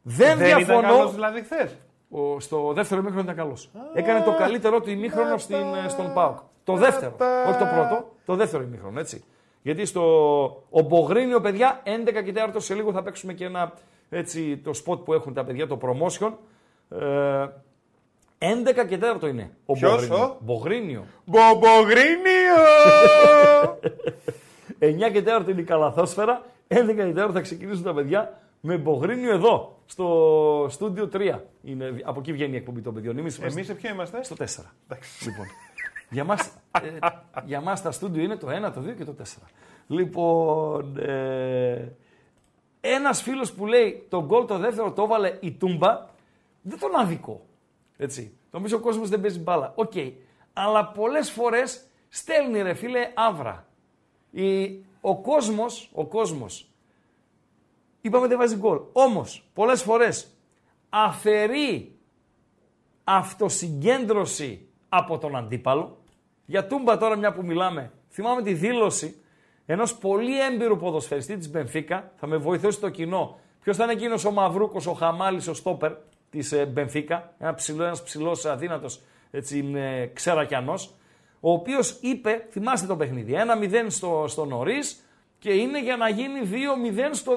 Δεν, 0.01 0.37
Δεν 0.37 0.45
διαφωνώ. 0.47 0.79
ήταν 0.79 0.81
καλός 0.81 1.13
δηλαδή 1.13 1.41
χθες; 1.41 1.77
Ο, 2.09 2.39
στο 2.39 2.73
δεύτερο 2.73 3.01
ημίχρονο 3.01 3.23
ήταν 3.23 3.35
καλός. 3.35 3.71
Έκανε 3.93 4.23
το 4.25 4.35
καλύτερό 4.35 4.81
του 4.81 4.89
ημίχρονο 4.89 5.37
στην, 5.37 5.55
ε, 5.85 5.89
στον 5.89 6.13
Πάουκ. 6.13 6.37
Το 6.63 6.75
δεύτερο. 6.75 7.15
Όχι 7.47 7.57
το 7.57 7.65
πρώτο, 7.65 8.11
το 8.25 8.35
δεύτερο 8.35 8.63
ημίχρονο, 8.63 8.99
έτσι. 8.99 9.23
Γιατί 9.61 9.85
στο 9.85 10.01
ο 10.69 10.81
Μπογρίνιο, 10.81 11.41
παιδιά, 11.41 11.81
11 11.83 12.21
και 12.23 12.33
4 12.35 12.49
σε 12.57 12.73
λίγο 12.73 12.91
θα 12.91 13.03
παίξουμε 13.03 13.33
και 13.33 13.45
ένα 13.45 13.73
έτσι, 14.13 14.57
το 14.57 14.71
spot 14.85 15.05
που 15.05 15.13
έχουν 15.13 15.33
τα 15.33 15.43
παιδιά, 15.43 15.67
το 15.67 15.79
promotion. 15.81 16.31
Ε, 16.89 17.47
11 18.37 18.87
και 18.87 18.99
4 19.21 19.27
είναι. 19.27 19.51
Ο 19.65 19.73
Ποιος, 19.73 20.07
Μπογρίνιο. 20.07 20.23
ο; 20.23 20.37
Μπογρίνιο. 20.39 21.05
Μπομπογρίνιο! 21.25 22.61
9 25.07 25.11
και 25.11 25.23
4 25.45 25.49
είναι 25.49 25.61
η 25.61 25.63
καλαθόσφαιρα. 25.63 26.45
11 26.67 26.75
και 26.95 27.13
4 27.15 27.29
θα 27.33 27.41
ξεκινήσουν 27.41 27.83
τα 27.83 27.93
παιδιά 27.93 28.39
με 28.61 28.77
Μπογρίνιο 28.77 29.33
εδώ, 29.33 29.77
στο 29.85 30.67
στούντιο 30.69 31.09
3. 31.13 31.39
Είναι, 31.63 31.93
από 32.03 32.19
εκεί 32.19 32.33
βγαίνει 32.33 32.53
η 32.53 32.57
εκπομπή 32.57 32.81
των 32.81 32.93
παιδιών. 32.93 33.17
Εμείς 33.17 33.37
είμαστε 33.37 33.59
Εμείς 33.59 33.69
σε 33.69 33.75
ποιο 33.75 33.89
είμαστε; 33.93 34.23
στο 34.23 34.35
4. 34.39 34.43
Λοιπόν, 35.25 35.45
για 36.09 36.23
μας, 36.23 36.51
ε, 36.81 37.07
για 37.45 37.61
μας 37.61 37.81
τα 37.81 37.91
στούντιο 37.91 38.23
είναι 38.23 38.35
το 38.35 38.47
1, 38.47 38.71
το 38.73 38.81
2 38.81 38.95
και 38.97 39.05
το 39.05 39.13
4. 39.13 39.47
Λοιπόν, 39.87 40.97
ε, 40.97 41.91
ένας 42.81 43.21
φίλος 43.21 43.53
που 43.53 43.65
λέει 43.65 44.05
το 44.09 44.25
γκολ 44.25 44.45
το 44.45 44.57
δεύτερο 44.57 44.91
το 44.91 45.03
έβαλε 45.03 45.37
η 45.39 45.51
Τούμπα, 45.51 46.07
δεν 46.61 46.79
τον 46.79 46.95
αδικώ. 46.95 47.45
Έτσι. 47.97 48.37
Νομίζω 48.51 48.77
ο 48.77 48.79
κόσμος 48.79 49.09
δεν 49.09 49.21
παίζει 49.21 49.39
μπάλα. 49.39 49.73
Οκ. 49.75 49.93
Αλλά 50.53 50.85
πολλές 50.85 51.31
φορές 51.31 51.85
στέλνει 52.09 52.61
ρε 52.61 52.73
φίλε 52.73 53.11
αύρα. 53.13 53.65
Η, 54.31 54.79
ο 55.01 55.21
κόσμος, 55.21 55.89
ο 55.93 56.05
κόσμος, 56.05 56.69
είπαμε 58.01 58.27
δεν 58.27 58.37
βάζει 58.37 58.55
γκολ. 58.55 58.79
Όμως, 58.91 59.49
πολλές 59.53 59.81
φορές 59.81 60.27
αφαιρεί 60.89 61.95
αυτοσυγκέντρωση 63.03 64.67
από 64.89 65.17
τον 65.17 65.35
αντίπαλο. 65.35 65.97
Για 66.45 66.67
Τούμπα 66.67 66.97
τώρα 66.97 67.15
μια 67.15 67.33
που 67.33 67.45
μιλάμε, 67.45 67.91
θυμάμαι 68.09 68.41
τη 68.41 68.53
δήλωση 68.53 69.21
ενός 69.65 69.95
πολύ 69.97 70.41
έμπειρου 70.41 70.77
ποδοσφαιριστή 70.77 71.37
της 71.37 71.49
Μπενφίκα. 71.49 72.11
Θα 72.15 72.27
με 72.27 72.37
βοηθήσει 72.37 72.79
το 72.79 72.89
κοινό. 72.89 73.39
Ποιος 73.61 73.77
θα 73.77 73.83
είναι 73.83 73.93
εκείνος 73.93 74.25
ο 74.25 74.31
Μαυρούκος, 74.31 74.87
ο 74.87 74.93
Χαμάλης, 74.93 75.47
ο 75.47 75.53
Στόπερ 75.53 75.91
της 76.29 76.53
Μπενφίκα; 76.67 77.33
Ένα 77.37 77.53
ψηλό, 77.53 77.83
ένας 77.83 78.03
ψηλός 78.03 78.45
αδύνατος 78.45 79.01
ε, 79.31 80.05
ξερακιανός. 80.13 80.95
Ο 81.39 81.51
οποίος 81.51 81.97
είπε, 82.01 82.47
θυμάστε 82.49 82.87
το 82.87 82.95
παιχνίδι, 82.95 83.33
1-0 83.33 83.85
στο, 83.87 84.25
στο 84.27 84.45
νωρίς 84.45 85.05
και 85.39 85.53
είναι 85.53 85.81
για 85.81 85.97
να 85.97 86.09
γίνει 86.09 86.39
2-0 86.51 87.09
στο 87.11 87.35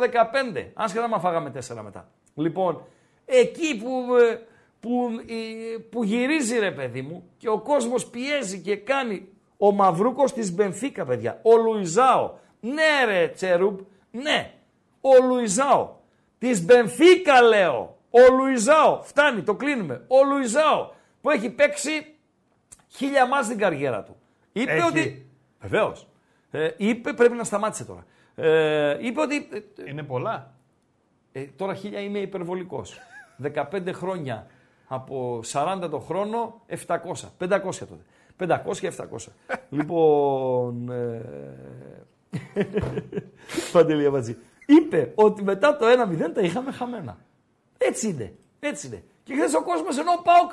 15. 0.54 0.66
Άσχετα 0.74 1.08
μα 1.08 1.18
φάγαμε 1.18 1.52
4 1.68 1.80
μετά. 1.82 2.10
Λοιπόν, 2.34 2.86
εκεί 3.24 3.76
που, 3.76 4.16
ε, 4.16 4.38
που, 4.80 5.08
ε, 5.26 5.78
που 5.90 6.04
γυρίζει 6.04 6.58
ρε 6.58 6.70
παιδί 6.70 7.02
μου 7.02 7.30
και 7.38 7.48
ο 7.48 7.60
κόσμος 7.60 8.06
πιέζει 8.06 8.60
και 8.60 8.76
κάνει 8.76 9.28
ο 9.56 9.72
Μαυρούκος 9.72 10.32
της 10.32 10.52
Μπενφίκα 10.54 11.04
παιδιά, 11.04 11.40
ο 11.42 11.56
Λουιζάο. 11.56 12.32
Ναι 12.60 13.04
ρε 13.06 13.28
Τσερούμπ, 13.28 13.78
ναι, 14.10 14.52
ο 15.00 15.24
Λουιζάο. 15.26 15.90
Της 16.38 16.64
Μπενφίκα 16.64 17.42
λέω, 17.42 17.96
ο 18.10 18.32
Λουιζάο. 18.34 19.02
Φτάνει, 19.02 19.42
το 19.42 19.54
κλείνουμε. 19.54 20.04
Ο 20.08 20.24
Λουιζάο 20.24 20.90
που 21.20 21.30
έχει 21.30 21.50
παίξει 21.50 22.14
χίλια 22.88 23.26
μάτς 23.26 23.46
στην 23.46 23.58
καριέρα 23.58 24.02
του. 24.02 24.16
Είπε 24.52 24.72
Έχει. 24.72 24.86
ότι... 24.86 25.26
Βεβαίως. 25.60 26.08
Ε, 26.50 26.70
είπε, 26.76 27.12
πρέπει 27.12 27.34
να 27.36 27.44
σταμάτησε 27.44 27.84
τώρα. 27.84 28.04
Ε, 28.34 28.96
είπε 29.06 29.20
ότι 29.20 29.48
ε, 29.52 29.90
Είναι 29.90 30.02
πολλά. 30.02 30.52
ε, 31.32 31.40
τώρα 31.42 31.74
χίλια 31.74 32.00
είμαι 32.00 32.18
υπερβολικός. 32.18 32.98
15 33.54 33.92
χρόνια 33.92 34.46
από 34.88 35.40
40 35.52 35.88
το 35.90 35.98
χρόνο, 35.98 36.60
700. 36.86 36.96
500 37.38 37.60
τότε. 37.78 38.04
500 38.38 38.76
και 38.80 38.92
700. 38.98 39.04
λοιπόν. 39.70 40.90
Ε... 40.90 41.22
Παντελή 43.72 44.06
Αμπατζή. 44.06 44.36
Είπε 44.66 45.12
ότι 45.14 45.42
μετά 45.42 45.76
το 45.76 45.86
1-0 46.26 46.30
τα 46.34 46.40
είχαμε 46.40 46.72
χαμένα. 46.72 47.18
Έτσι 47.78 48.08
είναι. 48.08 48.34
Έτσι 48.60 48.86
είναι. 48.86 49.04
Και 49.22 49.34
χθες 49.34 49.54
ο 49.54 49.62
κόσμος 49.62 49.98
ενώ 49.98 50.10
ο 50.18 50.22
Πάοκ. 50.22 50.50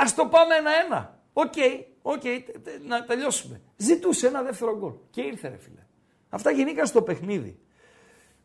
Ας 0.00 0.14
το 0.16 0.26
πάμε 0.26 0.54
ένα-ένα. 0.54 1.18
OK, 1.32 1.52
OK, 2.02 2.20
τε- 2.20 2.58
τε- 2.62 2.84
να 2.86 3.04
τελειώσουμε. 3.04 3.60
Ζητούσε 3.76 4.26
ένα 4.26 4.42
δεύτερο 4.42 4.76
γκολ. 4.78 4.92
Και 5.10 5.20
ήρθε, 5.20 5.48
ρε 5.48 5.56
φίλε. 5.56 5.86
Αυτά 6.28 6.50
γενήκαν 6.50 6.86
στο 6.86 7.02
παιχνίδι. 7.02 7.58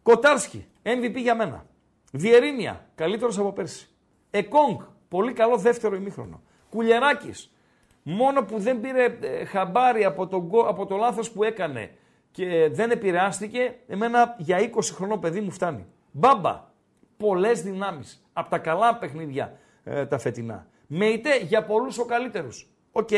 Κοτάρσκι, 0.04 0.66
MVP 0.84 1.16
για 1.16 1.36
μένα. 1.36 1.66
Βιεϊρίνια, 2.14 2.90
καλύτερος 2.96 3.38
από 3.38 3.52
πέρσι. 3.52 3.90
Εκόνγκ, 4.32 4.80
πολύ 5.08 5.34
καλό 5.34 5.58
δεύτερο 5.58 5.96
ημίχρονο. 5.96 6.42
Κουλιεράκη, 6.74 7.32
μόνο 8.04 8.44
που 8.44 8.60
δεν 8.60 8.80
πήρε 8.82 9.18
ε, 9.22 9.46
χαμπάρι 9.46 10.06
από 10.06 10.28
το, 10.28 10.42
γκο- 10.42 10.68
από 10.68 10.86
το 10.86 10.96
λάθος 10.98 11.32
που 11.32 11.44
έκανε 11.44 11.92
και 12.32 12.70
δεν 12.72 12.92
επηρεάστηκε, 12.92 13.76
εμένα 13.88 14.36
για 14.38 14.70
20 14.76 14.80
χρονών 14.94 15.20
παιδί 15.20 15.42
μου 15.42 15.52
φτάνει. 15.52 15.86
Μπάμπα, 16.12 16.72
πολλές 17.18 17.62
δυνάμεις, 17.62 18.28
από 18.34 18.50
τα 18.50 18.58
καλά 18.58 18.96
παιχνίδια 18.96 19.58
ε, 19.84 20.06
τα 20.06 20.18
φετινά. 20.18 20.68
Μέιτε, 20.88 21.38
για 21.38 21.64
πολλούς 21.66 21.98
ο 21.98 22.06
καλύτερος. 22.06 22.70
Οκ, 22.92 23.10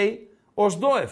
ο 0.53 0.69
Σντόεφ, 0.69 1.11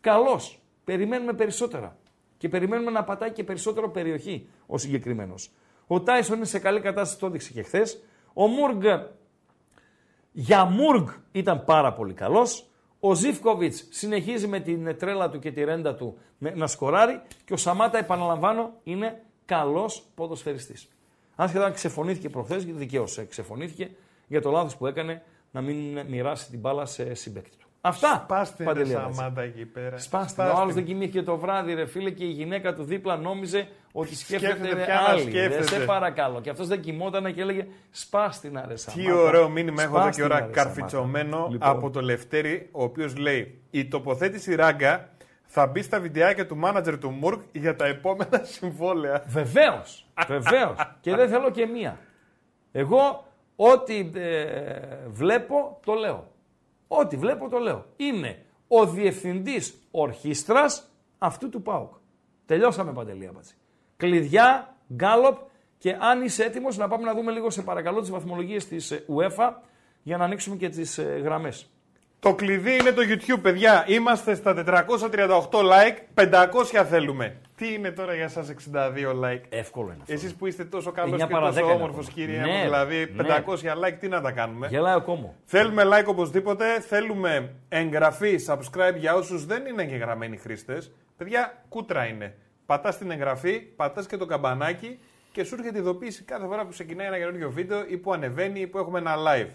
καλός, 0.00 0.60
περιμένουμε 0.84 1.32
περισσότερα. 1.32 1.96
Και 2.36 2.48
περιμένουμε 2.48 2.90
να 2.90 3.04
πατάει 3.04 3.30
και 3.30 3.44
περισσότερο 3.44 3.90
περιοχή 3.90 4.48
ο 4.66 4.78
συγκεκριμένος. 4.78 5.50
Ο 5.86 6.00
Τάισον 6.00 6.36
είναι 6.36 6.44
σε 6.44 6.58
καλή 6.58 6.80
κατάσταση, 6.80 7.20
το 7.20 7.26
έδειξε 7.26 7.52
και 7.52 7.62
χθες. 7.62 8.02
Ο 8.32 8.46
Μούργκ 8.46 8.82
για 10.32 10.64
Μούργκ 10.64 11.08
ήταν 11.32 11.64
πάρα 11.64 11.92
πολύ 11.92 12.14
καλός. 12.14 12.64
Ο 13.00 13.14
Ζίβκοβιτς 13.14 13.74
συνεχίζει 13.90 14.46
με 14.46 14.60
την 14.60 14.98
τρέλα 14.98 15.30
του 15.30 15.38
και 15.38 15.52
τη 15.52 15.64
ρέντα 15.64 15.94
του 15.94 16.18
με- 16.38 16.54
να 16.54 16.66
σκοράρει. 16.66 17.20
Και 17.44 17.52
ο 17.52 17.56
Σαμάτα, 17.56 17.98
επαναλαμβάνω, 17.98 18.72
είναι 18.82 19.22
καλός 19.44 20.04
ποδοσφαιριστής. 20.14 20.88
Άσχετα 21.34 21.64
αν 21.64 21.72
ξεφωνήθηκε 21.72 22.28
προχθές, 22.28 22.62
γιατί 22.62 22.78
δικαίως 22.78 23.18
ε, 23.18 23.24
ξεφωνήθηκε 23.24 23.90
για 24.26 24.40
το 24.40 24.50
λάθος 24.50 24.76
που 24.76 24.86
έκανε 24.86 25.22
να 25.50 25.60
μην 25.60 26.06
μοιράσει 26.08 26.50
την 26.50 26.58
μπάλα 26.58 26.86
σε 26.86 27.14
συμπέκτη 27.14 27.56
του. 27.56 27.68
Αυτά, 27.80 28.24
Πάστε 28.28 28.64
ρε 28.64 28.64
Παντελή 28.64 28.94
Αμπατζή. 28.94 29.16
Σαμάντα 29.16 29.42
εκεί 29.42 29.64
πέρα. 29.64 29.98
Σπάστε. 29.98 30.42
Ο 30.42 30.56
άλλος 30.56 30.74
δεν 30.74 30.84
κοιμήθηκε 30.84 31.22
το 31.22 31.36
βράδυ, 31.36 31.74
ρε 31.74 31.86
φίλε, 31.86 32.10
και 32.10 32.24
η 32.24 32.30
γυναίκα 32.30 32.74
του 32.74 32.82
δίπλα 32.84 33.16
νόμιζε 33.16 33.68
ότι 33.92 34.14
σκέφτεται, 34.16 34.52
Σκέφτεται 34.52 34.74
ρε, 34.74 34.84
πια 34.84 34.94
να 34.94 35.00
άλλη. 35.00 35.20
σκέφτεται. 35.20 35.56
Ρε, 35.56 35.62
σε 35.62 35.84
παρακαλώ. 35.84 36.40
Και 36.40 36.50
αυτός 36.50 36.66
δεν 36.68 36.80
κοιμόταν 36.80 37.34
και 37.34 37.40
έλεγε 37.40 37.66
Σπάστη 37.90 38.50
να 38.50 38.64
ρε 38.66 38.74
Τι 38.74 38.80
Σαμάτα. 38.80 39.14
ωραίο 39.14 39.48
μήνυμα 39.48 39.82
έχω 39.82 39.92
εδώ 39.94 40.02
Σπάστη 40.02 40.20
και 40.20 40.26
ώρα 40.26 40.34
να, 40.34 40.46
ρε, 40.46 40.52
Σαμάτα». 40.52 40.62
καρφιτσωμένο 40.62 41.48
Λοιπόν, 41.50 41.68
από 41.68 41.90
το 41.90 42.00
Λευτέρη, 42.02 42.68
ο 42.72 42.82
οποίος 42.82 43.16
λέει: 43.16 43.60
Η 43.70 43.84
τοποθέτηση 43.88 44.54
ράγκα 44.54 45.08
θα 45.44 45.66
μπει 45.66 45.82
στα 45.82 46.00
βιντεάκια 46.00 46.46
του 46.46 46.56
μάνατζερ 46.56 46.98
του 46.98 47.10
Μουρκ 47.10 47.40
για 47.52 47.76
τα 47.76 47.86
επόμενα 47.86 48.40
συμβόλαια. 48.42 49.22
Βεβαίως. 49.26 50.06
Βεβαίως. 50.28 50.96
και 51.00 51.14
δεν 51.14 51.28
θέλω 51.28 51.50
και 51.50 51.66
μία. 51.66 51.98
Εγώ 52.72 53.24
ό,τι 53.56 54.10
ε, 54.14 54.64
βλέπω 55.08 55.78
το 55.84 55.92
λέω. 55.94 56.29
Ό,τι 56.92 57.16
βλέπω 57.16 57.48
το 57.48 57.58
λέω. 57.58 57.84
Είναι 57.96 58.44
ο 58.68 58.86
διευθυντής 58.86 59.74
ορχήστρας 59.90 60.90
αυτού 61.18 61.48
του 61.48 61.62
ΠΑΟΚ. 61.62 61.94
Τελειώσαμε 62.46 62.92
παντελή 62.92 63.26
Αμπατζή. 63.26 63.54
Κλειδιά, 63.96 64.76
γκάλοπ 64.94 65.38
και 65.78 65.96
αν 66.00 66.22
είσαι 66.22 66.44
έτοιμος 66.44 66.76
να 66.76 66.88
πάμε 66.88 67.04
να 67.04 67.14
δούμε 67.14 67.32
λίγο 67.32 67.50
σε 67.50 67.62
παρακαλώ 67.62 68.00
τις 68.00 68.10
βαθμολογίες 68.10 68.66
της 68.66 68.90
ε, 68.90 69.04
UEFA 69.08 69.52
για 70.02 70.16
να 70.16 70.24
ανοίξουμε 70.24 70.56
και 70.56 70.68
τις 70.68 70.98
ε, 70.98 71.02
γραμμές. 71.02 71.70
Το 72.20 72.34
κλειδί 72.34 72.72
είναι 72.72 72.92
το 72.92 73.02
YouTube, 73.08 73.40
παιδιά. 73.42 73.84
Είμαστε 73.88 74.34
στα 74.34 74.64
438 74.64 75.50
like, 75.50 76.24
500 76.24 76.84
θέλουμε. 76.88 77.36
Τι 77.56 77.72
είναι 77.72 77.90
τώρα 77.90 78.14
για 78.14 78.28
σας 78.28 78.48
62 78.48 78.54
like; 79.24 79.40
Εύκολο 79.48 79.86
είναι 79.86 79.98
αυτό. 80.00 80.12
Εσείς 80.12 80.34
που 80.34 80.46
είστε 80.46 80.64
τόσο 80.64 80.90
καλός 80.92 81.22
9 81.22 81.26
και 81.26 81.32
παρά 81.32 81.46
τόσο 81.46 81.60
10 81.60 81.62
είναι 81.62 81.72
όμορφος 81.72 82.08
ακόμα. 82.08 82.26
κύριε 82.26 82.40
Ναι, 82.40 82.52
μου, 82.52 82.62
δηλαδή 82.62 83.12
ναι. 83.14 83.24
500 83.46 83.88
like 83.88 83.96
τι 84.00 84.08
να 84.08 84.20
τα 84.20 84.32
κάνουμε; 84.32 84.68
Γελάει 84.68 84.96
ο 84.96 85.02
κόμμο. 85.02 85.34
Θέλουμε 85.44 85.82
like 85.84 86.06
οπωσδήποτε. 86.06 86.80
Θέλουμε 86.80 87.52
εγγραφή, 87.68 88.38
subscribe 88.46 88.96
για 88.96 89.14
όσους 89.14 89.46
δεν 89.46 89.66
είναι 89.66 89.82
εγγεγραμμένοι 89.82 90.36
χρήστες. 90.36 90.92
Παιδιά, 91.16 91.62
κούτρα 91.68 92.04
είναι. 92.04 92.34
Πατάς 92.66 92.98
την 92.98 93.10
εγγραφή, 93.10 93.60
πατάς 93.60 94.06
και 94.06 94.16
το 94.16 94.26
καμπανάκι 94.26 94.98
και 95.32 95.44
σου 95.44 95.54
έρχεται 95.58 95.78
ειδοποίηση 95.78 96.22
κάθε 96.22 96.46
φορά 96.46 96.62
που 96.62 96.70
ξεκινάει 96.70 97.06
ένα 97.06 97.18
καινούριο 97.18 97.50
βίντεο 97.50 97.84
ή 97.88 97.96
που 97.96 98.12
ανεβαίνει 98.12 98.60
ή 98.60 98.66
που 98.66 98.78
έχουμε 98.78 98.98
ένα 98.98 99.14
live. 99.16 99.50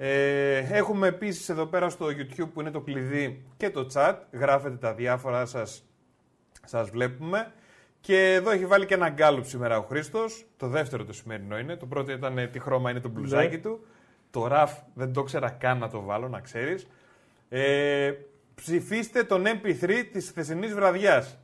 Ε, 0.00 0.56
έχουμε 0.76 1.06
επίσης 1.06 1.48
εδώ 1.48 1.66
πέρα 1.66 1.88
στο 1.90 2.06
YouTube 2.06 2.48
που 2.52 2.60
είναι 2.60 2.70
το 2.70 2.80
κλειδί 2.80 3.44
και 3.56 3.70
το 3.70 3.86
chat. 3.94 4.14
Γράφετε 4.32 4.76
τα 4.76 4.94
διάφορα 4.94 5.46
σας, 5.46 5.84
σας 6.64 6.90
βλέπουμε. 6.90 7.52
Και 8.00 8.34
εδώ 8.34 8.50
έχει 8.50 8.66
βάλει 8.66 8.86
και 8.86 8.94
ένα 8.94 9.08
γκάλουπ 9.08 9.44
σήμερα 9.44 9.78
ο 9.78 9.82
Χρήστος. 9.82 10.46
Το 10.56 10.68
δεύτερο 10.68 11.04
το 11.04 11.12
σημερινό 11.12 11.58
είναι. 11.58 11.76
Το 11.76 11.86
πρώτο 11.86 12.12
ήταν 12.12 12.38
ε, 12.38 12.46
τι 12.46 12.58
χρώμα 12.58 12.90
είναι 12.90 13.00
το 13.00 13.08
μπλουζάκι 13.08 13.56
Ναι. 13.56 13.62
του. 13.62 13.86
Το 14.30 14.46
ραφ 14.46 14.72
δεν 14.94 15.12
το 15.12 15.22
ξέρα 15.22 15.50
καν 15.50 15.78
να 15.78 15.88
το 15.90 16.00
βάλω, 16.00 16.28
να 16.28 16.40
ξέρεις. 16.40 16.86
Ε, 17.48 18.12
ψηφίστε 18.54 19.24
τον 19.24 19.44
MP3 19.46 20.04
της 20.12 20.28
χθεσινής 20.28 20.74
βραδιάς. 20.74 21.38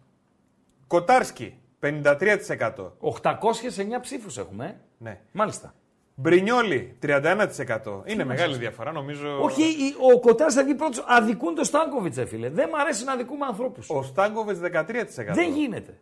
Κοτάρσκι, 0.87 1.59
53%. 1.81 2.93
809 3.01 4.01
ψήφους 4.01 4.39
έχουμε. 4.39 4.65
ε. 4.67 4.75
Ναι. 4.99 5.21
Μάλιστα. 5.33 5.75
Μπρινιόλι, 6.15 6.97
31%. 7.03 8.03
Είναι 8.05 8.25
μεγάλη 8.25 8.57
διαφορά, 8.57 8.93
νομίζω. 8.93 9.43
Όχι, 9.43 9.63
η- 9.63 9.95
ο 10.15 10.21
Κοτάρ 10.21 10.53
θα 10.53 10.65
βγει 10.65 10.75
πρώτος. 10.75 11.05
Αδικούν 11.07 11.55
το 11.55 11.65
Στάνκοβιτς, 11.65 12.17
ε, 12.17 12.25
φίλε. 12.27 12.49
Δεν 12.51 12.69
μ' 12.69 12.75
αρέσει 12.75 13.05
να 13.05 13.13
αδικούμε 13.13 13.47
ανθρώπους. 13.47 13.91
Ο 13.91 14.03
Στάγκοβετς 14.03 14.59
13%. 14.59 15.35
Δεν 15.35 15.53
γίνεται. 15.53 15.99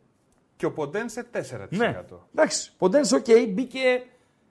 Και 0.56 0.66
ο 0.66 0.72
Ποντένσε 0.72 1.22
4%. 1.30 1.76
Ναι. 1.76 2.00
Εντάξει. 2.34 2.72
Ποντέν, 2.78 3.02
οκ, 3.14 3.24
μπήκε 3.48 4.02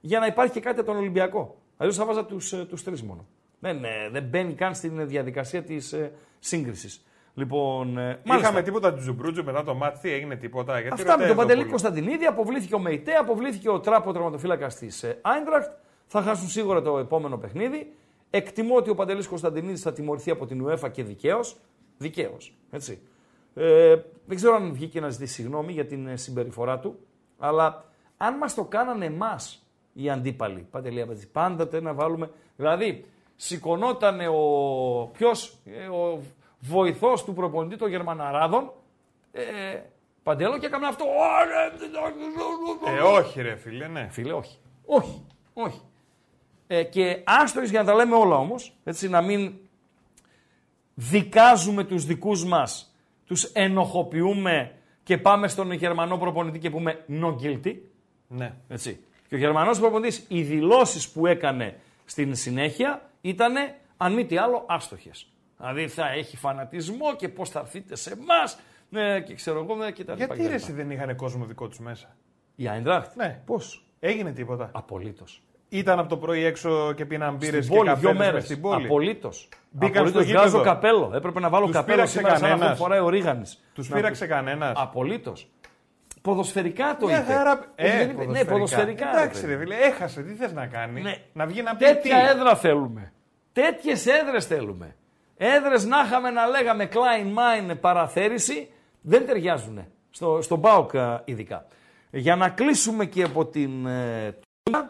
για 0.01 0.19
να 0.19 0.25
υπάρχει 0.25 0.53
και 0.53 0.59
κάτι 0.59 0.79
από 0.79 0.89
τον 0.89 0.97
Ολυμπιακό. 0.99 1.61
Αλλιώς 1.77 1.95
θα 1.95 2.05
έβαζα 2.05 2.25
τους 2.25 2.49
τους 2.69 2.83
τρεις 2.83 3.01
μόνο. 3.03 3.25
Δεν, 3.59 3.83
ε, 3.83 4.09
δεν 4.11 4.23
μπαίνει 4.23 4.53
καν 4.53 4.75
στην 4.75 5.07
διαδικασία 5.07 5.63
της 5.63 5.93
ε, 5.93 6.11
σύγκρισης. 6.39 7.05
Λοιπόν, 7.33 7.97
ε, 7.97 8.01
μάλιστα. 8.03 8.49
Είχαμε 8.49 8.61
τίποτα 8.61 8.93
του 8.93 8.99
Τζουμπρούτζου 8.99 9.43
μετά 9.43 9.63
το 9.63 9.75
μάτι, 9.75 9.99
τι 9.99 10.11
έγινε 10.11 10.35
τίποτα. 10.35 10.79
Γιατί 10.79 10.93
Αυτά 10.93 11.05
με 11.05 11.11
ρωτάει 11.11 11.27
τον 11.27 11.29
εδώ 11.29 11.41
Παντελή 11.41 11.59
πολύ. 11.59 11.69
Κωνσταντινίδη, 11.69 12.25
αποβλήθηκε 12.25 12.75
ο 12.75 12.79
Μεϊτέ, 12.79 13.13
αποβλήθηκε 13.13 13.69
ο 13.69 13.79
Τράπο 13.79 14.11
τερματοφύλακα 14.11 14.67
της 14.67 15.05
Άιντραχτ. 15.21 15.71
Θα 16.07 16.21
χάσουν 16.21 16.47
σίγουρα 16.47 16.81
το 16.81 16.97
επόμενο 16.97 17.37
παιχνίδι. 17.37 17.93
Εκτιμώ 18.29 18.75
ότι 18.75 18.89
ο 18.89 18.95
Παντελής 18.95 19.27
Κωνσταντινίδης 19.27 19.81
θα 19.81 19.93
τιμωρηθεί 19.93 20.31
από 20.31 20.45
την 20.45 20.67
UEFA 20.67 20.91
και 20.91 21.03
δικαίως. 21.03 21.57
Δικαίως. 21.97 22.53
Έτσι. 22.71 23.01
Ε, 23.53 23.95
δεν 24.25 24.35
ξέρω 24.35 24.55
αν 24.55 24.73
βγήκε 24.73 24.99
να 24.99 25.09
ζητήσει 25.09 25.33
συγγνώμη 25.33 25.71
για 25.71 25.85
την 25.85 26.07
ε, 26.07 26.15
συμπεριφορά 26.15 26.79
του, 26.79 26.99
αλλά 27.39 27.85
αν 28.17 28.37
μας 28.37 28.53
το 28.53 28.63
κάνανε 28.63 29.05
εμάς 29.05 29.65
οι 29.93 30.09
αντίπαλοι, 30.09 30.67
Παντελή 30.71 31.01
Αμπατζή, 31.01 31.27
πάντοτε 31.27 31.81
να 31.81 31.93
βάλουμε. 31.93 32.31
Δηλαδή, 32.55 33.05
σηκωνόταν 33.35 34.19
ο. 34.19 35.09
Ποιος, 35.13 35.57
ο 35.91 36.19
βοηθός 36.61 37.23
του 37.23 37.33
προπονητή 37.33 37.75
των 37.75 37.89
Γερμαναράδων, 37.89 38.71
ε, 39.31 39.41
Παντέλο 40.23 40.57
και 40.57 40.65
έκαμε 40.65 40.87
αυτό. 40.87 41.05
«Ωρε, 41.05 42.95
Ε, 42.97 43.01
όχι 43.01 43.41
ρε 43.41 43.55
φίλε, 43.55 43.87
ναι. 43.87 44.07
Φίλε, 44.11 44.33
όχι. 44.33 44.57
Όχι. 44.85 45.25
Όχι. 45.53 45.81
Ε, 46.67 46.83
και 46.83 47.21
άστορες 47.25 47.69
για 47.69 47.79
να 47.79 47.85
τα 47.85 47.95
λέμε 47.95 48.15
όλα 48.15 48.35
όμως, 48.35 48.73
έτσι 48.83 49.09
να 49.09 49.21
μην 49.21 49.53
δικάζουμε 50.93 51.83
τους 51.83 52.05
δικούς 52.05 52.45
μας, 52.45 52.95
τους 53.25 53.43
ενοχοποιούμε 53.43 54.71
και 55.03 55.17
πάμε 55.17 55.47
στον 55.47 55.71
Γερμανό 55.71 56.17
προπονητή 56.17 56.59
και 56.59 56.69
πούμε 56.69 57.05
no 57.09 57.35
guilty. 57.41 57.75
ναι. 58.27 58.53
Έτσι. 58.67 59.03
Και 59.27 59.35
ο 59.35 59.37
Γερμανός 59.37 59.79
προπονητής, 59.79 60.25
οι 60.27 60.41
δηλώσεις 60.41 61.09
που 61.09 61.25
έκανε 61.25 61.79
στην 62.05 62.35
συνέχεια 62.35 63.09
ήταν 63.21 63.53
αν 63.97 64.13
μη 64.13 64.25
τι 64.25 64.37
άλλο 64.37 64.65
άστοχες. 64.67 65.31
Δηλαδή 65.61 65.87
θα 65.87 66.11
έχει 66.11 66.37
φανατισμό 66.37 67.15
και 67.15 67.29
πώς 67.29 67.49
θα 67.49 67.59
έρθείτε 67.59 67.95
σε 67.95 68.13
εμάς 68.21 68.59
ε, 68.91 69.19
και 69.19 69.33
ξέρω 69.35 69.59
εγώ 69.69 69.83
ε, 69.83 69.91
και 69.91 70.03
τα 70.03 70.13
λοιπά. 70.13 70.25
Γιατί 70.25 70.41
και 70.41 70.43
τα 70.43 70.49
ρε 70.49 70.55
λοιπά. 70.55 70.55
εσύ 70.55 70.71
δεν 70.71 70.91
είχαν 70.91 71.15
κόσμο 71.15 71.45
δικό 71.45 71.67
τους 71.67 71.79
μέσα; 71.79 72.15
Η 72.55 72.67
Άιντραχτ; 72.67 73.15
Ναι. 73.15 73.41
Πώς; 73.45 73.85
Έγινε 73.99 74.31
τίποτα. 74.31 74.69
Απολύτως. 74.73 75.41
Ήταν 75.69 75.99
από 75.99 76.09
το 76.09 76.17
πρωί 76.17 76.43
έξω 76.45 76.93
και 76.93 77.05
πίναν 77.05 77.35
μπύρες 77.35 77.65
Στην 77.65 77.69
και 77.69 77.77
πόλη, 77.77 77.89
δύο 77.89 77.95
καφέδες 78.09 78.17
μέρες. 78.17 78.33
μες 78.33 78.43
στην 78.43 78.61
πόλη. 78.61 78.85
Απολύτως. 78.85 79.49
Μπήκαν 79.69 80.07
στο 80.07 80.19
Βγάζω 80.23 80.45
γήπεδο. 80.45 80.61
καπέλο. 80.63 81.11
Έπρεπε 81.15 81.39
να 81.39 81.49
βάλω 81.49 81.65
Τους 81.65 81.75
καπέλο 81.75 81.95
πείραξε 81.95 82.17
σήμερα 82.17 82.35
σαν 82.35 82.43
αυτό 82.45 82.55
κανένας. 82.57 82.77
που 82.77 82.83
φοράει 82.83 82.99
ο 82.99 83.09
Ρίγανης. 83.09 83.63
Τους 83.73 83.89
πείραξε 83.89 84.27
κανένας. 84.27 84.73
Απολύτως. 84.81 85.49
Ποδοσφαιρικά 86.21 86.97
το 86.99 87.05
Μια 87.05 87.21
είπε. 87.23 87.33
χαρά. 87.33 87.51
Όχι, 87.51 87.63
Ε, 87.75 87.97
δεν 87.97 88.09
είπε. 88.09 88.25
Ναι, 88.25 88.45
ποδοσφαιρικά. 88.45 89.05
ρε 89.11 89.17
Εντάξει, 89.17 89.41
παιδί. 89.41 89.53
ρε 89.53 89.59
φίλε, 89.59 89.75
έχασε. 89.75 90.21
Τι 90.23 90.33
θες 90.33 90.53
να 90.53 90.65
κάνει; 90.67 91.01
Ναι. 91.01 91.15
Να 91.33 91.45
βγει 91.45 91.61
να 91.61 91.75
πει 91.75 91.85
Τέτοια 91.85 92.17
τι; 92.19 92.27
έδρα 92.29 92.55
θέλουμε. 92.55 93.13
Τέτοιες 93.53 94.05
έδρες 94.05 94.45
θέλουμε. 94.45 94.95
Έδρες 95.43 95.85
να 95.85 96.03
είχαμε 96.05 96.29
να 96.29 96.47
λέγαμε 96.47 96.89
Klein 96.93 97.25
Mine 97.25 97.77
παραθέρηση 97.81 98.69
δεν 99.01 99.25
ταιριάζουν. 99.25 99.85
Στο, 100.09 100.41
στον 100.41 100.59
Μπάουκ 100.59 100.95
α, 100.95 101.21
ειδικά. 101.25 101.65
Για 102.11 102.35
να 102.35 102.49
κλείσουμε 102.49 103.05
και 103.05 103.23
από 103.23 103.45
την 103.45 103.85
ε, 103.85 104.37
Τούμπα, 104.63 104.89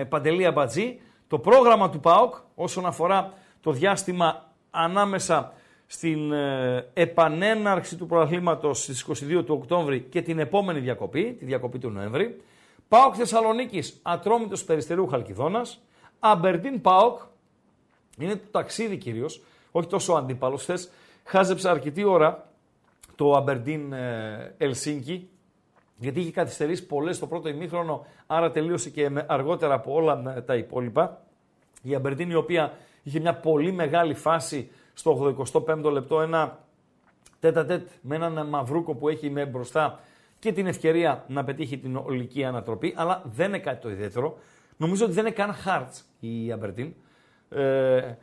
ε, 0.00 0.04
Παντελή 0.04 0.46
Αμπατζή, 0.46 1.00
το 1.28 1.38
πρόγραμμα 1.38 1.90
του 1.90 2.00
ΠΑΟΚ 2.00 2.34
όσον 2.54 2.86
αφορά 2.86 3.32
το 3.60 3.72
διάστημα 3.72 4.52
ανάμεσα 4.70 5.52
στην 5.86 6.32
ε, 6.32 6.90
επανέναρξη 6.92 7.96
του 7.96 8.06
πρωταθλήματος 8.06 8.82
στις 8.82 9.06
22 9.08 9.44
του 9.44 9.54
Οκτώβρη 9.60 10.00
και 10.00 10.22
την 10.22 10.38
επόμενη 10.38 10.80
διακοπή, 10.80 11.32
τη 11.38 11.44
διακοπή 11.44 11.78
του 11.78 11.90
Νοέμβρη. 11.90 12.40
ΠΑΟΚ 12.88 13.14
Θεσσαλονίκης, 13.16 14.00
Ατρόμητος 14.02 14.64
Περιστερίου 14.64 15.06
Χαλκιδόνας. 15.06 15.82
Αμπερντίν 16.18 16.80
ΠΑΟΚ, 16.80 17.20
είναι 18.18 18.36
το 18.36 18.48
ταξίδι 18.50 18.96
κυρίως, 18.96 19.42
όχι 19.76 19.88
τόσο 19.88 20.12
αντίπαλος. 20.12 20.62
Χθε 20.62 20.78
χάζεψα 21.24 21.70
αρκετή 21.70 22.04
ώρα 22.04 22.46
το 23.16 23.32
Αμπερντίν 23.36 23.92
ε, 23.92 24.54
Ελσίνκι, 24.58 25.28
γιατί 25.96 26.20
είχε 26.20 26.30
καθυστερήσει 26.30 26.86
πολλές 26.86 27.18
το 27.18 27.26
πρώτο 27.26 27.48
ημίχρονο, 27.48 28.06
άρα 28.26 28.50
τελείωσε 28.50 28.90
και 28.90 29.10
με- 29.10 29.24
αργότερα 29.28 29.74
από 29.74 29.92
όλα 29.94 30.34
ε, 30.36 30.40
τα 30.40 30.54
υπόλοιπα. 30.54 31.20
Η 31.82 31.94
Αμπερντίν 31.94 32.30
η 32.30 32.34
οποία 32.34 32.72
είχε 33.02 33.20
μια 33.20 33.34
πολύ 33.34 33.72
μεγάλη 33.72 34.14
φάση 34.14 34.70
στο 34.94 35.36
85ο 35.52 35.90
λεπτό, 35.92 36.20
ένα 36.20 36.58
τετ 37.40 37.64
α 37.66 37.72
τετ 37.72 37.88
με 38.00 38.14
έναν 38.14 38.46
Μαυρούκο 38.48 38.94
που 38.94 39.08
έχει 39.08 39.30
με 39.30 39.46
μπροστά 39.46 40.00
και 40.38 40.52
την 40.52 40.66
ευκαιρία 40.66 41.24
να 41.28 41.44
πετύχει 41.44 41.78
την 41.78 41.96
ολική 41.96 42.44
ανατροπή, 42.44 42.94
αλλά 42.96 43.22
δεν 43.24 43.48
είναι 43.48 43.58
κάτι 43.58 43.80
το 43.80 43.90
ιδιαίτερο. 43.90 44.38
Νομίζω 44.76 45.04
ότι 45.04 45.14
δεν 45.14 45.26
είναι 45.26 45.34
καν 45.34 45.52
Χαρτς 45.52 46.04
η 46.20 46.52
Αμπερντίν. 46.52 46.94
Ε, 47.48 48.14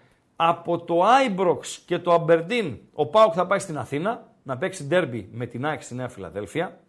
από 0.43 0.79
το 0.79 1.03
Άιμπροξ 1.03 1.83
και 1.85 1.99
το 1.99 2.13
Αμπερντίν, 2.13 2.77
ο 2.93 3.05
ΠΑΟΚ 3.05 3.33
θα 3.35 3.47
πάει 3.47 3.59
στην 3.59 3.77
Αθήνα 3.77 4.27
να 4.43 4.57
παίξει 4.57 4.83
ντέρμπι 4.83 5.29
με 5.31 5.45
την 5.45 5.65
ΑΕΚ 5.65 5.81
στη 5.81 5.95
Νέα 5.95 6.07
Φιλαδέλφια. 6.07 6.79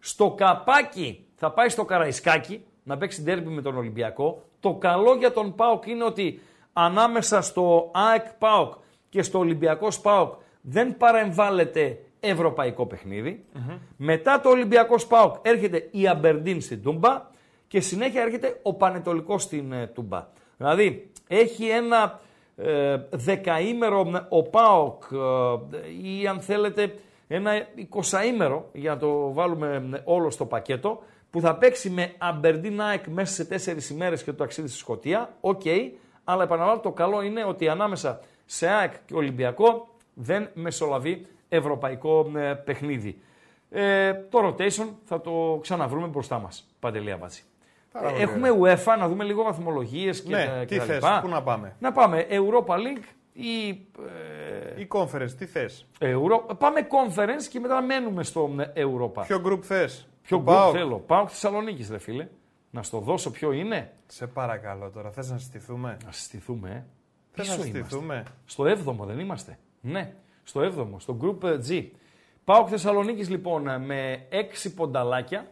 Στο 0.00 0.30
καπάκι 0.30 1.26
θα 1.34 1.50
πάει 1.50 1.68
στο 1.68 1.84
Καραϊσκάκι 1.84 2.64
να 2.82 2.96
παίξει 2.96 3.22
ντέρμπι 3.22 3.48
με 3.48 3.62
τον 3.62 3.76
Ολυμπιακό. 3.76 4.42
Το 4.60 4.74
καλό 4.74 5.14
για 5.14 5.32
τον 5.32 5.54
ΠΑΟΚ 5.54 5.86
είναι 5.86 6.04
ότι 6.04 6.40
ανάμεσα 6.72 7.40
στο 7.40 7.90
ΑΕΚ 7.94 8.24
ΠΑΟΚ 8.38 8.72
και 9.08 9.22
στο 9.22 9.38
Ολυμπιακός 9.38 10.00
ΠΑΟΚ 10.00 10.34
δεν 10.60 10.96
παρεμβάλλεται 10.96 11.98
ευρωπαϊκό 12.20 12.86
παιχνίδι. 12.86 13.44
Μετά 13.96 14.40
το 14.40 14.48
Ολυμπιακός 14.48 15.06
ΠΑΟΚ 15.06 15.34
έρχεται 15.42 15.88
η 15.90 16.08
Αμπερντίν 16.08 16.60
στην 16.60 16.82
Τούμπα 16.82 17.22
και 17.68 17.80
συνέχεια 17.80 18.22
έρχεται 18.22 18.60
ο 18.62 18.74
Πανετολικός 18.74 19.42
στην 19.42 19.72
ε, 19.72 19.86
Τούμπα. 19.86 20.26
Δηλαδή 20.56 21.10
έχει 21.28 21.68
ένα 21.68 22.02
ε, 22.02 22.28
δεκαήμερο 23.10 24.26
ο 24.28 24.42
ΠΑΟΚ 24.42 25.02
ε, 25.12 26.08
ή 26.08 26.26
αν 26.26 26.40
θέλετε 26.40 26.94
ένα 27.28 27.66
εικοσαήμερο 27.74 28.68
για 28.72 28.90
να 28.90 28.98
το 28.98 29.32
βάλουμε 29.32 29.88
ε, 29.94 30.00
όλο 30.04 30.30
στο 30.30 30.46
πακέτο 30.46 31.02
που 31.30 31.40
θα 31.40 31.56
παίξει 31.56 31.90
με 31.90 32.14
Αμπερντίν 32.18 32.80
ΑΕΚ 32.80 33.06
μέσα 33.06 33.32
σε 33.32 33.44
τέσσερις 33.44 33.90
ημέρες 33.90 34.22
και 34.22 34.30
το 34.30 34.36
ταξίδι 34.36 34.68
στη 34.68 34.78
Σκωτία. 34.78 35.34
Οκ, 35.40 35.62
αλλά 36.24 36.42
επαναλαμβάνω 36.42 36.80
το 36.80 36.90
καλό 36.90 37.22
είναι 37.22 37.44
ότι 37.44 37.68
ανάμεσα 37.68 38.20
σε 38.46 38.68
ΑΕΚ 38.68 38.92
και 39.06 39.14
Ολυμπιακό 39.14 39.88
δεν 40.14 40.48
μεσολαβεί 40.54 41.26
ευρωπαϊκό 41.48 42.32
ε, 42.36 42.52
παιχνίδι. 42.54 43.20
Ε, 43.70 44.12
το 44.12 44.38
rotation 44.46 44.88
θα 45.04 45.20
το 45.20 45.58
ξαναβρούμε 45.62 46.06
μπροστά 46.06 46.38
μας, 46.38 46.66
Παντελία 46.80 47.16
Βάτση. 47.16 47.44
Πάρα 47.92 48.08
Ε, 48.08 48.10
πολύ 48.10 48.22
Έχουμε 48.22 48.50
UEFA, 48.60 48.96
να 48.98 49.08
δούμε 49.08 49.24
λίγο 49.24 49.42
βαθμολογίες 49.42 50.22
και, 50.22 50.34
Ναι, 50.34 50.44
τα, 50.46 50.58
τι 50.60 50.66
και 50.66 50.76
τα 50.78 50.84
θες, 50.84 50.94
λοιπά. 50.94 51.20
πού 51.22 51.28
να 51.28 51.42
πάμε; 51.42 51.76
Να 51.78 51.92
πάμε 51.92 52.26
Europa 52.30 52.74
League 52.74 53.04
ή 53.32 53.68
ε, 54.76 54.80
Η 54.80 54.88
conference, 54.90 55.30
τι 55.38 55.46
θες; 55.46 55.86
Euro. 56.00 56.56
Πάμε 56.58 56.86
conference 56.90 57.42
και 57.50 57.60
μετά 57.60 57.82
μένουμε 57.82 58.22
στο 58.22 58.50
ε, 58.72 58.84
Europa. 58.84 59.22
Ποιο 59.26 59.42
group 59.46 59.62
θες; 59.62 60.08
Ποιο 60.22 60.44
group 60.46 60.70
θέλω. 60.72 60.96
Πάω 60.98 61.28
Θεσσαλονίκης, 61.28 61.90
ρε 61.90 61.98
φίλε. 61.98 62.28
Να 62.70 62.82
στο 62.82 62.98
δώσω 62.98 63.30
ποιο 63.30 63.52
είναι. 63.52 63.92
Σε 64.06 64.26
παρακαλώ 64.26 64.90
τώρα, 64.90 65.10
θες 65.10 65.30
να 65.30 65.38
συστηθούμε; 65.38 65.96
Να 66.04 66.12
συστηθούμε, 66.12 66.68
ε. 66.68 66.84
Θες 67.32 67.48
να 67.48 67.54
Πίσω 67.54 67.54
είμαστε. 67.54 67.78
συστηθούμε; 67.78 68.22
Στο 68.44 68.64
7ο 68.64 69.04
δεν 69.06 69.18
είμαστε. 69.18 69.58
Ναι, 69.80 70.12
στο 70.42 70.60
7ο, 70.60 70.94
στο 70.96 71.16
Group 71.22 71.48
ε, 71.48 71.58
G. 71.68 71.86
Πάω 72.44 72.66
Θεσσαλονίκης 72.68 73.28
λοιπόν 73.30 73.68
ε, 73.68 73.78
με 73.78 74.26
6 74.66 74.72
πονταλάκια. 74.76 75.46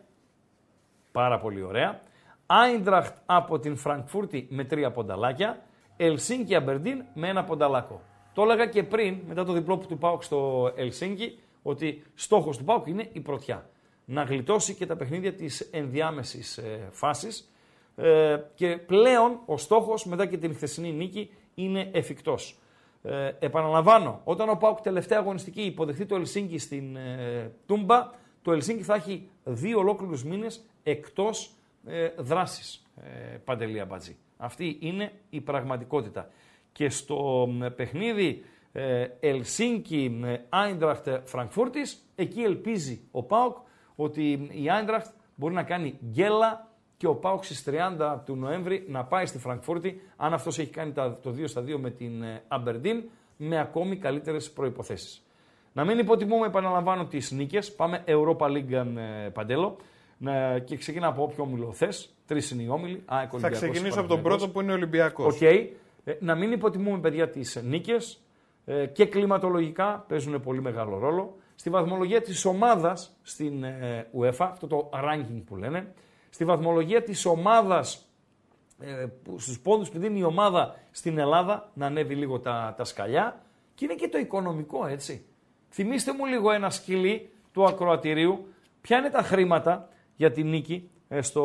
Πάρα 1.13 1.39
πολύ 1.39 1.63
ωραία. 1.63 2.01
Άιντραχτ 2.51 3.17
από 3.27 3.59
την 3.59 3.77
Φραγκφούρτη 3.77 4.47
με 4.51 4.67
3 4.71 4.91
πονταλάκια. 4.95 5.63
Ελσίνκι 5.97 6.55
Αμπερντίν 6.55 7.05
με 7.15 7.29
ένα 7.29 7.45
πονταλάκο. 7.45 8.03
Το 8.33 8.43
έλεγα 8.43 8.67
και 8.67 8.83
πριν, 8.83 9.19
μετά 9.27 9.45
το 9.45 9.53
διπλό 9.53 9.79
που 9.79 9.87
του 9.87 9.99
Πάουκ 9.99 10.23
στο 10.23 10.73
Ελσίνκι, 10.77 11.39
ότι 11.63 12.03
στόχος 12.15 12.57
του 12.57 12.65
Πάουκ 12.65 12.87
είναι 12.87 13.09
η 13.13 13.21
πρωτιά. 13.21 13.69
Να 14.05 14.23
γλιτώσει 14.23 14.75
και 14.75 14.87
τα 14.87 14.97
παιχνίδια 14.97 15.35
της 15.35 15.61
ενδιάμεσης 15.61 16.59
ε, 16.59 16.89
φάσης. 16.93 17.53
Ε, 17.97 18.37
και 18.55 18.77
πλέον 18.77 19.41
ο 19.47 19.57
στόχος 19.57 20.05
μετά 20.05 20.27
και 20.27 20.37
την 20.37 20.55
χθεσινή 20.55 20.93
νίκη 20.93 21.31
είναι 21.55 21.91
εφικτός. 21.93 22.59
Ε, 23.03 23.33
επαναλαμβάνω, 23.39 24.21
όταν 24.25 24.49
ο 24.49 24.55
Πάουκ 24.55 24.81
τελευταία 24.81 25.19
αγωνιστική 25.19 25.63
υποδεχθεί 25.63 26.07
το 26.07 26.15
Ελσίνκι 26.15 26.59
στην 26.59 26.97
ε, 26.97 27.53
Τούμπα, 27.67 28.11
το 28.43 28.53
Ελσίνκι 28.53 28.83
θα 28.83 28.95
έχει 28.95 29.29
δύο 29.45 29.79
ολόκληρους 29.79 30.25
μήνες 30.25 30.65
εκτός 30.83 31.53
ε, 31.89 32.09
δράσης, 32.19 32.83
ε, 33.03 33.37
Παντελία 33.45 33.85
Μπατζή. 33.85 34.17
Αυτή 34.37 34.77
είναι 34.81 35.13
η 35.31 35.41
πραγματικότητα. 35.41 36.29
Και 36.73 36.89
στο 36.89 37.49
μ, 37.51 37.67
παιχνίδι 37.77 38.45
ε, 38.73 39.07
Ελσίνκι 39.21 40.21
Άιντραχτ 40.49 41.09
Φραγκφούρτης, 41.25 42.07
εκεί 42.15 42.41
ελπίζει 42.41 43.01
ο 43.11 43.23
ΠΑΟΚ 43.23 43.57
ότι 43.97 44.49
η 44.53 44.71
Άιντραχτ 44.71 45.11
μπορεί 45.35 45.55
να 45.55 45.63
κάνει 45.63 45.99
γκέλα 46.11 46.67
και 46.97 47.07
ο 47.07 47.15
ΠΑΟΚ 47.15 47.45
στις 47.45 47.65
30 47.67 48.19
του 48.25 48.37
Νοέμβρη 48.37 48.85
να 48.89 49.05
πάει 49.05 49.27
στη 49.27 49.39
Φραγκφούρτη, 49.39 50.01
αν 50.17 50.33
αυτός 50.33 50.59
έχει 50.59 50.71
κάνει 50.71 50.93
τα- 50.93 51.19
το 51.23 51.31
2 51.31 51.47
στα 51.49 51.63
2 51.63 51.79
με 51.79 51.91
την 51.91 52.23
ε, 52.23 52.43
Αμπερντίν, 52.49 53.03
με 53.37 53.59
ακόμη 53.61 53.97
καλύτερες 53.97 54.51
προϋποθέσεις. 54.51 55.23
Να 55.73 55.85
μην 55.85 55.99
υποτιμούμε, 55.99 56.47
επαναλαμβάνω, 56.47 57.07
τις 57.07 57.31
νίκες. 57.31 57.75
Πάμε 57.75 58.05
Europa 58.07 58.47
League 58.47 58.71
ε, 59.25 59.29
Παντέλο. 59.29 59.77
Να- 60.19 60.59
Και 60.59 60.77
ξεκινά 60.77 61.07
από 61.07 61.23
όποιο 61.23 61.45
όμιλο 61.45 61.73
θες. 61.73 62.15
Τρεις 62.27 62.51
είναι 62.51 62.63
οι 62.63 62.69
όμιλοι. 62.69 63.03
ΑΕΚ, 63.07 63.29
Θα 63.31 63.37
Ολυμπιακός, 63.37 63.59
ξεκινήσω 63.59 64.01
από 64.01 64.09
τον 64.09 64.23
Παναθηναϊκός. 64.23 64.39
πρώτο 64.39 64.53
που 64.53 64.61
είναι 64.61 64.71
ο 64.71 64.75
Ολυμπιακός. 64.75 65.35
Οκ. 65.35 65.43
Ε, 65.43 66.17
να 66.21 66.35
μην 66.35 66.53
υποτιμούμε, 66.53 66.99
παιδιά, 66.99 67.29
τις 67.31 67.61
νίκες 67.65 68.23
ε, 68.65 68.87
και 68.87 69.07
κλιματολογικά 69.07 70.05
παίζουν 70.09 70.41
πολύ 70.43 70.63
μεγάλο 70.63 70.99
ρόλο. 70.99 71.37
Στη 71.55 71.71
βαθμολογία 71.71 72.21
της 72.23 72.45
ομάδας 72.45 73.17
στην 73.23 73.63
ε, 73.65 74.07
UEFA, 74.19 74.33
αυτό 74.51 74.67
το 74.67 74.91
ranking 74.93 75.43
που 75.47 75.57
λένε, 75.57 75.93
στη 76.31 76.45
βαθμολογία 76.45 77.03
της 77.03 77.25
ομάδας 77.27 78.09
ε, 78.81 79.07
που- 79.23 79.39
στους 79.39 79.61
πόντους 79.61 79.91
που 79.91 79.99
δίνει 79.99 80.19
η 80.19 80.23
ομάδα 80.25 80.77
στην 80.91 81.19
Ελλάδα 81.19 81.71
να 81.75 81.87
ανέβει 81.87 82.15
λίγο 82.15 82.39
τα, 82.41 82.75
τα 82.77 82.85
σκαλιά 82.85 83.43
και 83.75 83.85
είναι 83.85 83.95
και 83.95 84.09
το 84.09 84.19
οικονομικό 84.19 84.87
έτσι. 84.87 85.25
Θυμήστε 85.71 86.13
μου 86.13 86.27
λίγο 86.27 86.51
ένα 86.53 86.71
σκυλί 86.71 87.31
του 87.53 87.65
ακροατηρίου 87.65 88.49
ποια 88.81 88.99
είναι 88.99 89.11
τα 89.11 89.23
χρήματα 89.23 89.89
για 90.19 90.31
την 90.31 90.49
νίκη 90.49 90.91
ε, 91.09 91.21
στο 91.23 91.43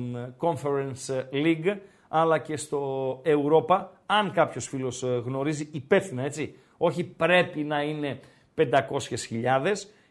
μ, 0.00 0.14
Conference 0.38 1.24
League 1.32 1.76
αλλά 2.08 2.38
και 2.38 2.56
στο 2.56 3.22
Europa 3.24 3.86
αν 4.06 4.32
κάποιος 4.32 4.66
φίλος 4.68 5.02
ε, 5.02 5.22
γνωρίζει 5.24 5.68
υπεύθυνα 5.72 6.22
έτσι 6.22 6.54
όχι 6.76 7.04
πρέπει 7.04 7.62
να 7.62 7.82
είναι 7.82 8.20
500.000 8.56 8.66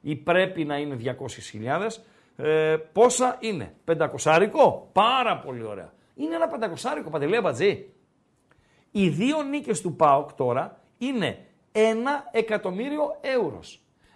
ή 0.02 0.16
πρέπει 0.16 0.66
να 0.66 0.78
είναι 0.78 0.98
200.000 1.04 2.46
ε, 2.46 2.78
πόσα 2.94 3.38
είναι, 3.40 3.74
πεντακοσάρικο, 3.84 4.90
πάρα 4.94 5.38
πολύ 5.38 5.64
ωραία. 5.64 5.94
Είναι 6.16 6.36
ένα 6.36 6.48
πεντακοσάρικο, 6.48 7.10
Παντελία 7.10 7.42
Μπατζή. 7.42 7.90
Οι 8.92 9.10
δύο 9.10 9.42
νίκες 9.44 9.82
του 9.82 9.96
ΠΑΟΚ 9.96 10.34
τώρα 10.34 10.82
είναι 10.98 11.46
ένα 11.72 12.30
εκατομμύριο 12.32 13.18
ευρώ. 13.22 13.60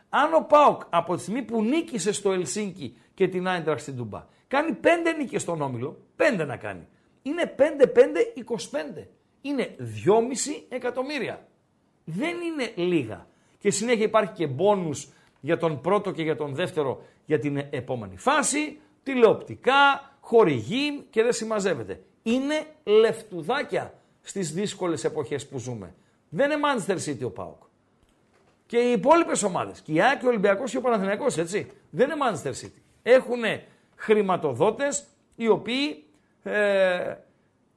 Αν 0.09 0.33
ο 0.33 0.45
ΠΑΟΚ 0.49 0.81
από 0.89 1.15
τη 1.15 1.21
στιγμή 1.21 1.41
που 1.41 1.63
νίκησε 1.63 2.11
στο 2.11 2.31
Ελσίνκι 2.31 2.97
και 3.13 3.27
την 3.27 3.47
Άιντραχ 3.47 3.79
στην 3.79 3.97
Τούμπα 3.97 4.25
κάνει 4.53 4.73
πέντε 4.73 5.11
νίκες 5.11 5.41
στον 5.41 5.61
Όμιλο, 5.61 5.97
πέντε 6.15 6.45
να 6.45 6.57
κάνει. 6.57 6.87
Είναι 7.21 7.55
5-5-25. 7.57 9.07
Είναι 9.41 9.75
2,5 9.77 10.65
εκατομμύρια. 10.69 11.47
Δεν 12.03 12.35
είναι 12.41 12.71
λίγα. 12.75 13.27
Και 13.59 13.71
συνέχεια 13.71 14.03
υπάρχει 14.03 14.33
και 14.33 14.47
μπόνους 14.47 15.09
για 15.39 15.57
τον 15.57 15.81
πρώτο 15.81 16.11
και 16.11 16.23
για 16.23 16.35
τον 16.35 16.55
δεύτερο 16.55 17.05
για 17.25 17.39
την 17.39 17.57
επόμενη 17.69 18.17
φάση, 18.17 18.79
τηλεοπτικά, 19.03 20.11
χορηγή 20.19 21.05
και 21.09 21.23
δεν 21.23 21.33
συμμαζεύεται. 21.33 22.03
Είναι 22.23 22.65
λεφτουδάκια 22.83 23.93
στις 24.21 24.53
δύσκολες 24.53 25.03
εποχές 25.03 25.47
που 25.47 25.57
ζούμε. 25.57 25.95
Δεν 26.29 26.51
είναι 26.51 26.59
Manchester 26.63 27.09
City 27.09 27.25
ο 27.25 27.29
ΠΑΟΚ. 27.29 27.61
Και 28.65 28.77
οι 28.77 28.91
υπόλοιπες 28.91 29.43
ομάδες. 29.43 29.81
Και 29.81 29.91
η 29.91 30.01
ΑΕΚ, 30.01 30.19
και 30.19 30.25
ο 30.25 30.29
Ολυμπιακός 30.29 30.71
και 30.71 30.77
ο 30.77 30.81
Παναθηναϊκός, 30.81 31.37
έτσι. 31.37 31.71
Δεν 31.89 32.09
είναι 32.09 32.17
Manchester 32.19 32.65
City. 32.65 32.82
Έχουν 33.03 33.41
χρηματοδότες 33.95 35.05
οι 35.35 35.47
οποίοι 35.47 36.03
ε, 36.43 37.15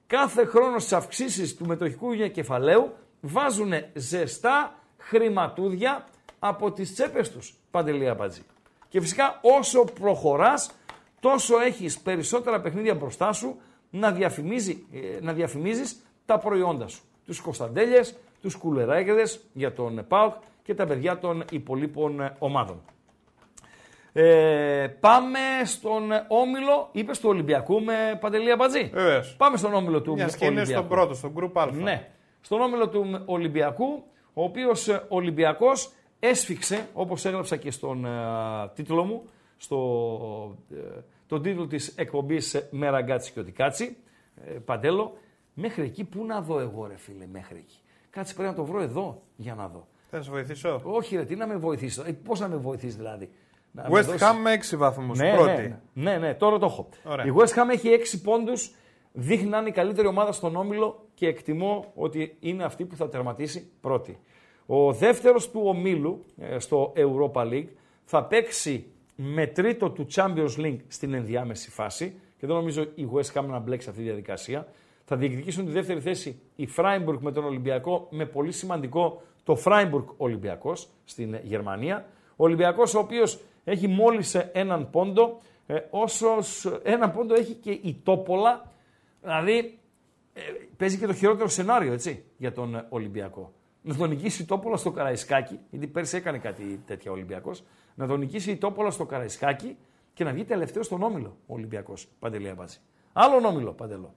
κάθε 0.06 0.44
χρόνο 0.44 0.78
στις 0.78 0.92
αυξήσεις 0.92 1.56
του 1.56 1.66
μετοχικού 1.66 2.14
κεφαλαίου 2.32 2.94
βάζουν 3.20 3.72
ζεστά 3.94 4.74
χρηματούδια 4.98 6.06
από 6.38 6.72
τις 6.72 6.94
τσέπες 6.94 7.30
τους, 7.30 7.54
Παντελία 7.70 8.14
Μπατζή. 8.14 8.42
Και 8.88 9.00
φυσικά 9.00 9.40
όσο 9.42 9.84
προχωράς, 9.84 10.70
τόσο 11.20 11.58
έχεις 11.60 11.98
περισσότερα 11.98 12.60
παιχνίδια 12.60 12.94
μπροστά 12.94 13.32
σου 13.32 13.60
να, 13.90 14.12
διαφημίζει, 14.12 14.86
ε, 14.92 15.20
να 15.20 15.32
διαφημίζεις 15.32 15.96
τα 16.26 16.38
προϊόντα 16.38 16.88
σου. 16.88 17.02
Τους 17.26 17.40
Κωνσταντέλιες, 17.40 18.16
τους 18.40 18.54
Κουλεράκεδες 18.54 19.40
για 19.52 19.72
τον 19.72 20.04
ΠΑΟΚ 20.08 20.34
και 20.62 20.74
τα 20.74 20.86
παιδιά 20.86 21.18
των 21.18 21.44
υπολείπων 21.50 22.20
ε, 22.20 22.36
ομάδων. 22.38 22.82
Ε, 24.18 24.86
πάμε 25.00 25.38
στον 25.64 26.02
όμιλο, 26.28 26.88
είπες 26.92 27.20
του 27.20 27.28
Ολυμπιακού 27.28 27.80
με 27.80 28.18
Παντελία 28.20 28.56
Μπατζή. 28.56 28.90
Βεβαίως. 28.92 29.36
Πάμε 29.36 29.56
στον 29.56 29.74
όμιλο 29.74 30.02
του 30.02 30.12
Μιας 30.12 30.36
και 30.36 30.44
είναι 30.44 30.60
Ολυμπιακού. 30.60 30.84
στον 30.84 30.96
πρώτο, 30.96 31.14
στον 31.14 31.32
Group 31.36 31.50
Α. 31.54 31.66
Ναι. 31.72 32.08
Στον 32.40 32.60
όμιλο 32.60 32.88
του 32.88 33.22
Ολυμπιακού, 33.24 34.04
ο 34.32 34.42
οποίος 34.42 34.88
ε, 34.88 35.04
Ολυμπιακός 35.08 35.92
έσφιξε, 36.18 36.86
όπως 36.92 37.24
έγραψα 37.24 37.56
και 37.56 37.70
στον 37.70 38.04
ε, 38.04 38.10
τίτλο 38.74 39.04
μου, 39.04 39.22
στο 39.56 40.56
ε, 40.70 41.00
τον 41.26 41.42
τίτλο 41.42 41.66
της 41.66 41.88
εκπομπής 41.96 42.54
ε, 42.54 42.68
με 42.70 42.88
ραγκάτσι 42.88 43.32
και 43.32 43.40
οτικάτσι, 43.40 43.96
ε, 44.46 44.50
Παντέλο, 44.50 45.16
μέχρι 45.54 45.82
εκεί 45.82 46.04
πού 46.04 46.24
να 46.24 46.40
δω 46.40 46.60
εγώ 46.60 46.86
ρε 46.86 46.96
φίλε, 46.96 47.26
μέχρι 47.32 47.56
εκεί. 47.58 47.78
Κάτσε 48.10 48.34
πρέπει 48.34 48.48
να 48.48 48.54
το 48.56 48.64
βρω 48.64 48.80
εδώ 48.80 49.22
για 49.36 49.54
να 49.54 49.68
δω. 49.68 49.86
Θα 50.10 50.22
σε 50.22 50.30
βοηθήσω. 50.30 50.80
Όχι 50.84 51.16
ρε, 51.16 51.24
τι 51.24 51.36
να 51.36 51.46
με 51.46 51.56
βοηθήσει, 51.56 52.02
ε, 52.06 52.12
πώς 52.12 52.40
να 52.40 52.48
με 52.48 52.56
βοηθήσει 52.56 52.96
δηλαδή. 52.96 53.30
Να 53.76 53.82
με 53.90 53.98
West 54.00 54.04
δώσεις- 54.04 54.22
Ham 54.22 54.34
με 54.42 54.52
6 54.52 54.76
βαθμούς. 54.76 55.18
ναι, 55.18 55.34
πρώτη. 55.34 55.50
Ναι, 55.92 56.10
ναι, 56.10 56.18
ναι, 56.18 56.34
τώρα 56.34 56.58
το 56.58 56.66
έχω. 56.66 56.88
Ωραία. 57.04 57.24
Η 57.26 57.30
West 57.36 57.54
Ham 57.54 57.68
έχει 57.72 57.88
6 57.88 58.20
πόντους, 58.22 58.74
δείχνει 59.12 59.48
να 59.48 59.58
είναι 59.58 59.68
η 59.68 59.72
καλύτερη 59.72 60.06
ομάδα 60.06 60.32
στον 60.32 60.56
Όμιλο 60.56 61.06
και 61.14 61.26
εκτιμώ 61.26 61.92
ότι 61.94 62.36
είναι 62.40 62.64
αυτή 62.64 62.84
που 62.84 62.96
θα 62.96 63.08
τερματίσει 63.08 63.70
πρώτη. 63.80 64.18
Ο 64.66 64.92
δεύτερος 64.92 65.50
του 65.50 65.60
ομίλου 65.64 66.24
ε, 66.38 66.58
στο 66.58 66.92
Europa 66.96 67.42
League 67.42 67.68
θα 68.04 68.24
παίξει 68.24 68.86
με 69.16 69.46
τρίτο 69.46 69.90
του 69.90 70.06
Champions 70.14 70.56
League 70.58 70.78
στην 70.88 71.14
ενδιάμεση 71.14 71.70
φάση 71.70 72.20
και 72.38 72.46
δεν 72.46 72.56
νομίζω 72.56 72.82
η 72.94 73.08
West 73.14 73.40
Ham 73.40 73.44
να 73.44 73.58
μπλέξει 73.58 73.88
αυτή 73.88 74.00
τη 74.00 74.06
διαδικασία. 74.06 74.66
Θα 75.04 75.16
διεκδικήσουν 75.16 75.64
τη 75.66 75.70
δεύτερη 75.72 76.00
θέση 76.00 76.40
η 76.56 76.68
Freiburg 76.76 77.16
με 77.20 77.32
τον 77.32 77.44
Ολυμπιακό 77.44 78.06
με 78.10 78.26
πολύ 78.26 78.52
σημαντικό 78.52 79.22
το 79.44 79.58
Freiburg 79.64 80.04
Ολυμπιακός 80.16 80.88
στην 81.04 81.38
Γερμανία. 81.42 82.06
Ο 82.36 82.44
Ολυμπιακός 82.44 82.94
ο 82.94 82.98
οποίος 82.98 83.40
έχει 83.66 83.88
μόλις 83.88 84.34
έναν 84.34 84.90
πόντο, 84.90 85.40
ε, 85.66 85.78
όσος 85.90 86.66
έναν 86.82 87.12
πόντο 87.12 87.34
έχει 87.34 87.54
και 87.54 87.70
η 87.70 88.00
Τόπολα, 88.02 88.72
δηλαδή 89.20 89.78
ε, 90.32 90.40
παίζει 90.76 90.98
και 90.98 91.06
το 91.06 91.12
χειρότερο 91.14 91.48
σενάριο 91.48 91.92
έτσι, 91.92 92.24
για 92.36 92.52
τον 92.52 92.74
ε, 92.74 92.86
Ολυμπιακό. 92.88 93.52
Να 93.82 93.96
τον 93.96 94.08
νικήσει 94.08 94.42
η 94.42 94.44
Τόπολα 94.44 94.76
στο 94.76 94.90
Καραϊσκάκι, 94.90 95.60
γιατί 95.70 95.86
πέρσι 95.86 96.16
έκανε 96.16 96.38
κάτι 96.38 96.82
τέτοια 96.86 97.10
ο 97.10 97.14
Ολυμπιακός, 97.14 97.64
να 97.94 98.06
τον 98.06 98.18
νικήσει 98.18 98.50
η 98.50 98.56
Τόπολα 98.56 98.90
στο 98.90 99.04
Καραϊσκάκι 99.06 99.76
και 100.14 100.24
να 100.24 100.32
βγει 100.32 100.44
τελευταίο 100.44 100.82
στον 100.82 101.02
Όμιλο 101.02 101.36
ο 101.46 101.54
Ολυμπιακός, 101.54 102.08
Παντελία 102.18 102.54
Μπάτση. 102.54 102.80
Άλλον 103.12 103.44
Όμιλο, 103.44 103.72
Παντελό. 103.72 104.14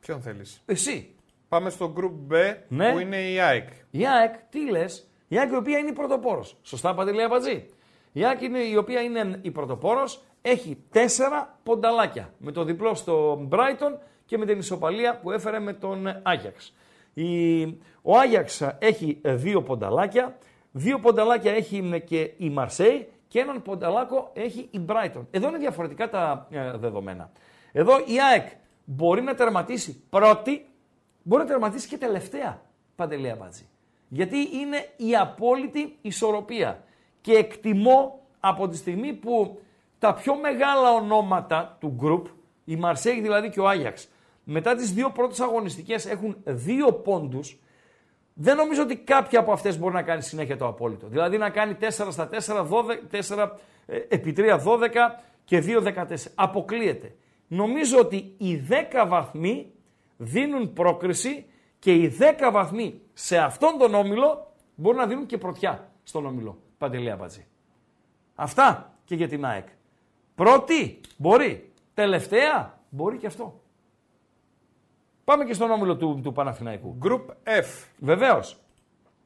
Ποιον 0.00 0.20
θέλεις; 0.20 0.62
Εσύ, 0.66 1.14
Πάμε 1.48 1.70
στο 1.70 1.92
Group 1.96 2.32
B 2.32 2.56
Ναι. 2.68 2.92
που 2.92 2.98
είναι 2.98 3.30
η 3.30 3.40
ΑΕΚ. 3.40 3.68
Η 3.90 4.06
ΑΕΚ, 4.06 4.34
τι 4.50 4.70
λες, 4.70 5.10
η 5.28 5.38
ΑΕΚ 5.38 5.50
η 5.52 5.56
οποία 5.56 5.78
είναι 5.78 5.88
η 5.88 5.92
πρωτοπόρος. 5.92 6.56
Σωστά, 6.62 6.94
Παντελή 6.94 7.22
Αμπατζή; 7.22 7.66
Η 8.12 8.24
ΑΕΚ 8.24 8.42
είναι, 8.42 8.58
η 8.58 8.76
οποία 8.76 9.00
είναι 9.00 9.38
η 9.42 9.50
πρωτοπόρος, 9.50 10.22
έχει 10.42 10.84
τέσσερα 10.90 11.58
πονταλάκια. 11.62 12.34
Με 12.38 12.52
το 12.52 12.64
διπλό 12.64 12.94
στο 12.94 13.46
Brighton 13.50 13.98
και 14.24 14.38
με 14.38 14.46
την 14.46 14.58
ισοπαλία 14.58 15.18
που 15.18 15.30
έφερε 15.30 15.58
με 15.58 15.72
τον 15.72 16.20
Άγιαξ. 16.22 16.74
Η, 17.14 17.62
ο 18.02 18.16
Άγιαξ 18.18 18.62
έχει 18.78 19.20
δύο 19.24 19.62
πονταλάκια. 19.62 20.38
Δύο 20.72 20.98
πονταλάκια 20.98 21.52
έχει 21.52 22.02
και 22.06 22.32
η 22.36 22.50
Μαρσέη 22.50 23.08
και 23.28 23.38
έναν 23.38 23.62
πονταλάκο 23.62 24.30
έχει 24.34 24.68
η 24.70 24.80
Brighton. 24.88 25.26
Εδώ 25.30 25.48
είναι 25.48 25.58
διαφορετικά 25.58 26.08
τα 26.08 26.46
ε, 26.50 26.76
δεδομένα. 26.76 27.30
Εδώ 27.72 27.98
η 27.98 28.20
ΑΕΚ 28.30 28.48
μπορεί 28.84 29.22
να 29.22 29.34
τερματίσει 29.34 30.02
πρώτη 30.10 30.64
μπορεί 31.22 31.42
να 31.42 31.48
τερματίσει 31.48 31.88
και 31.88 31.98
τελευταία 31.98 32.62
παντελεία 32.96 33.36
μπάτζη. 33.36 33.68
Γιατί 34.08 34.36
είναι 34.36 34.88
η 34.96 35.16
απόλυτη 35.16 35.98
ισορροπία. 36.00 36.84
Και 37.20 37.32
εκτιμώ 37.32 38.20
από 38.40 38.68
τη 38.68 38.76
στιγμή 38.76 39.12
που 39.12 39.60
τα 39.98 40.14
πιο 40.14 40.36
μεγάλα 40.36 40.90
ονόματα 40.92 41.76
του 41.80 41.94
γκρουπ, 41.96 42.26
η 42.64 42.76
Μαρσέγ 42.76 43.20
δηλαδή 43.20 43.50
και 43.50 43.60
ο 43.60 43.68
Άγιαξ, 43.68 44.08
μετά 44.44 44.74
τις 44.74 44.92
δύο 44.92 45.10
πρώτες 45.10 45.40
αγωνιστικές 45.40 46.06
έχουν 46.06 46.36
δύο 46.44 46.92
πόντους, 46.92 47.58
δεν 48.34 48.56
νομίζω 48.56 48.82
ότι 48.82 48.96
κάποια 48.96 49.40
από 49.40 49.52
αυτές 49.52 49.78
μπορεί 49.78 49.94
να 49.94 50.02
κάνει 50.02 50.22
συνέχεια 50.22 50.56
το 50.56 50.66
απόλυτο. 50.66 51.06
Δηλαδή 51.06 51.38
να 51.38 51.50
κάνει 51.50 51.76
4 51.80 51.88
στα 51.88 52.28
4, 52.28 52.66
12, 52.66 53.36
4 53.36 53.50
ε, 53.86 53.96
επί 54.08 54.34
3, 54.36 54.40
12 54.40 54.88
και 55.44 55.62
2, 55.66 55.82
14. 55.82 56.14
Αποκλείεται. 56.34 57.14
Νομίζω 57.46 57.98
ότι 57.98 58.34
οι 58.38 58.66
10 58.68 59.08
βαθμοί 59.08 59.72
δίνουν 60.16 60.72
πρόκριση 60.72 61.46
και 61.78 61.94
οι 61.94 62.16
10 62.18 62.50
βαθμοί 62.52 63.00
σε 63.12 63.38
αυτόν 63.38 63.78
τον 63.78 63.94
όμιλο 63.94 64.52
μπορούν 64.74 64.98
να 64.98 65.06
δίνουν 65.06 65.26
και 65.26 65.38
πρωτιά 65.38 65.92
στον 66.02 66.26
όμιλο. 66.26 66.58
Παντελία 66.80 67.16
Μπατζή. 67.16 67.46
Αυτά 68.34 68.94
και 69.04 69.14
για 69.14 69.28
την 69.28 69.44
ΑΕΚ. 69.44 69.66
Πρώτη 70.34 71.00
μπορεί. 71.16 71.72
Τελευταία 71.94 72.78
μπορεί 72.90 73.18
και 73.18 73.26
αυτό. 73.26 73.60
Πάμε 75.24 75.44
και 75.44 75.52
στον 75.54 75.70
όμιλο 75.70 75.96
του, 75.96 76.20
του 76.22 76.32
Παναθηναϊκού. 76.32 76.98
Group 77.02 77.20
F. 77.44 77.86
Βεβαίως. 77.98 78.56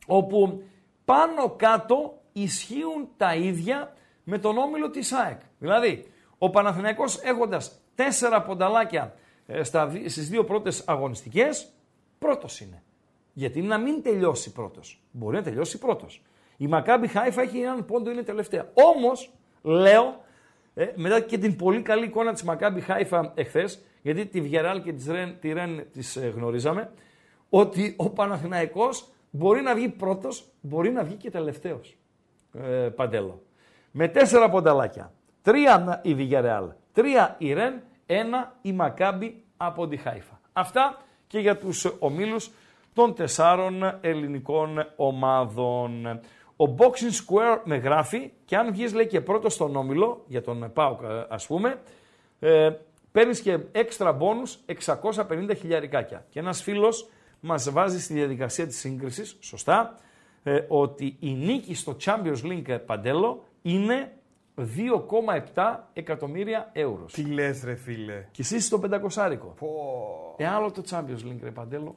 Όπου 0.07 0.63
πάνω 1.05 1.51
κάτω 1.51 2.23
ισχύουν 2.33 3.09
τα 3.17 3.35
ίδια 3.35 3.97
με 4.25 4.39
τον 4.39 4.59
όμιλο 4.59 4.91
της 4.91 5.13
ΑΕΚ. 5.13 5.41
Δηλαδή, 5.59 6.13
ο 6.39 6.51
Παναθηναϊκός 6.51 7.21
έχοντας 7.23 7.81
τέσσερα 7.95 8.43
πονταλάκια 8.43 9.15
ε, 9.47 9.63
στα, 9.63 9.87
δι- 9.87 10.11
στις 10.11 10.29
δύο 10.29 10.45
πρώτες 10.45 10.83
αγωνιστικές, 10.87 11.73
πρώτος 12.19 12.61
είναι. 12.61 12.83
Γιατί 13.33 13.63
να 13.63 13.79
μην 13.79 14.03
τελειώσει 14.03 14.53
πρώτος. 14.53 15.03
Μπορεί 15.11 15.37
να 15.37 15.43
τελειώσει 15.43 15.79
πρώτος. 15.79 16.23
Η 16.57 16.67
Μακάμπι 16.67 17.07
Χάιφα 17.07 17.43
έχει 17.43 17.59
έναν 17.59 17.85
πόντο, 17.85 18.11
είναι 18.11 18.23
τελευταία. 18.23 18.71
Όμως, 18.75 19.31
λέω, 19.63 20.25
ε, 20.75 20.87
μετά 20.95 21.21
και 21.21 21.39
την 21.39 21.57
πολύ 21.57 21.83
καλή 21.83 22.05
εικόνα 22.05 22.33
της 22.33 22.43
Μακάμπι 22.43 22.81
Χάιφα 22.81 23.33
εχθές 23.35 23.83
γιατί 24.03 24.27
τη 24.27 24.41
Βιαράλ 24.41 24.83
και 24.83 24.93
της 24.93 25.07
Ρεν, 25.07 25.37
τη 25.41 25.53
Ρεν 25.53 25.87
τις 25.93 26.17
ε, 26.17 26.33
γνωρίζαμε, 26.37 26.91
ότι 27.49 27.95
ο 27.97 28.11
Παναθηναϊκός 28.11 29.09
μπορεί 29.31 29.61
να 29.61 29.75
βγει 29.75 29.89
πρώτος, 29.89 30.45
μπορεί 30.61 30.91
να 30.91 31.03
βγει 31.03 31.15
και 31.15 31.31
τελευταίος. 31.31 31.97
Ε, 32.53 32.89
παντέλο. 32.97 33.43
Με 33.91 34.09
τέσσερα 34.09 34.51
πονταλάκια. 34.51 35.13
Τρία 35.43 36.01
η 36.03 36.17
Villarreal, 36.19 36.69
τρία 36.93 37.35
η 37.39 37.53
Ρεν, 37.53 37.83
ένα 38.07 38.57
η 38.63 38.73
Μακάμπι 38.73 39.43
από 39.57 39.89
τη 39.89 39.97
Χάιφα. 39.97 40.41
Αυτά 40.53 40.99
και 41.27 41.39
για 41.39 41.57
τους 41.57 41.97
ομίλους 41.99 42.51
των 42.93 43.15
τεσσάρων 43.15 43.99
ελληνικών 44.01 44.87
ομάδων. 44.97 46.21
Ο 46.57 46.75
Boxing 46.79 47.27
Square 47.27 47.61
με 47.65 47.77
γράφει 47.77 48.33
και 48.45 48.57
αν 48.57 48.73
βγεις 48.73 48.95
λέει 48.95 49.07
και 49.07 49.21
πρώτος 49.21 49.55
στον 49.55 49.77
όμιλο, 49.77 50.25
για 50.27 50.43
τον 50.43 50.71
ΠΑΟΚ 50.73 51.01
ας 51.29 51.47
πούμε, 51.47 51.81
ε, 52.39 52.71
παίρνεις 53.13 53.41
και 53.41 53.59
έξτρα 53.73 54.13
μπόνους 54.13 54.59
650 54.67 55.55
χιλιαρικάκια. 55.55 56.27
Και 56.29 56.39
ένας 56.39 56.63
φίλος 56.63 57.09
μας 57.41 57.71
βάζει 57.71 58.01
στη 58.01 58.15
διαδικασία 58.15 58.67
της 58.67 58.79
σύγκρισης, 58.79 59.37
σωστά, 59.41 59.99
ε, 60.43 60.65
ότι 60.69 61.17
η 61.21 61.33
νίκη 61.33 61.75
στο 61.75 61.97
Champions 62.05 62.43
League 62.45 62.79
Παντέλο 62.87 63.45
είναι 63.63 64.13
2,7 64.55 65.91
εκατομμύρια 65.93 66.71
ευρώ. 66.73 67.05
Τι 67.13 67.23
λες 67.23 67.65
ρε 67.65 67.75
φίλε. 67.75 68.27
Και 68.31 68.43
εσύ 68.43 68.61
στο 68.61 68.79
πεντακοσάρικο. 68.79 69.55
Ε, 70.37 70.47
άλλο 70.47 70.71
το 70.71 70.83
Champions 70.91 71.29
League 71.29 71.41
ρε 71.43 71.51
Παντέλο. 71.51 71.97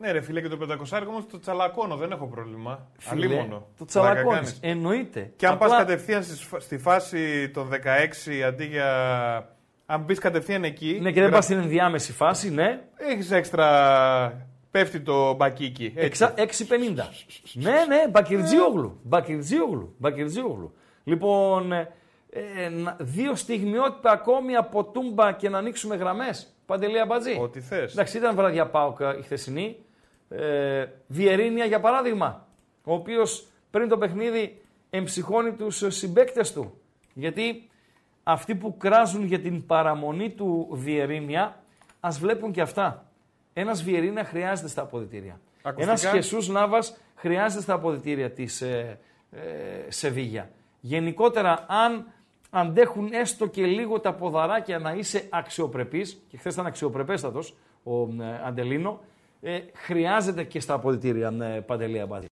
Ναι, 0.00 0.10
ρε 0.10 0.20
φίλε, 0.20 0.40
και 0.40 0.48
το 0.48 0.58
500 0.90 1.02
όμως 1.08 1.26
το 1.30 1.38
τσαλακώνω, 1.38 1.96
δεν 1.96 2.10
έχω 2.12 2.26
πρόβλημα. 2.26 2.86
Φίλε, 2.98 3.24
Αλίμονο. 3.26 3.66
Το 3.78 3.84
τσαλακώνεις. 3.84 4.58
Εννοείται. 4.62 5.32
Και 5.36 5.46
αν 5.46 5.52
Απλά- 5.52 5.68
πας 5.68 5.78
κατευθείαν 5.78 6.22
στη, 6.22 6.36
σφ- 6.36 6.60
στη 6.60 6.78
φάση 6.78 7.50
των 7.50 7.68
16 7.68 8.42
αντί 8.42 8.64
για. 8.64 8.88
Αν 9.86 10.00
μπεις 10.00 10.18
κατευθείαν 10.18 10.64
εκεί. 10.64 10.98
Ναι, 11.02 11.12
και 11.12 11.20
δεν 11.20 11.30
πας 11.30 11.44
στην 11.44 11.58
ενδιάμεση 11.58 12.12
φάση, 12.12 12.50
ναι. 12.50 12.80
Έχεις 12.96 13.30
έξτρα. 13.30 14.48
Πέφτει 14.70 15.00
το 15.00 15.32
μπακίκι. 15.34 15.84
Έτσι. 15.84 16.06
Εξα- 16.06 16.34
6,50. 16.36 17.08
ναι, 17.52 17.70
ναι, 17.70 18.08
Μπακυρτζίογλου. 18.10 19.00
Μπακυρτζίογλου. 19.02 19.94
Μπακυρτζίογλου. 19.98 20.74
Λοιπόν, 21.04 21.72
ε, 21.72 21.88
ε, 22.30 22.68
να- 22.68 22.96
δύο 23.00 23.34
στιγμιότητα 23.34 24.10
ακόμη 24.10 24.56
από 24.56 24.84
τούμπα 24.84 25.32
και 25.32 25.48
να 25.48 25.58
ανοίξουμε 25.58 25.96
γραμμές. 25.96 26.54
Παντελία 26.66 27.06
Μπατζή. 27.06 27.38
Ό,τι 27.40 27.60
θες. 27.60 27.92
Εντάξει, 27.92 28.16
ήταν 28.16 28.34
βραδιά 28.36 28.66
Πάοκ 28.66 28.98
η 29.18 29.22
χθεσινή. 29.22 29.76
Ε, 30.30 30.86
Βιερίνια 31.06 31.64
για 31.64 31.80
παράδειγμα, 31.80 32.46
ο 32.84 32.94
οποίος 32.94 33.46
πριν 33.70 33.88
το 33.88 33.98
παιχνίδι 33.98 34.62
εμψυχώνει 34.90 35.52
τους 35.52 35.84
συμπαίκτες 35.86 36.52
του. 36.52 36.80
Γιατί 37.14 37.68
αυτοί 38.22 38.54
που 38.54 38.76
κράζουν 38.76 39.24
για 39.24 39.40
την 39.40 39.66
παραμονή 39.66 40.30
του 40.30 40.68
Βιερίνια, 40.70 41.62
ας 42.00 42.18
βλέπουν 42.18 42.52
και 42.52 42.60
αυτά. 42.60 43.04
Ένας 43.52 43.82
Βιερίνια 43.82 44.24
χρειάζεται 44.24 44.68
στα 44.68 44.82
αποδητήρια. 44.82 45.40
Ακουστικά. 45.62 45.90
Ένας 45.90 46.06
Χεσούς 46.06 46.48
Νάβα 46.48 46.78
χρειάζεται 47.14 47.62
στα 47.62 47.74
αποδητήρια 47.74 48.30
της 48.30 48.60
ε, 48.60 48.98
ε, 49.30 49.40
Σεβίγια. 49.88 50.50
Γενικότερα, 50.80 51.64
αν 51.68 52.06
αντέχουν 52.50 53.12
έστω 53.12 53.46
και 53.46 53.64
λίγο 53.64 54.00
τα 54.00 54.14
ποδαράκια 54.14 54.78
να 54.78 54.92
είσαι 54.92 55.26
αξιοπρεπής, 55.30 56.22
και 56.28 56.36
χθες 56.36 56.52
ήταν 56.52 56.66
αξιοπρεπέστατος 56.66 57.56
ο 57.82 58.02
ε, 58.02 58.40
Αντελίνο, 58.44 59.00
ε, 59.42 59.58
χρειάζεται 59.74 60.44
και 60.44 60.60
στα 60.60 60.74
αποδητήρια 60.74 61.34
ε, 61.42 61.60
Παντελή 61.60 62.00
Αμπάδη. 62.00 62.26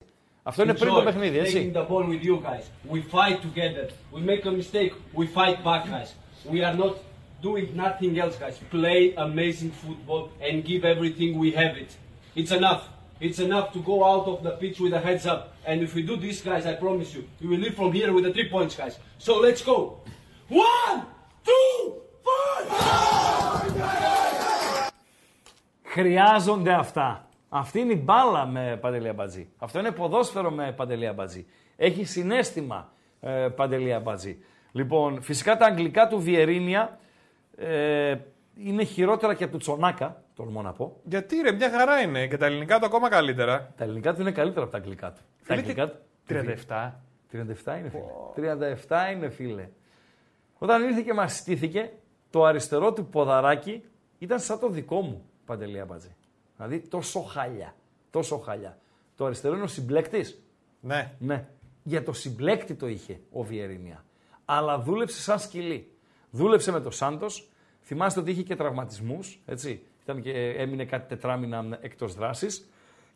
Αυτό 0.44 0.64
είναι 0.64 0.74
πριν 0.74 0.94
το 0.94 1.00
Enjoy 1.00 1.04
παιχνίδι, 1.04 1.38
Taking 1.38 1.46
έτσι. 1.46 1.72
the 1.76 1.86
ball 1.88 2.04
with 2.10 2.24
you 2.24 2.38
guys. 2.42 2.94
We 2.94 3.02
fight 3.02 3.42
together. 3.42 3.90
We 4.14 4.20
make 4.32 4.46
a 4.46 4.52
mistake. 4.52 4.94
We 5.14 5.26
fight 5.28 5.64
back, 5.64 5.84
guys. 5.94 6.10
We 6.54 6.60
are 6.68 6.76
not 6.84 6.96
doing 7.42 7.68
nothing 7.76 8.14
else, 8.24 8.36
guys. 8.44 8.56
Play 8.78 9.02
amazing 9.28 9.72
football 9.84 10.24
and 10.48 10.56
give 10.70 10.82
everything 10.94 11.30
we 11.44 11.50
have 11.62 11.74
it. 11.84 11.92
It's 12.40 12.54
enough. 12.60 12.84
It's 13.26 13.40
enough 13.48 13.68
to 13.76 13.80
go 13.92 13.96
out 14.12 14.26
of 14.34 14.38
the 14.48 14.54
pitch 14.62 14.78
with 14.84 14.94
a 15.00 15.02
heads 15.08 15.26
up. 15.34 15.42
And 15.70 15.78
if 15.86 15.92
we 15.98 16.02
do 16.12 16.16
this, 16.26 16.38
guys, 16.50 16.64
I 16.72 16.74
promise 16.86 17.10
you, 17.16 17.22
we 17.42 17.46
will 17.52 17.62
leave 17.66 17.76
from 17.82 17.92
here 17.98 18.10
with 18.16 18.24
the 18.28 18.34
three 18.36 18.50
points, 18.56 18.74
guys. 18.82 18.96
So 19.26 19.32
let's 19.46 19.62
go. 19.72 19.78
One, 20.50 20.98
two, 21.50 21.76
five. 22.28 22.66
Χρειάζονται 25.96 26.74
αυτά. 26.74 27.28
Αυτή 27.50 27.80
είναι 27.80 27.94
η 27.94 28.02
μπάλα 28.04 28.46
με 28.46 28.78
Παντελή 28.82 29.08
Αμπατζή. 29.08 29.50
Αυτό 29.58 29.80
είναι 29.80 29.92
ποδόσφαιρο 29.92 30.52
με 30.52 30.72
Παντελή 30.72 31.08
Αμπατζή. 31.08 31.46
Έχει 31.76 32.04
συνέστημα 32.04 32.92
ε, 33.20 33.48
Παντελή 33.56 33.94
Αμπατζή. 33.94 34.38
Λοιπόν, 34.72 35.22
φυσικά 35.22 35.58
τα 35.58 35.66
αγγλικά 35.66 36.08
του 36.08 36.20
Βιερίνια 36.20 37.00
ε, 37.58 38.16
είναι 38.56 38.84
χειρότερα 38.84 39.34
και 39.34 39.44
από 39.44 39.54
του 39.54 39.60
Τσονάκα, 39.60 40.24
τολμώ 40.36 40.62
να 40.62 40.72
πω. 40.72 41.02
Γιατί 41.04 41.42
ρε, 41.42 41.52
μια 41.52 41.70
χαρά 41.70 42.00
είναι 42.02 42.28
και 42.28 42.38
τα 42.38 42.46
ελληνικά 42.46 42.80
του 42.80 42.86
ακόμα 42.86 43.10
καλύτερα. 43.10 43.74
Τα 43.78 43.84
ελληνικά 43.84 44.14
του 44.14 44.22
είναι 44.22 44.32
καλύτερα 44.32 44.64
από 44.64 44.72
τα 44.72 44.78
αγγλικά 44.78 45.12
του. 45.12 45.22
Τα 45.48 45.56
Φίλε, 45.56 45.60
αγγλικά 45.60 45.90
του. 45.90 45.98
37. 46.28 46.92
37 47.32 47.80
είναι 47.80 47.90
φίλε. 47.90 48.76
37 48.88 49.14
είναι 49.14 49.30
φίλε. 49.30 49.70
Όταν 50.58 50.84
ήρθε 50.84 51.02
και 51.02 51.14
μας 51.14 51.36
στήθηκε, 51.36 51.92
το 52.30 52.44
αριστερό 52.44 52.94
του 52.94 53.06
ποδαράκι 53.06 53.84
ήταν 54.18 54.40
σαν 54.40 54.60
το 54.60 54.70
δικό 54.70 55.02
μου, 55.02 55.30
Παντελή 55.46 55.80
Αμπατζή. 55.80 56.16
Δηλαδή 56.56 56.80
τόσο 56.80 57.22
χάλια. 57.22 57.76
Τόσο 58.10 58.38
χάλια. 58.38 58.78
Το 59.16 59.26
αριστερό 59.26 59.56
είναι 59.56 59.64
ο 59.64 59.68
συμπλέκτης. 59.68 60.42
Ναι. 60.82 61.12
Ναι. 61.20 61.48
Για 61.84 62.04
το 62.04 62.14
συμπλέκτη 62.14 62.74
το 62.74 62.88
είχε 62.88 63.20
ο 63.32 63.44
Βιερίνια. 63.44 64.06
Αλλά 64.46 64.80
δούλεψε 64.80 65.22
σαν 65.22 65.40
σκυλί. 65.40 65.92
Δούλεψε 66.32 66.72
με 66.72 66.82
τον 66.82 66.92
Σάντος. 66.92 67.50
Θυμάστε 67.82 68.20
ότι 68.20 68.32
είχε 68.32 68.42
και 68.42 68.56
τραυματισμούς. 68.56 69.42
Έτσι. 69.46 69.86
Ήταν 70.04 70.22
και, 70.22 70.32
έμεινε 70.58 70.86
κάτι 70.86 71.08
τετράμινα 71.08 71.78
εκτός 71.82 72.16
δράσης. 72.16 72.70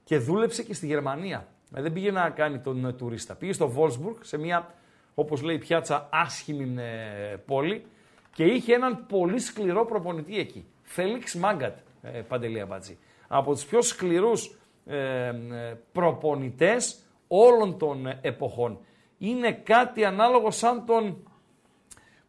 Και 0.04 0.18
δούλεψε 0.18 0.64
και 0.64 0.74
στη 0.74 0.86
Γερμανία. 0.86 1.48
Ε, 1.76 1.82
δεν 1.82 1.94
πήγε 1.94 2.12
να 2.12 2.30
κάνει 2.30 2.60
τον 2.60 2.86
ε, 2.86 2.94
τουρίστα. 2.94 3.36
Πήγε 3.36 3.54
στο 3.54 3.68
Βόλσμπουργκ 3.68 4.16
σε 4.22 4.38
μια, 4.38 4.74
όπως 5.16 5.42
λέει 5.42 5.56
η 5.56 5.60
πιάτσα, 5.60 6.10
άσχημη 6.12 6.82
ε, 6.82 7.36
πόλη. 7.46 7.86
Και 8.34 8.44
είχε 8.44 8.74
έναν 8.74 9.06
πολύ 9.06 9.40
σκληρό 9.40 9.86
προπονητή 9.86 10.40
εκεί. 10.40 10.66
Φέλιξ 10.82 11.36
Μάγκατ, 11.36 11.78
ε, 11.78 11.82
Παντελία 12.28 12.66
Μπατζή. 12.66 12.98
Από 13.28 13.54
τους 13.54 13.66
πιο 13.66 13.82
σκληρούς 13.82 14.60
ε, 14.86 15.28
ε, 15.28 15.34
προπονητές 15.92 17.00
όλων 17.28 17.78
των 17.78 18.06
ε, 18.06 18.20
εποχών. 18.22 18.80
Είναι 19.18 19.52
κάτι 19.52 20.06
ανάλογο 20.06 20.52
σαν 20.52 20.86
τον, 20.86 21.18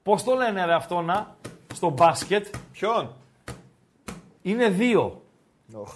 πώς 0.02 0.22
το 0.24 0.34
λένε 0.34 0.64
ρε 0.64 0.74
αυτό 0.74 1.00
να, 1.00 1.36
στο 1.74 1.88
μπάσκετ, 1.90 2.46
Ποιον; 2.72 3.16
είναι 4.42 4.68
δύο. 4.68 5.22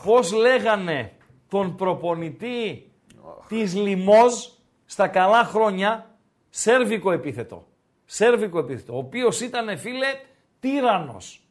Πώς 0.04 0.32
λέγανε 0.32 1.12
τον 1.48 1.76
προπονητή 1.76 2.90
της 3.48 3.74
Λιμόζ 3.74 4.34
στα 4.84 5.08
καλά 5.08 5.44
χρόνια, 5.44 6.16
σέρβικο 6.50 7.12
επίθετο. 7.12 7.66
Σέρβικο 8.04 8.58
επίθετο, 8.58 8.94
ο 8.94 8.98
οποίος 8.98 9.40
ήταν 9.40 9.78
φίλε 9.78 10.08
τύρανος. 10.60 11.43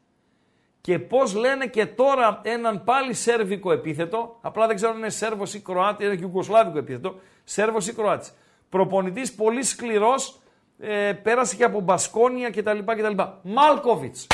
Και 0.84 1.00
πώς 1.00 1.34
λένε 1.34 1.68
και 1.68 1.86
τώρα 1.86 2.42
έναν 2.44 2.84
πάλι 2.84 3.14
σέρβικο 3.14 3.72
επίθετο, 3.72 4.38
απλά 4.42 4.68
δεν 4.68 4.76
ξέρω 4.76 4.92
αν 4.92 4.98
είναι 4.98 5.10
Σέρβος 5.10 5.54
ή 5.54 5.62
Κροάτης, 5.62 6.06
είναι 6.06 6.16
και 6.16 6.22
Ιουγκοσλάβικο 6.22 6.78
επίθετο, 6.78 7.16
Σέρβος 7.44 7.88
ή 7.88 7.94
Κροάτης. 7.94 8.34
Προπονητής 8.70 9.34
πολύ 9.34 9.64
σκληρός, 9.64 10.40
ε, 10.80 11.14
πέρασε 11.24 11.56
και 11.56 11.64
από 11.64 11.80
Μπασκόνια 11.80 12.50
κτλ. 12.50 12.80
κτλ. 12.80 13.22
Μάλκοβιτς. 13.42 14.28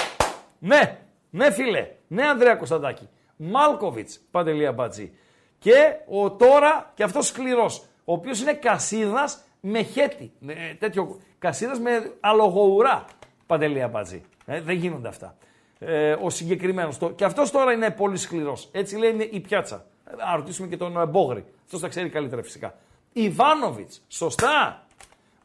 Ναι, 0.60 1.00
ναι 1.30 1.52
φίλε, 1.52 1.88
ναι 2.08 2.24
Ανδρέα 2.28 2.56
Κωνσταντάκη. 2.56 3.10
Μάλκοβιτς, 3.36 4.20
Παντελία 4.32 4.72
Μπατζή. 4.72 5.14
Και 5.60 5.96
ο 6.08 6.32
τώρα 6.32 6.92
και 6.94 7.04
αυτός 7.04 7.28
σκληρός, 7.28 7.86
ο 8.06 8.14
οποίος 8.14 8.42
είναι 8.42 8.54
κασίδας 8.54 9.44
με 9.60 9.82
χέτι. 9.82 10.32
Ε, 10.48 10.74
τέτοιο, 10.74 11.20
κασίδας 11.40 11.80
με 11.80 12.12
αλογοουρά, 12.20 13.06
Παντελία 13.46 13.88
Μπατζή. 13.88 14.24
Ε, 14.46 14.62
δεν 14.62 14.76
γίνονται 14.76 15.08
αυτά. 15.08 15.38
Ε, 15.80 16.16
ο 16.22 16.30
συγκεκριμένος. 16.30 16.98
Το- 16.98 17.10
Και 17.12 17.24
αυτός 17.26 17.52
τώρα 17.52 17.72
είναι 17.72 17.90
πολύ 17.92 18.18
σκληρός. 18.18 18.70
Έτσι 18.72 18.96
λέει 18.98 19.10
είναι 19.10 19.24
η 19.32 19.40
πιάτσα. 19.40 19.86
Ε, 20.12 20.16
Να 20.16 20.36
ρωτήσουμε 20.36 20.68
και 20.68 20.78
τον 20.78 20.98
ε, 21.02 21.06
Μπόγρη. 21.06 21.46
Αυτός 21.66 21.80
τα 21.82 21.88
ξέρει 21.88 22.10
καλύτερα 22.10 22.44
φυσικά. 22.44 22.74
Ιβάνοβιτς, 23.14 24.02
σωστά. 24.08 24.84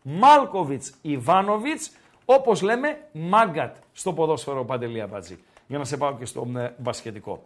Μάλκοβιτς 0.02 0.94
Ιβάνοβιτς, 1.02 1.90
όπως 2.24 2.62
λέμε 2.62 2.98
Μάγκατ 3.12 3.76
στο 3.92 4.12
ποδόσφαιρο 4.12 4.64
Παντελία 4.64 5.06
Μπατζή. 5.06 5.38
Για 5.66 5.78
να 5.78 5.84
σε 5.84 5.96
πάω 5.96 6.14
και 6.18 6.24
στο 6.24 6.48
ε, 6.56 6.72
μπασκετικό. 6.76 7.44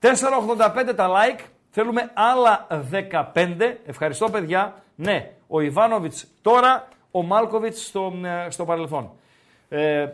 4,85 0.00 0.92
τα 0.96 1.08
like, 1.10 1.40
θέλουμε 1.70 2.10
άλλα 2.14 2.66
15. 3.34 3.76
Ευχαριστώ 3.86 4.30
παιδιά. 4.30 4.74
Ναι, 4.94 5.30
ο 5.46 5.60
Ιβάνοβιτς 5.60 6.26
τώρα, 6.42 6.88
ο 7.10 7.22
Μάλκοβιτς 7.22 7.86
στο, 7.86 8.12
ε, 8.46 8.50
στο 8.50 8.64
παρελθόν. 8.64 9.10
Ε, 9.68 10.06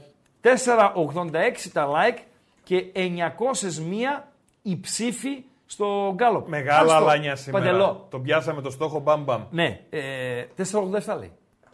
4,86 0.44 1.70
τα 1.72 1.88
like 1.92 2.18
και 2.64 2.84
901 2.94 4.22
η 4.62 4.80
ψήφη 4.80 5.44
στο 5.66 6.12
γκάλοπ. 6.14 6.48
Μεγάλα 6.48 6.78
Άστο, 6.94 6.94
αλάνια 6.94 7.36
σήμερα. 7.36 7.64
Παντελό. 7.64 8.06
Τον 8.10 8.22
πιάσαμε 8.22 8.60
το 8.62 8.70
στόχο 8.70 8.98
μπαμ 9.00 9.22
μπαμ. 9.24 9.42
Ναι, 9.50 9.80
ε, 9.90 10.44
4,87 10.56 11.16
λέει. 11.18 11.32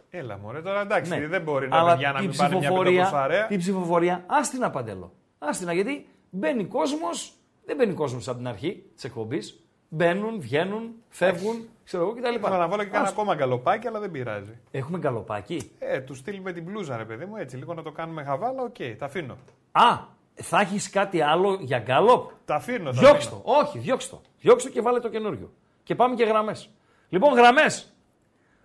Έλα 0.09 0.37
μωρέ 0.37 0.61
τώρα 0.61 0.81
εντάξει 0.81 1.11
Ναι. 1.11 1.27
δεν 1.27 1.41
μπορεί 1.41 1.67
να 1.67 1.77
Αλλά 1.79 1.91
παιδιά 1.93 2.11
να 2.11 2.19
την 2.19 2.27
μην 2.27 2.37
πάρει 2.37 2.51
μια 2.51 2.59
ψηφοφορία- 2.59 2.91
πεντακοσάρια. 3.03 3.45
Την 3.47 3.59
ψηφοφορία, 3.59 4.23
άστινα 4.27 4.69
παντέλο. 4.69 5.11
Άστινα 5.39 5.73
γιατί 5.73 6.07
μπαίνει 6.29 6.65
κόσμος, 6.65 7.33
δεν 7.65 7.75
μπαίνει 7.75 7.93
κόσμος 7.93 8.27
από 8.27 8.37
την 8.37 8.47
αρχή 8.47 8.83
της 8.95 9.03
εκπομπής. 9.03 9.59
Μπαίνουν, 9.89 10.39
βγαίνουν, 10.41 10.91
φεύγουν, 11.09 11.67
ξέρω 11.83 12.03
εγώ 12.03 12.11
κτλ. 12.13 12.33
Ήθελα 12.33 12.57
να 12.57 12.67
βάλω 12.67 12.81
και 12.83 12.87
Ας- 12.89 12.91
κανένα 12.93 13.09
ακόμα 13.09 13.35
γκαλοπάκι, 13.35 13.87
αλλά 13.87 13.99
δεν 13.99 14.11
πειράζει. 14.11 14.57
Έχουμε 14.71 14.97
γκαλοπάκι; 14.97 15.71
Ε, 15.79 15.99
τους 15.99 16.17
στείλουμε 16.17 16.51
την 16.51 16.63
μπλούζα, 16.63 16.97
ρε 16.97 17.05
παιδί 17.05 17.25
μου, 17.25 17.35
έτσι 17.35 17.57
λίγο 17.57 17.73
να 17.73 17.83
το 17.83 17.91
κάνουμε 17.91 18.23
χαβάλα, 18.23 18.61
οκ, 18.63 18.75
τα 18.97 19.05
αφήνω. 19.05 19.37
Α, 19.71 19.97
θα 20.33 20.59
έχεις 20.59 20.89
κάτι 20.89 21.21
άλλο 21.21 21.57
για 21.61 21.79
γκάλοπ; 21.79 22.29
Τα 22.45 22.55
αφήνω. 22.55 22.91
τα 22.91 22.99
Διώξ' 22.99 23.25
αφήνω. 23.25 23.41
το. 23.45 23.51
Όχι, 23.51 23.77
διώξ' 23.79 24.09
το. 24.09 24.21
Διώξ' 24.39 24.63
το 24.63 24.69
και 24.69 24.81
βάλε 24.81 24.99
το 24.99 25.09
καινούριο. 25.09 25.51
Και 25.83 25.95
πάμε 25.95 26.15
και 26.15 26.23
γραμμές. 26.23 26.69
Λοιπόν, 27.09 27.33
γραμμές. 27.33 27.93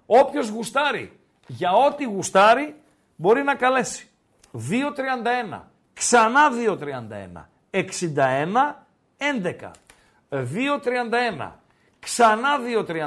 Όποιος 0.06 0.48
γουστάρει 0.48 1.18
για 1.46 1.72
ό,τι 1.72 2.04
γουστάρει 2.04 2.74
μπορεί 3.16 3.42
να 3.42 3.54
καλέσει. 3.54 4.08
2.31. 4.52 5.60
Ξανά 5.94 6.50
2.31. 6.50 7.48
61. 7.70 8.86
11. 9.18 9.70
2.31. 10.30 11.50
Ξανά 12.06 12.48
2.31. 12.86 13.00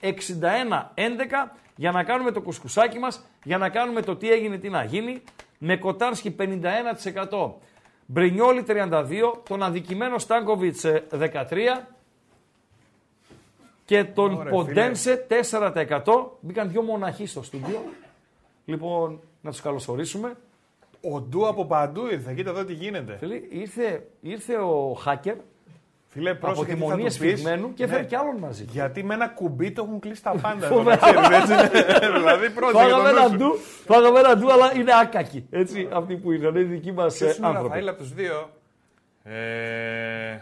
61. 0.00 0.90
11. 0.94 1.50
Για 1.76 1.90
να 1.90 2.04
κάνουμε 2.04 2.30
το 2.30 2.40
κουσκουσάκι 2.40 2.98
μας, 2.98 3.24
για 3.44 3.58
να 3.58 3.68
κάνουμε 3.68 4.02
το 4.02 4.16
τι 4.16 4.30
έγινε, 4.30 4.58
τι 4.58 4.68
να 4.68 4.84
γίνει. 4.84 5.22
Με 5.58 5.76
Κοτάρσκι 5.76 6.36
51%. 6.38 7.52
Μπρινιόλι 8.06 8.64
32, 8.66 9.42
τον 9.48 9.62
αδικημένο 9.62 10.18
Στάνκοβιτς 10.18 10.84
ε, 10.84 11.06
13 11.10 11.24
και 13.84 14.04
τον 14.04 14.34
Ωραία, 14.34 14.52
Ποντένσε 14.52 15.26
4%. 15.50 16.02
Μπήκαν 16.40 16.70
δύο 16.70 16.82
μοναχοί 16.82 17.26
στο 17.26 17.42
στούντιο. 17.42 17.82
Λοιπόν, 18.64 19.20
να 19.40 19.50
τους 19.50 19.60
καλωσορίσουμε. 19.60 20.36
Ο 21.00 21.20
Ντου 21.20 21.46
από 21.46 21.66
παντού 21.66 22.06
ήρθε, 22.06 22.32
κοίτα 22.34 22.50
εδώ 22.50 22.64
τι 22.64 22.72
γίνεται. 22.72 23.16
Φίλοι, 23.16 23.48
ήρθε, 23.50 24.06
ήρθε 24.20 24.54
ο 24.54 25.02
hacker 25.06 25.36
Φίλε, 26.12 26.30
από 26.30 26.38
πρόσεχε 26.40 26.64
τη 26.66 26.72
τι 26.74 26.78
θα 26.80 26.88
μονή 26.88 27.04
τους 27.04 27.16
πεις. 27.16 27.32
εσφιγμένου 27.32 27.74
και 27.74 27.84
έφερε 27.84 28.00
Ναι. 28.00 28.06
κι 28.06 28.14
άλλον 28.16 28.36
μαζί. 28.36 28.64
Γιατί 28.68 29.04
με 29.04 29.14
ένα 29.14 29.28
κουμπί 29.28 29.70
το 29.72 29.82
έχουν 29.86 30.00
κλείσει 30.00 30.22
τα 30.22 30.30
πάντα. 30.42 30.66
εδώ, 30.66 30.74
Φοβερά. 30.76 31.12
να 31.12 31.28
ξέρεις, 31.28 31.50
έτσι. 31.62 31.82
δηλαδή, 32.18 32.50
πρόσεχε 32.50 32.82
Φάγαμε 32.82 33.02
το 33.08 33.14
νου 33.14 33.18
ένα 33.18 33.28
σου. 33.28 33.36
ντου, 33.36 33.58
φάγαμε 33.86 34.18
ένα 34.18 34.36
ντου, 34.36 34.52
αλλά 34.52 34.72
είναι 34.76 34.92
άκακοι. 35.02 35.46
Έτσι, 35.50 35.88
αυτοί 35.92 36.14
που 36.16 36.32
ήρθαν, 36.32 36.48
είναι 36.50 36.60
οι 36.60 36.62
δικοί 36.64 36.92
μας 36.92 37.16
Ποιος 37.16 37.36
είναι 37.36 37.46
ο 37.46 37.48
άνθρωποι. 37.48 37.68
Ραφαήλ 37.68 37.88
από 37.88 37.98
τους 37.98 38.12
δύο. 38.12 38.50
Ε, 39.24 40.38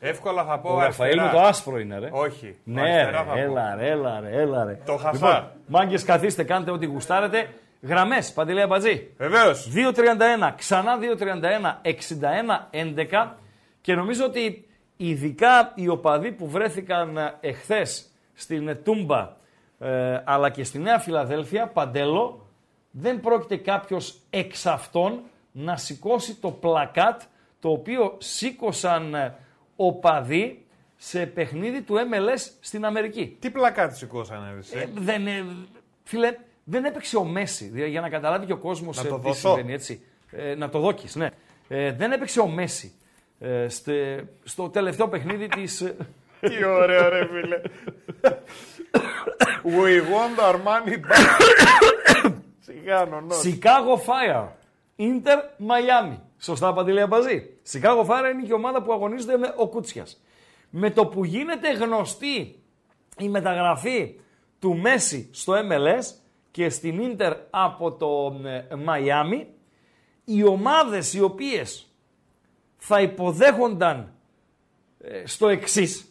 εύκολα 0.00 0.44
θα 0.44 0.58
πω 0.58 0.74
Ο 0.74 0.80
Ραφαήλ 0.80 1.16
με 1.16 1.22
αριστερά. 1.22 1.42
το 1.42 1.48
άσπρο 1.48 1.78
είναι, 1.78 1.98
ρε. 1.98 2.08
Όχι. 2.12 2.56
Ναι, 2.64 2.80
αριστερά 2.80 3.24
θα 3.24 3.34
ρε, 3.34 3.44
πω. 3.44 3.50
έλα, 3.50 3.74
ρε, 3.76 3.88
έλα, 3.90 4.20
ρε, 4.20 4.40
έλα, 4.40 4.64
ρε. 4.64 4.78
Το 4.84 4.96
χασά. 4.96 5.12
Λοιπόν, 5.12 5.50
Μάγκες, 5.66 6.04
καθίστε, 6.04 6.42
κάντε 6.44 6.70
ό,τι 6.70 6.86
γουστάρετε. 6.86 7.48
Γραμμές, 7.82 8.32
Παντελέα 8.32 8.66
Μπατζή. 8.66 9.08
Βεβαίως. 9.18 9.68
2.31, 9.74 10.52
ξανά 10.56 10.98
2.31, 10.98 11.80
61, 11.82 12.68
11 12.70 13.36
και 13.80 13.94
νομίζω 13.94 14.24
ότι 14.24 14.66
ειδικά 15.08 15.72
οι 15.74 15.88
οπαδοί 15.88 16.32
που 16.32 16.48
βρέθηκαν 16.48 17.16
ε, 17.16 17.34
εχθές 17.40 18.10
στην 18.34 18.68
ε, 18.68 18.74
Τούμπα 18.74 19.36
ε, 19.78 20.22
αλλά 20.24 20.50
και 20.50 20.64
στη 20.64 20.78
Νέα 20.78 20.98
Φιλαδέλφια, 20.98 21.66
Παντέλο, 21.66 22.46
δεν 22.90 23.20
πρόκειται 23.20 23.56
κάποιος 23.56 24.18
εξ 24.30 24.66
αυτών 24.66 25.20
να 25.52 25.76
σηκώσει 25.76 26.34
το 26.34 26.50
πλακάτ 26.50 27.22
το 27.60 27.70
οποίο 27.70 28.14
σήκωσαν 28.18 29.14
ε, 29.14 29.34
οπαδοί 29.76 30.64
σε 30.96 31.26
παιχνίδι 31.26 31.82
του 31.82 31.94
MLS 31.94 32.50
στην 32.60 32.84
Αμερική. 32.84 33.36
Τι 33.40 33.50
πλακάτι 33.50 33.96
σηκώσανε, 33.96 34.52
ρε, 34.52 34.58
εσύ; 34.58 34.78
Ε, 34.78 34.86
δεν, 34.94 35.26
ε, 35.26 35.44
φίλε, 36.02 36.36
δεν 36.64 36.84
έπαιξε 36.84 37.16
ο 37.16 37.24
Μέση. 37.24 37.64
Δηλαδή, 37.64 37.90
για 37.90 38.00
να 38.00 38.08
καταλάβει 38.08 38.46
και 38.46 38.52
ο 38.52 38.58
κόσμος 38.58 38.96
Να 38.96 39.04
το 39.04 39.16
τι 39.16 39.22
δώσω. 39.22 39.48
συμβαίνει, 39.48 39.72
έτσι. 39.72 40.02
Ε, 40.30 40.54
να 40.54 40.68
το 40.68 40.78
δόκει, 40.78 41.18
ναι. 41.18 41.28
Ε, 41.68 41.92
δεν 41.92 42.12
έπαιξε 42.12 42.40
ο 42.40 42.46
Μέση 42.46 42.92
ε, 43.42 43.68
στε- 43.68 44.24
στο 44.44 44.68
τελευταίο 44.68 45.08
παιχνίδι 45.08 45.48
της. 45.48 45.94
Τι 46.40 46.64
ωραίο, 46.64 47.08
ρε 47.08 47.26
φίλε. 47.26 47.60
We 49.64 50.00
want 50.12 50.38
our 50.40 50.54
money 50.54 50.94
back. 50.94 51.40
Σιγά, 52.60 53.04
νονός. 53.04 53.42
Chicago 53.44 53.96
Fire. 54.06 54.46
Inter 54.98 55.38
Miami. 55.68 56.16
Σωστά, 56.38 56.72
Παντελία 56.72 57.06
Μπαζή. 57.06 57.48
Chicago 57.72 58.00
Fire 58.06 58.30
είναι 58.32 58.42
και 58.42 58.48
η 58.50 58.52
ομάδα 58.52 58.82
που 58.82 58.92
αγωνίζεται 58.92 59.36
με 59.36 59.54
ο 59.56 59.68
Κούτσια. 59.68 60.06
Με 60.70 60.90
το 60.90 61.06
που 61.06 61.24
γίνεται 61.24 61.72
γνωστή 61.72 62.58
η 63.18 63.28
μεταγραφή 63.28 64.20
του 64.58 64.76
Μέση 64.76 65.28
στο 65.32 65.52
MLS 65.54 66.04
και 66.50 66.68
στην 66.68 67.00
Inter 67.18 67.32
από 67.50 67.92
το 67.92 68.40
ε, 68.48 68.64
Miami, 68.86 69.46
οι 70.24 70.44
ομάδες 70.44 71.14
οι 71.14 71.20
οποίες 71.22 71.91
θα 72.84 73.00
υποδέχονταν 73.00 74.12
ε, 75.00 75.26
στο 75.26 75.48
εξής 75.48 76.06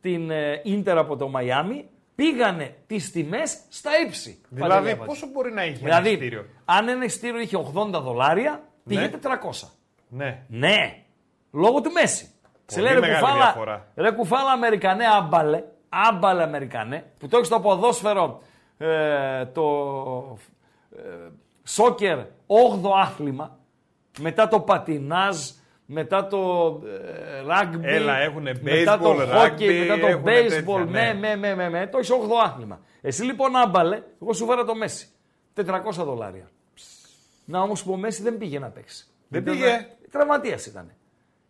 την 0.00 0.30
ε, 0.30 0.60
Ίντερ 0.64 0.98
από 0.98 1.16
το 1.16 1.28
Μαϊάμι 1.28 1.88
πήγανε 2.14 2.76
τις 2.86 3.10
τιμές 3.10 3.58
στα 3.68 3.90
ύψη. 4.06 4.40
Δηλαδή, 4.48 4.70
Παντελία 4.70 4.94
Μπατζή. 4.96 5.06
πόσο 5.08 5.26
μπορεί 5.32 5.52
να 5.52 5.64
είχε 5.64 5.72
ένα 5.72 5.82
Δηλαδή, 5.84 6.08
εισιτήριο; 6.08 6.46
αν 6.64 6.88
ένα 6.88 7.04
ειστήριο 7.04 7.40
είχε 7.40 7.56
80 7.74 7.90
δολάρια, 8.02 8.62
πήγε 8.86 9.10
400. 9.22 9.68
Ναι. 10.08 10.42
Ναι, 10.48 11.02
λόγω 11.52 11.80
του 11.80 11.90
Μέση. 11.92 12.24
Σε 12.66 12.80
Πολύ 12.80 12.82
λέει 12.82 12.94
ρε 12.94 13.00
μεγάλη 13.00 13.20
κουφάλα, 13.20 13.44
διαφορά. 13.44 13.86
ρε 13.96 14.10
κουφάλα 14.10 14.50
Αμερικανέ 14.52 15.04
άμπαλε, 15.16 15.62
άμπαλε 15.88 16.42
Αμερικανέ, 16.42 17.04
που 17.18 17.28
το 17.28 17.36
έχεις 17.36 17.48
στο 17.48 17.60
ποδόσφαιρο 17.60 18.42
ε, 18.78 19.46
το 19.46 20.38
ε, 20.96 21.00
σόκερ 21.64 22.18
8ο 22.46 22.90
άθλημα, 23.02 23.58
μετά 24.18 24.48
το 24.48 24.60
πατινάζ, 24.60 25.36
μετά 25.92 26.26
το 26.26 26.38
ε, 26.86 27.42
rugby, 27.46 27.80
Έλα, 27.82 28.16
έχουνε 28.18 28.52
μετά 28.62 28.98
το 28.98 29.16
baseball, 29.16 29.34
hockey, 29.34 29.60
rugby, 29.60 29.78
μετά 29.78 29.98
το 30.00 30.06
έχουνε 30.06 30.40
baseball, 30.40 30.48
τέτοια, 30.48 30.84
ναι, 30.84 31.12
ναι. 31.12 31.34
ναι, 31.34 31.34
ναι, 31.34 31.54
ναι, 31.54 31.68
ναι, 31.68 31.86
το 31.86 31.98
έχεις 31.98 32.10
8ο 32.10 32.44
άθλημα. 32.44 32.80
Εσύ 33.00 33.22
λοιπόν 33.24 33.56
άμπαλε, 33.56 34.02
εγώ 34.22 34.32
σου 34.32 34.46
φέρα 34.46 34.64
το 34.64 34.74
Μέση, 34.74 35.08
400 35.56 35.64
δολάρια. 35.92 36.50
Να 37.44 37.60
όμως 37.60 37.82
που 37.82 37.92
ο 37.92 37.96
Μέση 37.96 38.22
δεν 38.22 38.38
πήγε 38.38 38.58
να 38.58 38.68
παίξει. 38.68 39.06
Δεν 39.28 39.42
Ήταν- 39.42 39.54
πήγε; 39.54 39.86
Τραυματίας 40.10 40.66
ήταν. 40.66 40.90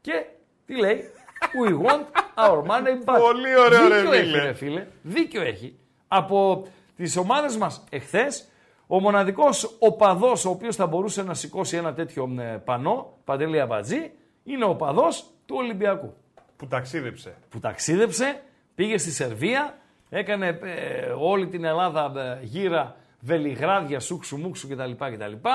Και 0.01 0.25
τι 0.67 0.77
λέει, 0.77 1.03
We 1.65 1.71
want 1.87 2.05
our 2.47 2.59
money 2.63 3.05
back. 3.05 3.19
Πολύ 3.21 3.57
ωραίο, 3.59 3.89
ρε, 3.89 3.97
Δίκιο 4.01 4.13
έχει, 4.13 4.25
φίλε. 4.31 4.43
ρε 4.43 4.53
φίλε. 4.53 4.87
Δίκιο 5.03 5.43
έχει. 5.43 5.77
Από 6.09 6.67
τις 6.97 7.17
ομάδες 7.17 7.57
μας 7.57 7.85
εχθές, 7.91 8.49
ο 8.87 9.01
μοναδικός 9.01 9.77
οπαδός 9.79 10.45
ο 10.45 10.51
οποίος 10.51 10.77
θα 10.77 10.87
μπορούσε 10.87 11.23
να 11.23 11.35
σηκώσει 11.35 11.77
ένα 11.77 11.95
τέτοιο 11.95 12.35
ε, 12.39 12.43
πανό, 12.65 13.19
Παντελή 13.25 13.61
Αμπατζή, 13.61 14.11
είναι 14.45 14.65
ο 14.65 14.69
οπαδός 14.69 15.31
του 15.47 15.55
Ολυμπιακού. 15.59 16.15
Που 16.57 16.67
ταξίδεψε. 16.67 17.37
Που 17.49 17.61
ταξίδεψε, 17.61 18.43
πήγε 18.75 18.99
στη 18.99 19.11
Σερβία, 19.11 19.79
έκανε 20.11 20.59
ε, 20.63 21.13
όλη 21.19 21.47
την 21.47 21.65
Ελλάδα 21.65 22.13
ε, 22.17 22.45
γύρα, 22.45 22.97
βελιγράδια, 23.21 24.01
σούξου, 24.01 24.37
μουξου 24.37 24.69
κτλ, 24.69 24.91
κτλ. 24.91 25.49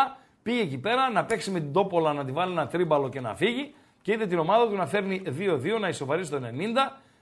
Πήγε 0.43 0.61
εκεί 0.61 0.77
πέρα 0.77 1.09
να 1.09 1.25
παίξει 1.25 1.51
με 1.51 1.59
την 1.59 1.73
Τόπολα, 1.73 2.13
να 2.13 2.25
τη 2.25 2.31
βάλει 2.31 2.51
ένα 2.51 2.67
τρίμπαλο 2.67 3.09
και 3.09 3.21
να 3.21 3.35
φύγει 3.35 3.73
και 4.01 4.11
είδε 4.11 4.27
την 4.27 4.39
ομάδα 4.39 4.67
του 4.67 4.75
να 4.75 4.85
φέρνει 4.85 5.21
2-2, 5.25 5.79
να 5.79 5.87
ισοβαρίζει 5.87 6.29
το 6.29 6.37
90. 6.37 6.41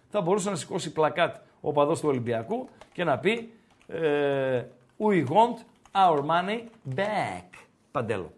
Θα 0.10 0.22
μπορούσε 0.22 0.50
να 0.50 0.56
σηκώσει 0.56 0.92
πλακάτ 0.92 1.36
ο 1.62 1.72
παδός 1.72 2.00
του 2.00 2.10
Ολυμπιακού 2.10 2.70
και 2.94 3.04
να 3.04 3.18
πει 3.18 3.54
ε, 3.88 4.64
We 4.98 5.26
want 5.28 5.58
our 5.92 6.20
money 6.20 6.60
back. 6.96 7.48
Παντέλο. 7.92 8.32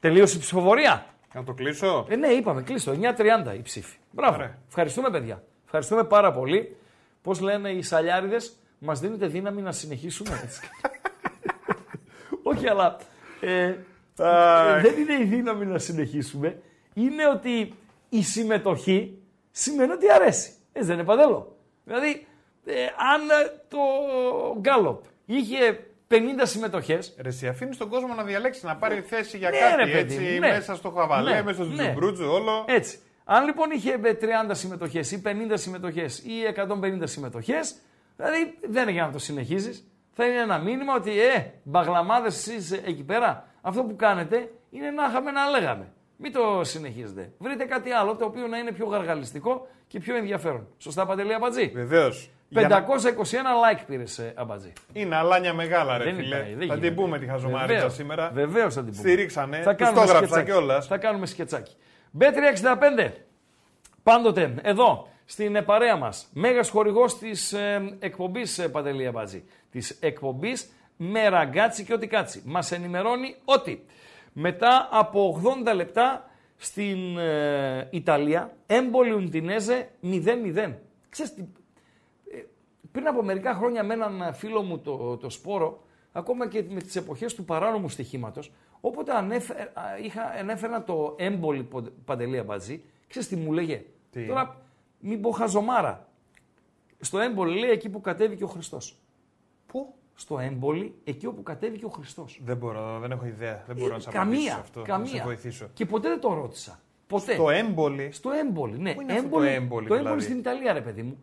Τελείωσε 0.00 0.36
η 0.36 0.40
ψηφοφορία. 0.40 1.06
Να 1.34 1.44
το 1.44 1.52
κλείσω; 1.52 2.06
Ε, 2.08 2.16
ναι, 2.16 2.26
είπαμε, 2.26 2.62
κλείστο. 2.62 2.92
9.30 2.92 3.54
η 3.58 3.62
ψήφη. 3.62 3.96
Μπράβο. 4.10 4.34
Ωραία. 4.34 4.58
Ευχαριστούμε, 4.68 5.10
παιδιά. 5.10 5.42
Ευχαριστούμε 5.64 6.04
πάρα 6.04 6.32
πολύ. 6.32 6.76
Πώς 7.22 7.40
λένε 7.40 7.70
οι 7.70 7.82
σαλιάριδες, 7.82 8.56
μας 8.78 9.00
δίνετε 9.00 9.26
δύναμη 9.26 9.62
να 9.62 9.72
συνεχίσουμε 9.72 10.40
έτσι. 10.44 10.60
Όχι, 12.42 12.68
αλλά. 12.68 12.96
Ε, 13.40 13.74
Αχ. 14.18 14.82
δεν 14.82 14.94
είναι 15.00 15.22
η 15.22 15.24
δύναμη 15.24 15.66
να 15.66 15.78
συνεχίσουμε. 15.78 16.62
Είναι 16.94 17.28
ότι 17.28 17.74
η 18.08 18.22
συμμετοχή 18.22 19.18
σημαίνει 19.50 19.92
ότι 19.92 20.12
αρέσει. 20.12 20.52
Έτσι 20.72 20.88
δεν 20.88 20.98
είναι 20.98 21.06
παντέλο; 21.06 21.56
Δηλαδή, 21.84 22.26
ε, 22.64 22.82
αν 22.84 23.30
ε, 23.30 23.60
το 23.68 23.78
Γκάλοπ 24.60 25.04
είχε 25.26 25.86
50 26.12 26.14
συμμετοχές, 26.42 27.14
Ρε, 27.20 27.28
εσύ 27.28 27.46
αφήνει 27.46 27.76
τον 27.76 27.88
κόσμο 27.88 28.14
να 28.14 28.22
διαλέξει, 28.22 28.66
να 28.66 28.76
πάρει 28.76 29.00
θέση 29.00 29.38
για 29.38 29.50
Ναι, 29.50 29.58
κάτι 29.58 29.76
ρε, 29.76 29.84
παιδί 29.84 29.98
έτσι 29.98 30.18
μου, 30.18 30.38
ναι. 30.38 30.48
μέσα 30.48 30.74
στο 30.74 30.90
χαβαλέ, 30.90 31.30
Ναι, 31.34 31.42
μέσα 31.42 31.64
στο 31.64 31.74
ναι. 31.74 31.82
τζουμπρούτζου, 31.82 32.26
όλο. 32.30 32.64
Έτσι. 32.68 32.98
Αν 33.24 33.44
λοιπόν 33.44 33.70
είχε 33.70 33.92
ε, 34.02 34.18
30 34.20 34.50
συμμετοχές 34.50 35.12
ή 35.12 35.22
50 35.26 35.30
συμμετοχές 35.54 36.18
ή 36.18 36.32
150 36.56 37.00
συμμετοχές, 37.02 37.74
δηλαδή 38.16 38.58
δεν 38.68 38.82
είναι 38.82 38.90
για 38.92 39.06
να 39.06 39.12
το 39.12 39.18
συνεχίζεις. 39.18 39.86
Θα 40.12 40.26
είναι 40.26 40.40
ένα 40.40 40.58
μήνυμα 40.58 40.94
ότι, 40.94 41.20
ε, 41.20 41.50
μπαγλαμάδες 41.62 42.36
εσείς 42.36 42.72
εκεί 42.72 43.02
πέρα, 43.02 43.48
αυτό 43.60 43.82
που 43.82 43.96
κάνετε 43.96 44.50
είναι 44.70 44.90
να 44.90 45.04
είχαμε 45.04 45.30
να 45.30 45.48
λέγαμε. 45.50 45.92
Μην 46.16 46.32
το 46.32 46.60
συνεχίζετε. 46.64 47.32
Βρείτε 47.38 47.64
κάτι 47.64 47.90
άλλο 47.90 48.16
το 48.16 48.24
οποίο 48.24 48.46
να 48.46 48.58
είναι 48.58 48.72
πιο 48.72 48.86
γαργαλιστικό 48.86 49.66
και 49.88 49.98
πιο 49.98 50.16
ενδιαφέρον. 50.16 50.68
Σωστά, 50.78 51.06
Παντελή 51.06 51.34
Αμπατζή. 51.34 51.70
Βεβαίως. 51.74 52.30
521 52.54 52.60
like 53.72 53.80
πήρες, 53.86 54.32
Αμπατζή. 54.34 54.72
Είναι 54.92 55.16
αλάνια 55.16 55.54
μεγάλα, 55.54 55.98
ρε 55.98 56.04
Δεν 56.04 56.14
φίλε. 56.14 56.26
υπάρχει, 56.26 56.50
δεν 56.54 56.58
θα 56.58 56.64
γίνεται. 56.64 56.86
την 56.86 56.94
πούμε 56.94 57.18
τη 57.18 57.26
χαζομάριτσα 57.26 57.74
Βεβαίως, 57.74 57.94
σήμερα. 57.94 58.30
Βεβαίως 58.34 58.74
θα 58.74 58.84
την 58.84 58.90
πούμε. 58.96 59.08
Στηρίξανε. 59.08 59.56
Θα 59.62 59.74
Τους 59.74 59.86
κάνουμε 59.86 59.96
το 60.06 60.12
έγραψα 60.12 60.26
σκετσάκι. 60.34 60.50
κιόλας. 60.50 60.86
Θα 60.86 60.98
κάνουμε 60.98 61.26
σκετσάκι. 61.26 61.76
B365. 62.18 63.10
Πάντοτε 64.02 64.54
εδώ 64.62 65.08
στην 65.24 65.56
ε, 65.56 65.62
παρέα 65.62 65.96
μας. 65.96 66.28
Μέγας 66.32 66.68
χορηγός 66.68 67.18
της 67.18 67.52
ε, 67.52 67.96
εκπομπής 67.98 68.58
ε, 68.58 68.68
Παντελή 68.68 69.06
Αμπάτζη. 69.06 69.44
Της 69.70 69.90
εκπομπής 70.00 70.72
με 70.96 71.28
ραγκάτσι 71.28 71.84
και 71.84 71.92
ό,τι 71.92 72.06
κάτσι. 72.06 72.42
Μας 72.44 72.72
ενημερώνει 72.72 73.36
ότι 73.44 73.84
μετά 74.32 74.88
από 74.90 75.40
80 75.70 75.74
λεπτά 75.74 76.30
στην 76.56 77.18
ε, 77.18 77.88
Ιταλία 77.90 78.52
έμπολη 78.66 79.12
Ουντινέζε 79.12 79.88
0-0. 80.02 80.72
Ξέρεις 81.08 81.34
τι, 81.34 81.40
ε, 81.40 81.44
πριν 82.92 83.06
από 83.06 83.22
μερικά 83.22 83.54
χρόνια 83.54 83.84
με 83.84 83.94
έναν 83.94 84.34
φίλο 84.34 84.62
μου 84.62 84.78
το, 84.78 85.16
το 85.16 85.30
σπόρο, 85.30 85.82
ακόμα 86.12 86.48
και 86.48 86.64
με 86.70 86.80
τις 86.80 86.96
εποχές 86.96 87.34
του 87.34 87.44
παράνομου 87.44 87.88
στοιχήματος, 87.88 88.52
όποτε 88.80 89.12
ανέφε, 89.12 89.70
α, 89.74 89.82
είχα, 90.02 90.22
ανέφερα 90.40 90.84
το 90.84 91.14
έμπολη 91.18 91.62
πο- 91.62 91.92
Παντελή 92.04 92.38
Αμπατζή, 92.38 92.84
ξέρεις 93.08 93.28
τι 93.28 93.36
μου 93.36 93.52
λέγε; 93.52 93.84
Τι; 94.10 94.26
Τώρα 94.26 94.60
μην 95.00 95.20
πω 95.20 95.30
χαζομάρα. 95.30 96.06
Στο 97.00 97.18
έμπολη 97.18 97.58
λέει 97.58 97.70
εκεί 97.70 97.88
που 97.88 98.00
κατέβηκε 98.00 98.44
ο 98.44 98.46
Χριστός. 98.46 98.96
Πού; 99.66 99.94
Στο 100.14 100.38
έμπολη 100.38 100.94
εκεί 101.04 101.26
όπου 101.26 101.42
κατέβηκε 101.42 101.84
ο 101.84 101.88
Χριστός. 101.88 102.40
Δεν 102.44 102.56
μπορώ, 102.56 102.98
δεν 103.00 103.10
έχω 103.10 103.26
ιδέα. 103.26 103.62
Δεν 103.66 103.76
μπορώ 103.76 103.92
να 103.92 103.98
σε 104.00 104.08
Ε, 104.08 104.12
καμία, 104.12 104.32
απαντήσω 104.38 104.54
σε 104.54 104.60
αυτό. 104.60 104.82
καμία. 104.82 105.10
Να 105.12 105.16
σε 105.18 105.22
βοηθήσω. 105.24 105.68
Και 105.74 105.86
ποτέ 105.86 106.08
δεν 106.08 106.20
το 106.20 106.34
ρώτησα. 106.34 106.80
Ποτέ. 107.06 107.34
Το 107.36 107.50
έμπολι. 107.50 108.12
Στο 108.12 108.30
έμπολι, 108.30 108.78
ναι. 108.78 108.94
Πού 108.94 109.00
είναι 109.00 109.12
αυτό 109.12 109.28
το 109.28 109.42
έμπολι, 109.42 109.86
το 109.86 109.94
δηλαδή; 109.94 110.06
έμπολι 110.08 110.22
στην 110.22 110.38
Ιταλία, 110.38 110.72
ρε 110.72 110.80
παιδί 110.80 111.02
μου. 111.02 111.18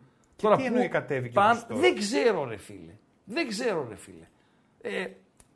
Τι 0.56 0.64
εννοεί 0.64 0.88
κατέβηκε 0.88 1.38
ο 1.38 1.42
Χριστός; 1.42 1.78
Δεν 1.78 1.94
ξέρω, 1.96 2.44
ρε 2.44 2.56
φίλε. 2.56 2.94
Δεν 3.24 3.48
ξέρω, 3.48 3.86
ρε 3.88 3.96
φίλε. 3.96 4.28
Ε, 4.80 5.06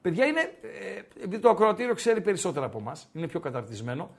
παιδιά, 0.02 0.26
είναι. 0.26 0.40
Ε, 0.40 1.22
επειδή 1.22 1.38
το 1.38 1.48
ακροατήριο 1.48 1.94
ξέρει 1.94 2.20
περισσότερα 2.20 2.66
από 2.66 2.78
εμάς, 2.78 3.08
είναι 3.12 3.26
πιο 3.26 3.40
καταρτισμένο. 3.40 4.10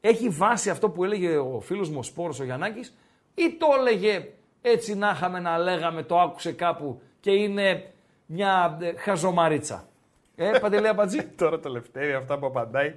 Έχει 0.00 0.28
βάση 0.28 0.70
αυτό 0.70 0.90
που 0.90 1.04
έλεγε 1.04 1.36
ο 1.36 1.60
φίλος 1.60 1.90
μου 1.90 1.98
ο 1.98 2.02
Σπόρος 2.02 2.40
ο 2.40 2.44
Γιαννάκης, 2.44 2.96
ή 3.34 3.56
το 3.58 3.66
έλεγε 3.78 4.28
έτσι 4.62 4.94
να 4.94 5.10
είχαμε 5.10 5.40
να 5.40 5.58
λέγαμε, 5.58 6.02
το 6.02 6.20
άκουσε 6.20 6.52
κάπου 6.52 7.02
και 7.20 7.30
είναι 7.30 7.92
μια 8.26 8.78
ε, 8.80 8.92
χαζομαρίτσα. 8.96 9.88
Ε, 10.36 10.58
Παντελή 10.60 10.88
Αμπατζή. 10.88 11.22
Τώρα 11.36 11.60
το 11.60 11.68
λευτέρι, 11.68 12.12
αυτά 12.12 12.38
που 12.38 12.46
απαντάει. 12.46 12.94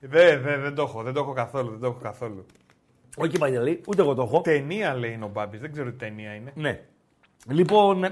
Δεν, 0.00 0.42
δεν, 0.42 0.60
δεν 0.60 0.74
το 0.74 0.82
έχω, 0.82 1.02
δεν 1.02 1.12
το 1.12 1.20
έχω 1.20 1.32
καθόλου. 1.32 1.70
Δεν 1.70 1.80
το 1.80 1.86
έχω 1.86 1.98
καθόλου. 2.02 2.46
Όχι 3.16 3.38
Παντελή, 3.38 3.80
ούτε 3.86 4.02
εγώ 4.02 4.14
το 4.14 4.22
έχω. 4.22 4.40
Ταινία 4.40 4.94
λέει 4.94 5.12
είναι 5.12 5.24
ο 5.24 5.30
Μπάμπης, 5.32 5.60
δεν 5.60 5.72
ξέρω 5.72 5.90
τι 5.90 5.96
ταινία 5.96 6.34
είναι. 6.34 6.52
Ναι. 6.54 6.80
Λοιπόν, 7.48 8.04
0-0 8.04 8.08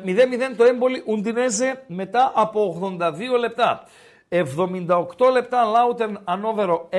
το 0.56 0.64
έμπολι 0.64 1.02
Ουντινέζε 1.06 1.84
μετά 1.86 2.32
από 2.34 2.80
82 2.98 3.38
λεπτά. 3.40 3.82
78 4.28 5.30
λεπτά 5.32 5.64
Λάουτερν 5.64 6.20
Ανόβερο 6.24 6.88
1-1. 6.92 6.96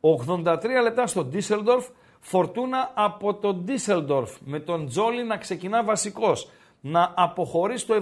83 0.00 0.82
λεπτά 0.82 1.06
στο 1.06 1.24
Ντίσελντορφ. 1.24 1.86
Φορτούνα 2.20 2.90
από 2.94 3.34
το 3.34 3.54
Ντίσελντορφ 3.54 4.36
με 4.40 4.60
τον 4.60 4.86
Τζόλη 4.86 5.24
να 5.24 5.36
ξεκινά 5.36 5.84
βασικός. 5.84 6.50
Να 6.80 7.12
αποχωρεί 7.16 7.78
στο 7.78 7.94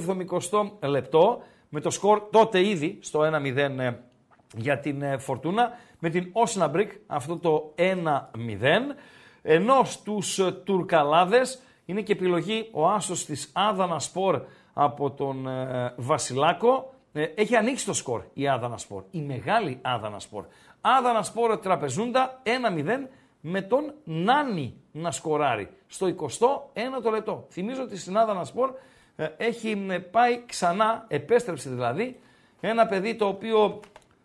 70 0.80 0.88
λεπτό 0.88 1.42
με 1.68 1.80
το 1.80 1.90
σκορ 1.90 2.22
τότε 2.30 2.66
ήδη 2.66 2.98
στο 3.00 3.20
1-0 3.20 3.56
ε, 3.56 3.92
για 4.56 4.78
την 4.78 5.02
ε, 5.02 5.18
Φορτούνα 5.18 5.70
με 6.02 6.10
την 6.10 6.30
Όσναμπρουκ 6.32 6.92
αυτό 7.06 7.38
το 7.38 7.74
1-0 7.78 7.84
ενώ 9.42 9.84
στους 9.84 10.38
ε, 10.38 10.52
Τουρκαλάδες 10.52 11.62
είναι 11.84 12.00
και 12.00 12.12
επιλογή 12.12 12.68
ο 12.72 12.88
άσος 12.88 13.24
της 13.24 13.50
Άδανα 13.52 13.98
Σπορ 13.98 14.42
από 14.72 15.10
τον 15.10 15.46
ε, 15.48 15.94
Βασιλάκο 15.96 16.94
Ε, 17.12 17.22
έχει 17.22 17.56
ανοίξει 17.56 17.86
το 17.86 17.92
σκορ 17.92 18.22
η 18.32 18.48
Άδανα 18.48 18.78
Σπορ, 18.78 19.02
η 19.10 19.20
μεγάλη 19.20 19.78
Άδανα 19.82 20.18
Σπορ. 20.18 20.44
Άδανα 20.80 21.22
Σπορ 21.22 21.58
τραπεζούντα 21.58 22.40
1-0 22.44 23.06
με 23.40 23.62
τον 23.62 23.94
Νάνι 24.04 24.74
να 24.92 25.10
σκοράρει 25.10 25.68
στο 25.86 26.14
21ο 26.18 27.10
λεπτό. 27.10 27.46
Θυμίζω 27.50 27.82
ότι 27.82 27.98
στην 27.98 28.16
Άδανα 28.16 28.44
Σπορ 28.44 28.70
ε, 29.16 29.28
έχει 29.36 29.86
ε, 29.90 29.98
πάει 29.98 30.42
ξανά, 30.46 31.04
επέστρεψε 31.08 31.70
δηλαδή, 31.70 32.20
ένα 32.60 32.86
παιδί 32.86 33.14
το 33.14 33.26
οποίο 33.26 33.80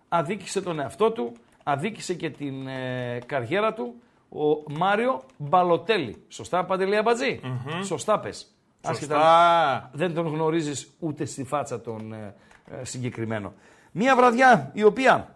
αδίκησε 0.10 0.62
τον 0.62 0.80
εαυτό 0.80 1.12
του, 1.12 1.34
αδίκησε 1.68 2.14
και 2.14 2.30
την 2.30 2.68
ε, 2.68 3.19
καριέρα 3.26 3.73
του, 3.73 3.95
ο 4.30 4.72
Μάριο 4.77 5.23
Μπαλοτέλη. 5.38 6.23
Σωστά, 6.27 6.65
Παντελή 6.65 6.98
Αμπατζή; 6.98 7.39
Σωστά 7.84 8.19
πες. 8.19 8.52
Άσχετα, 8.81 9.15
Σωστά. 9.15 9.89
δεν 9.94 10.14
τον 10.14 10.27
γνωρίζεις 10.27 10.91
ούτε 10.99 11.26
στη 11.26 11.44
φάτσα 11.44 11.81
τον 11.81 12.14
ε, 12.14 12.35
ε, 12.72 12.84
συγκεκριμένο. 12.84 13.53
Μία 13.91 14.15
βραδιά 14.15 14.72
η 14.73 14.84
οποία 14.84 15.35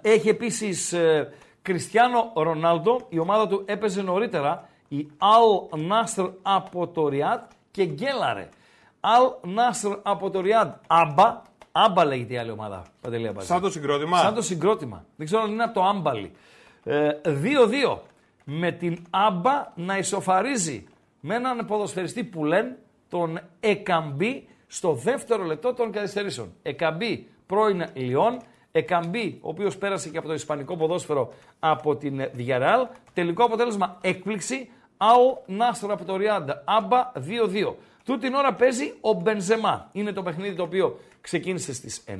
έχει 0.00 0.28
επίσης 0.28 0.92
ε, 0.92 1.32
Κριστιανό 1.62 2.32
Ρονάλντο, 2.34 3.06
η 3.08 3.18
ομάδα 3.18 3.48
του 3.48 3.62
έπαιζε 3.66 4.02
νωρίτερα, 4.02 4.68
η 4.88 5.10
Al 5.18 5.76
Nasr 5.76 6.32
από 6.42 6.88
το 6.88 7.08
Ριάτ 7.08 7.50
και 7.70 7.84
γκέλαρε. 7.84 8.48
Al 9.00 9.48
Nasr 9.48 9.98
από 10.02 10.30
το 10.30 10.40
Ριάτ, 10.40 10.74
Άμπα, 10.86 11.42
Άμπα 11.72 12.04
λέγεται 12.04 12.34
η 12.34 12.36
άλλη 12.36 12.50
ομάδα, 12.50 12.82
Παντελή 13.00 13.28
Αμπατζή. 13.28 13.48
Σαν 13.48 13.60
το 13.60 13.70
συγκρότημα. 13.70 14.18
Σαν 14.18 14.34
το 14.34 14.42
συγκρότημα. 14.42 15.04
Δεν 15.16 15.26
ξέρω 15.26 15.42
αν 15.42 15.50
είναι 15.50 15.62
από 15.62 15.74
το 15.74 15.84
άμπαλι. 15.84 16.32
Ε, 16.84 17.10
2-2. 17.24 17.98
Με 18.44 18.72
την 18.72 18.98
άμπα 19.10 19.72
να 19.74 19.98
ισοφαρίζει 19.98 20.86
με 21.20 21.34
έναν 21.34 21.66
ποδοσφαιριστή 21.66 22.24
που 22.24 22.44
λένε 22.44 22.78
τον 23.08 23.40
Εκαμπή 23.60 24.48
στο 24.66 24.92
δεύτερο 24.92 25.44
λεπτό 25.44 25.74
των 25.74 25.90
καθυστερήσεων. 25.92 26.52
Εκαμπή 26.62 27.26
πρώην 27.46 27.84
Λιόν. 27.94 28.38
Εκαμπή, 28.72 29.38
ο 29.42 29.48
οποίος 29.48 29.78
πέρασε 29.78 30.08
και 30.08 30.18
από 30.18 30.26
το 30.26 30.32
ισπανικό 30.34 30.76
ποδόσφαιρο 30.76 31.32
από 31.58 31.96
την 31.96 32.28
Διαρεάλ. 32.32 32.86
Τελικό 33.12 33.44
αποτέλεσμα 33.44 33.98
έκπληξη. 34.00 34.70
Αου 34.96 35.42
Νάστρο 35.46 35.92
από 35.92 36.04
το 36.04 36.16
Ριάντα. 36.16 36.62
Άμπα 36.66 37.12
2-2. 37.14 37.74
Τούτη 38.04 38.26
την 38.26 38.34
ώρα 38.34 38.54
παίζει 38.54 38.94
ο 39.00 39.12
Μπενζεμά. 39.12 39.88
Είναι 39.92 40.12
το 40.12 40.22
παιχνίδι 40.22 40.54
το 40.54 40.62
οποίο 40.62 40.98
ξεκίνησε 41.20 41.74
στις 41.74 42.04
9. 42.06 42.12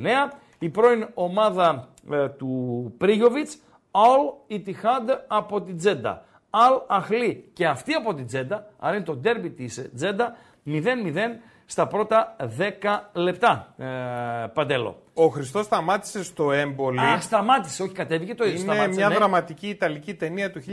Η 0.59 0.69
πρώην 0.69 1.09
ομάδα 1.15 1.89
ε, 2.11 2.29
του 2.29 2.95
Πρίγιοβιτς, 2.99 3.59
Al 3.91 4.53
Ittihad 4.53 5.19
από 5.27 5.63
την 5.63 5.77
Τζέντα. 5.77 6.25
Al 6.51 6.83
Αχλή 6.87 7.51
και 7.53 7.67
αυτή 7.67 7.93
από 7.93 8.15
την 8.15 8.27
Τζέντα, 8.27 8.73
άρα 8.79 8.97
είναι 8.97 9.05
το 9.05 9.17
ντέρμπι 9.17 9.51
της 9.51 9.79
ε, 9.79 9.91
Τζέντα, 9.95 10.37
0-0 10.67 10.77
στα 11.71 11.87
πρώτα 11.87 12.37
10 12.39 13.01
λεπτά. 13.13 13.75
Ε, 13.79 14.47
Παντέλο. 14.55 15.03
Ο 15.15 15.27
Χριστός 15.27 15.65
σταμάτησε 15.65 16.25
στο 16.25 16.53
έμπολι. 16.53 17.01
Α, 17.01 17.21
σταμάτησε, 17.21 17.83
όχι 17.83 17.93
κατέβηκε 17.93 18.35
το 18.35 18.45
ίδιο. 18.45 18.61
Είναι 18.61 18.73
σταμάτησε, 18.73 18.99
μια 18.99 19.09
ναι. 19.09 19.15
δραματική 19.15 19.69
ιταλική 19.69 20.15
ταινία 20.15 20.51
του 20.51 20.61
1979. 20.61 20.65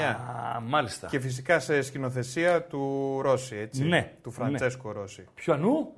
Α, 0.00 0.60
μάλιστα. 0.60 1.06
Και 1.06 1.20
φυσικά 1.20 1.58
σε 1.58 1.82
σκηνοθεσία 1.82 2.62
του 2.62 3.18
Ρώση, 3.22 3.56
έτσι. 3.56 3.84
Ναι, 3.84 4.12
Του 4.22 4.30
Φραντσέσκο 4.30 4.92
Ρώση. 4.92 5.24
Ποιανού; 5.34 5.92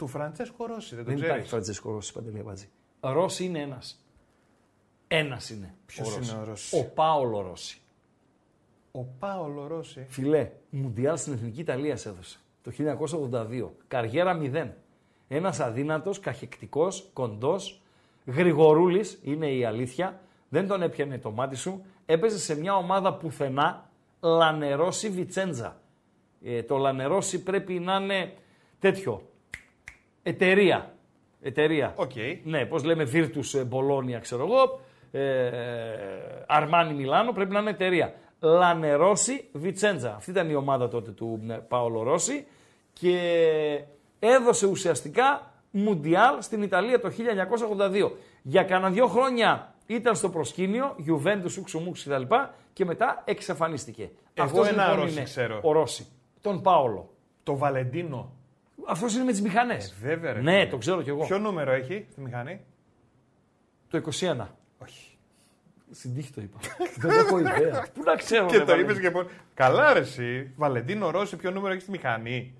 Του 0.00 0.06
Φραντσέσκο 0.06 0.66
Ρώση, 0.66 0.94
δεν 0.94 1.04
το 1.04 1.10
Δεν 1.10 1.18
υπάρχει 1.18 1.34
ξέρει. 1.36 1.48
Φραντζέσκο 1.48 1.90
Ρώση 1.92 2.12
Παντελή 2.12 2.38
Αμπατζή. 2.38 2.68
Ρώση 3.00 3.44
είναι 3.44 3.58
ένας. 3.60 4.04
Ένας 5.08 5.50
είναι. 5.50 5.74
Ποιος 5.86 6.14
Ρώση. 6.14 6.30
είναι 6.32 6.40
ο 6.40 6.44
Ρώση; 6.44 6.78
Ο 6.78 6.84
Πάολο 6.84 7.40
Ρώση. 7.40 7.80
Ο 8.92 9.04
Πάολο 9.18 9.66
Ρώση. 9.66 10.06
Φίλε, 10.08 10.50
Μουντιάλ 10.70 11.16
στην 11.16 11.32
Εθνική 11.32 11.60
Ιταλίας 11.60 12.00
σε 12.00 12.08
έδωσε. 12.08 12.38
Το 12.62 12.70
1982. 12.70 13.70
Καριέρα 13.88 14.38
0. 14.40 14.68
Ένας 15.28 15.60
αδύνατος, 15.60 16.20
καχεκτικός, 16.20 17.10
κοντός, 17.12 17.82
γρηγορούλης, 18.26 19.18
είναι 19.22 19.52
η 19.52 19.64
αλήθεια. 19.64 20.20
Δεν 20.48 20.66
τον 20.66 20.82
έπιανε 20.82 21.18
το 21.18 21.30
μάτι 21.30 21.56
σου. 21.56 21.84
Έπαιζε 22.06 22.38
σε 22.38 22.58
μια 22.58 22.76
ομάδα 22.76 23.14
πουθενά, 23.14 23.90
Λανερόση 24.20 25.08
Βιτσέντζα. 25.10 25.80
Ε, 26.42 26.62
το 26.62 26.76
Λανερόση 26.76 27.42
πρέπει 27.42 27.78
να 27.78 27.96
είναι 27.96 28.34
τέτοιο. 28.78 29.29
Εταιρεία. 30.22 30.94
Εταιρεία. 31.42 31.92
Οκ. 31.96 32.12
Ναι, 32.44 32.66
πώς 32.66 32.84
λέμε 32.84 33.08
Virtus 33.12 33.66
Μπολόνια, 33.66 34.18
ξέρω 34.18 34.44
εγώ. 34.44 34.80
Ε, 35.10 35.50
Αρμάνι 36.46 36.94
Μιλάνο, 36.94 37.32
πρέπει 37.32 37.52
να 37.52 37.60
είναι 37.60 37.70
εταιρεία. 37.70 38.14
Λανερόση 38.40 39.48
Βιτσέντζα. 39.52 40.14
Αυτή 40.14 40.30
ήταν 40.30 40.50
η 40.50 40.54
ομάδα 40.54 40.88
τότε 40.88 41.10
του 41.10 41.40
ε, 41.48 41.54
Πάολο 41.54 42.02
Ρώση 42.02 42.46
και 42.92 43.18
έδωσε 44.18 44.66
ουσιαστικά 44.66 45.52
Μουντιάλ 45.70 46.42
στην 46.42 46.62
Ιταλία 46.62 47.00
το 47.00 47.10
1982. 48.08 48.10
Για 48.42 48.62
κανένα 48.62 48.90
δύο 48.90 49.06
χρόνια 49.06 49.74
ήταν 49.86 50.14
στο 50.14 50.28
προσκήνιο, 50.28 50.96
Juventus, 51.08 51.58
Ουξουμούξ 51.58 52.04
κτλ. 52.04 52.34
Και 52.72 52.84
μετά 52.84 53.22
εξαφανίστηκε. 53.24 54.10
Εγώ 54.34 54.46
Αυτός 54.46 54.68
ένα 54.68 54.84
λοιπόν 54.84 55.00
Ρώση 55.00 55.14
είναι 55.14 55.22
ξέρω. 55.22 55.60
Ο 55.62 55.72
Ρώση. 55.72 56.06
Τον 56.40 56.62
Πάολο. 56.62 57.10
Το 57.42 57.56
Βαλεντίνο. 57.56 58.32
Αυτός 58.86 59.14
είναι 59.14 59.24
με 59.24 59.30
τις 59.30 59.42
μηχανές. 59.42 59.94
Βέβαια, 60.02 60.32
ρε 60.32 60.40
Ναι, 60.40 60.52
φίλε. 60.58 60.66
το 60.70 60.76
ξέρω 60.78 61.02
κι 61.02 61.08
εγώ. 61.08 61.24
Ποιο 61.26 61.38
νούμερο 61.38 61.72
έχει 61.72 62.06
στη 62.10 62.20
μηχανή; 62.20 62.60
Το 63.88 63.96
21. 63.98 64.46
Όχι. 64.78 65.18
Στην 65.90 66.14
τύχη 66.14 66.32
το 66.32 66.40
είπα. 66.40 66.58
Δεν 67.08 67.10
έχω 67.18 67.38
ιδέα. 67.38 67.86
Πού 67.94 68.02
να 68.02 68.14
ξέρω. 68.14 68.46
Και 68.46 68.52
ρε, 68.52 68.58
το 68.60 68.66
Βαλέντη. 68.66 68.90
είπες 68.90 69.02
και 69.02 69.10
πολύ. 69.10 69.28
Καλά, 69.54 69.92
ρε, 69.92 70.00
εσύ. 70.00 70.52
Βαλεντίνο 70.56 71.10
Ρώση, 71.10 71.36
ποιο 71.36 71.50
νούμερο 71.50 71.70
έχεις 71.72 71.82
στη 71.82 71.90
μηχανή; 71.92 72.54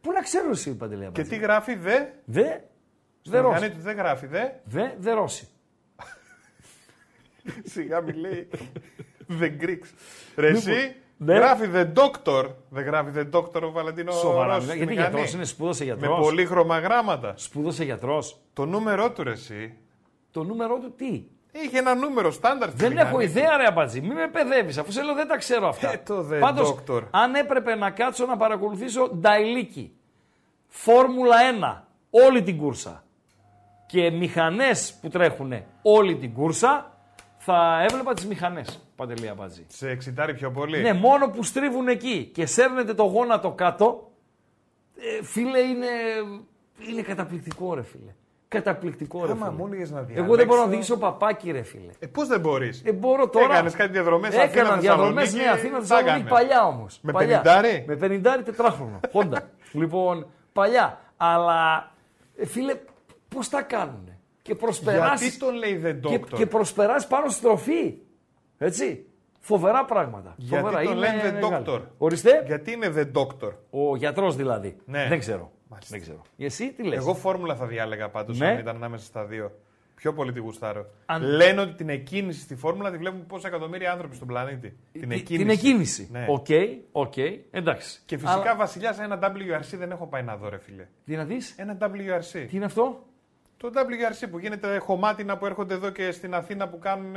Πού 0.00 0.12
να 0.12 0.20
ξέρω 0.20 0.50
εσύ, 0.50 0.76
Παντελέα. 0.76 1.10
Και 1.10 1.22
τι 1.22 1.36
γράφει, 1.36 1.74
δε; 1.74 2.04
Δε. 2.24 2.42
Στη 3.20 3.30
Δε 3.30 3.42
μηχανή 3.42 3.58
Ρώση. 3.66 3.70
του 3.70 3.80
δεν 3.80 3.96
γράφει, 3.96 4.26
δε; 4.26 4.42
Δε, 4.64 4.82
δε 4.98 5.12
Ρώση. 5.12 5.48
Σιγά 7.72 8.00
μη 8.00 8.12
λέει. 8.12 8.48
The 9.40 9.50
Greeks. 9.62 9.88
Ρε 10.36 10.48
εσύ, 10.48 10.96
ναι. 11.24 11.34
γράφει 11.34 11.68
The 11.74 11.86
Doctor. 11.94 12.44
Δεν 12.68 12.84
γράφει 12.84 13.10
The 13.14 13.36
Doctor 13.38 13.62
ο 13.62 13.70
Βαλεντίνο 13.70 14.12
Σοβαρά. 14.12 14.54
Ρώσης 14.54 14.68
στη 14.68 14.76
γιατί 14.76 14.92
μηχανή. 14.94 15.10
γιατρός 15.10 15.32
είναι, 15.34 15.44
σπούδασε 15.44 15.84
Με 15.84 15.90
γιατρός. 15.94 16.18
πολύχρωμα 16.18 16.78
γράμματα. 16.78 17.32
Σπούδασε 17.36 17.84
γιατρός. 17.84 18.36
Το 18.52 18.64
νούμερό 18.64 19.10
του 19.10 19.22
ρε 19.22 19.30
εσύ. 19.30 19.74
Το 20.30 20.42
νούμερό 20.44 20.78
του 20.78 20.92
τι; 20.96 21.24
Είχε 21.52 21.78
ένα 21.78 21.94
νούμερο 21.94 22.30
στάνταρ 22.30 22.68
στη 22.68 22.78
Δεν 22.78 22.90
μηχανή. 22.90 23.08
έχω 23.08 23.20
ιδέα, 23.20 23.56
ρε 23.56 23.66
Αμπατζή. 23.66 24.00
Μην 24.00 24.12
με 24.12 24.28
παιδεύεις, 24.28 24.78
αφού 24.78 24.92
σε 24.92 25.02
λέω 25.02 25.14
δεν 25.14 25.28
τα 25.28 25.36
ξέρω 25.36 25.68
αυτά. 25.68 25.92
Ε, 25.92 26.02
το 26.06 26.26
The 26.32 26.38
Πάντως, 26.40 26.74
Doctor. 26.88 27.02
αν 27.10 27.34
έπρεπε 27.34 27.74
να 27.74 27.90
κάτσω 27.90 28.26
να 28.26 28.36
παρακολουθήσω 28.36 29.08
Νταϊλίκη, 29.08 29.92
Φόρμουλα 30.68 31.36
1, 31.36 31.82
όλη 32.10 32.42
την 32.42 32.56
κούρσα 32.58 33.04
και 33.86 34.10
μηχανές 34.10 34.94
που 35.00 35.08
τρέχουν 35.08 35.52
όλη 35.82 36.16
την 36.16 36.32
κούρσα, 36.32 36.96
θα 37.38 37.82
έβλεπα 37.90 38.14
τις 38.14 38.26
μηχανές, 38.26 38.86
Παντελή 39.06 39.28
Αμπατζή. 39.28 39.64
Σε 39.68 39.88
εξητάρει 39.88 40.34
πιο 40.34 40.50
πολύ. 40.50 40.82
Ναι, 40.82 40.92
μόνο 40.92 41.28
που 41.28 41.42
στρίβουν 41.42 41.88
εκεί 41.88 42.30
και 42.34 42.46
σέρνετε 42.46 42.94
το 42.94 43.02
γόνατο 43.02 43.50
κάτω, 43.50 44.10
ε, 44.96 45.24
φίλε, 45.24 45.58
είναι, 45.58 45.86
είναι 46.90 47.02
καταπληκτικό, 47.02 47.74
ρε 47.74 47.82
φίλε. 47.82 48.14
Καταπληκτικό, 48.48 49.26
ρε 49.26 49.32
Άμα 49.32 49.44
φίλε. 49.44 49.56
μου 49.56 49.66
έλεγες 49.66 49.90
να 49.90 50.00
διαλέξω... 50.00 50.24
Εγώ 50.24 50.36
δεν 50.36 50.46
μπορώ 50.46 50.60
να 50.60 50.66
οδηγήσω 50.66 50.96
παπάκι, 50.96 51.50
ρε 51.50 51.62
φίλε. 51.62 51.90
Ε, 51.98 52.06
πώς 52.06 52.28
δεν 52.28 52.40
μπορείς; 52.40 52.82
Ε, 52.84 52.92
μπορώ 52.92 53.28
τώρα. 53.28 53.44
Έκανες 53.52 53.74
κάτι 53.74 53.92
διαδρομές 53.92 54.34
Έκανα 54.34 54.48
Αθήνα, 54.48 54.76
διαδρομές, 54.76 55.30
Θεσσαλονίκη, 55.30 55.48
ναι, 55.48 55.58
Αθήνα, 55.58 55.74
τα 55.74 55.80
Θεσσαλονίκη, 55.80 56.26
έκανες. 56.26 56.32
παλιά 56.32 56.66
όμως. 56.66 56.98
Με 57.02 57.12
παλιά. 57.12 57.40
πενηντάρι; 57.40 57.84
Με 57.86 57.96
πενηντάρι 57.96 58.42
τετράχρονο. 58.42 59.00
Χόντα. 59.12 59.50
λοιπόν, 59.80 60.26
παλιά. 60.52 61.00
Αλλά 61.16 61.90
ε, 62.36 62.46
φίλε, 62.46 62.74
πώς 63.28 63.48
τα 63.48 63.62
κάνουν. 63.62 64.08
Και 64.42 64.54
προσπεράσει. 64.54 65.24
Γιατί 65.24 65.38
τον 65.38 65.54
λέει 65.54 65.82
The 65.84 65.98
και, 66.00 66.20
Doctor; 66.20 66.36
και 66.36 66.46
προσπεράσει 66.46 67.08
πάνω 67.08 67.28
στη 67.28 67.38
στροφή. 67.38 67.94
Έτσι. 68.64 69.06
Φοβερά 69.40 69.84
πράγματα. 69.84 70.34
Γιατί 70.36 70.62
Φοβερά. 70.62 70.82
τον 70.82 70.92
Είναι 70.96 71.00
λένε 71.06 71.22
The 71.38 71.42
μεγάλος. 71.42 71.64
Doctor. 71.68 71.80
Ορίστε. 71.98 72.42
Γιατί 72.46 72.72
είναι 72.72 72.92
The 72.96 73.20
Doctor. 73.20 73.52
Ο 73.70 73.96
γιατρός 73.96 74.36
δηλαδή. 74.36 74.76
Ναι. 74.84 75.06
Δεν 75.08 75.18
ξέρω. 75.18 75.50
Μάλιστα. 75.68 75.96
Δεν 75.96 76.00
ξέρω. 76.04 76.22
Εσύ 76.36 76.72
τι 76.72 76.82
λες; 76.82 76.98
Εγώ 76.98 77.14
φόρμουλα 77.14 77.54
θα 77.56 77.66
διάλεγα 77.66 78.08
πάντως 78.08 78.38
Ναι. 78.38 78.46
αν 78.46 78.58
ήταν 78.58 78.76
ανάμεσα 78.76 79.04
στα 79.04 79.24
δύο. 79.24 79.52
Πιο 79.94 80.12
πολύ 80.12 80.32
τη 80.32 80.40
γουστάρω. 80.40 80.86
Αν- 81.06 81.22
Λένε 81.22 81.60
ότι 81.60 81.72
την 81.74 81.88
εκκίνηση 81.88 82.40
στη 82.40 82.56
φόρμουλα 82.56 82.90
τη 82.90 82.96
βλέπουν 82.96 83.26
πόσα 83.26 83.48
εκατομμύρια 83.48 83.92
άνθρωποι 83.92 84.14
στον 84.14 84.26
πλανήτη. 84.28 84.76
Την 84.92 85.08
Τι- 85.08 85.14
εκκίνηση. 85.14 85.36
Την 85.44 85.50
εκκίνηση. 85.50 86.08
Ναι. 86.12 86.26
Οκ, 86.28 86.46
οκ, 86.92 87.16
εντάξει. 87.50 88.02
Και 88.06 88.16
φυσικά 88.18 88.40
Αλλά- 88.40 88.56
βασιλιά 88.56 88.96
ένα 89.02 89.18
WRC 89.18 89.76
δεν 89.78 89.90
έχω 89.90 90.06
πάει 90.06 90.22
να 90.22 90.36
δω, 90.36 90.48
ρε 90.48 90.58
φίλε. 90.58 90.86
Τι 91.04 91.16
να 91.16 91.24
δεις, 91.24 91.54
Ένα 91.58 91.76
WRC. 91.80 92.46
τι 92.48 92.56
είναι 92.56 92.64
αυτό; 92.64 93.06
Το 93.56 93.70
WRC 93.74 94.26
που 94.30 94.38
γίνεται 94.38 94.78
χωμάτινα 94.78 95.36
που 95.38 95.46
έρχονται 95.46 95.74
εδώ 95.74 95.90
και 95.90 96.10
στην 96.10 96.34
Αθήνα 96.34 96.68
που 96.68 96.78
κάνουν. 96.78 97.14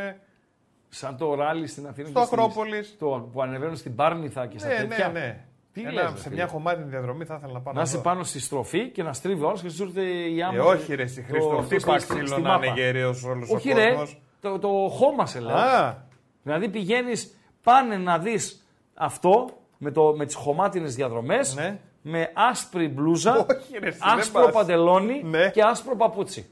Σαν 0.96 1.18
το 1.18 1.34
ράλι 1.36 1.68
στην 1.68 1.88
Αθήνα. 1.88 2.08
Στο 2.08 2.20
και 2.20 2.26
στις- 2.26 2.38
Ακρόπολης. 2.40 2.96
Το 3.00 3.30
που 3.34 3.42
ανεβαίνουν 3.42 3.76
στην 3.76 3.96
Πάρνηθα 3.96 4.48
και 4.48 4.60
στα 4.60 4.68
Ναι, 4.68 4.76
τέτοια. 4.76 5.08
ναι, 5.08 5.20
ναι. 5.20 5.46
Τι 5.74 5.82
Ένα- 5.82 5.92
λες, 5.92 6.04
ρε 6.04 6.10
σε 6.18 6.18
φίλε; 6.24 6.36
μια 6.36 6.48
χωμάτινη 6.48 6.90
διαδρομή 6.90 7.26
θα 7.26 7.36
ήθελα 7.36 7.54
να 7.54 7.60
πάω 7.62 7.74
Να 7.74 7.80
να 7.80 7.86
είσαι 7.86 7.96
δω. 7.98 8.04
πάνω 8.04 8.24
στη 8.24 8.40
στροφή 8.40 8.90
και 8.90 9.04
να 9.04 9.14
στρίβει 9.14 9.44
ο 9.44 9.48
άλλος 9.48 9.62
και 9.62 9.70
σου 9.70 9.84
έρθει 9.84 10.36
η 10.36 10.42
άμμο. 10.44 10.58
Ε, 10.58 10.66
όχι 10.66 10.96
ρε, 10.96 11.04
εσύ 11.04 11.22
το- 11.22 11.28
Χρήστο. 11.32 11.50
το- 11.50 11.62
Χτύπα 11.62 12.00
στη- 12.00 12.10
ξύλο 12.14 12.28
στη 12.28 12.42
να 12.42 12.50
είναι 12.50 12.66
μάπα. 12.68 12.74
γεραίος 12.82 13.24
όλος 13.24 13.50
ο 13.52 13.56
Όχι 13.56 13.72
ρε, 13.72 13.90
κόσμος. 13.90 14.22
το, 14.42 14.60
το 14.60 14.68
χώμα 14.92 15.26
σε 15.26 15.40
λέω. 15.40 15.56
Α, 15.56 15.98
Δηλαδή 16.44 16.70
πηγαίνεις, 16.70 17.38
πάνε 17.64 17.98
να 17.98 18.20
δεις 18.20 18.66
αυτό 18.94 19.50
με, 19.78 19.92
το, 19.92 20.14
με 20.18 20.26
τις 20.26 20.36
χωμάτινες 20.36 20.96
διαδρομές, 20.96 21.56
Ναι. 21.56 21.80
με 22.02 22.32
άσπρη 22.34 22.88
μπλούζα, 22.88 23.32
Όχι, 23.50 23.78
ρε, 23.80 23.88
εσύ, 23.88 24.00
δεν 24.00 24.18
άσπρο 24.20 24.44
πας. 24.44 24.54
παντελόνι 24.54 25.24
Ναι. 25.24 25.50
και 25.50 25.62
άσπρο 25.62 25.96
παπούτσι. 25.96 26.50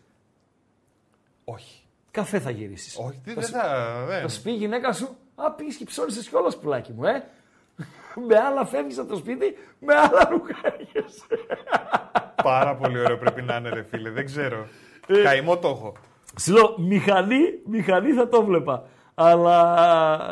όχι. 1.45 1.77
Καφέ 2.13 2.39
θα 2.39 2.49
γυρίσεις. 2.49 2.97
Όχι, 2.97 3.21
τι- 3.23 3.29
Θα 3.31 3.39
δεν 3.39 3.43
σου- 3.49 3.53
θα. 3.55 4.03
δεν. 4.07 4.21
Θα 4.21 4.27
σου 4.27 4.41
πει 4.41 4.51
η 4.51 4.55
γυναίκα 4.55 4.93
σου, 4.93 5.15
Α, 5.35 5.51
πήγες 5.51 5.75
και 5.75 5.85
ψώνισες 5.85 6.27
κιόλας 6.29 6.57
πουλάκι 6.57 6.91
μου, 6.93 7.05
ε. 7.05 7.23
με 8.27 8.37
άλλα 8.37 8.65
φεύγεις 8.65 8.97
από 8.97 9.09
το 9.09 9.15
σπίτι, 9.15 9.57
με 9.79 9.93
άλλα 9.93 10.27
ρούχα 10.29 10.55
έρχεσαι. 10.63 11.25
Πάρα 12.43 12.75
πολύ 12.75 12.99
ωραίο 12.99 13.17
πρέπει 13.17 13.41
να 13.41 13.55
είναι, 13.55 13.69
ρε 13.69 13.83
φίλε. 13.83 14.09
Δεν 14.09 14.25
ξέρω. 14.25 14.67
Ε. 15.07 15.21
Καημό 15.23 15.57
το 15.57 15.67
έχω. 15.67 15.93
Σου 16.39 16.53
λέω, 16.53 16.75
μηχανή, 16.79 17.39
μηχανή 17.65 18.11
θα 18.13 18.27
το 18.29 18.43
βλέπα. 18.43 18.85
Αλλά 19.15 19.59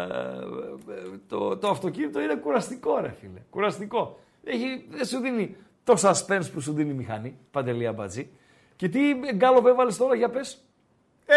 ε, 0.10 1.18
το, 1.28 1.58
το 1.58 1.68
αυτοκίνητο 1.70 2.22
είναι 2.22 2.36
κουραστικό, 2.36 3.00
ρε 3.00 3.14
φίλε. 3.20 3.40
Κουραστικό. 3.50 4.20
Έχει, 4.44 4.86
δεν 4.90 5.06
σου 5.06 5.20
δίνει 5.20 5.56
το 5.84 5.94
suspense 6.02 6.52
που 6.54 6.60
σου 6.62 6.74
δίνει 6.74 6.90
η 6.90 6.94
μηχανή, 6.94 7.38
Παντελή 7.52 7.90
Αμπατζή. 7.96 8.30
Και 8.76 8.90
τι 8.90 9.00
γκάλοπ 9.36 9.66
έβαλες 9.66 9.98
τώρα 9.98 10.16
για 10.16 10.30
πες. 10.30 10.64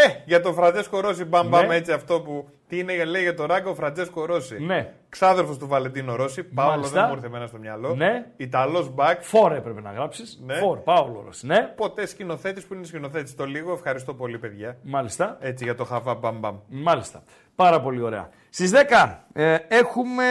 Ε, 0.07 0.23
για 0.25 0.41
τον 0.41 0.55
Φραντζέσκο 0.55 1.01
Ρώση, 1.01 1.25
μπαμ 1.25 1.49
μπαμ 1.49 1.67
Ναι. 1.67 1.75
έτσι 1.77 1.93
αυτό 1.93 2.21
που. 2.21 2.49
Τι 2.69 2.79
είναι, 2.79 3.05
λέει 3.05 3.23
για 3.23 3.35
τον 3.35 3.47
Ράγκο 3.47 3.71
ο 3.71 3.75
Φραντζέσκο 3.75 4.25
Ρώση. 4.25 4.63
Ναι. 4.63 4.93
Ξάδερφος 5.09 5.59
του 5.59 5.67
Βαλεντίνο 5.67 6.15
Ρώση. 6.17 6.43
Πάολο 6.43 6.71
Μάλιστα. 6.75 6.99
δεν 7.01 7.09
μου 7.09 7.15
ήρθε 7.15 7.27
εμένα 7.27 7.47
στο 7.47 7.59
μυαλό. 7.59 7.95
Ναι. 7.95 8.27
Ιταλός 8.37 8.95
μπακ. 8.95 9.23
Φορ 9.23 9.53
έπρεπε 9.53 9.81
να 9.81 9.91
γράψεις. 9.93 10.41
Ναι. 10.47 10.55
Φορ, 10.55 10.79
Πάολο 10.79 11.23
Ρώση. 11.27 11.47
Ναι, 11.47 11.73
Ποτέ 11.77 12.07
σκηνοθέτης 12.07 12.65
που 12.65 12.75
είναι 12.75 12.85
σκηνοθέτης 12.85 13.35
το 13.35 13.45
λίγο. 13.47 13.73
Ευχαριστώ 13.73 14.15
πολύ, 14.15 14.39
παιδιά. 14.39 14.77
μάλιστα. 14.83 15.37
Έτσι 15.41 15.65
για 15.65 15.75
το 15.75 15.85
χαβά 15.85 16.15
μπαμ 16.15 16.39
μπαμ. 16.39 16.57
Μάλιστα. 16.69 17.23
Πάρα 17.55 17.81
πολύ 17.81 18.01
ωραία. 18.03 18.29
Στις 18.51 18.71
10 18.71 19.25
ε, 19.33 19.57
έχουμε 19.69 20.25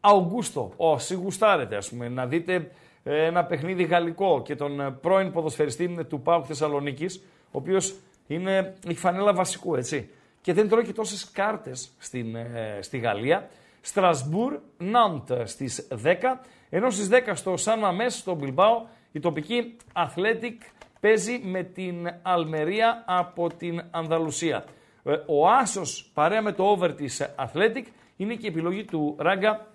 Αουγκούστο. 0.00 0.72
Όσοι 0.76 1.14
γουστάρετε, 1.14 1.76
ας 1.76 1.88
πούμε, 1.88 2.08
να 2.08 2.26
δείτε 2.26 2.70
ε, 3.04 3.24
ένα 3.24 3.44
παιχνίδι 3.44 3.82
γαλλικό 3.84 4.42
και 4.44 4.54
τον 4.56 4.80
ε, 4.80 4.90
πρώην 5.00 5.32
ποδοσφαιριστή 5.32 6.04
του 6.08 6.20
ΠΑΟΚ 6.20 6.44
Θεσσαλονίκης, 6.48 7.22
ο 7.44 7.58
οποίος 7.58 7.94
είναι, 8.26 8.74
έχει 8.86 8.98
φανέλα 8.98 9.34
βασικού, 9.34 9.74
έτσι. 9.74 10.10
Και 10.40 10.52
δεν 10.52 10.68
τρώει 10.68 10.84
και 10.84 10.92
τόσες 10.92 11.30
κάρτες 11.30 11.90
στην, 11.98 12.34
ε, 12.36 12.78
στη 12.80 12.98
Γαλλία. 12.98 13.48
Στρασβούρ, 13.80 14.58
Ναντ 14.78 15.30
στις 15.44 15.88
10, 16.02 16.40
ενώ 16.70 16.90
στις 16.90 17.08
10 17.08 17.34
στο 17.34 17.56
Σαν 17.56 17.78
Μαμές, 17.78 18.14
στο 18.14 18.34
Μπιλμπάο, 18.34 18.86
η 19.12 19.20
τοπική 19.20 19.76
Athletic 19.92 20.56
παίζει 21.00 21.40
με 21.44 21.62
την 21.62 22.14
Αλμερία 22.22 23.04
από 23.06 23.48
την 23.48 23.82
Ανδαλουσία. 23.90 24.64
Ε, 25.04 25.12
Ο 25.26 25.48
Άσος 25.48 26.10
παρέα 26.14 26.42
με 26.42 26.52
το 26.52 26.64
over 26.64 26.94
της 26.96 27.22
Athletic 27.36 27.84
είναι 28.16 28.34
και 28.34 28.46
η 28.46 28.48
επιλογή 28.48 28.84
του 28.84 29.16
Ράγκα 29.18 29.66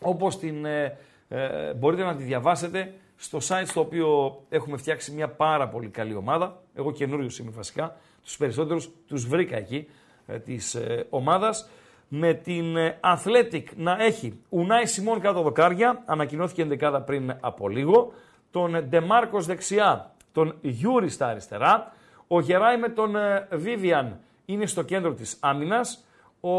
όπως 0.00 0.38
την 0.38 0.64
ε, 0.64 0.98
ε, 1.28 1.72
μπορείτε 1.74 2.02
να 2.02 2.16
τη 2.16 2.22
διαβάσετε 2.22 2.94
στο 3.16 3.38
site 3.48 3.66
στο 3.66 3.80
οποίο 3.80 4.40
έχουμε 4.48 4.76
φτιάξει 4.76 5.12
μια 5.12 5.28
πάρα 5.28 5.68
πολύ 5.68 5.88
καλή 5.88 6.14
ομάδα. 6.14 6.62
Εγώ 6.78 6.92
καινούριο 6.92 7.30
είμαι 7.40 7.50
βασικά. 7.50 7.96
Τους 8.24 8.36
περισσότερους 8.36 8.90
τους 9.06 9.26
βρήκα 9.26 9.56
εκεί 9.56 9.88
ε, 10.26 10.38
της 10.38 10.74
ε, 10.74 11.06
ομάδας. 11.10 11.68
Με 12.08 12.34
την 12.34 12.76
ε, 12.76 13.00
Athletic 13.02 13.64
να 13.76 14.04
έχει 14.04 14.40
Ουνάι 14.48 14.86
Σιμών 14.86 15.20
κάτω 15.20 15.42
δοκάρια, 15.42 16.02
ανακοινώθηκε 16.06 16.62
ενδεκάδα 16.62 17.00
πριν 17.00 17.36
από 17.40 17.68
λίγο. 17.68 18.12
Τον 18.50 18.88
Ντεμάρκος 18.88 19.46
δεξιά, 19.46 20.14
τον 20.32 20.54
Γιούρι 20.60 21.08
στα 21.08 21.26
αριστερά. 21.26 21.92
Ο 22.28 22.40
Γεράι 22.40 22.76
με 22.76 22.88
τον 22.88 23.16
ε, 23.16 23.48
Βίβιαν 23.52 24.20
είναι 24.44 24.66
στο 24.66 24.82
κέντρο 24.82 25.14
της 25.14 25.36
άμυνας. 25.40 26.04
Ο 26.40 26.56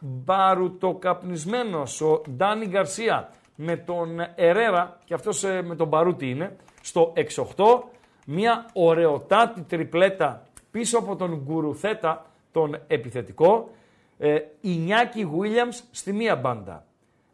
μπαρουτοκαπνισμένος, 0.00 2.00
ο 2.00 2.22
Ντάνι 2.30 2.66
Γκαρσία 2.66 3.30
με 3.54 3.76
τον 3.76 4.20
Ερέρα, 4.34 4.98
και 5.04 5.14
αυτός 5.14 5.44
ε, 5.44 5.62
με 5.62 5.76
τον 5.76 5.88
Μπαρούτι 5.88 6.30
είναι, 6.30 6.56
στο 6.80 7.12
6-8. 7.56 7.97
Μια 8.30 8.70
ωραιοτάτη 8.72 9.62
τριπλέτα 9.62 10.46
πίσω 10.70 10.98
από 10.98 11.16
τον 11.16 11.42
Γκουρουθέτα, 11.44 12.26
τον 12.52 12.80
επιθετικό. 12.86 13.70
Ε, 14.18 14.38
Ινιάκη 14.60 15.22
Γουίλιαμς 15.22 15.82
στη 15.90 16.12
μία 16.12 16.36
μπάντα. 16.36 16.86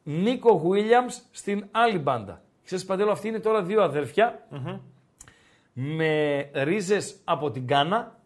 Νίκο 0.03 0.53
Γουίλιαμς 0.53 1.21
στην 1.31 1.67
άλλη 1.71 1.99
μπάντα. 1.99 2.43
Ξέρεις 2.65 2.85
Παντέλο, 2.85 3.11
αυτοί 3.11 3.29
είναι 3.29 3.39
τώρα 3.39 3.63
δύο 3.63 3.83
αδέρφια 3.83 4.47
με 5.73 6.41
ρίζες 6.53 7.17
από 7.25 7.51
την 7.51 7.67
Κάνα, 7.67 8.19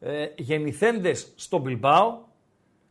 ε, 0.00 0.26
γεννηθέντες 0.36 1.32
στο 1.36 1.58
Μπιλμπάο, 1.58 2.18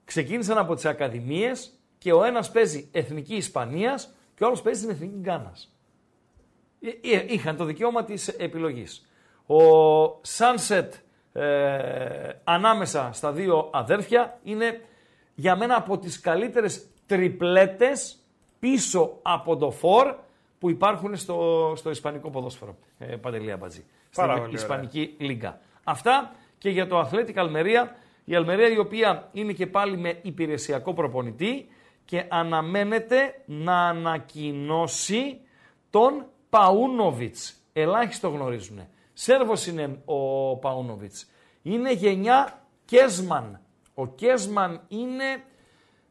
ξεκίνησαν 0.05 0.57
από 0.57 0.75
τις 0.75 0.85
ακαδημίες 0.85 1.79
και 1.97 2.13
ο 2.13 2.23
ένας 2.23 2.51
παίζει 2.51 2.89
Εθνική 2.91 3.35
Ισπανίας 3.35 4.13
και 4.35 4.43
ο 4.43 4.47
άλλος 4.47 4.61
παίζει 4.61 4.81
την 4.81 4.89
Εθνική 4.89 5.17
Γκάνας. 5.19 5.75
Ε, 6.81 7.15
ε, 7.15 7.25
Είχαν 7.27 7.55
το 7.55 7.63
δικαίωμα 7.63 8.03
της 8.03 8.27
επιλογής. 8.27 9.07
Ο 9.45 9.55
Sunset 10.37 10.87
ε, 11.33 12.29
ανάμεσα 12.43 13.09
στα 13.13 13.31
δύο 13.31 13.69
αδέρφια 13.73 14.39
είναι 14.43 14.81
για 15.35 15.55
μένα 15.55 15.75
από 15.75 15.97
τις 15.97 16.19
καλύτερες 16.19 16.87
τριπλέτες 17.05 18.17
πίσω 18.59 19.19
από 19.21 19.57
το 19.57 19.71
φορ 19.71 20.15
που 20.59 20.69
υπάρχουν 20.69 21.15
στο, 21.15 21.73
στο 21.75 21.89
Ισπανικό 21.89 22.29
ποδόσφαιρο. 22.29 22.75
Ε, 22.99 23.05
Παντελία 23.05 23.57
Μπατζή. 23.57 23.83
Πάρα 24.15 24.31
Στην 24.31 24.43
πολύ 24.43 24.55
Ισπανική 24.55 25.15
Λίγκα. 25.17 25.59
Αυτά 25.83 26.31
και 26.57 26.69
για 26.69 26.87
το 26.87 26.99
Αθλέτικ 26.99 27.37
Αλμερία. 27.37 27.95
Η 28.25 28.35
Αλμερία 28.35 28.69
η 28.69 28.77
οποία 28.77 29.29
είναι 29.31 29.53
και 29.53 29.67
πάλι 29.67 29.97
με 29.97 30.19
υπηρεσιακό 30.21 30.93
προπονητή 30.93 31.67
και 32.05 32.25
αναμένεται 32.29 33.41
να 33.45 33.87
ανακοινώσει 33.87 35.39
τον 35.89 36.25
Παούνοβιτς. 36.51 37.55
Ελάχιστο 37.73 38.29
γνωρίζουν. 38.29 38.87
Σέρβος 39.13 39.67
είναι 39.67 40.01
ο 40.05 40.55
Παούνοβιτς. 40.57 41.29
Είναι 41.61 41.93
γενιά 41.93 42.61
Κέσμαν. 42.85 43.59
Ο 43.93 44.07
Κέσμαν 44.07 44.81
είναι 44.87 45.43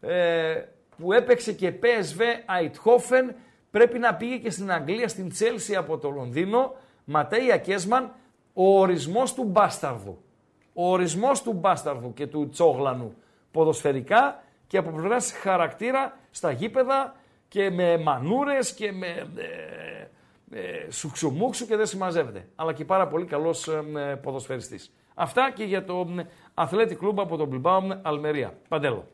ε, 0.00 0.62
που 0.96 1.12
έπαιξε 1.12 1.52
και 1.52 1.72
PSV 1.82 2.20
Eindhoven, 2.20 3.34
πρέπει 3.70 3.98
να 3.98 4.14
πήγε 4.14 4.36
και 4.36 4.50
στην 4.50 4.72
Αγγλία, 4.72 5.08
στην 5.08 5.28
Τσέλσι 5.28 5.76
από 5.76 5.98
το 5.98 6.10
Λονδίνο. 6.10 6.74
Ματέια 7.04 7.56
Κέσμαν, 7.56 8.14
ο 8.52 8.78
ορισμός 8.78 9.34
του 9.34 9.44
μπάσταρδου. 9.44 10.22
Ο 10.72 10.90
ορισμός 10.90 11.42
του 11.42 11.52
μπάσταρδου 11.52 12.12
και 12.12 12.26
του 12.26 12.48
τσόγλανου 12.48 13.14
ποδοσφαιρικά 13.50 14.42
και 14.66 14.78
από 14.78 14.90
πλευράς 14.90 15.32
χαρακτήρα 15.32 16.18
στα 16.30 16.50
γήπεδα 16.50 17.14
και 17.48 17.70
με 17.70 17.98
μανούρες 17.98 18.72
και 18.74 18.92
με 18.92 19.06
ε, 19.36 20.06
ε, 20.50 20.90
σουξουμούξου 20.90 21.66
και 21.66 21.76
δεν 21.76 21.86
συμμαζεύεται. 21.86 22.48
Αλλά 22.54 22.72
και 22.72 22.84
πάρα 22.84 23.08
πολύ 23.08 23.24
καλός 23.24 23.68
ε, 23.68 24.16
ποδοσφαιριστής. 24.22 24.92
Αυτά 25.14 25.52
και 25.54 25.64
για 25.64 25.84
το 25.84 26.06
Αθλέτη 26.54 26.94
Κλούμπ 26.94 27.20
από 27.20 27.36
τον 27.36 27.48
Μπιλμπάου 27.48 28.00
Αλμερία. 28.02 28.52
Παντέλο. 28.68 29.08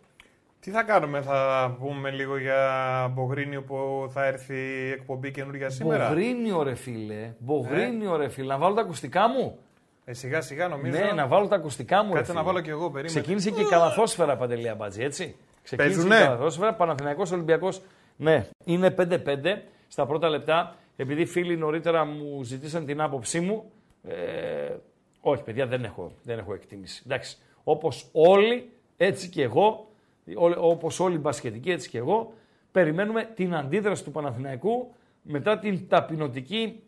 Τι 0.61 0.71
θα 0.71 0.83
κάνουμε, 0.83 1.21
θα 1.21 1.77
πούμε 1.81 2.11
λίγο 2.11 2.39
για 2.39 3.13
Μπογρίνιο 3.15 3.63
που 3.63 4.07
θα 4.13 4.25
έρθει 4.25 4.55
η 4.55 4.91
εκπομπή 4.91 5.31
καινούργια 5.31 5.71
σήμερα; 5.71 6.09
Μπογρίνιο 6.09 6.63
ρε 6.63 6.75
φίλε, 6.75 7.35
Μπογρίνιο 7.39 8.17
ρε 8.17 8.29
φίλε. 8.29 8.47
Να 8.47 8.59
βάλω 8.59 8.75
τα 8.75 8.81
ακουστικά 8.81 9.29
μου; 9.29 9.59
Ε, 10.05 10.13
σιγά 10.13 10.41
σιγά 10.41 10.69
νομίζω. 10.69 10.99
Ναι, 10.99 11.13
να 11.13 11.27
βάλω 11.27 11.47
τα 11.47 11.57
ακουστικά 11.57 12.05
μου. 12.05 12.13
Κάτσε 12.13 12.33
ρε 12.33 12.39
να 12.39 12.41
φίλε. 12.41 12.53
βάλω 12.53 12.65
κι 12.65 12.71
εγώ, 12.71 12.91
περίμενε. 12.91 13.21
Ξεκίνησε 13.21 13.51
και 13.51 13.61
η 13.61 13.65
καλαθόσφαιρα 13.65 14.37
παντελία 14.37 14.75
μπάτζη, 14.75 15.03
έτσι. 15.03 15.37
Ξεκίνησε 15.63 15.95
Παίζουνε; 15.95 16.17
και 16.17 16.23
η 16.23 16.25
καλαθόσφαιρα, 16.25 16.75
Παναθηναϊκός 16.75 17.33
Ολυμπιακός. 17.33 17.83
Ναι, 18.17 18.47
είναι 18.65 18.95
5-5 18.99 19.63
στα 19.89 20.07
πρώτα 20.07 20.29
λεπτά. 20.29 20.75
Επειδή 20.97 21.25
φίλοι 21.25 21.57
νωρίτερα 21.57 22.05
μου 22.05 22.43
ζητήσαν 22.43 22.87
την 22.87 23.01
άποψή 23.01 23.41
μου, 23.41 23.71
ε, 24.03 24.75
όχι 25.21 25.43
παιδιά 25.43 25.67
δεν 25.67 25.85
έχω, 25.85 26.13
δεν 26.23 26.39
έχω 26.39 26.55
εκτίμηση. 26.55 27.03
Εντάξει, 27.07 27.37
όπως 27.65 28.09
όλοι, 28.13 28.71
έτσι 28.97 29.29
και 29.29 29.43
εγώ, 29.43 29.91
ό- 30.35 30.69
όπως 30.71 31.01
όλοι 31.01 31.15
οι 31.15 31.19
μπασκετικοί, 31.21 31.71
έτσι 31.71 31.89
και 31.89 31.99
εγώ, 31.99 32.33
περιμένουμε 32.73 33.31
την 33.35 33.55
αντίδραση 33.55 34.05
του 34.05 34.11
Παναθηναϊκού 34.11 34.95
μετά 35.23 35.59
την 35.59 35.89
ταπεινωτική 35.89 36.81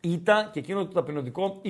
ήττα 0.00 0.50
και 0.52 0.58
εκείνο 0.58 0.86
το 0.86 0.92
ταπεινωτικό 0.92 1.60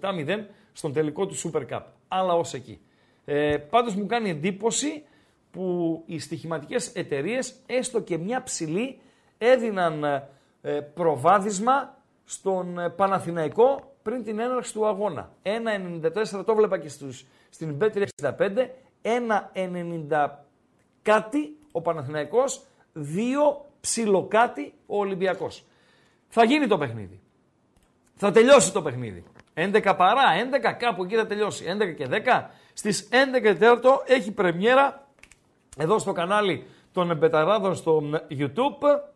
27-0 0.00 0.46
στον 0.72 0.92
τελικό 0.92 1.26
του 1.26 1.34
Super 1.36 1.66
Cup. 1.70 1.80
Αλλά 2.08 2.34
ως 2.34 2.54
εκεί. 2.54 2.78
Ε, 3.24 3.56
πάντως 3.56 3.94
μου 3.94 4.06
κάνει 4.06 4.30
εντύπωση 4.30 5.02
που 5.50 6.02
οι 6.06 6.18
στοιχηματικές 6.18 6.88
εταιρείες 6.94 7.54
έστω 7.66 8.00
και 8.00 8.18
μια 8.18 8.42
ψηλή 8.42 8.98
έδιναν 9.38 10.04
ε, 10.04 10.28
προβάδισμα 10.72 11.94
στον 12.24 12.78
ε, 12.78 12.88
Παναθηναϊκό 12.88 13.94
πριν 14.02 14.24
την 14.24 14.38
έναρξη 14.38 14.72
του 14.72 14.86
αγώνα. 14.86 15.30
1,94 15.42 16.44
το 16.44 16.54
βλέπα 16.54 16.78
και 16.78 16.88
στους, 16.88 17.26
στην 17.50 17.78
B365, 17.80 18.68
1,90 19.02 20.28
κάτι 21.02 21.56
ο 21.72 21.80
Παναθηναϊκός, 21.80 22.62
2 22.94 23.00
ψιλοκάτι 23.80 24.74
ο 24.86 24.98
Ολυμπιακός. 24.98 25.64
Θα 26.28 26.44
γίνει 26.44 26.66
το 26.66 26.78
παιχνίδι. 26.78 27.20
Θα 28.14 28.30
τελειώσει 28.30 28.72
το 28.72 28.82
παιχνίδι. 28.82 29.24
11 29.54 29.94
παρά, 29.96 30.22
11 30.52 30.74
κάπου 30.78 31.04
εκεί 31.04 31.14
θα 31.14 31.26
τελειώσει. 31.26 31.64
11 31.68 31.94
και 31.96 32.08
10. 32.10 32.50
Στις 32.72 33.08
11 33.10 33.40
και 33.42 33.56
4 33.60 34.02
έχει 34.06 34.32
πρεμιέρα 34.32 35.08
εδώ 35.78 35.98
στο 35.98 36.12
κανάλι 36.12 36.66
των 36.92 37.10
Εμπεταράδων 37.10 37.74
στο 37.74 38.02
YouTube 38.30 39.13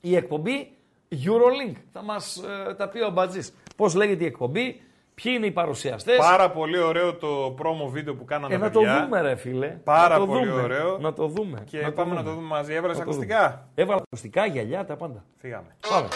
η 0.00 0.16
εκπομπή 0.16 0.70
Eurolink. 1.12 1.76
Θα 1.92 2.02
μας 2.02 2.42
ε, 2.70 2.74
τα 2.74 2.88
πει 2.88 3.00
ο 3.02 3.10
Αμπατζής. 3.10 3.54
Πώς 3.76 3.94
λέγεται 3.94 4.24
η 4.24 4.26
εκπομπή, 4.26 4.80
ποιοι 5.14 5.32
είναι 5.36 5.46
οι 5.46 5.50
παρουσιαστές. 5.50 6.16
Πάρα 6.16 6.50
πολύ 6.50 6.78
ωραίο 6.78 7.14
το 7.14 7.54
promo 7.58 7.90
βίντεο 7.90 8.14
που 8.14 8.24
κάνανε 8.24 8.54
Ε, 8.54 8.58
να 8.58 8.70
το 8.70 8.78
παιδιά. 8.80 9.02
δούμε 9.04 9.20
ρε 9.20 9.34
φίλε. 9.36 9.66
Πάρα 9.66 10.08
να 10.08 10.18
το 10.20 10.26
πολύ 10.26 10.46
δούμε. 10.48 10.62
ωραίο. 10.62 10.98
Να 10.98 11.12
το 11.12 11.26
δούμε. 11.26 11.64
Και 11.70 11.80
να 11.80 11.92
πάμε 11.92 12.14
να 12.14 12.22
το 12.22 12.30
δούμε 12.30 12.46
μαζί. 12.46 12.74
Έβαλες 12.74 12.98
Να 12.98 13.04
το 13.04 13.10
ακουστικά; 13.10 13.40
δούμε. 13.48 13.62
Έβαλα 13.74 14.00
ακουστικά, 14.06 14.46
γυαλιά, 14.46 14.84
τα 14.84 14.96
πάντα. 14.96 15.24
Φύγαμε. 15.40 15.76
Πάμε. 15.88 16.08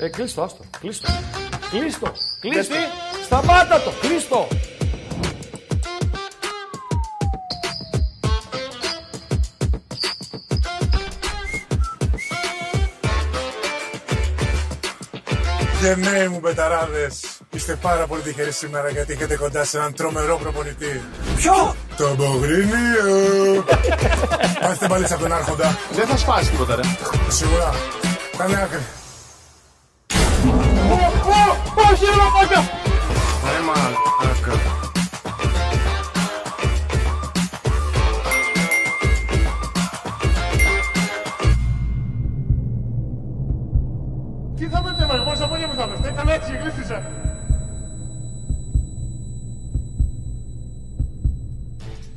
Ε, 0.00 0.08
κλείστο, 0.08 0.42
άστο. 0.42 0.64
Κλείστο. 0.80 1.08
Κλείστο. 1.70 2.12
Κλείστο. 2.40 2.74
Γιατί; 2.74 2.86
Σταμάτα 3.24 3.80
το. 3.82 3.90
Κλείστο. 4.00 4.46
Γενναίοι 15.80 16.28
μου 16.28 16.40
πεταράδες, 16.40 17.20
είστε 17.50 17.74
πάρα 17.74 18.06
πολύ 18.06 18.22
τυχεροί 18.22 18.52
σήμερα 18.52 18.88
γιατί 18.88 19.12
έχετε 19.12 19.36
κοντά 19.36 19.64
σε 19.64 19.76
έναν 19.76 19.94
τρομερό 19.94 20.36
προπονητή. 20.36 21.02
Ποιο; 21.36 21.74
Το 21.96 22.14
Μπογρίνιο! 22.14 23.64
Πάστε 24.60 24.86
πάλι 24.88 25.04
από 25.04 25.22
τον 25.22 25.32
Άρχοντα. 25.32 25.78
Δεν 25.92 26.06
θα 26.06 26.16
σπάσει 26.16 26.50
τίποτα, 26.50 26.74
ρε. 26.74 26.82
Σίγουρα. 27.28 27.74
Κάνε 28.36 28.62
άκρη. 28.62 28.82
Όχι, 31.90 32.04
ρε 32.04 32.16
μαλάκα! 32.16 32.70
Ρε 33.52 33.60
μαλάκα. 33.64 34.87
Έκανε 46.68 46.80
έτσι, 46.80 46.92
γλίστησα. 46.92 47.02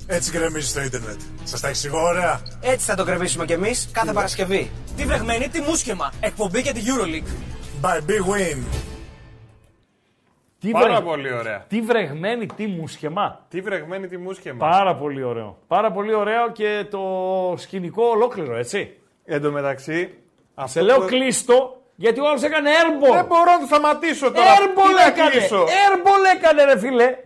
Έτσι 0.07 0.31
γκρεμίζεις 0.31 0.73
το 0.73 0.81
ίντερνετ. 0.81 1.19
Σας 1.43 1.59
τα 1.61 1.67
εξηγώ 1.67 2.01
ωραία. 2.01 2.41
Έτσι 2.61 2.85
θα 2.85 2.95
το 2.95 3.03
κρεμίσουμε 3.03 3.45
κι 3.45 3.53
εμείς 3.53 3.89
κάθε 3.91 4.13
Παρασκευή. 4.13 4.71
Τι 4.95 5.05
βρεγμένη, 5.05 5.47
τι 5.47 5.61
μουσκεμα. 5.61 6.11
Εκπομπή 6.19 6.59
για 6.61 6.73
την 6.73 6.83
Euroleague. 6.85 7.29
By 7.85 7.97
big 7.97 8.31
win. 8.31 8.57
Τι, 10.59 10.71
Πάρα 10.71 10.87
βρε- 10.93 11.03
πολύ 11.03 11.33
ωραία. 11.33 11.65
τι 11.67 11.81
βρεγμένη, 11.81 12.45
τι 12.45 12.67
μουσχεμά. 12.67 13.45
Τι 13.49 13.61
βρεγμένη 13.61 14.07
τη 14.07 14.17
μουσκεμα. 14.17 14.69
Πάρα 14.69 14.95
πολύ 14.95 15.23
ωραίο. 15.23 15.57
Πάρα 15.67 15.91
πολύ 15.91 16.13
ωραίο 16.13 16.51
και 16.51 16.85
το 16.89 17.01
σκηνικό 17.57 18.03
ολόκληρο, 18.03 18.55
έτσι. 18.55 18.97
Εν 19.25 19.41
τω 19.41 19.51
μεταξύ. 19.51 20.09
Αυτό 20.55 20.79
Σε 20.79 20.85
λέω 20.85 20.97
που- 20.99 21.05
κλείστο, 21.05 21.80
γιατί 22.01 22.19
ο 22.19 22.27
άλλος 22.29 22.43
έκανε 22.43 22.69
airball. 22.79 23.13
Δεν 23.13 23.25
μπορώ 23.25 23.51
να 23.51 23.59
το 23.59 23.65
σταματήσω 23.65 24.31
τώρα. 24.31 24.47
Airball 24.57 24.87
Τι 24.87 24.93
να 24.93 25.05
έκανε. 25.07 25.29
κλείσω; 25.29 25.63
Airball 25.63 26.23
έκανε, 26.35 26.63
ρε 26.63 26.77
φίλε. 26.79 27.17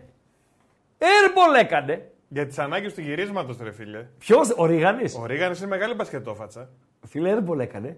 Airball 1.00 1.60
έκανε. 1.60 2.10
Για 2.28 2.46
τις 2.46 2.60
ανάγκες 2.60 2.94
του 2.94 3.02
γυρίσματος, 3.02 3.58
ρε 3.62 3.72
φίλε. 3.72 4.06
Ποιος, 4.18 4.54
ο 4.56 4.66
Ρίγανης; 4.66 5.16
Ο 5.16 5.26
Ρίγανης 5.26 5.58
είναι 5.60 5.68
μεγάλη 5.68 5.94
μπασκετόφατσα. 5.94 6.70
Φίλε, 7.08 7.36
airball 7.38 7.60
έκανε. 7.60 7.98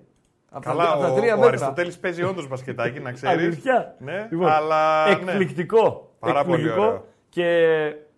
Από 0.52 0.64
τα- 0.66 0.70
Καλά, 0.72 0.91
από 0.91 1.02
τα 1.02 1.08
ο, 1.08 1.16
τρία 1.16 1.34
ο 1.34 1.36
μέτρα. 1.36 1.48
Αριστοτέλης 1.48 1.98
παίζει 1.98 2.24
όντως 2.24 2.48
μπασκετάκι, 2.48 2.99
να 2.99 3.12
ξέρεις. 3.12 3.38
Αλήθεια. 3.45 3.95
Ναι, 3.99 4.28
Λοιπόν, 4.32 4.48
αλλά. 4.48 5.06
ναι. 5.06 5.12
εκπληκτικό. 5.12 6.12
Πάρα 6.20 6.44
πολύ 6.44 6.56
εκπληκτικό. 6.56 6.86
ωραίο. 6.86 7.06
Και 7.30 7.45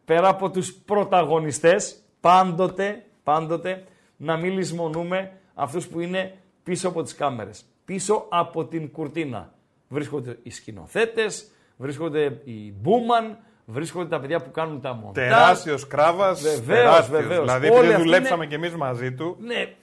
πέρα 0.05 0.27
από 0.27 0.49
τους 0.49 0.73
πρωταγωνιστές, 0.73 2.03
πάντοτε, 2.19 3.03
πάντοτε, 3.23 3.83
να 4.17 4.37
μην 4.37 4.53
λησμονούμε 4.53 5.31
αυτούς 5.53 5.87
που 5.87 5.99
είναι 5.99 6.33
πίσω 6.63 6.87
από 6.87 7.03
τις 7.03 7.15
κάμερες. 7.15 7.65
Πίσω 7.89 8.25
από 8.29 8.65
την 8.65 8.91
κουρτίνα. 8.91 9.53
Βρίσκονται 9.87 10.37
οι 10.43 10.49
σκηνοθέτες, 10.49 11.51
βρίσκονται 11.77 12.41
οι 12.43 12.73
μπούμαν, 12.81 13.37
βρίσκονται 13.65 14.09
τα 14.09 14.19
παιδιά 14.19 14.39
που 14.41 14.51
κάνουν 14.51 14.81
τα 14.81 14.93
μοντάζ. 14.93 15.13
Τεράστιος 15.27 15.87
κράβας. 15.87 16.41
Βεβαίως, 16.41 17.09
βεβαίως. 17.09 17.39
Δηλαδή, 17.45 17.67
Όλοι 17.67 17.77
επειδή 17.77 17.91
αυτοί 17.93 18.03
δουλέψαμε 18.03 18.35
είναι- 18.43 18.45
κι 18.55 18.65
εμείς 18.65 18.75
μαζί 18.75 19.13
του. 19.13 19.37
Ναι, 19.39 19.73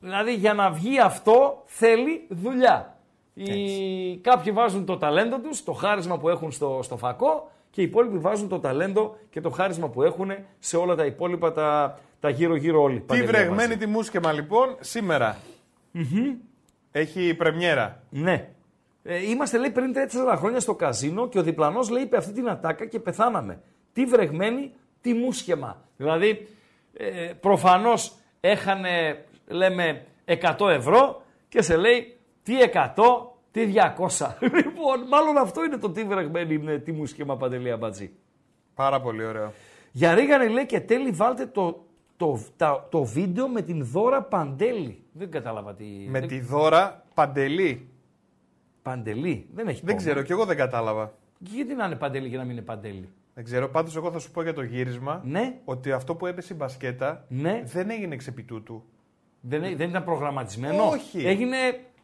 δηλαδή 0.00 0.34
για 0.34 0.54
να 0.54 0.70
βγει 0.70 1.00
αυτό 1.00 1.62
θέλει 1.66 2.26
δουλειά. 2.28 2.96
Οι... 3.34 4.16
Κάποιοι 4.16 4.52
βάζουν 4.52 4.84
το 4.84 4.96
ταλέντο 4.96 5.38
τους, 5.38 5.64
το 5.64 5.72
χάρισμα 5.72 6.18
που 6.18 6.28
έχουν 6.28 6.52
στο, 6.52 6.80
στο 6.82 6.96
φακό 6.96 7.50
και 7.70 7.80
οι 7.80 7.84
υπόλοιποι 7.84 8.18
βάζουν 8.18 8.48
το 8.48 8.58
ταλέντο 8.58 9.16
και 9.30 9.40
το 9.40 9.50
χάρισμα 9.50 9.88
που 9.88 10.02
έχουν 10.02 10.30
σε 10.58 10.76
όλα 10.76 10.94
τα 10.94 11.04
υπόλοιπα 11.04 11.52
τα, 11.52 11.98
τα 12.20 12.28
γύρω-γύρω 12.30 12.82
όλοι. 12.82 12.98
Τι 13.00 13.04
Παντελή 13.06 13.26
βρεγμένη 13.26 13.56
μαζί. 13.56 13.76
τη 13.76 13.86
μουσκεμα 13.86 14.32
λοιπόν 14.32 14.76
σήμερα. 14.80 15.36
Έχει 16.98 17.34
πρεμιέρα. 17.34 18.02
Ναι. 18.10 18.48
Ε, 19.02 19.30
είμαστε 19.30 19.58
λέει 19.58 19.70
πριν 19.70 19.94
4 20.32 20.36
χρόνια 20.36 20.60
στο 20.60 20.74
καζίνο 20.74 21.28
και 21.28 21.38
ο 21.38 21.42
διπλανός 21.42 21.90
λέει 21.90 22.02
είπε 22.02 22.16
αυτή 22.16 22.32
την 22.32 22.48
ατάκα 22.48 22.86
και 22.86 23.00
πεθάναμε. 23.00 23.60
Τι 23.92 24.04
βρεγμένη, 24.04 24.72
τι 25.00 25.14
μουσχεμα. 25.14 25.84
Δηλαδή 25.96 26.48
ε, 26.92 27.32
προφανώς 27.40 28.16
έχανε 28.40 29.24
λέμε 29.46 30.06
100 30.58 30.68
ευρώ 30.68 31.22
και 31.48 31.62
σε 31.62 31.76
λέει 31.76 32.16
τι 32.42 32.54
100, 32.72 33.02
τι 33.50 33.72
200. 33.74 34.26
λοιπόν, 34.56 35.06
μάλλον 35.08 35.36
αυτό 35.36 35.64
είναι 35.64 35.76
το 35.76 35.90
τι 35.90 36.04
βρεγμένη 36.04 36.54
είναι 36.54 36.78
τι 36.78 36.92
μουσχεμα 36.92 37.36
παντελή 37.36 37.70
αμπατζή. 37.70 38.10
Πάρα 38.74 39.00
πολύ 39.00 39.24
ωραίο. 39.24 39.52
Για 39.92 40.14
Ρίγανε 40.14 40.48
λέει 40.48 40.66
και 40.66 40.80
τέλει 40.80 41.10
βάλτε 41.10 41.46
το, 41.46 41.84
το, 42.16 42.40
τα- 42.56 42.86
το 42.90 43.04
βίντεο 43.04 43.48
με 43.48 43.62
την 43.62 43.84
δώρα 43.84 44.22
Παντέλη. 44.22 45.04
Δεν 45.12 45.30
κατάλαβα 45.30 45.74
τι... 45.74 45.84
Με 46.08 46.18
δεν- 46.18 46.28
τη 46.28 46.40
δώρα 46.40 47.04
Παντελή. 47.14 47.88
Παντελή. 48.82 49.48
Δεν 49.54 49.68
έχει 49.68 49.78
Δεν 49.84 49.86
τόνο. 49.86 49.98
ξέρω, 49.98 50.22
κι 50.22 50.32
εγώ 50.32 50.44
δεν 50.44 50.56
κατάλαβα. 50.56 51.12
Και 51.42 51.50
Γιατί 51.54 51.74
να 51.74 51.84
είναι 51.86 51.96
παντελή 51.96 52.30
και 52.30 52.36
να 52.36 52.42
μην 52.42 52.50
είναι 52.52 52.60
παντέλη; 52.62 53.08
Δεν 53.34 53.44
ξέρω. 53.44 53.68
Πάντως, 53.68 53.96
εγώ 53.96 54.10
θα 54.12 54.18
σου 54.18 54.30
πω 54.30 54.42
για 54.42 54.52
το 54.54 54.62
γύρισμα 54.62 55.22
Ναι. 55.24 55.54
ότι 55.64 55.92
αυτό 55.92 56.14
που 56.14 56.26
έπεσε 56.26 56.52
η 56.52 56.56
μπασκέτα 56.58 57.24
Ναι. 57.28 57.62
δεν 57.64 57.90
έγινε 57.90 58.14
εξ 58.14 58.28
τούτου. 58.46 58.84
Δεν, 59.40 59.60
δεν 59.76 59.88
ήταν 59.88 60.04
προγραμματισμένο. 60.04 60.88
Όχι. 60.88 61.26
Έγινε. 61.26 61.56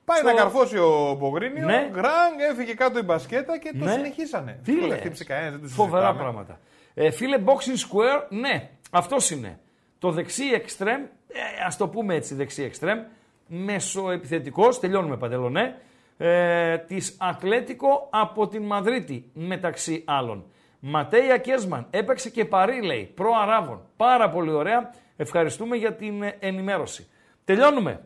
Πάει 0.05 0.19
στο- 0.19 0.27
να 0.27 0.35
καρφώσει 0.35 0.79
ο 0.79 1.17
Μπογρίνιο, 1.19 1.67
Ναι. 1.67 1.89
γκρανγκ, 1.91 2.39
έφυγε 2.51 2.75
κάτω 2.75 2.99
η 2.99 3.03
μπασκέτα 3.03 3.59
και 3.59 3.71
το 3.79 3.85
Ναι. 3.85 3.93
συνεχίσανε. 3.93 4.61
Τι 4.65 4.75
Δεν 4.79 4.87
λες. 4.89 4.99
χτύπησε 4.99 5.25
κανένας, 5.25 5.51
δεν 5.53 5.61
τους 5.61 5.73
Φοβερά 5.73 6.15
πράγματα. 6.15 6.61
Ε, 6.95 7.11
φίλε, 7.11 7.39
boxing 7.45 7.79
square, 7.89 8.27
ναι, 8.31 8.71
αυτός 8.91 9.31
είναι. 9.31 9.59
Το 10.03 10.11
δεξί 10.11 10.45
extreme, 10.55 11.09
ε, 11.29 11.65
ας 11.67 11.77
το 11.77 11.89
πούμε 11.89 12.15
έτσι 12.15 12.35
δεξί 12.35 12.71
extreme, 12.75 13.05
μεσοεπιθετικός, 13.47 14.81
τελειώνουμε 14.81 15.17
παντελώ, 15.17 15.49
ναι, 15.51 15.77
ε, 16.17 16.79
της 16.79 17.17
Ατλέτικο 17.21 18.09
από 18.11 18.49
την 18.49 18.63
Μαδρίτη, 18.63 19.31
μεταξύ 19.35 20.03
άλλων. 20.07 20.45
Ματέια 20.81 21.39
Κέσμαν, 21.39 21.87
έπαιξε 21.91 22.31
και 22.31 22.45
Παρί, 22.45 22.83
λέει, 22.83 23.13
προ 23.15 23.31
Αράβων. 23.43 23.81
Πάρα 23.97 24.29
πολύ 24.31 24.51
ωραία, 24.51 24.91
ευχαριστούμε 25.17 25.77
για 25.77 25.95
την 25.95 26.23
ε, 26.23 26.37
ενημέρωση. 26.41 27.09
Τελειώνουμε. 27.45 28.01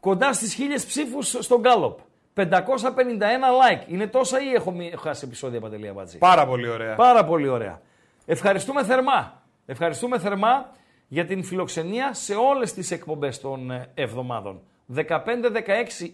Κοντά 0.00 0.32
στις 0.32 0.54
χίλιες 0.54 0.86
ψήφους 0.86 1.28
στον 1.40 1.60
Γκάλοπ. 1.60 1.98
551 2.34 2.44
like. 2.44 3.82
Είναι 3.86 4.06
τόσα 4.06 4.40
ή 4.40 4.52
έχω, 4.52 4.70
μη- 4.70 4.90
έχω 4.92 5.02
χάσει 5.02 5.24
επεισόδια 5.26 5.60
Παντελή 5.60 5.88
Αμπατζή. 5.88 6.18
Πάρα 6.18 6.46
πολύ 6.46 6.68
ωραία. 6.68 6.94
Πάρα 6.94 7.24
πολύ 7.24 7.48
ωραία. 7.48 7.80
Ευχαριστούμε 8.26 8.84
θερμά. 8.84 9.41
Ευχαριστούμε 9.66 10.18
θερμά 10.18 10.70
για 11.08 11.24
την 11.24 11.44
φιλοξενία 11.44 12.14
σε 12.14 12.34
όλες 12.34 12.72
τις 12.72 12.90
εκπομπές 12.90 13.40
των 13.40 13.70
ε, 13.70 13.90
εβδομάδων. 13.94 14.60
15-16 14.94 15.04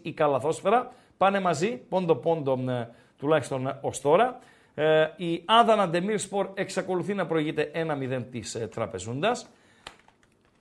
η 0.02 0.12
καλαθόσφαιρα 0.12 0.92
πάνε 1.16 1.40
μαζί, 1.40 1.68
πόντο 1.68 2.14
πόντο 2.16 2.70
ε, 2.70 2.88
τουλάχιστον 3.18 3.66
ε, 3.66 3.78
ως 3.80 4.00
τώρα. 4.00 4.38
Ε, 4.74 5.08
η 5.16 5.42
Άδανα 5.44 5.88
Ντεμίρ 5.88 6.18
Σπορ 6.18 6.48
εξακολουθεί 6.54 7.14
να 7.14 7.26
προηγείται 7.26 7.70
1-0 7.74 8.24
της 8.30 8.54
ε, 8.54 8.66
Τραπεζούντας. 8.66 9.48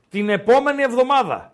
Την 0.10 0.30
επόμενη 0.30 0.82
εβδομάδα, 0.82 1.54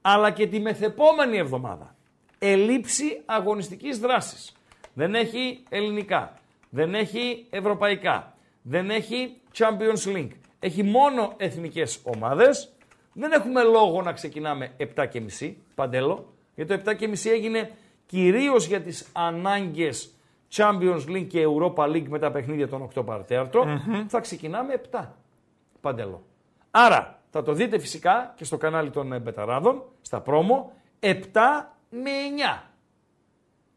αλλά 0.00 0.30
και 0.30 0.46
τη 0.46 0.60
μεθεπόμενη 0.60 1.36
εβδομάδα, 1.36 1.94
ελήψη 2.38 3.22
αγωνιστικής 3.24 3.98
δράσης. 3.98 4.52
Δεν 4.94 5.14
έχει 5.14 5.62
ελληνικά, 5.68 6.32
δεν 6.70 6.94
έχει 6.94 7.46
ευρωπαϊκά, 7.50 8.36
δεν 8.62 8.90
έχει 8.90 9.36
Champions 9.58 10.16
League. 10.16 10.36
Έχει 10.64 10.82
μόνο 10.82 11.32
εθνικές 11.36 12.00
ομάδες. 12.02 12.72
Δεν 13.12 13.32
έχουμε 13.32 13.62
λόγο 13.62 14.02
να 14.02 14.12
ξεκινάμε 14.12 14.72
7.30, 14.96 15.54
παντέλο, 15.74 16.32
γιατί 16.54 16.78
το 16.78 16.90
7.30 16.90 17.30
έγινε 17.30 17.70
κυρίως 18.06 18.66
για 18.66 18.80
τις 18.80 19.08
ανάγκες 19.12 20.14
Champions 20.56 21.04
League 21.08 21.26
και 21.28 21.44
Europa 21.46 21.84
League 21.84 22.08
με 22.08 22.18
τα 22.18 22.30
παιχνίδια 22.30 22.68
των 22.68 22.88
8 22.94 23.04
παρατέταρτο. 23.04 23.64
Θα 24.08 24.20
ξεκινάμε 24.20 24.80
7, 24.90 25.06
παντέλο. 25.80 26.22
Άρα 26.70 27.22
θα 27.30 27.42
το 27.42 27.52
δείτε 27.52 27.78
φυσικά 27.78 28.34
και 28.36 28.44
στο 28.44 28.56
κανάλι 28.56 28.90
των 28.90 29.12
ε, 29.12 29.18
Μπεταράδων, 29.18 29.82
στα 30.00 30.20
πρόμο, 30.20 30.72
7 31.00 31.12
με 31.90 32.10
9. 32.58 32.62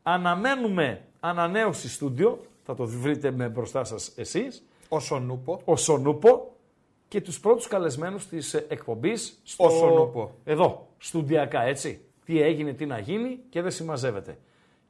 Αναμένουμε 0.04 1.02
ανανέωση 1.20 1.90
στούντιο, 1.90 2.46
θα 2.64 2.76
το 2.76 2.86
βρείτε 2.86 3.32
με 3.32 3.50
μπροστά 3.50 3.84
σας 3.84 4.14
εσείς, 4.18 4.66
Ο 4.90 5.00
Σονούπο. 5.00 5.62
ο 5.66 5.76
Σονούπο 5.76 6.52
και 7.08 7.22
τους 7.22 7.40
πρώτους 7.40 7.68
καλεσμένους 7.68 8.28
της 8.28 8.54
ε, 8.54 8.66
εκπομπής 8.70 9.40
στο... 9.44 9.66
Ο 9.66 9.70
Σονούπο. 9.70 10.36
Εδώ, 10.44 10.88
στουντιακά 10.98 11.62
έτσι. 11.62 12.02
Τι 12.26 12.42
έγινε, 12.42 12.74
τι 12.74 12.86
να 12.86 13.00
γίνει 13.00 13.40
και 13.50 13.62
δεν 13.62 13.72
συμμαζεύεται. 13.72 14.38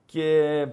Και 0.05 0.67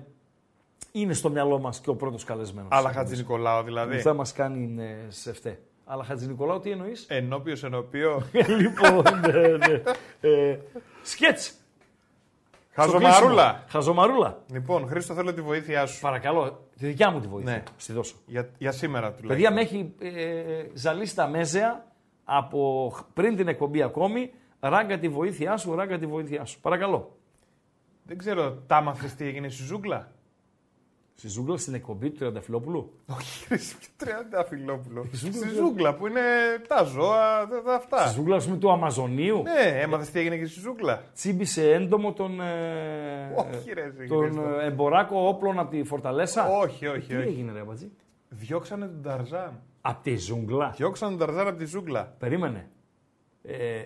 είναι 0.92 1.12
στο 1.12 1.30
μυαλό 1.30 1.58
μας 1.58 1.80
και 1.80 1.90
ο 1.90 1.94
πρώτος 1.94 2.24
καλεσμένος. 2.24 2.68
Αλλά 2.72 2.88
της 2.88 2.96
Χατζη 2.96 3.12
εκπομπής. 3.12 3.36
Νικολάου 3.36 3.60
Που 3.60 3.66
δηλαδή. 3.66 4.00
θα 4.00 4.14
μας 4.14 4.32
κάνει 4.32 4.82
ε, 4.82 5.10
σε 5.10 5.32
φταί. 5.32 5.58
Αλλά 5.84 6.04
Χατζη 6.04 6.26
Νικολάου 6.26 6.60
τι 6.60 6.70
εννοείς; 6.70 7.06
Ενώπιος 7.08 7.64
ενώπιο. 7.64 8.22
λοιπόν, 8.60 9.02
ναι, 9.20 9.48
ναι. 9.48 9.82
Ε, 10.20 10.58
σκέτς. 11.02 11.54
Χαζομαρούλα. 12.74 13.64
Χαζομαρούλα. 13.68 14.38
Λοιπόν, 14.52 14.86
Χρήστο, 14.88 15.14
θέλω 15.14 15.34
τη 15.34 15.40
βοήθειά 15.40 15.86
σου. 15.86 16.00
Παρακαλώ, 16.00 16.68
τη 16.78 16.86
δικιά 16.86 17.10
μου 17.10 17.20
τη 17.20 17.26
βοήθεια. 17.28 17.52
Ναι. 17.52 17.62
Στη 17.76 17.92
δώσω. 17.92 18.14
Για, 18.26 18.48
για 18.58 18.72
σήμερα 18.72 19.12
τουλάχιστον. 19.12 19.28
Παιδιά, 19.28 19.52
με 19.52 19.60
έχει 19.60 19.94
ε, 20.18 20.64
ζαλίσει 20.74 21.14
τα 21.14 21.26
μέζεα 21.28 21.84
από 22.24 22.90
χ- 22.94 23.02
πριν 23.14 23.36
την 23.36 23.48
εκπομπή 23.48 23.82
ακόμη. 23.82 24.30
Ράγκα 24.60 24.98
τη 24.98 25.08
βοήθειά 25.08 25.56
σου, 25.56 25.74
ράγκα 25.74 25.98
τη 25.98 26.06
βοήθειά 26.06 26.44
σου. 26.44 26.60
Παρακαλώ. 26.60 27.16
Δεν 28.06 28.18
ξέρω, 28.18 28.50
τα 28.66 28.80
μάθες 28.80 29.14
τι 29.14 29.26
έγινε 29.26 29.48
στη 29.48 29.62
ζούγκλα; 29.62 30.12
Στη 31.16 31.28
ζούγκλα 31.28 31.56
στην 31.56 31.74
εκπομπή 31.74 32.10
του 32.10 32.16
Τριανταφυλόπουλου. 32.18 32.92
Όχι, 33.06 33.46
ρε, 33.48 33.54
εσύ, 33.54 33.76
ποιο 33.78 33.88
τριαντάφυλλόπουλο. 33.96 35.06
Στη 35.12 35.48
ζούγκλα 35.54 35.94
που 35.94 36.06
είναι 36.06 36.20
τα 36.68 36.82
ζώα, 36.82 37.46
τα, 37.48 37.62
τα 37.62 37.74
αυτά. 37.74 38.06
Στη 38.06 38.14
ζούγκλα, 38.14 38.36
ας 38.36 38.44
πούμε, 38.44 38.56
του 38.56 38.70
Αμαζονίου; 38.70 39.42
Ναι, 39.42 39.80
έμαθες 39.80 40.10
τι 40.10 40.18
έγινε 40.18 40.36
και 40.36 40.46
στη 40.46 40.60
ζούγκλα. 40.60 41.02
Τσίμπησε 41.14 41.72
έντομο 41.72 42.12
τον, 42.12 42.40
ε, 42.40 43.32
Όχι, 43.36 43.72
ρε, 43.72 43.82
εσύ, 43.82 44.08
τον 44.08 44.22
Χρήστο. 44.22 44.42
ε, 44.60 44.66
εμποράκο 44.66 45.28
όπλων 45.28 45.58
από 45.58 45.70
τη 45.70 45.84
Φορταλέσσα. 45.84 46.48
Όχι, 46.48 46.86
όχι, 46.86 47.06
Τι 47.06 47.16
όχι. 47.16 47.26
έγινε, 47.26 47.52
ρε 47.52 47.60
Αμπατζή. 47.60 47.90
Διώξανε 48.28 48.86
τον 48.86 49.02
Ταρζάν. 49.02 49.60
Απ' 49.80 50.02
τη 50.02 50.16
ζούγκλα; 50.16 50.74
Διώξανε 50.76 51.16
τον 51.16 51.26
Ταρζάν 51.26 51.46
από 51.48 51.58
τη 51.58 51.64
ζούγκλα. 51.64 52.14
Περίμενε. 52.18 52.68
Ε, 53.42 53.82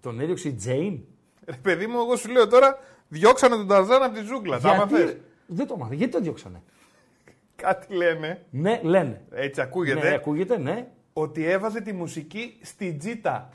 τον 0.00 0.20
έδιωξε 0.20 0.48
η 0.48 0.52
Τζέιν; 0.52 1.00
Ρε, 1.44 1.56
παιδί 1.62 1.86
μου, 1.86 1.98
εγώ 1.98 2.16
σου 2.16 2.30
λέω 2.30 2.48
τώρα, 2.48 2.78
διώξανε 3.08 3.56
τον 3.56 3.66
Ταρζάν 3.66 4.02
από 4.02 4.14
τη 4.14 4.24
ζούγκλα. 4.24 4.60
Τα 4.60 4.74
Γιατί- 4.74 4.92
μάθες. 4.92 5.16
Δεν 5.52 5.66
το 5.66 5.76
μάθα. 5.76 5.94
Γιατί 5.94 6.12
το 6.12 6.20
διώξανε; 6.20 6.62
Κάτι 7.56 7.94
λένε, 7.94 8.44
Ναι, 8.50 8.80
λένε. 8.82 9.20
έτσι 9.30 9.60
ακούγεται, 9.60 10.08
Ναι, 10.08 10.14
ακούγεται, 10.14 10.58
ναι. 10.58 10.86
ότι 11.12 11.44
έβαζε 11.44 11.80
τη 11.80 11.92
μουσική 11.92 12.58
στην 12.62 12.98
τζίτα. 12.98 13.50